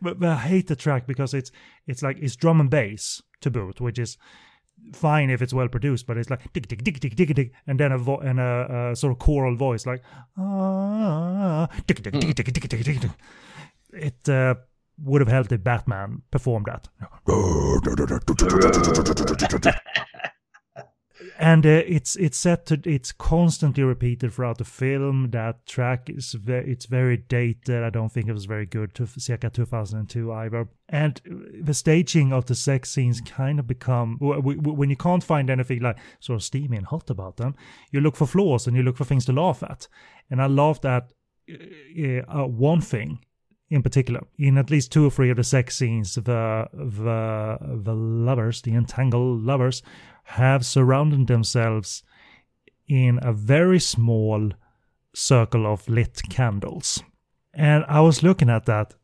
but, 0.03 0.19
but 0.19 0.29
I 0.29 0.37
hate 0.37 0.66
the 0.66 0.77
track 0.77 1.07
because 1.07 1.33
it's 1.33 1.51
it's 1.87 2.03
like 2.03 2.19
it's 2.21 2.37
drum 2.37 2.61
and 2.61 2.71
bass 2.71 3.23
to 3.43 3.51
boot, 3.51 3.81
which 3.81 3.99
is 3.99 4.19
fine 4.93 5.31
if 5.31 5.41
it's 5.41 5.55
well 5.55 5.69
produced, 5.69 6.07
but 6.07 6.16
it's 6.19 6.31
like 6.31 6.53
dig 6.53 6.66
dig 6.69 6.83
dig 6.85 6.99
dig 7.01 7.16
dig 7.16 7.35
dig, 7.35 7.53
and 7.66 7.79
then 7.81 7.93
a 7.93 7.99
vo- 7.99 8.19
and 8.19 8.41
a, 8.41 8.91
a 8.93 8.97
sort 8.97 9.12
of 9.12 9.19
choral 9.19 9.57
voice 9.57 9.87
like 9.87 10.03
ah 10.37 11.69
dig 11.87 12.03
dig 12.03 12.12
dig 12.12 12.35
dig 12.35 12.53
dig 12.53 12.69
dig 12.69 13.01
dig. 13.01 13.11
It 13.95 14.29
uh, 14.29 14.57
would 15.03 15.21
have 15.21 15.29
helped 15.29 15.53
if 15.53 15.62
Batman 15.62 16.23
performed 16.31 16.66
that. 16.66 16.89
and 21.39 21.66
uh, 21.66 21.83
it's 21.87 22.16
it's 22.16 22.39
set 22.39 22.66
to 22.66 22.81
it's 22.85 23.12
constantly 23.12 23.83
repeated 23.83 24.33
throughout 24.33 24.59
the 24.59 24.65
film. 24.65 25.31
That 25.31 25.66
track 25.66 26.09
is 26.09 26.33
very 26.33 26.71
it's 26.71 26.87
very 26.87 27.16
dated. 27.16 27.83
I 27.83 27.91
don't 27.91 28.11
think 28.11 28.29
it 28.29 28.33
was 28.33 28.45
very 28.45 28.66
good 28.66 28.95
to 28.95 29.07
circa 29.07 29.51
2002 29.51 30.33
either. 30.33 30.69
And 30.89 31.21
the 31.61 31.75
staging 31.75 32.33
of 32.33 32.47
the 32.47 32.55
sex 32.55 32.91
scenes 32.91 33.21
kind 33.21 33.59
of 33.59 33.66
become 33.66 34.19
when 34.21 34.91
you 34.91 34.97
can't 34.97 35.25
find 35.25 35.51
anything 35.51 35.81
like 35.81 35.99
sort 36.21 36.37
of 36.37 36.45
steamy 36.45 36.77
and 36.77 36.87
hot 36.87 37.11
about 37.11 37.37
them, 37.37 37.57
you 37.91 38.01
look 38.01 38.16
for 38.16 38.27
flaws 38.27 38.66
and 38.66 38.77
you 38.77 38.83
look 38.83 38.97
for 38.97 39.05
things 39.05 39.25
to 39.27 39.33
laugh 39.33 39.62
at. 39.62 39.89
And 40.31 40.41
I 40.41 40.47
laughed 40.47 40.85
at 40.85 41.12
uh, 41.49 42.45
one 42.45 42.81
thing 42.81 43.25
in 43.74 43.82
particular. 43.82 44.20
In 44.38 44.56
at 44.56 44.70
least 44.70 44.92
two 44.92 45.06
or 45.06 45.10
three 45.10 45.30
of 45.30 45.36
the 45.36 45.44
sex 45.44 45.76
scenes, 45.76 46.14
the 46.14 46.68
the 46.72 47.59
the 47.60 47.94
lovers, 47.94 48.62
the 48.62 48.74
entangled 48.74 49.42
lovers, 49.42 49.82
have 50.24 50.64
surrounded 50.64 51.26
themselves 51.26 52.05
in 52.86 53.18
a 53.22 53.32
very 53.32 53.80
small 53.80 54.52
circle 55.14 55.66
of 55.66 55.88
lit 55.88 56.22
candles. 56.30 57.02
And 57.52 57.84
I 57.88 58.01
was 58.01 58.22
looking 58.22 58.51
at 58.51 58.66
that, 58.66 58.94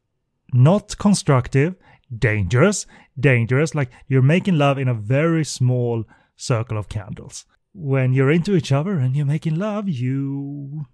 not 0.52 0.98
constructive, 0.98 1.74
dangerous, 2.16 2.86
dangerous, 3.18 3.74
like 3.74 3.90
you're 4.06 4.22
making 4.22 4.58
love 4.58 4.78
in 4.78 4.88
a 4.88 4.94
very 4.94 5.44
small 5.44 6.04
circle 6.36 6.78
of 6.78 6.88
candles. 6.88 7.44
When 7.72 8.12
you're 8.12 8.30
into 8.30 8.54
each 8.54 8.72
other 8.72 8.98
and 8.98 9.16
you're 9.16 9.26
making 9.26 9.56
love, 9.56 9.88
you 9.88 10.86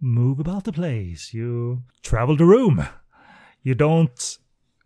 move 0.00 0.40
about 0.40 0.64
the 0.64 0.72
place, 0.72 1.32
you 1.34 1.82
travel 2.02 2.36
the 2.36 2.44
room. 2.44 2.86
You 3.62 3.74
don't 3.74 4.38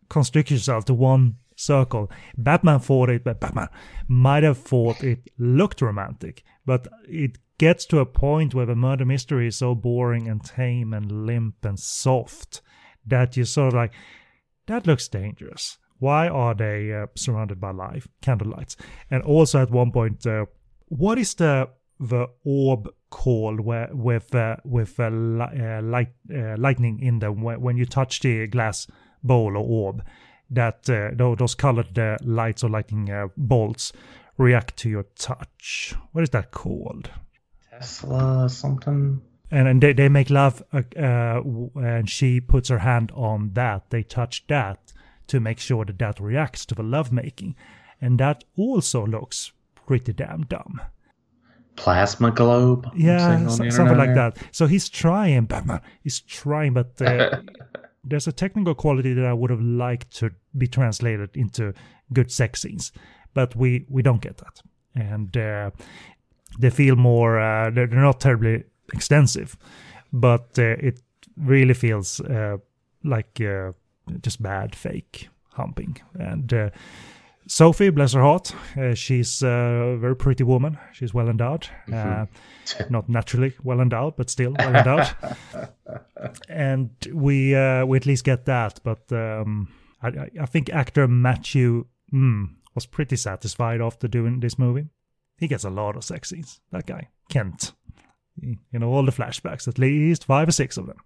constrict 0.09 0.51
yourself 0.51 0.85
to 0.87 0.95
one 0.95 1.37
circle. 1.57 2.11
Batman 2.37 2.81
thought 2.81 3.11
it, 3.11 3.25
but 3.25 3.41
Batman 3.41 3.69
might 4.09 4.43
have 4.43 4.59
thought 4.59 5.03
it 5.03 5.31
looked 5.39 5.81
romantic, 5.83 6.43
but 6.65 6.87
it 7.09 7.39
gets 7.59 7.87
to 7.87 8.01
a 8.01 8.07
point 8.07 8.55
where 8.55 8.67
the 8.67 8.75
murder 8.75 9.05
mystery 9.05 9.49
is 9.49 9.57
so 9.57 9.75
boring 9.75 10.29
and 10.29 10.45
tame 10.45 10.93
and 10.93 11.27
limp 11.27 11.65
and 11.65 11.79
soft 11.79 12.61
that 13.07 13.37
you're 13.37 13.47
sort 13.47 13.69
of 13.69 13.75
like, 13.75 13.93
that 14.67 14.87
looks 14.87 15.09
dangerous. 15.09 15.79
Why 15.99 16.29
are 16.29 16.55
they 16.55 16.93
uh, 16.93 17.07
surrounded 17.15 17.59
by 17.61 17.71
light, 17.71 18.05
candlelights? 18.21 18.77
And 19.11 19.23
also 19.23 19.63
at 19.63 19.71
one 19.71 19.93
point, 19.93 20.27
uh, 20.27 20.47
what 20.89 21.19
is 21.19 21.35
the 21.35 21.71
the 21.99 22.27
orb 22.45 22.91
called 23.11 23.61
where 23.61 23.89
with 23.93 24.35
uh, 24.35 24.57
with 24.65 24.99
uh, 24.99 25.05
uh, 25.05 25.81
light 25.83 26.13
uh, 26.35 26.57
lightning 26.57 27.01
in 27.01 27.19
them 27.19 27.43
when, 27.43 27.61
when 27.61 27.77
you 27.77 27.87
touch 27.87 28.21
the 28.21 28.47
glass 28.47 28.87
bowl 29.23 29.57
or 29.57 29.65
orb? 29.65 30.03
that 30.51 30.89
uh, 30.89 31.11
those 31.15 31.55
colored 31.55 31.99
uh, 31.99 32.17
lights 32.23 32.63
or 32.63 32.71
lightning 32.71 33.11
uh, 33.11 33.29
bolts 33.37 33.93
react 34.39 34.77
to 34.77 34.89
your 34.89 35.07
touch. 35.19 35.95
What 36.13 36.23
is 36.23 36.31
that 36.31 36.51
called? 36.51 37.11
Tesla 37.71 38.49
something. 38.49 39.21
And, 39.51 39.69
and 39.69 39.83
they, 39.83 39.93
they 39.93 40.09
make 40.09 40.29
love, 40.29 40.63
and 40.73 42.11
she 42.11 42.41
puts 42.41 42.69
her 42.69 42.79
hand 42.79 43.13
on 43.15 43.53
that. 43.55 43.91
They 43.91 44.03
touch 44.03 44.45
that 44.49 44.93
to 45.29 45.41
make 45.41 45.61
sure 45.61 45.85
that 45.85 45.99
that 46.01 46.21
reacts 46.21 46.67
to 46.67 46.75
the 46.75 46.83
lovemaking. 46.83 47.55
And 48.01 48.19
that 48.19 48.43
also 48.57 49.07
looks 49.07 49.53
pretty 49.87 50.13
damn 50.13 50.43
dumb. 50.43 50.81
Plasma 51.77 52.31
globe? 52.31 52.91
Yeah, 52.97 53.47
so, 53.49 53.69
something 53.71 53.99
like 53.99 54.15
that. 54.15 54.39
So 54.51 54.67
he's 54.67 54.89
trying, 54.89 55.45
Batman. 55.45 55.81
He's 56.03 56.21
trying, 56.21 56.73
but 56.73 57.01
uh, 57.01 57.41
there's 58.05 58.27
a 58.27 58.33
technical 58.33 58.75
quality 58.75 59.13
that 59.15 59.25
I 59.25 59.33
would 59.33 59.51
have 59.51 59.61
liked 59.61 60.17
to 60.19 60.31
be 60.57 60.67
translated 60.67 61.31
into 61.37 61.75
good 62.13 62.31
sex 62.31 62.63
scenes, 62.63 62.93
but 63.35 63.55
we 63.57 63.85
we 63.89 64.03
don't 64.03 64.23
get 64.23 64.39
that, 64.39 64.63
and 64.95 65.37
uh, 65.37 65.71
they 66.59 66.71
feel 66.71 66.97
more. 66.97 67.39
Uh, 67.39 67.71
they're, 67.71 67.87
they're, 67.87 68.01
not 68.01 68.21
terribly 68.21 68.65
extensive, 68.93 69.57
but 70.13 70.59
uh, 70.59 70.77
it 70.79 71.01
really 71.37 71.75
feels 71.75 72.21
uh, 72.21 72.57
like 73.05 73.41
uh, 73.41 73.73
just 74.23 74.43
bad 74.43 74.75
fake 74.75 75.29
humping 75.53 75.99
and. 76.19 76.73
Uh, 77.47 77.49
Sophie, 77.49 77.91
bless 77.91 78.13
her 78.13 78.23
heart, 78.23 78.53
she's 78.95 79.43
a 79.43 79.97
very 80.01 80.17
pretty 80.17 80.45
woman. 80.45 80.79
She's 80.93 81.15
well 81.15 81.29
endowed. 81.29 81.69
Mm-hmm. 81.89 82.83
not 82.93 83.09
naturally 83.09 83.55
well 83.63 83.81
endowed, 83.81 84.17
but 84.17 84.31
still 84.31 84.55
well 84.59 84.75
endowed. 84.75 85.15
and 86.49 86.91
we 87.13 87.51
we 87.85 87.97
at 87.97 88.07
least 88.07 88.25
get 88.25 88.47
that. 88.47 88.81
But 88.83 89.13
um, 89.13 89.69
I, 90.03 90.29
I, 90.41 90.47
think 90.47 90.71
actor 90.71 91.07
Matthew 91.07 91.87
mm, 92.13 92.49
was 92.75 92.87
pretty 92.87 93.17
satisfied 93.17 93.81
after 93.81 94.09
doing 94.09 94.41
this 94.41 94.59
movie. 94.59 94.89
He 95.39 95.49
gets 95.49 95.65
a 95.65 95.71
lot 95.71 95.97
of 95.97 96.05
sex 96.05 96.31
scenes. 96.31 96.61
That 96.73 96.87
guy, 96.87 97.09
Kent. 97.29 97.73
You 98.41 98.79
know, 98.79 98.91
all 98.91 99.05
the 99.05 99.13
flashbacks, 99.13 99.67
at 99.67 99.79
least 99.79 100.25
five 100.25 100.49
or 100.49 100.53
six 100.53 100.77
of 100.77 100.87
them. 100.87 100.99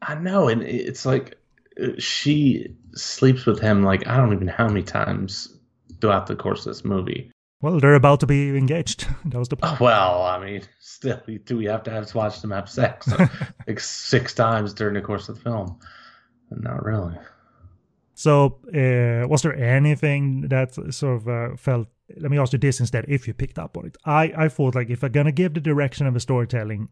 I 0.00 0.14
know, 0.14 0.48
and 0.48 0.62
it's 0.62 1.04
like 1.04 1.36
uh, 1.82 1.88
she 1.98 2.74
sleeps 2.94 3.44
with 3.46 3.60
him 3.60 3.82
like 3.82 4.06
I 4.06 4.16
don't 4.16 4.32
even 4.32 4.46
know 4.46 4.54
how 4.56 4.68
many 4.68 4.82
times 4.82 5.57
throughout 6.00 6.26
the 6.26 6.36
course 6.36 6.66
of 6.66 6.74
this 6.74 6.84
movie. 6.84 7.30
Well, 7.60 7.80
they're 7.80 7.94
about 7.94 8.20
to 8.20 8.26
be 8.26 8.56
engaged. 8.56 9.06
That 9.24 9.38
was 9.38 9.48
the 9.48 9.56
point. 9.56 9.80
Well, 9.80 10.22
I 10.22 10.38
mean, 10.38 10.62
still, 10.78 11.20
do 11.44 11.58
we 11.58 11.66
have 11.66 11.82
to 11.84 11.90
have 11.90 12.06
to 12.06 12.16
watch 12.16 12.40
them 12.40 12.52
have 12.52 12.70
sex 12.70 13.08
like 13.66 13.80
six 13.80 14.32
times 14.32 14.72
during 14.72 14.94
the 14.94 15.00
course 15.00 15.28
of 15.28 15.36
the 15.36 15.42
film? 15.42 15.78
Not 16.50 16.84
really. 16.84 17.18
So, 18.14 18.58
uh, 18.68 19.28
was 19.28 19.42
there 19.42 19.54
anything 19.54 20.48
that 20.48 20.74
sort 20.94 21.16
of 21.16 21.28
uh, 21.28 21.56
felt 21.56 21.88
let 22.16 22.30
me 22.30 22.38
ask 22.38 22.52
you 22.52 22.58
this 22.58 22.80
instead 22.80 23.04
if 23.08 23.26
you 23.28 23.34
picked 23.34 23.58
up 23.58 23.76
on 23.76 23.86
it 23.86 23.96
i 24.04 24.32
i 24.36 24.48
thought 24.48 24.74
like 24.74 24.90
if 24.90 25.02
i'm 25.02 25.12
gonna 25.12 25.32
give 25.32 25.54
the 25.54 25.60
direction 25.60 26.06
of 26.06 26.14
the 26.14 26.20
storytelling 26.20 26.88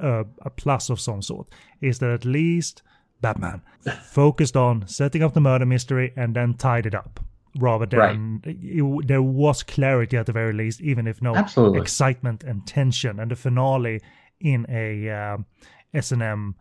uh, 0.00 0.24
a 0.42 0.50
plus 0.50 0.88
of 0.88 1.00
some 1.00 1.20
sort 1.20 1.48
is 1.80 1.98
that 1.98 2.10
at 2.10 2.24
least 2.24 2.82
batman 3.20 3.60
focused 4.04 4.56
on 4.56 4.86
setting 4.86 5.22
up 5.22 5.34
the 5.34 5.40
murder 5.40 5.66
mystery 5.66 6.12
and 6.16 6.34
then 6.34 6.54
tied 6.54 6.86
it 6.86 6.94
up 6.94 7.20
rather 7.58 7.86
than 7.86 8.40
right. 8.44 8.56
it, 8.60 9.06
there 9.06 9.22
was 9.22 9.62
clarity 9.62 10.16
at 10.16 10.26
the 10.26 10.32
very 10.32 10.52
least 10.52 10.80
even 10.80 11.06
if 11.06 11.20
no 11.20 11.34
Absolutely. 11.34 11.80
excitement 11.80 12.42
and 12.42 12.66
tension 12.66 13.20
and 13.20 13.30
the 13.30 13.36
finale 13.36 14.00
in 14.40 14.64
a 14.68 15.10
um, 15.10 15.46
s&m 15.92 16.54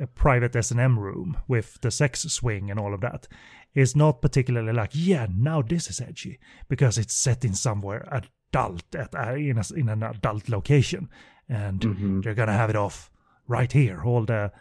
a 0.00 0.06
private 0.06 0.54
s&m 0.56 0.98
room 0.98 1.36
with 1.48 1.80
the 1.80 1.90
sex 1.90 2.22
swing 2.22 2.70
and 2.70 2.80
all 2.80 2.94
of 2.94 3.00
that 3.00 3.26
is 3.74 3.96
not 3.96 4.22
particularly 4.22 4.72
like, 4.72 4.90
yeah, 4.92 5.26
now 5.36 5.60
this 5.60 5.88
is 5.88 6.00
edgy 6.00 6.38
because 6.68 6.96
it's 6.96 7.14
set 7.14 7.44
in 7.44 7.54
somewhere 7.54 8.08
adult 8.10 8.94
at 8.94 9.14
uh, 9.14 9.34
in, 9.34 9.58
a, 9.58 9.74
in 9.74 9.88
an 9.88 10.02
adult 10.02 10.48
location, 10.48 11.08
and 11.48 11.80
mm-hmm. 11.80 12.20
they're 12.20 12.34
gonna 12.34 12.52
have 12.52 12.70
it 12.70 12.76
off 12.76 13.10
right 13.48 13.72
here. 13.72 14.02
All 14.04 14.24
the 14.24 14.52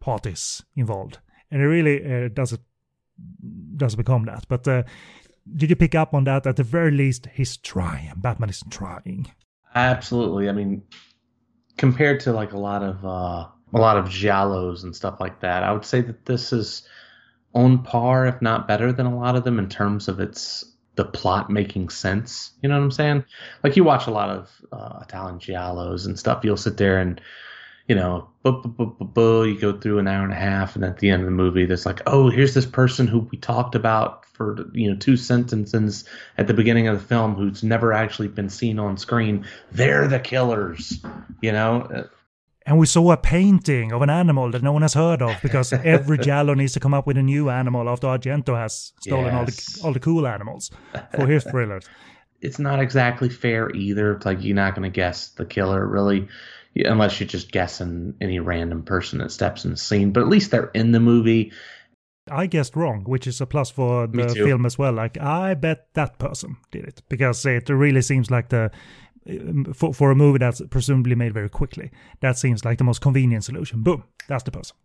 parties 0.00 0.62
involved, 0.76 1.18
and 1.50 1.62
it 1.62 1.66
really 1.66 2.04
uh, 2.04 2.28
doesn't 2.28 2.60
does 3.76 3.96
become 3.96 4.24
that. 4.26 4.44
But 4.48 4.66
uh, 4.68 4.82
did 5.56 5.70
you 5.70 5.76
pick 5.76 5.94
up 5.94 6.14
on 6.14 6.24
that? 6.24 6.46
At 6.46 6.56
the 6.56 6.64
very 6.64 6.90
least, 6.90 7.28
he's 7.32 7.56
trying. 7.56 8.12
Batman 8.16 8.50
is 8.50 8.62
trying. 8.70 9.30
Absolutely. 9.74 10.48
I 10.48 10.52
mean, 10.52 10.82
compared 11.76 12.20
to 12.20 12.32
like 12.32 12.52
a 12.52 12.58
lot 12.58 12.82
of 12.82 13.04
uh, 13.04 13.46
a 13.72 13.78
lot 13.78 13.96
of 13.96 14.06
giallos 14.06 14.82
and 14.82 14.94
stuff 14.94 15.20
like 15.20 15.40
that, 15.40 15.62
I 15.62 15.72
would 15.72 15.84
say 15.84 16.00
that 16.00 16.26
this 16.26 16.52
is 16.52 16.82
on 17.54 17.82
par, 17.82 18.26
if 18.26 18.42
not 18.42 18.68
better 18.68 18.92
than 18.92 19.06
a 19.06 19.16
lot 19.16 19.36
of 19.36 19.44
them 19.44 19.58
in 19.58 19.68
terms 19.68 20.08
of 20.08 20.20
its 20.20 20.64
the 20.96 21.04
plot 21.04 21.48
making 21.48 21.88
sense. 21.88 22.52
You 22.60 22.68
know 22.68 22.76
what 22.76 22.84
I'm 22.84 22.90
saying? 22.90 23.24
Like 23.62 23.76
you 23.76 23.84
watch 23.84 24.08
a 24.08 24.10
lot 24.10 24.30
of 24.30 24.50
uh, 24.72 24.98
Italian 25.02 25.38
giallos 25.38 26.06
and 26.06 26.18
stuff. 26.18 26.44
You'll 26.44 26.56
sit 26.56 26.76
there 26.76 26.98
and 26.98 27.20
you 27.88 27.94
know, 27.94 28.28
bu- 28.42 28.62
bu- 28.62 29.04
bu- 29.04 29.44
you 29.44 29.58
go 29.58 29.78
through 29.78 29.98
an 29.98 30.06
hour 30.06 30.22
and 30.22 30.32
a 30.32 30.36
half, 30.36 30.76
and 30.76 30.84
at 30.84 30.98
the 30.98 31.10
end 31.10 31.22
of 31.22 31.26
the 31.26 31.32
movie, 31.32 31.64
there's 31.64 31.86
like, 31.86 32.02
oh, 32.06 32.30
here's 32.30 32.54
this 32.54 32.66
person 32.66 33.06
who 33.06 33.20
we 33.30 33.38
talked 33.38 33.74
about 33.74 34.24
for 34.26 34.68
you 34.72 34.90
know 34.90 34.96
two 34.96 35.16
sentences 35.16 36.04
at 36.36 36.46
the 36.46 36.54
beginning 36.54 36.86
of 36.86 37.00
the 37.00 37.06
film, 37.06 37.34
who's 37.34 37.62
never 37.62 37.92
actually 37.92 38.28
been 38.28 38.48
seen 38.50 38.78
on 38.78 38.96
screen. 38.96 39.44
They're 39.72 40.06
the 40.06 40.20
killers, 40.20 41.00
you 41.42 41.52
know 41.52 42.08
and 42.68 42.78
we 42.78 42.84
saw 42.84 43.12
a 43.12 43.16
painting 43.16 43.92
of 43.92 44.02
an 44.02 44.10
animal 44.10 44.50
that 44.50 44.62
no 44.62 44.72
one 44.72 44.82
has 44.82 44.92
heard 44.92 45.22
of 45.22 45.40
because 45.40 45.72
every 45.72 46.18
Giallo 46.26 46.52
needs 46.52 46.74
to 46.74 46.80
come 46.80 46.92
up 46.92 47.06
with 47.06 47.16
a 47.16 47.22
new 47.22 47.48
animal 47.48 47.88
after 47.88 48.08
Argento 48.08 48.54
has 48.54 48.92
stolen 49.00 49.24
yes. 49.24 49.34
all 49.34 49.44
the 49.46 49.86
all 49.86 49.92
the 49.94 50.00
cool 50.00 50.26
animals 50.26 50.70
for 51.14 51.26
his 51.26 51.44
thrillers. 51.50 51.88
It's 52.42 52.58
not 52.58 52.78
exactly 52.78 53.30
fair 53.30 53.70
either. 53.70 54.12
It's 54.12 54.26
like 54.26 54.44
you're 54.44 54.54
not 54.54 54.74
going 54.74 54.82
to 54.82 54.94
guess 54.94 55.30
the 55.30 55.46
killer 55.46 55.86
really, 55.86 56.28
unless 56.84 57.18
you're 57.18 57.26
just 57.26 57.52
guessing 57.52 58.14
any 58.20 58.38
random 58.38 58.82
person 58.82 59.18
that 59.18 59.32
steps 59.32 59.64
in 59.64 59.70
the 59.72 59.76
scene. 59.76 60.12
But 60.12 60.22
at 60.22 60.28
least 60.28 60.50
they're 60.50 60.70
in 60.74 60.92
the 60.92 61.00
movie. 61.00 61.52
I 62.30 62.46
guessed 62.46 62.76
wrong, 62.76 63.04
which 63.04 63.26
is 63.26 63.40
a 63.40 63.46
plus 63.46 63.70
for 63.70 64.06
the 64.06 64.28
film 64.28 64.66
as 64.66 64.76
well. 64.76 64.92
Like 64.92 65.18
I 65.18 65.54
bet 65.54 65.88
that 65.94 66.18
person 66.18 66.56
did 66.70 66.84
it 66.84 67.02
because 67.08 67.44
it 67.46 67.68
really 67.68 68.02
seems 68.02 68.30
like 68.30 68.50
the 68.50 68.70
for, 69.74 69.92
for 69.92 70.10
a 70.10 70.14
movie 70.14 70.38
that's 70.38 70.62
presumably 70.70 71.14
made 71.14 71.34
very 71.34 71.48
quickly, 71.48 71.90
that 72.20 72.38
seems 72.38 72.64
like 72.64 72.78
the 72.78 72.84
most 72.84 73.00
convenient 73.00 73.44
solution. 73.44 73.82
Boom, 73.82 74.04
that's 74.26 74.42
the 74.44 74.50
person. 74.50 74.76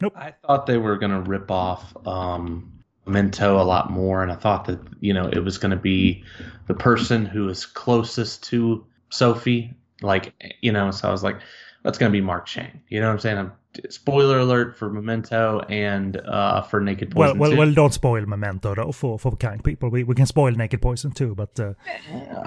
Nope. 0.00 0.12
I 0.16 0.34
thought 0.46 0.66
they 0.66 0.76
were 0.76 0.96
going 0.96 1.12
to 1.12 1.20
rip 1.20 1.50
off 1.50 1.96
um, 2.06 2.84
Memento 3.06 3.60
a 3.60 3.64
lot 3.64 3.90
more, 3.90 4.22
and 4.22 4.30
I 4.30 4.34
thought 4.34 4.66
that 4.66 4.80
you 5.00 5.14
know 5.14 5.28
it 5.28 5.38
was 5.38 5.58
going 5.58 5.70
to 5.70 5.76
be 5.76 6.24
the 6.66 6.74
person 6.74 7.24
who 7.24 7.48
is 7.48 7.64
closest 7.64 8.44
to 8.44 8.84
Sophie, 9.10 9.74
like 10.02 10.34
you 10.60 10.72
know. 10.72 10.90
So 10.90 11.08
I 11.08 11.12
was 11.12 11.22
like, 11.22 11.40
that's 11.82 11.98
going 11.98 12.10
to 12.10 12.16
be 12.16 12.20
Mark 12.20 12.46
Chang. 12.46 12.80
You 12.88 13.00
know 13.00 13.06
what 13.08 13.14
I'm 13.14 13.18
saying? 13.20 13.38
I'm 13.38 13.52
spoiler 13.90 14.38
alert 14.38 14.76
for 14.76 14.90
Memento 14.90 15.60
and 15.68 16.16
uh, 16.16 16.62
for 16.62 16.80
Naked 16.80 17.10
Poison. 17.10 17.38
Well, 17.38 17.50
well, 17.50 17.58
well, 17.58 17.72
don't 17.72 17.92
spoil 17.92 18.24
Memento 18.26 18.74
though 18.74 18.92
for 18.92 19.18
for 19.18 19.36
kind 19.36 19.62
people. 19.62 19.90
We 19.90 20.04
we 20.04 20.14
can 20.14 20.26
spoil 20.26 20.52
Naked 20.52 20.82
Poison 20.82 21.12
too, 21.12 21.34
but 21.34 21.58
uh... 21.60 21.74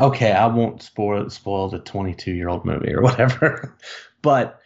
okay, 0.02 0.32
I 0.32 0.48
won't 0.48 0.82
spoil 0.82 1.30
spoil 1.30 1.70
the 1.70 1.80
22 1.80 2.34
year 2.34 2.50
old 2.50 2.66
movie 2.66 2.94
or 2.94 3.02
whatever. 3.08 3.78
but 4.22 4.60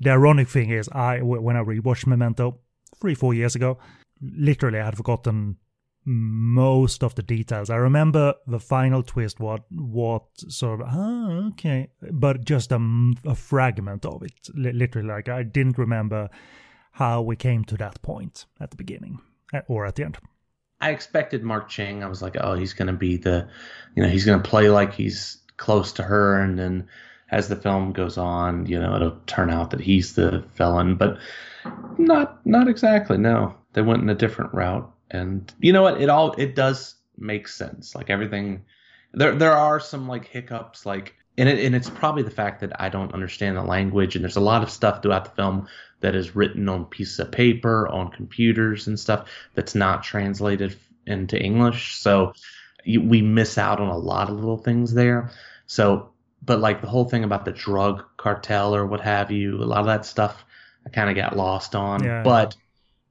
the 0.00 0.10
ironic 0.10 0.48
thing 0.48 0.70
is, 0.70 0.88
I 0.88 1.20
when 1.22 1.56
I 1.56 1.62
rewatched 1.62 2.06
Memento 2.06 2.58
three 3.00 3.14
four 3.14 3.34
years 3.34 3.54
ago, 3.54 3.78
literally 4.20 4.80
I 4.80 4.84
had 4.84 4.96
forgotten 4.96 5.56
most 6.04 7.04
of 7.04 7.14
the 7.14 7.22
details. 7.22 7.70
I 7.70 7.76
remember 7.76 8.34
the 8.46 8.58
final 8.58 9.02
twist, 9.02 9.38
what 9.38 9.62
what 9.70 10.24
sort 10.48 10.80
of 10.80 10.88
ah 10.90 11.48
okay, 11.48 11.88
but 12.10 12.44
just 12.44 12.72
a, 12.72 13.12
a 13.24 13.34
fragment 13.34 14.04
of 14.04 14.22
it. 14.22 14.32
L- 14.56 14.74
literally, 14.74 15.08
like 15.08 15.28
I 15.28 15.42
didn't 15.42 15.78
remember 15.78 16.28
how 16.92 17.22
we 17.22 17.36
came 17.36 17.64
to 17.64 17.76
that 17.76 18.02
point 18.02 18.46
at 18.60 18.70
the 18.70 18.76
beginning 18.76 19.20
eh, 19.54 19.60
or 19.68 19.86
at 19.86 19.94
the 19.96 20.04
end. 20.04 20.18
I 20.80 20.90
expected 20.90 21.44
Mark 21.44 21.68
Chang. 21.68 22.02
I 22.02 22.08
was 22.08 22.22
like, 22.22 22.36
oh, 22.40 22.54
he's 22.54 22.72
going 22.72 22.88
to 22.88 22.92
be 22.92 23.16
the, 23.16 23.48
you 23.94 24.02
know, 24.02 24.08
he's 24.08 24.24
going 24.24 24.42
to 24.42 24.48
play 24.48 24.68
like 24.68 24.92
he's 24.92 25.38
close 25.56 25.92
to 25.92 26.02
her, 26.02 26.40
and 26.40 26.58
then 26.58 26.88
as 27.30 27.48
the 27.48 27.56
film 27.56 27.92
goes 27.92 28.18
on, 28.18 28.66
you 28.66 28.78
know, 28.78 28.96
it'll 28.96 29.18
turn 29.26 29.48
out 29.48 29.70
that 29.70 29.80
he's 29.80 30.14
the 30.14 30.44
villain, 30.56 30.96
but 30.96 31.18
not 31.98 32.44
not 32.44 32.68
exactly. 32.68 33.16
No, 33.16 33.54
they 33.74 33.82
went 33.82 34.02
in 34.02 34.10
a 34.10 34.14
different 34.14 34.52
route 34.52 34.92
and 35.12 35.52
you 35.60 35.72
know 35.72 35.82
what? 35.82 36.00
It 36.00 36.08
all 36.08 36.32
it 36.32 36.54
does 36.54 36.94
make 37.16 37.46
sense. 37.46 37.94
Like 37.94 38.10
everything 38.10 38.64
there 39.12 39.34
there 39.34 39.52
are 39.52 39.78
some 39.78 40.08
like 40.08 40.26
hiccups 40.26 40.86
like 40.86 41.14
and 41.38 41.48
it 41.48 41.64
and 41.64 41.74
it's 41.74 41.90
probably 41.90 42.22
the 42.22 42.30
fact 42.30 42.60
that 42.60 42.80
I 42.80 42.88
don't 42.88 43.12
understand 43.12 43.56
the 43.56 43.62
language 43.62 44.16
and 44.16 44.24
there's 44.24 44.36
a 44.36 44.40
lot 44.40 44.62
of 44.62 44.70
stuff 44.70 45.02
throughout 45.02 45.24
the 45.24 45.30
film 45.30 45.68
that 46.00 46.14
is 46.14 46.34
written 46.34 46.68
on 46.68 46.86
pieces 46.86 47.20
of 47.20 47.30
paper 47.30 47.86
on 47.88 48.10
computers 48.10 48.86
and 48.86 48.98
stuff 48.98 49.28
that's 49.54 49.74
not 49.74 50.02
translated 50.02 50.76
into 51.06 51.40
English. 51.40 51.96
So 51.96 52.32
we 52.86 53.22
miss 53.22 53.58
out 53.58 53.80
on 53.80 53.88
a 53.88 53.96
lot 53.96 54.28
of 54.28 54.36
little 54.36 54.58
things 54.58 54.94
there. 54.94 55.30
So 55.66 56.10
but 56.44 56.58
like 56.58 56.80
the 56.80 56.88
whole 56.88 57.04
thing 57.04 57.22
about 57.22 57.44
the 57.44 57.52
drug 57.52 58.04
cartel 58.16 58.74
or 58.74 58.86
what 58.86 59.00
have 59.00 59.30
you 59.30 59.62
a 59.62 59.64
lot 59.64 59.80
of 59.80 59.86
that 59.86 60.06
stuff 60.06 60.44
I 60.84 60.88
kind 60.88 61.10
of 61.10 61.16
got 61.16 61.36
lost 61.36 61.76
on. 61.76 62.02
Yeah. 62.02 62.22
but 62.22 62.56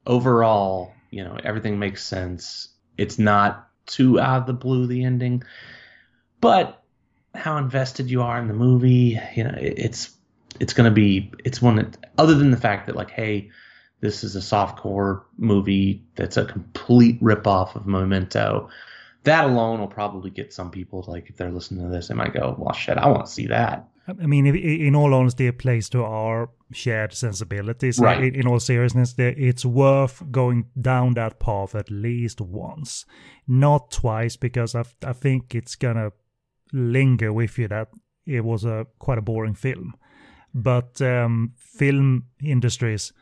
overall 0.05 0.93
you 1.11 1.23
know 1.23 1.37
everything 1.43 1.77
makes 1.77 2.03
sense 2.03 2.69
it's 2.97 3.19
not 3.19 3.69
too 3.85 4.19
out 4.19 4.41
of 4.41 4.47
the 4.47 4.53
blue 4.53 4.87
the 4.87 5.03
ending, 5.03 5.43
but 6.39 6.83
how 7.33 7.57
invested 7.57 8.09
you 8.09 8.21
are 8.21 8.39
in 8.39 8.47
the 8.47 8.53
movie, 8.53 9.19
you 9.35 9.43
know, 9.43 9.55
it, 9.59 9.73
it's 9.77 10.15
it's 10.59 10.73
going 10.73 10.89
to 10.89 10.93
be 10.93 11.31
it's 11.43 11.61
one 11.61 11.77
that 11.77 11.97
other 12.17 12.35
than 12.35 12.51
the 12.51 12.57
fact 12.57 12.87
that 12.87 12.95
like 12.95 13.09
hey 13.09 13.49
this 14.01 14.23
is 14.23 14.35
a 14.35 14.39
softcore 14.39 15.23
movie 15.37 16.03
that's 16.15 16.37
a 16.37 16.45
complete 16.45 17.21
ripoff 17.21 17.75
of 17.75 17.85
Memento. 17.85 18.69
That 19.23 19.45
alone 19.45 19.79
will 19.79 19.87
probably 19.87 20.31
get 20.31 20.51
some 20.51 20.71
people 20.71 21.05
like 21.07 21.29
if 21.29 21.37
they're 21.37 21.51
listening 21.51 21.85
to 21.85 21.91
this, 21.91 22.07
they 22.07 22.15
might 22.15 22.33
go, 22.33 22.55
"Well, 22.57 22.73
shit, 22.73 22.97
I 22.97 23.07
want 23.07 23.27
to 23.27 23.31
see 23.31 23.47
that." 23.47 23.87
I 24.21 24.25
mean, 24.25 24.47
in 24.47 24.95
all 24.95 25.13
honesty, 25.13 25.47
it 25.47 25.57
plays 25.59 25.89
to 25.89 26.03
our 26.03 26.49
shared 26.71 27.13
sensibilities. 27.13 27.99
Right. 27.99 28.35
In, 28.35 28.47
all 28.47 28.59
seriousness, 28.59 29.15
it's 29.17 29.65
worth 29.65 30.23
going 30.31 30.65
down 30.79 31.13
that 31.15 31.39
path 31.39 31.75
at 31.75 31.89
least 31.91 32.41
once, 32.41 33.05
not 33.47 33.91
twice, 33.91 34.35
because 34.37 34.75
I, 34.75 34.83
I 35.03 35.13
think 35.13 35.55
it's 35.55 35.75
gonna 35.75 36.11
linger 36.73 37.33
with 37.33 37.57
you 37.57 37.67
that 37.67 37.89
it 38.25 38.43
was 38.43 38.65
a 38.65 38.87
quite 38.99 39.17
a 39.17 39.21
boring 39.21 39.55
film. 39.55 39.95
But 40.53 41.01
um, 41.01 41.53
film 41.55 42.25
industries 42.43 43.13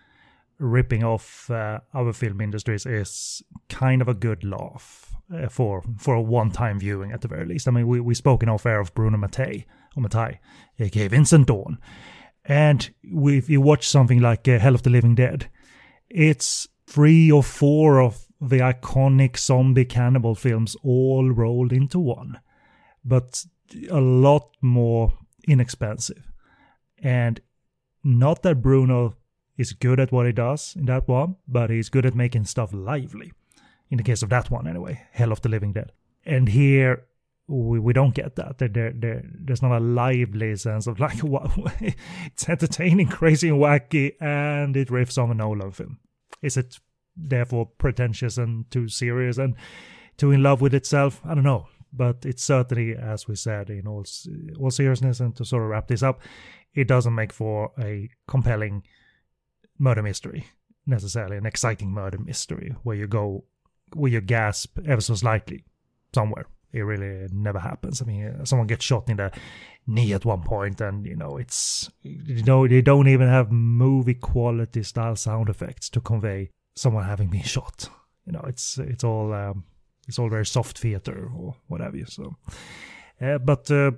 ripping 0.57 1.03
off 1.03 1.49
uh, 1.49 1.79
other 1.93 2.13
film 2.13 2.41
industries 2.41 2.85
is 2.85 3.41
kind 3.69 4.01
of 4.01 4.07
a 4.07 4.13
good 4.13 4.43
laugh 4.43 5.15
uh, 5.33 5.47
for 5.47 5.83
for 5.97 6.15
a 6.15 6.21
one-time 6.21 6.79
viewing 6.79 7.11
at 7.11 7.21
the 7.21 7.27
very 7.27 7.45
least. 7.45 7.67
I 7.67 7.71
mean, 7.71 7.87
we 7.87 7.99
we 7.99 8.13
spoke 8.13 8.43
in 8.43 8.49
off 8.49 8.65
air 8.65 8.79
of 8.79 8.93
Bruno 8.93 9.17
Mattei 9.17 9.65
or 9.95 10.39
aka 10.79 11.07
Vincent 11.07 11.47
Dawn, 11.47 11.79
and 12.45 12.89
if 13.03 13.49
you 13.49 13.61
watch 13.61 13.87
something 13.87 14.19
like 14.19 14.47
uh, 14.47 14.59
Hell 14.59 14.75
of 14.75 14.83
the 14.83 14.89
Living 14.89 15.15
Dead, 15.15 15.49
it's 16.09 16.67
three 16.87 17.31
or 17.31 17.43
four 17.43 18.01
of 18.01 18.25
the 18.41 18.57
iconic 18.57 19.37
zombie 19.37 19.85
cannibal 19.85 20.33
films 20.33 20.75
all 20.83 21.29
rolled 21.29 21.71
into 21.71 21.99
one, 21.99 22.39
but 23.05 23.45
a 23.89 24.01
lot 24.01 24.55
more 24.61 25.13
inexpensive. 25.47 26.31
And 26.97 27.39
not 28.03 28.41
that 28.43 28.61
Bruno 28.61 29.15
is 29.57 29.73
good 29.73 29.99
at 29.99 30.11
what 30.11 30.25
he 30.25 30.31
does 30.31 30.75
in 30.75 30.85
that 30.85 31.07
one, 31.07 31.35
but 31.47 31.69
he's 31.69 31.89
good 31.89 32.05
at 32.05 32.15
making 32.15 32.45
stuff 32.45 32.71
lively. 32.73 33.33
In 33.91 33.97
the 33.97 34.03
case 34.03 34.23
of 34.23 34.29
that 34.29 34.49
one, 34.49 34.67
anyway, 34.67 35.01
Hell 35.11 35.31
of 35.31 35.41
the 35.41 35.49
Living 35.49 35.73
Dead. 35.73 35.91
And 36.25 36.49
here, 36.49 37.05
we, 37.49 37.79
we 37.79 37.93
don't 37.93 38.13
get 38.13 38.35
that. 38.35 38.59
There, 38.59 38.67
there, 38.67 38.93
there, 38.95 39.23
there's 39.33 39.61
not 39.61 39.71
a 39.71 39.79
lively 39.79 40.55
sense 40.55 40.87
of 40.87 40.99
like, 40.99 41.19
what, 41.19 41.51
it's 41.81 42.47
entertaining, 42.47 43.07
crazy, 43.07 43.49
and 43.49 43.59
wacky, 43.59 44.13
and 44.21 44.77
it 44.77 44.89
riffs 44.89 45.21
on 45.21 45.31
a 45.31 45.33
Nolan 45.33 45.71
film. 45.71 45.99
Is 46.41 46.57
it 46.57 46.79
therefore 47.17 47.65
pretentious 47.65 48.37
and 48.37 48.69
too 48.71 48.87
serious 48.87 49.37
and 49.37 49.55
too 50.17 50.31
in 50.31 50.43
love 50.43 50.61
with 50.61 50.73
itself? 50.73 51.21
I 51.25 51.33
don't 51.33 51.43
know. 51.43 51.67
But 51.91 52.23
it's 52.23 52.43
certainly, 52.43 52.95
as 52.95 53.27
we 53.27 53.35
said, 53.35 53.71
in 53.71 53.87
all, 53.87 54.05
all 54.59 54.69
seriousness, 54.69 55.19
and 55.19 55.35
to 55.37 55.43
sort 55.43 55.63
of 55.63 55.69
wrap 55.69 55.87
this 55.87 56.03
up, 56.03 56.21
it 56.75 56.87
doesn't 56.87 57.15
make 57.15 57.33
for 57.33 57.71
a 57.79 58.09
compelling 58.27 58.83
murder 59.79 60.03
mystery 60.03 60.45
necessarily 60.85 61.37
an 61.37 61.45
exciting 61.45 61.91
murder 61.91 62.17
mystery 62.17 62.75
where 62.83 62.95
you 62.95 63.07
go 63.07 63.43
where 63.93 64.11
you 64.11 64.19
gasp 64.19 64.77
ever 64.87 65.01
so 65.01 65.15
slightly 65.15 65.63
somewhere 66.13 66.45
it 66.71 66.81
really 66.81 67.27
never 67.31 67.59
happens. 67.59 68.01
I 68.01 68.05
mean 68.05 68.45
someone 68.45 68.67
gets 68.67 68.85
shot 68.85 69.09
in 69.09 69.17
the 69.17 69.31
knee 69.87 70.13
at 70.13 70.25
one 70.25 70.43
point 70.43 70.81
and 70.81 71.05
you 71.05 71.15
know 71.15 71.37
it's 71.37 71.89
you 72.03 72.43
know 72.43 72.67
they 72.67 72.81
don't 72.81 73.07
even 73.07 73.27
have 73.27 73.51
movie 73.51 74.13
quality 74.13 74.83
style 74.83 75.15
sound 75.15 75.49
effects 75.49 75.89
to 75.89 75.99
convey 75.99 76.49
someone 76.75 77.03
having 77.03 77.29
been 77.29 77.43
shot. 77.43 77.89
You 78.25 78.33
know 78.33 78.45
it's 78.47 78.77
it's 78.77 79.03
all 79.03 79.33
um, 79.33 79.63
it's 80.07 80.19
all 80.19 80.29
very 80.29 80.45
soft 80.45 80.77
theater 80.77 81.29
or 81.35 81.55
whatever 81.67 81.97
so. 82.05 82.35
Uh, 83.21 83.37
but 83.37 83.69
uh, 83.71 83.91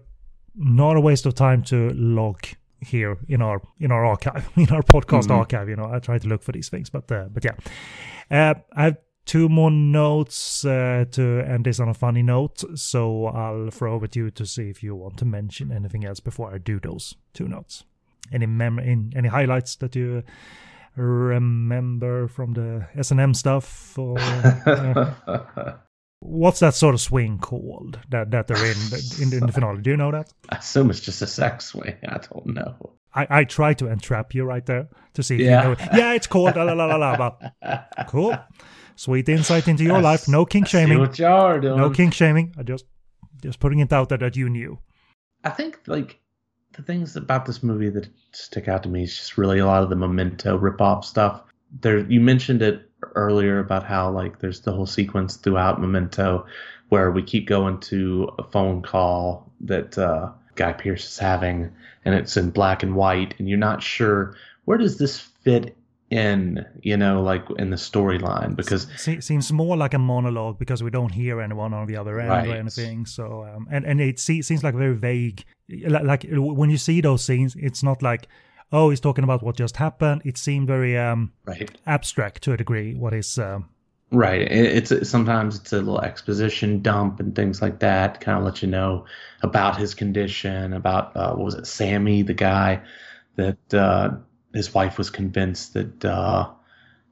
not 0.55 0.97
a 0.97 1.01
waste 1.01 1.25
of 1.25 1.35
time 1.35 1.63
to 1.63 1.89
log 1.91 2.47
here 2.79 3.17
in 3.27 3.41
our 3.41 3.61
in 3.79 3.91
our 3.91 4.05
archive 4.05 4.49
in 4.55 4.69
our 4.69 4.81
podcast 4.81 5.23
mm-hmm. 5.23 5.33
archive 5.33 5.69
you 5.69 5.75
know. 5.75 5.91
I 5.91 5.99
try 5.99 6.17
to 6.17 6.27
look 6.27 6.43
for 6.43 6.51
these 6.51 6.69
things 6.69 6.89
but 6.89 7.11
uh, 7.11 7.25
but 7.31 7.43
yeah. 7.43 7.55
Uh, 8.29 8.53
i 8.77 8.83
have 8.85 8.97
two 9.25 9.47
more 9.47 9.71
notes 9.71 10.65
uh, 10.65 11.05
to 11.11 11.41
end 11.41 11.65
this 11.65 11.79
on 11.79 11.89
a 11.89 11.93
funny 11.93 12.23
note 12.23 12.63
so 12.77 13.27
i'll 13.27 13.69
throw 13.69 13.93
over 13.93 14.07
to 14.07 14.19
you 14.19 14.31
to 14.31 14.45
see 14.45 14.69
if 14.69 14.81
you 14.83 14.95
want 14.95 15.17
to 15.17 15.25
mention 15.25 15.71
anything 15.71 16.05
else 16.05 16.19
before 16.19 16.53
i 16.53 16.57
do 16.57 16.79
those 16.79 17.15
two 17.33 17.47
notes 17.47 17.83
any 18.31 18.45
mem 18.45 18.79
in 18.79 19.13
any 19.15 19.27
highlights 19.27 19.75
that 19.75 19.95
you 19.95 20.23
remember 20.95 22.27
from 22.27 22.53
the 22.53 22.87
s&m 22.95 23.33
stuff 23.33 23.97
or 23.97 24.17
What's 26.23 26.59
that 26.59 26.75
sort 26.75 26.93
of 26.93 27.01
swing 27.01 27.39
called 27.39 27.99
that, 28.09 28.29
that 28.29 28.45
they're 28.45 28.63
in, 28.63 28.77
in 29.19 29.33
in 29.33 29.47
the 29.47 29.51
finale? 29.51 29.81
Do 29.81 29.89
you 29.89 29.97
know 29.97 30.11
that? 30.11 30.31
I 30.49 30.57
assume 30.57 30.91
it's 30.91 30.99
just 30.99 31.19
a 31.23 31.27
sex 31.27 31.65
swing. 31.65 31.95
I 32.07 32.19
don't 32.19 32.45
know. 32.45 32.75
I, 33.15 33.27
I 33.29 33.43
try 33.43 33.73
to 33.73 33.87
entrap 33.87 34.35
you 34.35 34.43
right 34.43 34.63
there 34.63 34.87
to 35.15 35.23
see 35.23 35.35
if 35.35 35.41
yeah. 35.41 35.61
you 35.61 35.67
know 35.67 35.71
it. 35.71 35.79
Yeah, 35.93 36.13
it's 36.13 36.27
called 36.27 36.55
la 36.55 36.61
la 36.61 36.73
la 36.73 36.95
la 36.95 37.11
la. 37.13 37.83
Cool. 38.07 38.37
Sweet 39.01 39.29
insight 39.29 39.67
into 39.67 39.83
your 39.83 39.99
life. 39.99 40.27
No 40.27 40.45
kink 40.45 40.67
shaming. 40.67 40.99
what 40.99 41.17
you 41.17 41.25
are 41.25 41.59
doing. 41.59 41.75
No 41.75 41.89
kink 41.89 42.13
shaming. 42.13 42.53
I 42.55 42.61
just 42.61 42.85
just 43.41 43.59
putting 43.59 43.79
it 43.79 43.91
out 43.91 44.09
there 44.09 44.19
that 44.19 44.35
you 44.35 44.47
knew. 44.47 44.77
I 45.43 45.49
think 45.49 45.79
like 45.87 46.19
the 46.73 46.83
things 46.83 47.15
about 47.15 47.47
this 47.47 47.63
movie 47.63 47.89
that 47.89 48.07
stick 48.31 48.67
out 48.67 48.83
to 48.83 48.89
me 48.89 49.01
is 49.01 49.17
just 49.17 49.39
really 49.39 49.57
a 49.57 49.65
lot 49.65 49.81
of 49.81 49.89
the 49.89 49.95
memento 49.95 50.55
rip-off 50.55 51.03
stuff. 51.03 51.41
There 51.79 51.97
you 51.97 52.21
mentioned 52.21 52.61
it 52.61 52.91
earlier 53.15 53.57
about 53.57 53.87
how 53.87 54.11
like 54.11 54.37
there's 54.37 54.61
the 54.61 54.71
whole 54.71 54.85
sequence 54.85 55.35
throughout 55.35 55.81
Memento 55.81 56.45
where 56.89 57.09
we 57.09 57.23
keep 57.23 57.47
going 57.47 57.79
to 57.79 58.29
a 58.37 58.43
phone 58.43 58.83
call 58.83 59.51
that 59.61 59.97
uh, 59.97 60.29
Guy 60.53 60.73
Pearce 60.73 61.07
is 61.07 61.17
having, 61.17 61.71
and 62.05 62.13
it's 62.13 62.37
in 62.37 62.51
black 62.51 62.83
and 62.83 62.95
white, 62.95 63.33
and 63.39 63.49
you're 63.49 63.57
not 63.57 63.81
sure 63.81 64.35
where 64.65 64.77
does 64.77 64.99
this 64.99 65.19
fit 65.19 65.75
in, 66.11 66.65
you 66.81 66.97
know, 66.97 67.21
like 67.23 67.43
in 67.57 67.69
the 67.69 67.77
storyline 67.77 68.55
because 68.55 68.85
it 69.07 69.23
seems 69.23 69.51
more 69.51 69.77
like 69.77 69.93
a 69.93 69.97
monologue 69.97 70.59
because 70.59 70.83
we 70.83 70.91
don't 70.91 71.13
hear 71.13 71.41
anyone 71.41 71.73
on 71.73 71.87
the 71.87 71.95
other 71.95 72.19
end 72.19 72.29
right. 72.29 72.47
or 72.49 72.53
anything. 72.53 73.05
So 73.05 73.43
um, 73.45 73.67
and 73.71 73.85
and 73.85 73.99
it 74.01 74.19
seems 74.19 74.63
like 74.63 74.75
very 74.75 74.95
vague. 74.95 75.43
Like 75.69 76.25
when 76.29 76.69
you 76.69 76.77
see 76.77 76.99
those 77.01 77.23
scenes, 77.23 77.55
it's 77.57 77.81
not 77.81 78.03
like 78.03 78.27
oh, 78.73 78.89
he's 78.89 78.99
talking 78.99 79.23
about 79.23 79.41
what 79.43 79.55
just 79.55 79.77
happened. 79.77 80.21
It 80.25 80.37
seemed 80.37 80.67
very 80.67 80.97
um, 80.97 81.31
right. 81.45 81.69
abstract 81.87 82.43
to 82.43 82.53
a 82.53 82.57
degree. 82.57 82.93
What 82.93 83.13
is 83.13 83.37
um, 83.37 83.69
right? 84.11 84.41
It's 84.41 85.09
sometimes 85.09 85.59
it's 85.59 85.71
a 85.71 85.77
little 85.77 86.01
exposition 86.01 86.81
dump 86.81 87.21
and 87.21 87.33
things 87.33 87.61
like 87.61 87.79
that, 87.79 88.19
kind 88.19 88.37
of 88.37 88.43
let 88.43 88.61
you 88.61 88.67
know 88.67 89.05
about 89.43 89.77
his 89.77 89.93
condition, 89.93 90.73
about 90.73 91.15
uh, 91.15 91.33
what 91.33 91.45
was 91.45 91.55
it, 91.55 91.67
Sammy, 91.67 92.21
the 92.21 92.33
guy 92.33 92.81
that 93.37 93.73
uh, 93.73 94.11
his 94.53 94.73
wife 94.73 94.97
was 94.97 95.09
convinced 95.09 95.73
that 95.73 96.05
uh, 96.05 96.49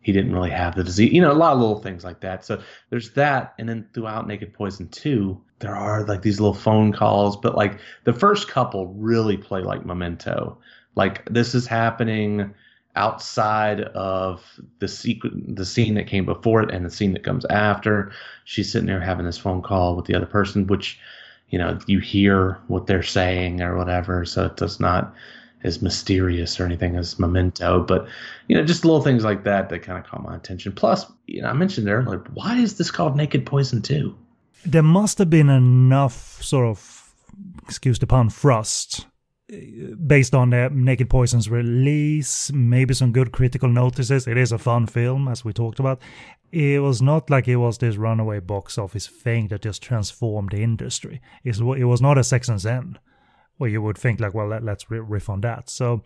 he 0.01 0.11
didn't 0.11 0.33
really 0.33 0.49
have 0.49 0.75
the 0.75 0.83
disease. 0.83 1.13
You 1.13 1.21
know, 1.21 1.31
a 1.31 1.33
lot 1.33 1.53
of 1.53 1.59
little 1.59 1.81
things 1.81 2.03
like 2.03 2.21
that. 2.21 2.45
So 2.45 2.61
there's 2.89 3.11
that, 3.11 3.53
and 3.59 3.67
then 3.67 3.87
throughout 3.93 4.27
Naked 4.27 4.53
Poison 4.53 4.87
two, 4.89 5.41
there 5.59 5.75
are 5.75 6.03
like 6.05 6.21
these 6.21 6.39
little 6.39 6.53
phone 6.53 6.93
calls, 6.93 7.37
but 7.37 7.55
like 7.55 7.79
the 8.05 8.13
first 8.13 8.47
couple 8.47 8.87
really 8.87 9.37
play 9.37 9.61
like 9.61 9.85
Memento 9.85 10.57
like 10.95 11.25
this 11.29 11.55
is 11.55 11.65
happening 11.65 12.53
outside 12.95 13.81
of 13.81 14.43
the 14.79 14.85
sequ- 14.85 15.55
the 15.55 15.65
scene 15.65 15.93
that 15.93 16.07
came 16.07 16.25
before 16.25 16.61
it 16.61 16.71
and 16.71 16.85
the 16.85 16.89
scene 16.89 17.13
that 17.13 17.23
comes 17.23 17.45
after. 17.45 18.11
She's 18.43 18.71
sitting 18.71 18.87
there 18.87 18.99
having 18.99 19.25
this 19.25 19.37
phone 19.37 19.61
call 19.61 19.95
with 19.95 20.05
the 20.05 20.15
other 20.15 20.25
person, 20.25 20.67
which 20.67 20.99
you 21.49 21.57
know 21.57 21.79
you 21.87 21.99
hear 21.99 22.59
what 22.67 22.87
they're 22.87 23.03
saying 23.03 23.61
or 23.61 23.77
whatever, 23.77 24.25
so 24.25 24.45
it 24.45 24.57
does 24.57 24.79
not 24.79 25.13
as 25.63 25.81
mysterious 25.81 26.59
or 26.59 26.65
anything 26.65 26.95
as 26.95 27.19
Memento, 27.19 27.83
but 27.83 28.07
you 28.47 28.55
know 28.55 28.63
just 28.63 28.85
little 28.85 29.01
things 29.01 29.23
like 29.23 29.43
that 29.43 29.69
that 29.69 29.79
kind 29.83 29.99
of 29.99 30.09
caught 30.09 30.23
my 30.23 30.35
attention. 30.35 30.71
Plus, 30.71 31.05
you 31.27 31.41
know, 31.41 31.49
I 31.49 31.53
mentioned 31.53 31.89
earlier, 31.89 32.23
why 32.33 32.57
is 32.57 32.77
this 32.77 32.91
called 32.91 33.15
Naked 33.15 33.45
Poison 33.45 33.81
Two? 33.81 34.15
There 34.65 34.83
must 34.83 35.17
have 35.17 35.29
been 35.29 35.49
enough 35.49 36.41
sort 36.43 36.67
of 36.67 37.13
excuse 37.63 37.99
the 37.99 38.07
pun 38.07 38.29
thrust 38.29 39.05
eh, 39.51 39.93
based 40.05 40.33
on 40.33 40.49
the 40.49 40.69
Naked 40.71 41.09
Poison's 41.09 41.49
release, 41.49 42.51
maybe 42.51 42.93
some 42.93 43.11
good 43.11 43.31
critical 43.31 43.69
notices. 43.69 44.27
It 44.27 44.37
is 44.37 44.51
a 44.51 44.57
fun 44.57 44.87
film, 44.87 45.27
as 45.27 45.45
we 45.45 45.53
talked 45.53 45.79
about. 45.79 46.01
It 46.51 46.81
was 46.81 47.01
not 47.01 47.29
like 47.29 47.47
it 47.47 47.57
was 47.57 47.77
this 47.77 47.97
runaway 47.97 48.39
box 48.39 48.77
office 48.77 49.05
thing 49.05 49.49
that 49.49 49.61
just 49.61 49.83
transformed 49.83 50.51
the 50.51 50.63
industry. 50.63 51.21
It 51.43 51.61
was 51.61 52.01
not 52.01 52.17
a 52.17 52.23
Sex 52.23 52.49
and 52.49 52.59
Zen, 52.59 52.97
where 53.59 53.69
you 53.69 53.81
would 53.81 53.97
think 53.97 54.19
like, 54.19 54.33
well, 54.33 54.47
let, 54.47 54.67
us 54.67 54.85
riff 54.89 55.29
on 55.29 55.41
that. 55.41 55.69
So, 55.69 56.01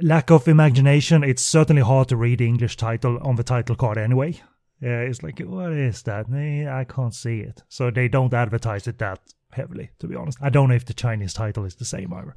lack 0.00 0.30
of 0.30 0.48
imagination. 0.48 1.22
It's 1.22 1.44
certainly 1.44 1.82
hard 1.82 2.08
to 2.08 2.16
read 2.16 2.38
the 2.38 2.46
English 2.46 2.76
title 2.76 3.18
on 3.22 3.36
the 3.36 3.42
title 3.42 3.76
card 3.76 3.98
anyway. 3.98 4.40
Yeah, 4.80 5.00
it's 5.00 5.22
like, 5.22 5.40
what 5.40 5.72
is 5.72 6.02
that? 6.02 6.26
I 6.30 6.84
can't 6.84 7.14
see 7.14 7.40
it. 7.40 7.64
So 7.68 7.90
they 7.90 8.06
don't 8.06 8.32
advertise 8.32 8.86
it 8.86 8.98
that 8.98 9.18
heavily, 9.50 9.90
to 9.98 10.06
be 10.06 10.14
honest. 10.14 10.38
I 10.40 10.50
don't 10.50 10.68
know 10.68 10.76
if 10.76 10.84
the 10.84 10.94
Chinese 10.94 11.34
title 11.34 11.64
is 11.64 11.74
the 11.74 11.84
same 11.84 12.14
either. 12.14 12.36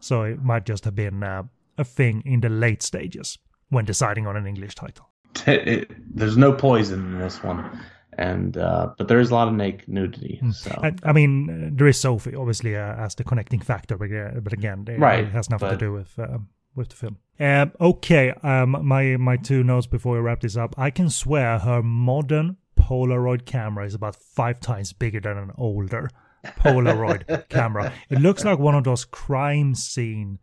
So 0.00 0.22
it 0.22 0.42
might 0.42 0.64
just 0.64 0.86
have 0.86 0.94
been 0.94 1.22
uh, 1.22 1.42
a 1.76 1.84
thing 1.84 2.22
in 2.24 2.40
the 2.40 2.48
late 2.48 2.82
stages 2.82 3.38
when 3.68 3.84
deciding 3.84 4.26
on 4.26 4.36
an 4.36 4.46
English 4.46 4.74
title. 4.74 5.10
It, 5.46 5.90
there's 6.14 6.38
no 6.38 6.54
poison 6.54 7.00
in 7.00 7.18
this 7.18 7.42
one. 7.42 7.78
And 8.16 8.56
uh, 8.56 8.94
but 8.98 9.08
there 9.08 9.20
is 9.20 9.30
a 9.30 9.34
lot 9.34 9.48
of 9.48 9.54
naked 9.54 9.88
nudity. 9.88 10.40
So 10.52 10.78
I, 10.82 10.94
I 11.02 11.12
mean, 11.12 11.50
uh, 11.50 11.70
there 11.72 11.86
is 11.86 12.00
Sophie 12.00 12.34
obviously 12.34 12.74
uh, 12.74 12.94
as 12.96 13.14
the 13.14 13.24
connecting 13.24 13.60
factor, 13.60 13.96
but, 13.96 14.10
uh, 14.10 14.40
but 14.40 14.52
again, 14.52 14.84
it, 14.88 14.98
Right, 14.98 15.24
it 15.24 15.32
has 15.32 15.50
nothing 15.50 15.70
to 15.70 15.76
do 15.76 15.92
with 15.92 16.18
uh, 16.18 16.38
with 16.74 16.88
the 16.88 16.96
film. 16.96 17.18
Um, 17.38 17.72
okay, 17.80 18.30
um, 18.42 18.76
my 18.86 19.16
my 19.16 19.36
two 19.36 19.62
notes 19.62 19.86
before 19.86 20.14
we 20.14 20.20
wrap 20.20 20.40
this 20.40 20.56
up. 20.56 20.74
I 20.78 20.90
can 20.90 21.10
swear 21.10 21.58
her 21.58 21.82
modern 21.82 22.56
Polaroid 22.76 23.44
camera 23.44 23.84
is 23.84 23.94
about 23.94 24.16
five 24.16 24.60
times 24.60 24.92
bigger 24.92 25.20
than 25.20 25.36
an 25.36 25.52
older 25.58 26.10
Polaroid 26.44 27.48
camera. 27.48 27.92
It 28.08 28.20
looks 28.20 28.44
like 28.44 28.58
one 28.58 28.74
of 28.74 28.84
those 28.84 29.04
crime 29.04 29.74
scene 29.74 30.38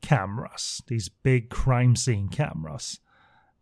cameras, 0.00 0.82
these 0.86 1.08
big 1.08 1.50
crime 1.50 1.96
scene 1.96 2.28
cameras 2.28 3.00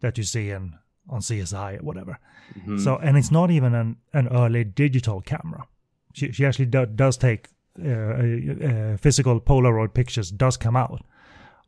that 0.00 0.16
you 0.16 0.24
see 0.24 0.50
in 0.50 0.74
on 1.08 1.20
CSI 1.20 1.80
or 1.80 1.82
whatever. 1.82 2.18
mhm. 2.58 2.80
So, 2.80 2.96
and 2.96 3.16
it's 3.16 3.30
not 3.30 3.50
even 3.50 3.74
an, 3.74 3.96
an 4.12 4.28
early 4.28 4.64
digital 4.64 5.20
camera. 5.20 5.66
She, 6.14 6.32
she 6.32 6.44
actually 6.44 6.66
do, 6.66 6.86
does 6.86 7.16
take 7.16 7.48
uh, 7.84 7.88
uh, 7.88 8.66
uh, 8.68 8.96
physical 8.96 9.40
Polaroid 9.40 9.94
pictures, 9.94 10.30
does 10.30 10.56
come 10.56 10.76
out 10.76 11.04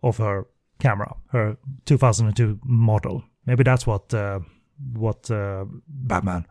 of 0.03 0.17
her 0.19 0.47
camera, 0.81 1.15
her 1.29 1.57
2002 1.87 2.59
model. 2.65 3.23
Maybe 3.47 3.63
that's 3.63 3.87
what 3.87 4.13
uh, 4.13 4.41
what 4.93 5.31
uh, 5.31 5.65
Batman 5.87 6.47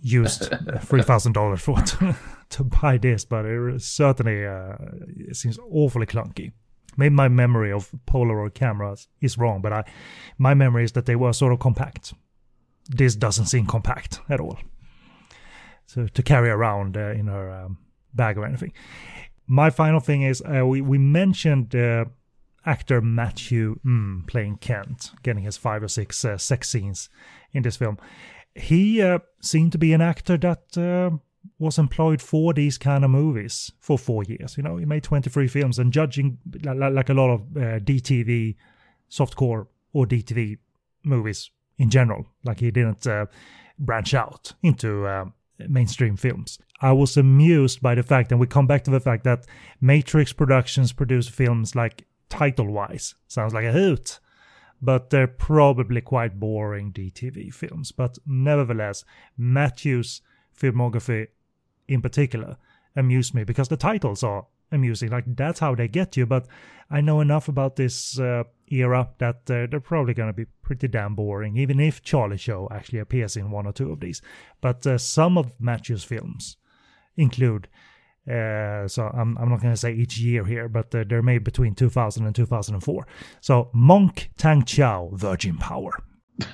used 0.00 0.52
three 0.80 1.02
thousand 1.02 1.32
dollars 1.32 1.60
for 1.60 1.80
to, 1.80 2.16
to 2.50 2.64
buy 2.64 2.98
this, 2.98 3.24
but 3.24 3.44
it 3.44 3.82
certainly 3.82 4.46
uh, 4.46 4.76
it 5.16 5.36
seems 5.36 5.58
awfully 5.70 6.06
clunky. 6.06 6.52
Maybe 6.96 7.14
my 7.14 7.28
memory 7.28 7.72
of 7.72 7.90
Polaroid 8.06 8.54
cameras 8.54 9.08
is 9.20 9.38
wrong, 9.38 9.62
but 9.62 9.72
I 9.72 9.84
my 10.38 10.54
memory 10.54 10.84
is 10.84 10.92
that 10.92 11.06
they 11.06 11.16
were 11.16 11.32
sort 11.32 11.52
of 11.52 11.58
compact 11.58 12.12
this 12.88 13.16
doesn't 13.16 13.46
seem 13.46 13.66
compact 13.66 14.20
at 14.28 14.40
all. 14.40 14.58
So 15.86 16.06
to 16.06 16.22
carry 16.22 16.50
around 16.50 16.96
uh, 16.96 17.10
in 17.10 17.26
her 17.26 17.50
um, 17.50 17.78
bag 18.14 18.38
or 18.38 18.46
anything. 18.46 18.72
My 19.46 19.70
final 19.70 20.00
thing 20.00 20.22
is 20.22 20.42
uh, 20.42 20.66
we 20.66 20.80
we 20.80 20.98
mentioned 20.98 21.74
uh, 21.74 22.06
actor 22.64 23.00
Matthew 23.00 23.78
mm, 23.84 24.26
playing 24.26 24.58
Kent, 24.58 25.10
getting 25.22 25.42
his 25.42 25.56
five 25.56 25.82
or 25.82 25.88
six 25.88 26.24
uh, 26.24 26.38
sex 26.38 26.68
scenes 26.68 27.10
in 27.52 27.62
this 27.62 27.76
film. 27.76 27.98
He 28.54 29.02
uh, 29.02 29.18
seemed 29.40 29.72
to 29.72 29.78
be 29.78 29.92
an 29.92 30.00
actor 30.00 30.36
that 30.38 30.78
uh, 30.78 31.16
was 31.58 31.78
employed 31.78 32.20
for 32.22 32.52
these 32.52 32.78
kind 32.78 33.04
of 33.04 33.10
movies 33.10 33.72
for 33.80 33.98
four 33.98 34.22
years. 34.24 34.56
You 34.56 34.62
know, 34.62 34.76
he 34.76 34.84
made 34.84 35.02
23 35.02 35.48
films, 35.48 35.78
and 35.78 35.92
judging 35.92 36.38
li- 36.52 36.72
li- 36.72 36.90
like 36.90 37.08
a 37.08 37.14
lot 37.14 37.30
of 37.30 37.40
uh, 37.56 37.78
DTV, 37.80 38.56
softcore 39.10 39.66
or 39.92 40.06
DTV 40.06 40.58
movies 41.04 41.50
in 41.78 41.90
general. 41.90 42.26
Like 42.44 42.60
he 42.60 42.70
didn't 42.70 43.06
uh, 43.06 43.26
branch 43.78 44.14
out 44.14 44.52
into 44.62 45.06
uh, 45.06 45.26
mainstream 45.68 46.16
films. 46.16 46.58
I 46.80 46.92
was 46.92 47.16
amused 47.16 47.80
by 47.80 47.94
the 47.94 48.02
fact, 48.02 48.32
and 48.32 48.40
we 48.40 48.46
come 48.46 48.66
back 48.66 48.84
to 48.84 48.90
the 48.90 49.00
fact 49.00 49.24
that 49.24 49.46
Matrix 49.80 50.32
Productions 50.32 50.92
produce 50.92 51.28
films 51.28 51.74
like 51.76 52.06
title-wise 52.28 53.14
sounds 53.28 53.54
like 53.54 53.66
a 53.66 53.72
hoot, 53.72 54.18
but 54.80 55.10
they're 55.10 55.28
probably 55.28 56.00
quite 56.00 56.40
boring 56.40 56.92
DTV 56.92 57.54
films. 57.54 57.92
But 57.92 58.18
nevertheless, 58.26 59.04
Matthew's 59.36 60.22
filmography 60.58 61.28
in 61.88 62.02
particular 62.02 62.56
amused 62.96 63.34
me 63.34 63.44
because 63.44 63.68
the 63.68 63.76
titles 63.76 64.22
are 64.22 64.46
amusing. 64.72 65.10
Like 65.10 65.24
that's 65.36 65.60
how 65.60 65.74
they 65.74 65.88
get 65.88 66.16
you. 66.16 66.26
But 66.26 66.46
I 66.90 67.00
know 67.00 67.20
enough 67.20 67.48
about 67.48 67.76
this 67.76 68.18
uh, 68.18 68.44
era 68.68 69.10
that 69.18 69.50
uh, 69.50 69.66
they're 69.70 69.80
probably 69.80 70.14
going 70.14 70.28
to 70.28 70.32
be 70.32 70.46
pretty 70.62 70.88
damn 70.88 71.14
boring, 71.14 71.56
even 71.56 71.78
if 71.78 72.02
Charlie 72.02 72.38
Cho 72.38 72.68
actually 72.70 72.98
appears 72.98 73.36
in 73.36 73.50
one 73.50 73.66
or 73.66 73.72
two 73.72 73.92
of 73.92 74.00
these. 74.00 74.22
But 74.60 74.86
uh, 74.86 74.98
some 74.98 75.38
of 75.38 75.60
Matthew's 75.60 76.04
films 76.04 76.56
include. 77.16 77.68
Uh, 78.28 78.86
so 78.86 79.10
I'm, 79.12 79.36
I'm 79.36 79.48
not 79.48 79.60
going 79.60 79.74
to 79.74 79.76
say 79.76 79.92
each 79.92 80.18
year 80.18 80.44
here, 80.44 80.68
but 80.68 80.94
uh, 80.94 81.04
they're 81.08 81.22
made 81.22 81.42
between 81.42 81.74
2000 81.74 82.24
and 82.24 82.34
2004. 82.34 83.06
So 83.40 83.68
Monk 83.72 84.30
Tang 84.38 84.64
Chao, 84.64 85.10
Virgin 85.12 85.56
Power. 85.56 85.92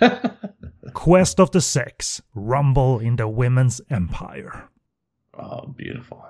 Quest 0.94 1.40
of 1.40 1.50
the 1.50 1.60
Sex, 1.60 2.22
Rumble 2.34 2.98
in 2.98 3.16
the 3.16 3.28
Women's 3.28 3.80
Empire. 3.90 4.68
oh, 5.38 5.66
beautiful. 5.66 6.24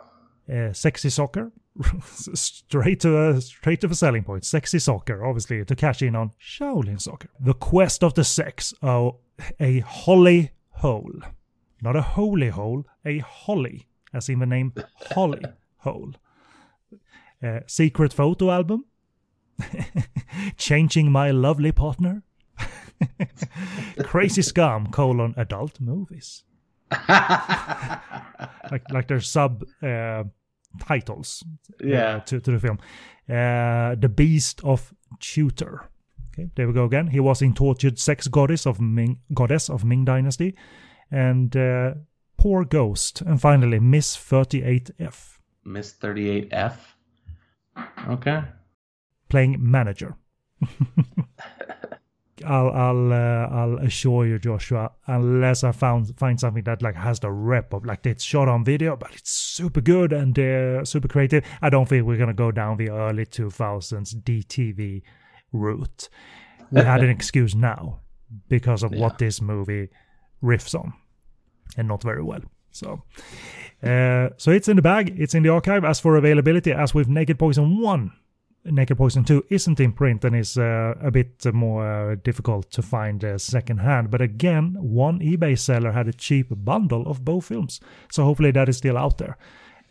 Uh, 0.53 0.73
sexy 0.73 1.11
soccer, 1.11 1.53
straight 2.05 3.01
to 3.01 3.19
a, 3.19 3.41
straight 3.41 3.83
to 3.83 3.89
the 3.89 3.95
selling 3.95 4.25
point. 4.25 4.45
Sexy 4.45 4.79
soccer, 4.79 5.25
obviously 5.25 5.63
to 5.65 5.77
cash 5.77 6.01
in 6.01 6.17
on 6.17 6.33
Shaolin 6.41 6.99
soccer. 7.01 7.29
The 7.39 7.53
quest 7.53 8.03
of 8.03 8.15
the 8.15 8.25
sex, 8.25 8.73
oh, 8.83 9.19
a 9.61 9.81
holly 9.81 10.53
hole, 10.71 11.13
not 11.83 11.97
a 11.97 12.03
holy 12.03 12.49
hole, 12.49 12.85
a 13.05 13.19
holly, 13.19 13.89
as 14.15 14.31
in 14.31 14.39
the 14.39 14.47
name 14.47 14.73
Holly 15.15 15.43
hole. 15.79 16.15
Uh, 17.43 17.61
secret 17.67 18.15
photo 18.15 18.51
album, 18.51 18.87
changing 20.57 21.13
my 21.13 21.31
lovely 21.31 21.73
partner. 21.73 22.23
Crazy 24.03 24.43
scum 24.43 24.87
colon 24.89 25.35
adult 25.37 25.81
movies 25.81 26.43
like 28.70 28.83
like 28.91 29.07
their 29.09 29.20
sub 29.20 29.65
uh, 29.83 30.25
titles 30.81 31.45
uh, 31.81 31.87
Yeah. 31.87 32.19
to, 32.20 32.41
to 32.41 32.51
the 32.53 32.59
film. 32.59 32.79
Uh, 33.29 33.95
the 34.01 34.09
Beast 34.09 34.61
of 34.65 34.95
Tutor. 35.20 35.91
Okay, 36.33 36.49
there 36.55 36.66
we 36.66 36.73
go 36.73 36.85
again. 36.85 37.09
He 37.09 37.20
was 37.20 37.43
in 37.43 37.55
Tortured 37.55 37.99
Sex 37.99 38.29
Goddess 38.29 38.66
of 38.66 38.81
Ming 38.81 39.19
Goddess 39.35 39.69
of 39.70 39.85
Ming 39.85 40.05
Dynasty, 40.05 40.55
and 41.11 41.55
uh, 41.57 41.95
Poor 42.39 42.65
Ghost, 42.65 43.20
and 43.23 43.41
finally 43.41 43.81
Miss 43.81 44.16
38F, 44.16 45.39
Miss 45.65 45.93
38F. 45.95 46.75
Okay. 48.09 48.43
playing 49.29 49.57
manager. 49.61 50.16
I'll 52.44 52.70
I'll 52.70 53.12
uh, 53.12 53.48
I'll 53.51 53.78
assure 53.78 54.27
you, 54.27 54.39
Joshua, 54.39 54.93
unless 55.06 55.65
I 55.65 55.73
found 55.73 56.16
find 56.19 56.39
something 56.39 56.65
that 56.65 56.82
like 56.82 56.94
has 56.94 57.20
the 57.20 57.31
rep 57.31 57.73
of 57.73 57.85
like 57.85 58.06
it's 58.06 58.24
shot 58.24 58.48
on 58.48 58.65
video, 58.65 58.97
but 58.97 59.10
it's 59.15 59.31
super 59.31 59.81
good 59.81 60.12
and 60.12 60.39
uh, 60.39 60.85
super 60.85 61.09
creative. 61.09 61.44
I 61.62 61.70
don't 61.70 61.89
think 61.89 62.06
we're 62.06 62.16
gonna 62.16 62.35
go 62.35 62.51
down 62.51 62.77
the 62.77 62.90
early 62.90 63.27
2000s 63.27 64.15
DTV 64.23 65.02
route. 65.52 66.09
We 66.70 66.81
had 66.82 67.02
an 67.02 67.10
excuse 67.19 67.55
now 67.55 68.01
because 68.48 68.82
of 68.82 68.93
what 68.93 69.19
this 69.19 69.40
movie 69.40 69.89
riffs 70.43 70.74
on, 70.74 70.93
and 71.77 71.89
not 71.89 72.02
very 72.02 72.23
well. 72.23 72.43
So, 72.70 73.02
uh, 73.82 74.31
so 74.36 74.51
it's 74.51 74.69
in 74.69 74.77
the 74.77 74.82
bag. 74.82 75.19
It's 75.19 75.35
in 75.35 75.43
the 75.43 75.48
archive. 75.51 75.85
As 75.85 76.01
for 76.01 76.16
availability, 76.16 76.73
as 76.73 76.94
with 76.94 77.09
Naked 77.09 77.39
Poison 77.39 77.81
One, 77.81 78.12
Naked 78.65 78.99
Poison 78.99 79.25
2 79.25 79.47
isn't 79.51 79.81
in 79.81 79.93
print 79.93 80.25
and 80.25 80.37
is 80.37 80.59
uh, 80.59 80.95
a 81.01 81.11
bit 81.11 81.45
more 81.55 82.13
uh, 82.13 82.17
difficult 82.23 82.71
to 82.73 82.83
find 82.83 83.25
uh, 83.25 83.39
second 83.39 83.79
hand. 83.79 84.11
But 84.11 84.21
again, 84.21 84.77
one 84.79 85.21
eBay 85.21 85.59
seller 85.59 85.93
had 85.93 86.09
a 86.09 86.13
cheap 86.13 86.49
bundle 86.51 87.07
of 87.07 87.25
both 87.25 87.47
films. 87.47 87.81
So 88.11 88.25
hopefully 88.25 88.51
that 88.53 88.69
is 88.69 88.77
still 88.77 88.99
out 88.99 89.19
there. 89.19 89.39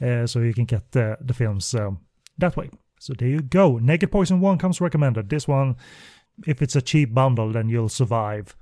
Uh, 0.01 0.27
so 0.27 0.39
you 0.39 0.53
can 0.53 0.65
get 0.65 0.91
the 0.91 1.33
films 1.33 1.73
um, 1.73 1.99
that 2.37 2.55
way. 2.55 2.69
So 2.99 3.13
there 3.17 3.29
you 3.29 3.41
go. 3.41 3.77
Naked 3.77 4.11
Poison 4.11 4.39
1 4.39 4.57
comes 4.57 4.81
recommended. 4.81 5.29
This 5.29 5.47
one, 5.47 5.75
if 6.45 6.61
it's 6.61 6.75
a 6.75 6.81
cheap 6.81 7.13
bundle, 7.13 7.51
then 7.51 7.69
you'll 7.69 7.89
survive 7.89 8.55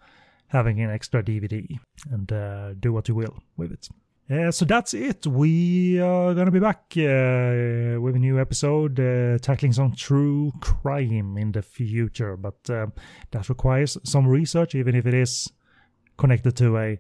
having 0.47 0.79
an 0.79 0.91
extra 0.91 1.23
DVD 1.23 1.79
and 2.11 2.31
uh, 2.31 2.73
do 2.75 2.93
what 2.93 3.07
you 3.07 3.15
will 3.15 3.37
with 3.57 3.71
it. 3.71 3.89
Uh, 4.27 4.49
so 4.49 4.65
that's 4.65 4.95
it. 4.95 5.27
We 5.27 5.99
are 5.99 6.33
going 6.33 6.47
to 6.47 6.51
be 6.51 6.59
back 6.59 6.85
uh, 6.97 8.01
with 8.01 8.15
a 8.15 8.19
new 8.19 8.39
episode 8.39 8.99
uh, 8.99 9.37
tackling 9.37 9.71
some 9.71 9.93
true 9.93 10.51
crime 10.61 11.37
in 11.37 11.51
the 11.51 11.61
future, 11.61 12.35
but 12.35 12.57
uh, 12.67 12.87
that 13.29 13.49
requires 13.49 13.99
some 14.03 14.27
research, 14.27 14.73
even 14.73 14.95
if 14.95 15.05
it 15.05 15.13
is 15.13 15.51
connected 16.17 16.55
to 16.57 16.75
a 16.75 16.99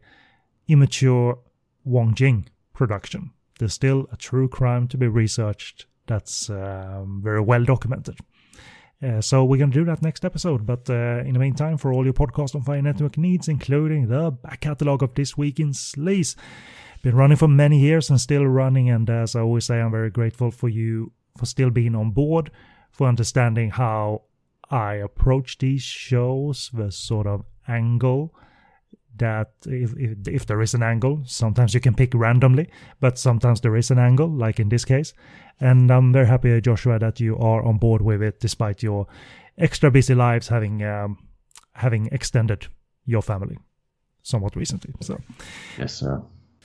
immature 0.67 1.39
Wong 1.83 2.13
Jing 2.13 2.47
production. 2.73 3.31
There's 3.57 3.73
still 3.73 4.07
a 4.11 4.17
true 4.17 4.47
crime 4.47 4.87
to 4.89 4.97
be 4.97 5.07
researched 5.07 5.87
that's 6.05 6.51
um, 6.51 7.21
very 7.23 7.41
well 7.41 7.63
documented. 7.63 8.19
Uh, 9.01 9.19
so 9.19 9.43
we're 9.43 9.57
going 9.57 9.71
to 9.71 9.79
do 9.79 9.85
that 9.85 10.03
next 10.03 10.25
episode. 10.25 10.65
But 10.65 10.89
uh, 10.89 11.23
in 11.25 11.33
the 11.33 11.39
meantime, 11.39 11.77
for 11.77 11.91
all 11.91 12.03
your 12.03 12.13
podcast 12.13 12.53
on 12.53 12.61
Fire 12.61 12.81
Network 12.83 13.17
needs, 13.17 13.47
including 13.47 14.09
the 14.09 14.29
back 14.31 14.61
catalog 14.61 15.01
of 15.01 15.15
This 15.15 15.35
Week 15.35 15.59
in 15.59 15.71
Sleaze, 15.71 16.35
been 17.05 17.15
running 17.15 17.37
for 17.37 17.47
many 17.47 17.77
years 17.77 18.09
and 18.09 18.19
still 18.19 18.47
running. 18.47 18.89
And 18.89 19.07
as 19.11 19.35
I 19.35 19.41
always 19.41 19.65
say, 19.65 19.79
I'm 19.79 19.91
very 19.91 20.09
grateful 20.09 20.49
for 20.49 20.67
you 20.67 21.11
for 21.37 21.45
still 21.45 21.69
being 21.69 21.93
on 21.93 22.09
board, 22.09 22.49
for 22.89 23.07
understanding 23.07 23.69
how 23.69 24.23
I 24.71 24.95
approach 24.95 25.59
these 25.59 25.83
shows, 25.83 26.71
the 26.73 26.91
sort 26.91 27.27
of 27.27 27.45
angle 27.67 28.33
that 29.17 29.51
if, 29.67 29.93
if 29.97 30.27
if 30.27 30.45
there 30.47 30.63
is 30.63 30.73
an 30.73 30.81
angle, 30.81 31.21
sometimes 31.25 31.75
you 31.75 31.79
can 31.79 31.93
pick 31.93 32.11
randomly, 32.15 32.69
but 32.99 33.19
sometimes 33.19 33.61
there 33.61 33.75
is 33.75 33.91
an 33.91 33.99
angle, 33.99 34.27
like 34.27 34.59
in 34.59 34.69
this 34.69 34.83
case. 34.83 35.13
And 35.59 35.91
I'm 35.91 36.11
very 36.11 36.25
happy, 36.25 36.59
Joshua, 36.59 36.97
that 36.97 37.19
you 37.19 37.37
are 37.37 37.63
on 37.63 37.77
board 37.77 38.01
with 38.01 38.23
it, 38.23 38.39
despite 38.39 38.81
your 38.81 39.05
extra 39.59 39.91
busy 39.91 40.15
lives 40.15 40.47
having 40.47 40.83
um, 40.83 41.17
having 41.73 42.09
extended 42.11 42.67
your 43.05 43.21
family. 43.21 43.57
somewhat 44.23 44.55
recently. 44.55 44.91
So, 45.01 45.19
Yes, 45.77 45.93
sir. 45.93 46.23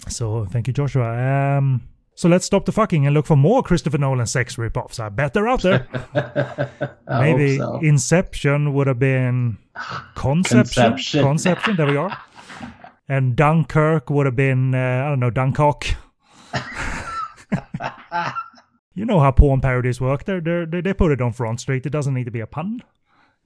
So 0.08 0.44
thank 0.46 0.66
you, 0.66 0.72
Joshua. 0.72 1.58
Um, 1.58 1.82
so 2.14 2.28
let's 2.28 2.44
stop 2.44 2.66
the 2.66 2.72
fucking 2.72 3.06
and 3.06 3.14
look 3.14 3.26
for 3.26 3.36
more 3.36 3.62
Christopher 3.62 3.96
Nolan 3.98 4.26
sex 4.26 4.56
ripoffs. 4.56 5.00
I 5.00 5.08
bet 5.08 5.32
they're 5.32 5.48
out 5.48 5.62
there. 5.62 5.88
Maybe 7.08 7.56
so. 7.56 7.78
Inception 7.82 8.74
would 8.74 8.86
have 8.86 8.98
been 8.98 9.56
Conception. 10.14 10.82
Conception. 10.82 11.22
Conception. 11.22 11.76
There 11.76 11.86
we 11.86 11.96
are. 11.96 12.16
And 13.08 13.34
Dunkirk 13.34 14.10
would 14.10 14.26
have 14.26 14.36
been 14.36 14.74
uh, 14.74 15.04
I 15.06 15.08
don't 15.08 15.20
know 15.20 15.30
Dunkirk. 15.30 15.94
you 18.94 19.04
know 19.04 19.18
how 19.20 19.30
porn 19.30 19.60
parodies 19.60 20.00
work. 20.00 20.24
They're, 20.24 20.40
they're, 20.40 20.66
they 20.66 20.80
they 20.80 20.92
put 20.92 21.12
it 21.12 21.20
on 21.20 21.32
Front 21.32 21.60
Street. 21.60 21.86
It 21.86 21.90
doesn't 21.90 22.12
need 22.14 22.24
to 22.24 22.30
be 22.30 22.40
a 22.40 22.46
pun. 22.46 22.82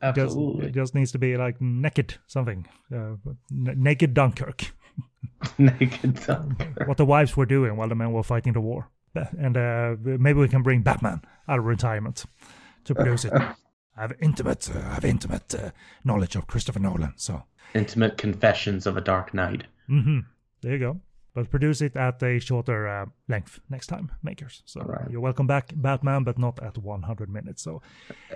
It 0.03 0.17
just, 0.17 0.37
it 0.37 0.73
just 0.73 0.95
needs 0.95 1.13
to 1.13 1.19
be 1.19 1.37
like 1.37 1.61
naked 1.61 2.17
something. 2.27 2.67
Uh, 2.93 3.15
n- 3.51 3.75
naked 3.77 4.13
Dunkirk. 4.13 4.74
Naked 5.59 6.19
what 6.87 6.97
the 6.97 7.05
wives 7.05 7.37
were 7.37 7.47
doing 7.47 7.77
while 7.77 7.89
the 7.89 7.95
men 7.95 8.13
were 8.13 8.23
fighting 8.23 8.53
the 8.55 8.61
war. 8.61 8.89
And 9.15 9.57
uh, 9.57 9.97
maybe 10.03 10.41
we 10.41 10.49
can 10.49 10.63
bring 10.63 10.83
Batman 10.83 11.23
out 11.49 11.59
of 11.59 11.65
retirement 11.65 12.25
to 12.85 12.95
produce 12.95 13.25
it. 13.25 13.33
I 13.97 14.01
have 14.01 14.13
intimate, 14.21 14.69
uh, 14.75 14.79
I 14.79 14.95
have 14.95 15.05
intimate 15.05 15.55
uh, 15.55 15.71
knowledge 16.03 16.35
of 16.35 16.47
Christopher 16.47 16.81
Nolan. 16.81 17.13
So 17.17 17.45
Intimate 17.75 18.17
Confessions 18.19 18.87
of 18.87 18.97
a 18.97 19.01
Dark 19.01 19.35
Knight. 19.35 19.65
hmm 19.87 20.21
there 20.63 20.73
you 20.73 20.79
go. 20.79 21.01
But 21.35 21.51
produce 21.51 21.81
it 21.81 21.97
at 21.97 22.23
a 22.23 22.39
shorter 22.39 22.87
uh, 22.87 23.07
length 23.29 23.59
next 23.69 23.89
time, 23.89 24.13
makers. 24.23 24.63
So 24.67 24.83
Right. 24.83 25.11
you're 25.11 25.21
welcome 25.21 25.49
back, 25.49 25.73
Batman, 25.75 26.23
but 26.23 26.39
not 26.39 26.63
at 26.63 26.79
100 26.79 27.29
minutes. 27.29 27.63
So, 27.63 27.83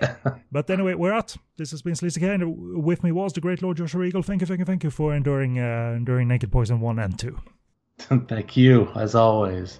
but 0.51 0.69
anyway, 0.69 0.95
we're 0.95 1.13
out. 1.13 1.37
This 1.57 1.71
has 1.71 1.81
been 1.81 1.95
Sleazy 1.95 2.25
and 2.25 2.83
with 2.83 3.01
me 3.03 3.11
was 3.13 3.31
the 3.33 3.41
great 3.41 3.61
Lord 3.61 3.77
Joshua 3.77 4.03
Eagle. 4.03 4.21
Thank 4.21 4.41
you, 4.41 4.47
thank 4.47 4.59
you, 4.59 4.65
thank 4.65 4.83
you 4.83 4.91
for 4.91 5.13
enduring 5.15 5.59
uh, 5.59 5.93
enduring 5.95 6.27
Naked 6.27 6.51
Poison 6.51 6.81
one 6.81 6.99
and 6.99 7.17
two. 7.17 7.37
Thank 8.27 8.55
you, 8.55 8.89
as 8.95 9.13
always. 9.15 9.79